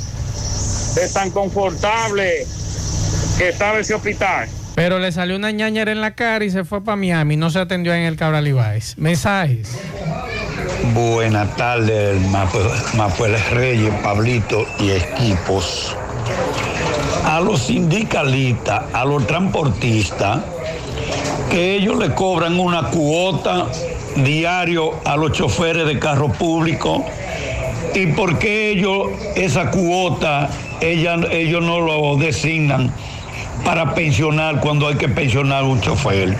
de 0.96 1.10
tan 1.10 1.32
confortable 1.32 2.46
que 3.38 3.50
estaba 3.50 3.80
ese 3.80 3.94
hospital. 3.94 4.48
Pero 4.76 5.00
le 5.00 5.12
salió 5.12 5.36
una 5.36 5.52
ñañera 5.52 5.92
en 5.92 6.00
la 6.00 6.12
cara 6.12 6.46
y 6.46 6.50
se 6.50 6.64
fue 6.64 6.84
para 6.84 6.96
Miami. 6.96 7.36
No 7.36 7.50
se 7.50 7.60
atendió 7.60 7.94
en 7.94 8.04
el 8.04 8.16
Cabral 8.16 8.48
Ibáez. 8.48 8.98
Mensajes. 8.98 9.78
Buenas 10.94 11.56
tardes, 11.58 12.18
Mafuel 12.96 13.36
Reyes, 13.52 13.94
Pablito 14.02 14.66
y 14.80 14.92
equipos. 14.92 15.96
A 17.26 17.40
los 17.40 17.62
sindicalistas, 17.64 18.84
a 18.94 19.06
los 19.06 19.26
transportistas, 19.28 20.40
que 21.50 21.76
ellos 21.76 21.98
le 21.98 22.14
cobran 22.14 22.60
una 22.60 22.84
cuota 22.84 23.68
diario 24.16 24.94
a 25.06 25.16
los 25.18 25.32
choferes 25.32 25.86
de 25.86 26.00
carro 26.00 26.30
público 26.32 27.06
y 27.96 28.08
por 28.08 28.38
qué 28.40 28.72
ellos 28.72 29.08
esa 29.36 29.70
cuota 29.72 30.50
ellos 30.82 31.64
no 31.64 31.80
lo 31.82 32.16
designan 32.18 32.92
para 33.66 33.94
pensionar 33.94 34.60
cuando 34.60 34.88
hay 34.88 34.96
que 34.96 35.08
pensionar 35.10 35.64
un 35.64 35.80
chofer. 35.82 36.36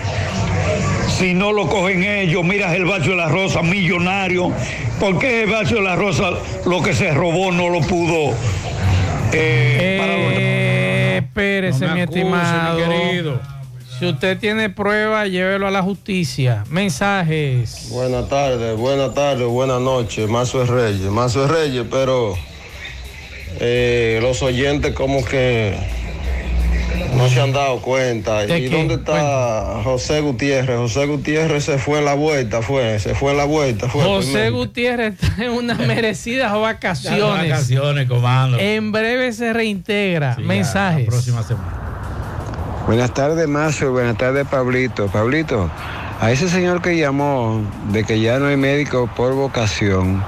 Si 1.08 1.34
no 1.34 1.52
lo 1.52 1.68
cogen 1.68 2.02
ellos, 2.04 2.42
mira 2.44 2.74
el 2.74 2.84
Bacho 2.84 3.10
de 3.10 3.16
la 3.16 3.28
Rosa, 3.28 3.62
millonario. 3.62 4.50
¿Por 4.98 5.18
qué 5.18 5.42
el 5.44 5.50
Bacho 5.50 5.76
de 5.76 5.82
la 5.82 5.94
Rosa 5.96 6.30
lo 6.66 6.82
que 6.82 6.94
se 6.94 7.12
robó 7.12 7.52
no 7.52 7.68
lo 7.68 7.80
pudo 7.80 8.34
eh, 9.32 9.96
para 10.00 10.12
los- 10.16 10.32
Eh, 10.32 10.61
espérese, 11.22 11.80
No 11.86 11.88
me 11.88 11.94
mi 11.94 12.00
acuse, 12.02 12.18
estimado. 12.20 12.78
mi 12.78 12.84
querido. 12.84 13.40
Si 13.98 14.06
usted 14.06 14.38
tiene 14.38 14.68
prueba, 14.70 15.26
llévelo 15.26 15.66
a 15.66 15.70
la 15.70 15.82
justicia. 15.82 16.64
Mensajes. 16.70 17.88
Buenas 17.90 18.28
tardes, 18.28 18.76
buenas 18.76 19.14
tardes, 19.14 19.46
buenas 19.46 19.80
noches, 19.80 20.28
Mazo 20.28 20.64
Reyes, 20.66 21.10
Mazo 21.10 21.46
Reyes, 21.46 21.84
pero 21.90 22.34
eh, 23.60 24.18
los 24.22 24.42
oyentes 24.42 24.92
como 24.94 25.24
que 25.24 25.76
no 27.16 27.28
se 27.28 27.40
han 27.40 27.52
dado 27.52 27.80
cuenta. 27.80 28.40
¿De 28.46 28.58
¿Y 28.58 28.68
qué? 28.68 28.76
dónde 28.76 28.94
está 28.94 29.80
José 29.84 30.20
Gutiérrez? 30.20 30.76
José 30.76 31.06
Gutiérrez 31.06 31.64
se 31.64 31.78
fue 31.78 31.98
en 31.98 32.04
la 32.04 32.14
vuelta, 32.14 32.62
fue, 32.62 32.98
se 32.98 33.14
fue 33.14 33.32
en 33.32 33.38
la 33.38 33.44
vuelta, 33.44 33.88
fue. 33.88 34.02
José. 34.04 34.50
Gutiérrez 34.50 35.14
está 35.22 35.44
en 35.44 35.52
unas 35.52 35.78
merecidas 35.78 36.52
vacaciones. 36.52 37.50
Vacaciones, 37.50 38.08
comando. 38.08 38.58
En 38.58 38.92
breve 38.92 39.32
se 39.32 39.52
reintegra. 39.52 40.36
Mensajes. 40.38 41.06
próxima 41.06 41.42
semana. 41.42 41.78
Buenas 42.86 43.14
tardes, 43.14 43.46
Mazo. 43.46 43.92
Buenas 43.92 44.16
tardes, 44.16 44.46
Pablito. 44.46 45.06
Pablito, 45.06 45.70
a 46.20 46.32
ese 46.32 46.48
señor 46.48 46.82
que 46.82 46.96
llamó 46.96 47.62
de 47.92 48.04
que 48.04 48.20
ya 48.20 48.38
no 48.38 48.46
hay 48.46 48.56
médico 48.56 49.08
por 49.14 49.34
vocación, 49.34 50.22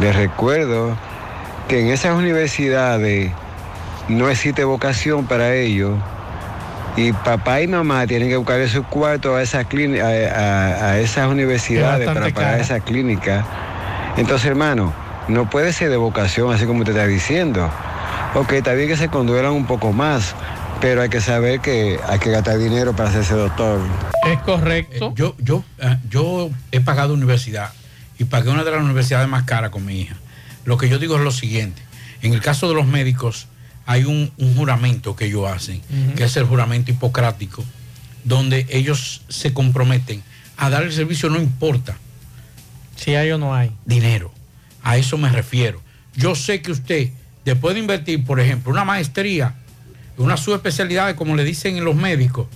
le 0.00 0.12
recuerdo 0.12 0.96
que 1.68 1.80
en 1.80 1.88
esas 1.88 2.16
universidades 2.16 3.30
no 4.08 4.28
existe 4.28 4.64
vocación 4.64 5.26
para 5.26 5.54
ellos. 5.54 5.92
Y 6.96 7.12
papá 7.12 7.60
y 7.60 7.68
mamá 7.68 8.06
tienen 8.06 8.28
que 8.28 8.36
buscar 8.36 8.66
su 8.68 8.82
cuarto 8.84 9.36
a 9.36 9.42
esas, 9.42 9.66
clini- 9.68 10.00
a, 10.00 10.06
a- 10.08 10.90
a 10.92 10.98
esas 10.98 11.28
universidades 11.28 12.06
para 12.06 12.20
pagar 12.20 12.32
cara. 12.52 12.58
esa 12.58 12.80
clínica. 12.80 13.44
Entonces, 14.16 14.46
hermano, 14.48 14.92
no 15.28 15.48
puede 15.48 15.72
ser 15.72 15.90
de 15.90 15.96
vocación, 15.96 16.52
así 16.52 16.66
como 16.66 16.84
te 16.84 16.90
está 16.90 17.06
diciendo. 17.06 17.70
Ok, 18.34 18.52
está 18.52 18.74
bien 18.74 18.88
que 18.88 18.96
se 18.96 19.08
conduelan 19.08 19.52
un 19.52 19.66
poco 19.66 19.92
más, 19.92 20.34
pero 20.80 21.02
hay 21.02 21.08
que 21.08 21.20
saber 21.20 21.60
que 21.60 21.98
hay 22.08 22.18
que 22.18 22.30
gastar 22.30 22.58
dinero 22.58 22.92
para 22.94 23.08
hacerse 23.08 23.34
doctor. 23.34 23.80
Es 24.26 24.38
correcto. 24.40 25.12
yo, 25.16 25.34
yo, 25.38 25.64
eh, 25.78 25.96
yo 26.08 26.50
he 26.72 26.80
pagado 26.80 27.14
universidad 27.14 27.70
y 28.18 28.24
pagué 28.24 28.50
una 28.50 28.64
de 28.64 28.70
las 28.72 28.80
universidades 28.82 29.28
más 29.28 29.44
caras 29.44 29.70
con 29.70 29.84
mi 29.86 30.00
hija. 30.02 30.16
Lo 30.64 30.76
que 30.76 30.88
yo 30.88 30.98
digo 30.98 31.16
es 31.16 31.22
lo 31.22 31.30
siguiente. 31.32 31.82
En 32.22 32.34
el 32.34 32.40
caso 32.40 32.68
de 32.68 32.74
los 32.74 32.86
médicos, 32.86 33.48
hay 33.90 34.04
un, 34.04 34.30
un 34.36 34.54
juramento 34.54 35.16
que 35.16 35.24
ellos 35.24 35.50
hacen, 35.50 35.82
que 36.14 36.22
es 36.22 36.36
el 36.36 36.44
juramento 36.44 36.92
hipocrático, 36.92 37.64
donde 38.22 38.64
ellos 38.70 39.22
se 39.28 39.52
comprometen 39.52 40.22
a 40.56 40.70
dar 40.70 40.84
el 40.84 40.92
servicio, 40.92 41.28
no 41.28 41.40
importa. 41.40 41.98
Si 42.94 43.16
hay 43.16 43.32
o 43.32 43.38
no 43.38 43.52
hay. 43.52 43.72
Dinero. 43.84 44.32
A 44.84 44.96
eso 44.96 45.18
me 45.18 45.28
refiero. 45.28 45.82
Yo 46.14 46.36
sé 46.36 46.62
que 46.62 46.70
usted, 46.70 47.08
después 47.44 47.74
de 47.74 47.80
invertir, 47.80 48.24
por 48.24 48.38
ejemplo, 48.38 48.70
una 48.70 48.84
maestría, 48.84 49.56
una 50.18 50.36
subespecialidad, 50.36 51.16
como 51.16 51.34
le 51.34 51.42
dicen 51.42 51.84
los 51.84 51.96
médicos, 51.96 52.46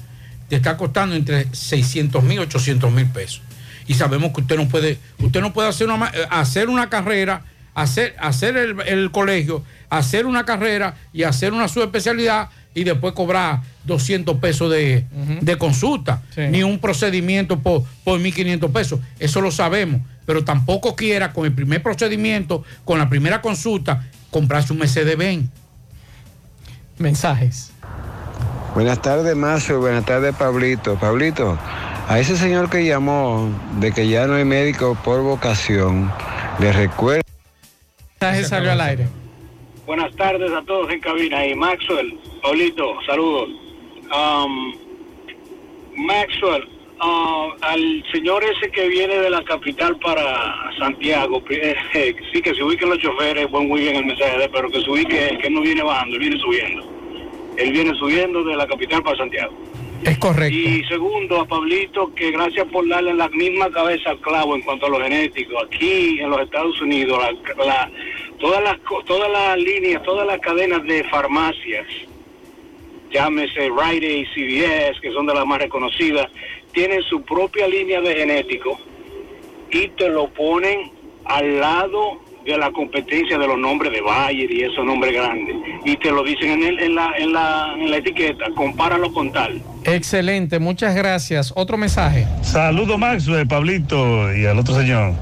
te 0.49 0.55
está 0.55 0.77
costando 0.77 1.17
entre 1.17 1.53
600 1.53 2.23
mil, 2.23 2.39
800 2.39 2.93
mil 2.93 3.07
pesos. 3.07 3.43
Y 3.89 3.95
sabemos 3.95 4.31
que 4.33 4.43
usted 4.43 4.57
no 4.57 4.69
puede, 4.69 4.99
usted 5.19 5.41
no 5.41 5.53
puede 5.53 5.69
hacer 5.69 5.89
una, 5.89 6.13
eh, 6.15 6.29
hacer 6.31 6.69
una 6.69 6.89
carrera, 6.89 7.43
hacer, 7.75 8.15
hacer 8.19 8.57
el, 8.57 8.81
el 8.87 9.11
colegio, 9.11 9.63
hacer 9.91 10.27
una 10.27 10.45
carrera 10.45 10.95
y 11.13 11.25
hacer 11.25 11.53
una 11.53 11.69
subespecialidad 11.69 12.49
y 12.75 12.85
después 12.85 13.15
cobrar 13.15 13.61
200 13.85 14.37
pesos 14.39 14.71
de, 14.71 15.07
de 15.41 15.59
consulta, 15.59 16.23
ni 16.37 16.63
un 16.63 16.81
procedimiento 16.81 17.61
por, 17.61 17.85
por 18.03 18.19
1.500 18.19 18.73
pesos. 18.73 19.01
Eso 19.19 19.41
lo 19.41 19.51
sabemos, 19.51 20.01
pero 20.27 20.45
tampoco 20.45 20.97
quiera 20.97 21.33
con 21.33 21.47
el 21.47 21.53
primer 21.53 21.83
procedimiento, 21.83 22.65
con 22.85 22.99
la 22.99 23.09
primera 23.09 23.41
consulta, 23.41 24.05
comprarse 24.31 24.73
un 24.73 24.81
Mercedes-Benz. 24.81 25.49
Mensajes. 26.99 27.71
Buenas 28.75 29.01
tardes, 29.03 29.37
Mazo. 29.37 29.79
Buenas 29.79 30.05
tardes, 30.05 30.35
Pablito. 30.35 30.97
Pablito, 30.97 31.57
a 32.09 32.19
ese 32.19 32.37
señor 32.37 32.71
que 32.71 32.85
llamó 32.85 33.51
de 33.79 33.93
que 33.93 34.09
ya 34.09 34.27
no 34.27 34.35
hay 34.35 34.45
médico 34.45 34.97
por 35.05 35.23
vocación, 35.23 36.11
le 36.59 36.73
recuerdo. 36.73 37.23
Mensaje 38.25 38.45
salió 38.45 38.73
al 38.73 38.81
aire. 38.81 39.07
Buenas 39.87 40.17
tardes 40.17 40.51
a 40.51 40.63
todos 40.63 40.91
en 40.91 40.99
cabina. 41.01 41.47
Y 41.47 41.55
Maxwell, 41.55 42.19
Paulito, 42.43 42.97
saludos. 43.05 43.51
Um, 44.11 44.75
Maxwell, 46.07 46.67
ah, 47.01 47.49
al 47.61 48.05
señor 48.11 48.43
ese 48.45 48.71
que 48.71 48.89
viene 48.89 49.19
de 49.19 49.29
la 49.29 49.45
capital 49.45 49.99
para 49.99 50.71
Santiago, 50.79 51.43
eh, 51.51 52.15
sí 52.33 52.41
que 52.41 52.55
se 52.55 52.63
ubiquen 52.63 52.89
los 52.89 52.99
choferes, 52.99 53.51
buen 53.51 53.69
muy 53.69 53.83
bien 53.83 53.97
el 53.97 54.07
mensaje, 54.07 54.49
pero 54.51 54.71
que 54.71 54.81
se 54.81 54.91
ubique, 54.91 55.39
que 55.43 55.51
no 55.51 55.61
viene 55.61 55.83
bajando, 55.83 56.15
él 56.15 56.21
viene 56.21 56.39
subiendo. 56.41 56.83
Él 57.59 57.73
viene 57.73 57.95
subiendo 57.99 58.43
de 58.43 58.57
la 58.57 58.67
capital 58.67 59.03
para 59.03 59.19
Santiago. 59.19 59.53
Es 60.05 60.19
correcto. 60.19 60.57
Y 60.57 60.85
segundo, 60.85 61.41
a 61.41 61.47
Pablito, 61.47 62.15
que 62.15 62.31
gracias 62.31 62.67
por 62.69 62.87
darle 62.89 63.15
la 63.15 63.29
misma 63.31 63.71
cabeza 63.71 64.11
al 64.11 64.21
clavo 64.21 64.55
en 64.55 64.63
cuanto 64.63 64.87
a 64.87 64.89
lo 64.91 65.01
genético. 65.01 65.59
Aquí 65.63 66.19
en 66.21 66.31
los 66.31 66.41
Estados 66.43 66.81
Unidos, 66.83 67.19
la- 67.65 67.91
todas, 68.39 68.63
las, 68.63 68.79
todas 69.07 69.31
las 69.31 69.57
líneas, 69.59 70.03
todas 70.03 70.27
las 70.27 70.39
cadenas 70.41 70.83
de 70.85 71.05
farmacias, 71.05 71.87
llámese 73.11 73.69
Rite 73.71 74.07
Aid, 74.07 74.27
CVS, 74.35 75.01
que 75.01 75.13
son 75.13 75.27
de 75.27 75.35
las 75.35 75.47
más 75.47 75.59
reconocidas, 75.61 76.31
tienen 76.73 77.03
su 77.03 77.23
propia 77.23 77.67
línea 77.69 78.01
de 78.01 78.15
genético 78.15 78.79
y 79.71 79.89
te 79.89 80.09
lo 80.09 80.29
ponen 80.29 80.91
al 81.25 81.61
lado 81.61 82.21
de 82.45 82.59
la 82.59 82.71
competencia 82.73 83.39
de 83.39 83.47
los 83.47 83.59
nombres 83.59 83.93
de 83.93 84.01
Bayer 84.01 84.51
y 84.51 84.63
esos 84.63 84.85
nombres 84.85 85.13
grandes. 85.15 85.57
Y 85.85 85.97
te 85.97 86.11
lo 86.11 86.23
dicen 86.23 86.51
en, 86.51 86.63
el- 86.65 86.81
en, 86.81 86.95
la, 86.95 87.11
en, 87.19 87.33
la, 87.33 87.75
en 87.79 87.91
la 87.91 87.97
etiqueta, 87.99 88.45
compáralo 88.55 89.13
con 89.13 89.33
tal. 89.33 89.63
Excelente, 89.85 90.59
muchas 90.59 90.95
gracias. 90.95 91.53
Otro 91.57 91.77
mensaje. 91.77 92.27
Saludos 92.43 92.99
Maxwell, 92.99 93.47
Pablito 93.47 94.35
y 94.35 94.47
al 94.47 94.59
otro 94.59 94.75
señor. 94.75 95.13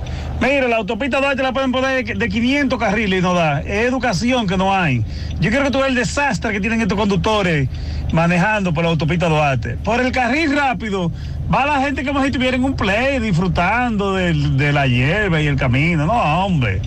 Mira, 0.42 0.66
la 0.66 0.78
autopista 0.78 1.20
Duarte 1.20 1.40
la 1.40 1.52
pueden 1.52 1.70
poner 1.70 2.04
de 2.04 2.28
500 2.28 2.76
carriles 2.76 3.20
y 3.20 3.22
no 3.22 3.32
da. 3.32 3.60
Es 3.60 3.86
educación 3.86 4.48
que 4.48 4.56
no 4.56 4.74
hay. 4.74 5.04
Yo 5.38 5.50
quiero 5.50 5.66
que 5.66 5.70
tú 5.70 5.78
veas 5.78 5.90
el 5.90 5.94
desastre 5.94 6.50
que 6.52 6.58
tienen 6.58 6.80
estos 6.80 6.98
conductores 6.98 7.68
manejando 8.12 8.74
por 8.74 8.82
la 8.82 8.90
autopista 8.90 9.28
Duarte. 9.28 9.76
Por 9.84 10.00
el 10.00 10.10
carril 10.10 10.56
rápido 10.56 11.12
va 11.52 11.64
la 11.64 11.80
gente 11.82 12.04
como 12.04 12.20
si 12.22 12.26
estuviera 12.26 12.56
en 12.56 12.64
un 12.64 12.74
play 12.74 13.20
disfrutando 13.20 14.14
de 14.14 14.72
la 14.72 14.88
hierba 14.88 15.40
y 15.40 15.46
el 15.46 15.54
camino. 15.54 16.06
No, 16.06 16.44
hombre. 16.44 16.82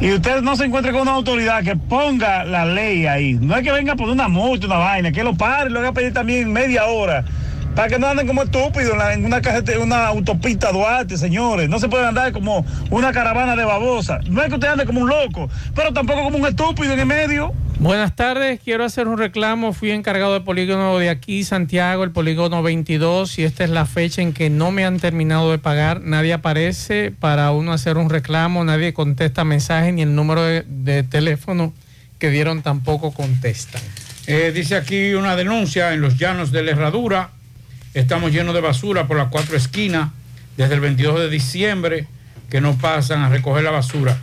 Y 0.00 0.14
usted 0.14 0.42
no 0.42 0.56
se 0.56 0.64
encuentra 0.64 0.90
con 0.90 1.02
una 1.02 1.12
autoridad 1.12 1.62
que 1.62 1.76
ponga 1.76 2.44
la 2.44 2.66
ley 2.66 3.06
ahí. 3.06 3.34
No 3.34 3.54
es 3.54 3.62
que 3.62 3.70
venga 3.70 3.92
a 3.92 3.96
poner 3.96 4.14
una 4.14 4.26
multa, 4.26 4.66
una 4.66 4.78
vaina, 4.78 5.12
que 5.12 5.22
lo 5.22 5.34
pare, 5.34 5.70
lo 5.70 5.78
haga 5.78 5.92
pedir 5.92 6.12
también 6.12 6.52
media 6.52 6.86
hora. 6.86 7.24
Para 7.74 7.88
que 7.88 7.98
no 7.98 8.06
anden 8.06 8.26
como 8.26 8.42
estúpidos 8.42 8.92
en, 8.92 8.98
la- 8.98 9.14
en 9.14 9.24
una, 9.24 9.40
una 9.80 10.06
autopista 10.08 10.70
Duarte, 10.72 11.16
señores. 11.16 11.68
No 11.70 11.78
se 11.78 11.88
puede 11.88 12.06
andar 12.06 12.30
como 12.32 12.66
una 12.90 13.12
caravana 13.12 13.56
de 13.56 13.64
babosa. 13.64 14.20
No 14.28 14.42
es 14.42 14.48
que 14.48 14.54
usted 14.54 14.68
ande 14.68 14.84
como 14.84 15.00
un 15.00 15.08
loco, 15.08 15.48
pero 15.74 15.92
tampoco 15.92 16.22
como 16.22 16.36
un 16.36 16.46
estúpido 16.46 16.92
en 16.92 17.00
el 17.00 17.06
medio. 17.06 17.52
Buenas 17.78 18.14
tardes, 18.14 18.60
quiero 18.62 18.84
hacer 18.84 19.08
un 19.08 19.16
reclamo. 19.18 19.72
Fui 19.72 19.90
encargado 19.90 20.34
del 20.34 20.42
polígono 20.42 20.98
de 20.98 21.08
aquí, 21.08 21.42
Santiago, 21.44 22.04
el 22.04 22.10
polígono 22.12 22.62
22, 22.62 23.38
y 23.38 23.44
esta 23.44 23.64
es 23.64 23.70
la 23.70 23.86
fecha 23.86 24.20
en 24.22 24.34
que 24.34 24.50
no 24.50 24.70
me 24.70 24.84
han 24.84 25.00
terminado 25.00 25.50
de 25.50 25.58
pagar. 25.58 26.00
Nadie 26.02 26.34
aparece 26.34 27.10
para 27.10 27.50
uno 27.52 27.72
hacer 27.72 27.96
un 27.96 28.10
reclamo, 28.10 28.62
nadie 28.64 28.92
contesta 28.92 29.42
mensajes, 29.44 29.92
ni 29.94 30.02
el 30.02 30.14
número 30.14 30.42
de, 30.44 30.62
de 30.68 31.02
teléfono 31.02 31.72
que 32.18 32.28
dieron 32.30 32.62
tampoco 32.62 33.12
contestan. 33.12 33.82
Eh, 34.28 34.52
dice 34.54 34.76
aquí 34.76 35.14
una 35.14 35.34
denuncia 35.34 35.92
en 35.94 36.02
los 36.02 36.18
llanos 36.18 36.52
de 36.52 36.62
la 36.62 36.72
Herradura. 36.72 37.30
Estamos 37.94 38.32
llenos 38.32 38.54
de 38.54 38.60
basura 38.60 39.06
por 39.06 39.16
las 39.16 39.28
cuatro 39.28 39.56
esquinas 39.56 40.10
desde 40.56 40.74
el 40.74 40.80
22 40.80 41.20
de 41.20 41.28
diciembre 41.28 42.06
que 42.50 42.60
no 42.60 42.76
pasan 42.76 43.22
a 43.22 43.28
recoger 43.28 43.62
la 43.64 43.70
basura. 43.70 44.18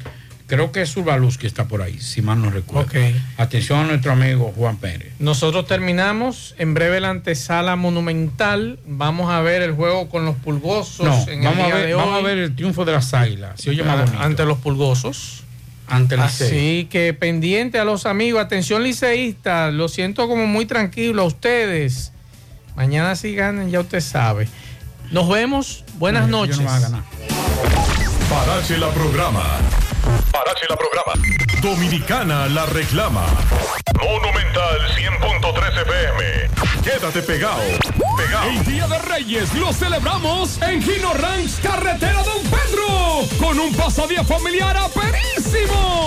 Creo 0.47 0.71
que 0.71 0.81
es 0.81 0.97
Urbaluz 0.97 1.37
que 1.37 1.45
está 1.45 1.65
por 1.65 1.83
ahí, 1.83 1.99
si 1.99 2.23
mal 2.23 2.41
no 2.41 2.49
recuerdo. 2.49 2.89
Atención 3.37 3.81
a 3.81 3.83
nuestro 3.85 4.11
amigo 4.13 4.51
Juan 4.55 4.77
Pérez. 4.77 5.13
Nosotros 5.19 5.67
terminamos 5.67 6.55
en 6.57 6.73
breve 6.73 6.99
la 6.99 7.11
antesala 7.11 7.75
monumental. 7.75 8.79
Vamos 8.87 9.29
a 9.29 9.41
ver 9.41 9.61
el 9.61 9.73
juego 9.73 10.09
con 10.09 10.25
los 10.25 10.35
pulgosos 10.37 11.05
No, 11.05 11.31
en 11.31 11.43
vamos, 11.43 11.59
el 11.59 11.63
a 11.63 11.65
día 11.67 11.75
ver, 11.75 11.87
de 11.87 11.93
vamos 11.93 12.19
a 12.19 12.25
ver 12.25 12.37
el 12.39 12.55
triunfo 12.55 12.83
de 12.83 12.93
las 12.93 13.13
águilas. 13.13 13.61
Se 13.61 13.69
oye 13.69 13.83
más 13.83 13.99
Ah, 13.99 14.05
bonito. 14.05 14.23
ante 14.23 14.45
los 14.45 14.57
pulgosos. 14.57 15.43
Ante 15.87 16.15
el 16.15 16.21
Licey. 16.21 16.47
Así 16.47 16.87
que 16.89 17.13
pendiente 17.13 17.77
a 17.77 17.83
los 17.83 18.07
amigos, 18.07 18.41
atención 18.43 18.83
liceísta, 18.83 19.69
lo 19.69 19.87
siento 19.87 20.27
como 20.27 20.47
muy 20.47 20.65
tranquilo 20.65 21.21
a 21.21 21.25
ustedes. 21.25 22.11
Mañana 22.79 23.13
si 23.17 23.35
ganan, 23.35 23.69
ya 23.69 23.81
usted 23.81 23.99
sabe. 23.99 24.47
Nos 25.11 25.27
vemos, 25.27 25.83
buenas 25.95 26.29
No, 26.29 26.45
noches. 26.45 26.61
no 26.61 26.69
a 26.71 26.79
ganar. 26.79 27.03
Parache 28.29 28.77
la 28.77 28.87
programa. 28.91 29.43
Parache 30.31 30.65
la 30.69 30.77
programa. 30.77 31.11
Dominicana 31.61 32.47
la 32.47 32.65
reclama. 32.67 33.25
Monumental 34.01 34.79
100.13 34.95 35.81
FM. 35.81 36.49
Quédate 36.81 37.21
pegado. 37.21 37.59
Pegado. 38.15 38.49
El 38.49 38.63
Día 38.63 38.87
de 38.87 38.99
Reyes 38.99 39.53
lo 39.55 39.73
celebramos 39.73 40.61
en 40.61 40.81
Gino 40.81 41.13
Ranch, 41.15 41.59
carretera 41.61 42.23
Don 42.23 42.41
Pedro, 42.43 43.27
con 43.45 43.59
un 43.59 43.75
pasadía 43.75 44.23
familiar 44.23 44.77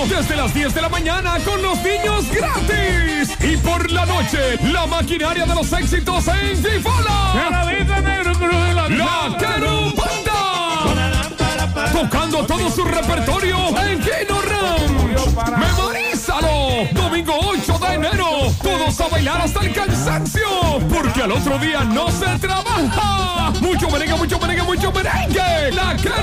Desde 0.08 0.36
las 0.36 0.54
10 0.54 0.74
de 0.74 0.82
la 0.82 0.88
mañana 0.88 1.38
con 1.44 1.60
los 1.62 1.78
niños 1.82 2.26
gratis. 2.30 3.36
Y 3.40 3.56
por 3.56 3.90
la 3.90 4.06
noche, 4.06 4.56
la 4.72 4.86
maquinaria 4.86 5.44
de 5.46 5.54
los 5.54 5.72
éxitos 5.72 6.28
en 6.28 6.62
Vivala. 6.62 7.60
La 8.88 9.36
Querubanda. 9.38 10.82
Tocando 11.92 12.46
todo 12.46 12.70
su 12.70 12.84
repertorio 12.84 13.56
en 13.80 14.00
Gino 14.02 14.40
Ranch. 14.42 15.58
Memoriza 15.58 16.34
Gózalo. 16.34 16.88
Domingo 16.92 17.34
8 17.42 17.78
de 17.78 17.94
enero. 17.94 18.26
Todos 18.62 19.00
a 19.00 19.08
bailar 19.08 19.40
hasta 19.40 19.60
el 19.60 19.72
cansancio. 19.72 20.48
Porque 20.92 21.22
al 21.22 21.32
otro 21.32 21.58
día 21.58 21.84
no 21.84 22.10
se 22.10 22.38
trabaja. 22.38 23.52
Mucho 23.60 23.90
merengue, 23.90 24.14
mucho 24.16 24.38
merengue, 24.38 24.62
mucho 24.62 24.92
merengue. 24.92 25.72
La 25.72 25.92
entrada 25.92 26.22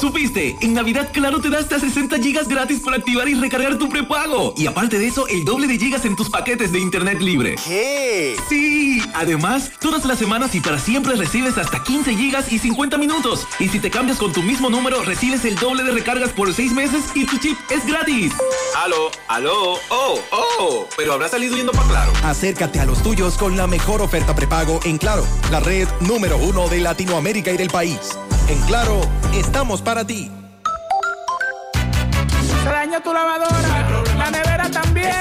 ¿Supiste? 0.00 0.56
En 0.60 0.74
Navidad 0.74 1.10
Claro 1.12 1.40
te 1.40 1.48
da 1.48 1.58
hasta 1.58 1.78
60 1.78 2.18
gigas 2.18 2.48
gratis 2.48 2.80
por 2.80 2.92
activar 2.92 3.28
y 3.28 3.34
recargar 3.34 3.78
tu 3.78 3.88
prepago. 3.88 4.52
Y 4.56 4.66
aparte 4.66 4.98
de 4.98 5.06
eso, 5.06 5.28
el 5.28 5.44
doble 5.44 5.68
de 5.68 5.78
gigas 5.78 6.04
en 6.04 6.16
tus 6.16 6.28
paquetes 6.28 6.72
de 6.72 6.80
internet 6.80 7.20
libre. 7.20 7.54
¿Qué? 7.64 8.36
Sí. 8.48 9.00
Además, 9.14 9.70
todas 9.78 10.04
las 10.04 10.18
semanas 10.18 10.54
y 10.56 10.60
para 10.60 10.78
siempre 10.78 11.14
recibes 11.14 11.56
hasta 11.56 11.84
15 11.84 12.16
gigas 12.16 12.52
y 12.52 12.58
50 12.58 12.98
minutos. 12.98 13.46
Y 13.60 13.68
si 13.68 13.78
te 13.78 13.90
cambias 13.90 14.18
con 14.18 14.32
tu 14.32 14.42
mismo 14.42 14.70
número, 14.70 15.02
recibes 15.04 15.44
el 15.44 15.54
doble 15.54 15.84
de 15.84 15.92
recargas 15.92 16.30
por 16.30 16.52
6 16.52 16.72
meses 16.72 17.04
y 17.14 17.24
tu 17.26 17.38
chip 17.38 17.56
es 17.70 17.86
gratis. 17.86 18.32
Aló, 18.76 19.10
aló, 19.28 19.74
oh, 19.90 20.18
oh. 20.32 20.88
Pero 20.96 21.12
habrá 21.12 21.28
salido 21.28 21.56
yendo 21.56 21.70
para 21.72 21.88
Claro. 21.88 22.12
Acércate 22.24 22.80
a 22.80 22.86
los 22.86 23.02
tuyos 23.02 23.36
con 23.36 23.56
la 23.56 23.66
mejor 23.66 24.02
oferta 24.02 24.34
prepago 24.34 24.80
en 24.84 24.98
Claro, 24.98 25.24
la 25.50 25.60
red 25.60 25.88
número 26.00 26.36
uno 26.38 26.68
de 26.68 26.80
Latinoamérica 26.80 27.52
y 27.52 27.56
del 27.56 27.68
país. 27.70 27.98
En 28.50 28.60
Claro, 28.62 29.00
estamos 29.32 29.80
para 29.80 30.04
ti. 30.04 30.28
Se 32.64 32.68
dañó 32.68 33.00
tu 33.00 33.12
lavadora, 33.12 34.04
la 34.18 34.30
nevera 34.32 34.68
también 34.68 35.14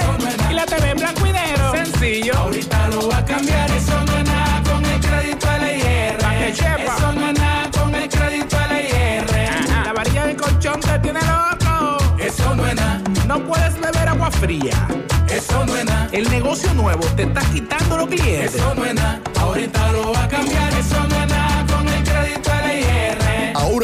y 0.50 0.54
la 0.54 0.66
TV 0.66 0.90
en 0.90 0.98
blanco 0.98 1.28
y 1.28 1.32
negro. 1.32 1.72
Sencillo. 1.72 2.34
Ahorita 2.36 2.88
lo 2.88 3.08
va 3.08 3.18
a 3.18 3.26
cambiar, 3.26 3.70
eso 3.70 4.04
no 4.04 4.18
es 4.18 4.26
nada 4.26 4.64
con 4.64 4.84
el 4.84 5.00
crédito 5.00 5.48
LIR. 5.60 6.18
Eso 6.50 7.12
no 7.14 7.28
es 7.28 7.40
nada 7.40 7.70
con 7.72 7.94
el 7.94 8.10
crédito 8.10 8.58
LIR. 8.68 9.86
La 9.86 9.94
varilla 9.94 10.26
del 10.26 10.36
colchón 10.36 10.80
te 10.80 10.98
tiene 10.98 11.20
loco. 11.22 11.98
Eso 12.18 12.56
no 12.56 12.66
es 12.66 12.76
nada. 12.76 13.02
No 13.28 13.46
puedes 13.46 13.80
beber 13.80 14.10
agua 14.10 14.32
fría. 14.32 14.88
Eso 15.30 15.66
no 15.68 15.78
es 15.78 15.86
nada. 15.86 16.10
El 16.12 16.28
negocio 16.32 16.74
nuevo 16.74 17.06
te 17.16 17.24
está 17.24 17.42
quitando 17.42 17.98
los 17.98 18.08
clientes. 18.08 18.56
Eso 18.56 18.74
no 18.74 18.86
es 18.86 18.96
nada. 18.96 19.22
Ahorita 19.40 19.92
lo 19.92 20.14
va 20.14 20.24
a 20.24 20.28
cambiar, 20.28 20.74
eso 20.74 20.98
no 21.08 21.16
es 21.16 21.28
nada 21.28 21.49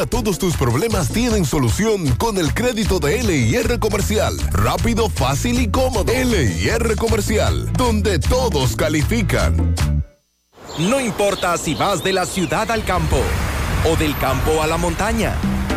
Todos 0.03 0.37
tus 0.37 0.57
problemas 0.57 1.07
tienen 1.09 1.45
solución 1.45 2.07
con 2.17 2.37
el 2.37 2.53
crédito 2.53 2.99
de 2.99 3.23
LIR 3.23 3.79
Comercial. 3.79 4.37
Rápido, 4.51 5.09
fácil 5.09 5.61
y 5.61 5.69
cómodo. 5.69 6.11
LIR 6.11 6.97
Comercial, 6.97 7.71
donde 7.73 8.19
todos 8.19 8.75
califican. 8.75 9.73
No 10.77 10.99
importa 10.99 11.57
si 11.57 11.75
vas 11.75 12.03
de 12.03 12.11
la 12.11 12.25
ciudad 12.25 12.69
al 12.71 12.83
campo 12.83 13.17
o 13.89 13.95
del 13.95 14.17
campo 14.17 14.61
a 14.61 14.67
la 14.67 14.75
montaña. 14.75 15.33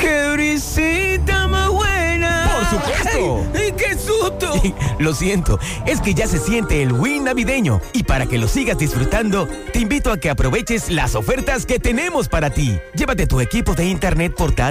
¡Qué 0.00 0.30
brisita 0.32 1.46
más 1.48 1.68
buena! 1.70 2.50
¡Por 2.54 2.66
supuesto! 2.66 3.46
¡Ay, 3.54 3.72
¡Qué 3.76 3.96
susto! 3.96 4.52
Lo 4.98 5.14
siento, 5.14 5.58
es 5.86 6.00
que 6.00 6.14
ya 6.14 6.26
se 6.26 6.38
siente 6.38 6.82
el 6.82 6.92
win 6.92 7.24
navideño 7.24 7.80
y 7.92 8.04
para 8.04 8.26
que 8.26 8.38
lo 8.38 8.46
sigas 8.46 8.78
disfrutando, 8.78 9.48
te 9.72 9.80
invito 9.80 10.12
a 10.12 10.18
que 10.18 10.30
aproveches 10.30 10.90
las 10.90 11.14
ofertas 11.14 11.66
que 11.66 11.78
tenemos 11.78 12.28
para 12.28 12.50
ti. 12.50 12.78
Llévate 12.94 13.26
tu 13.26 13.40
equipo 13.40 13.74
de 13.74 13.86
internet 13.86 14.34
portátil 14.36 14.62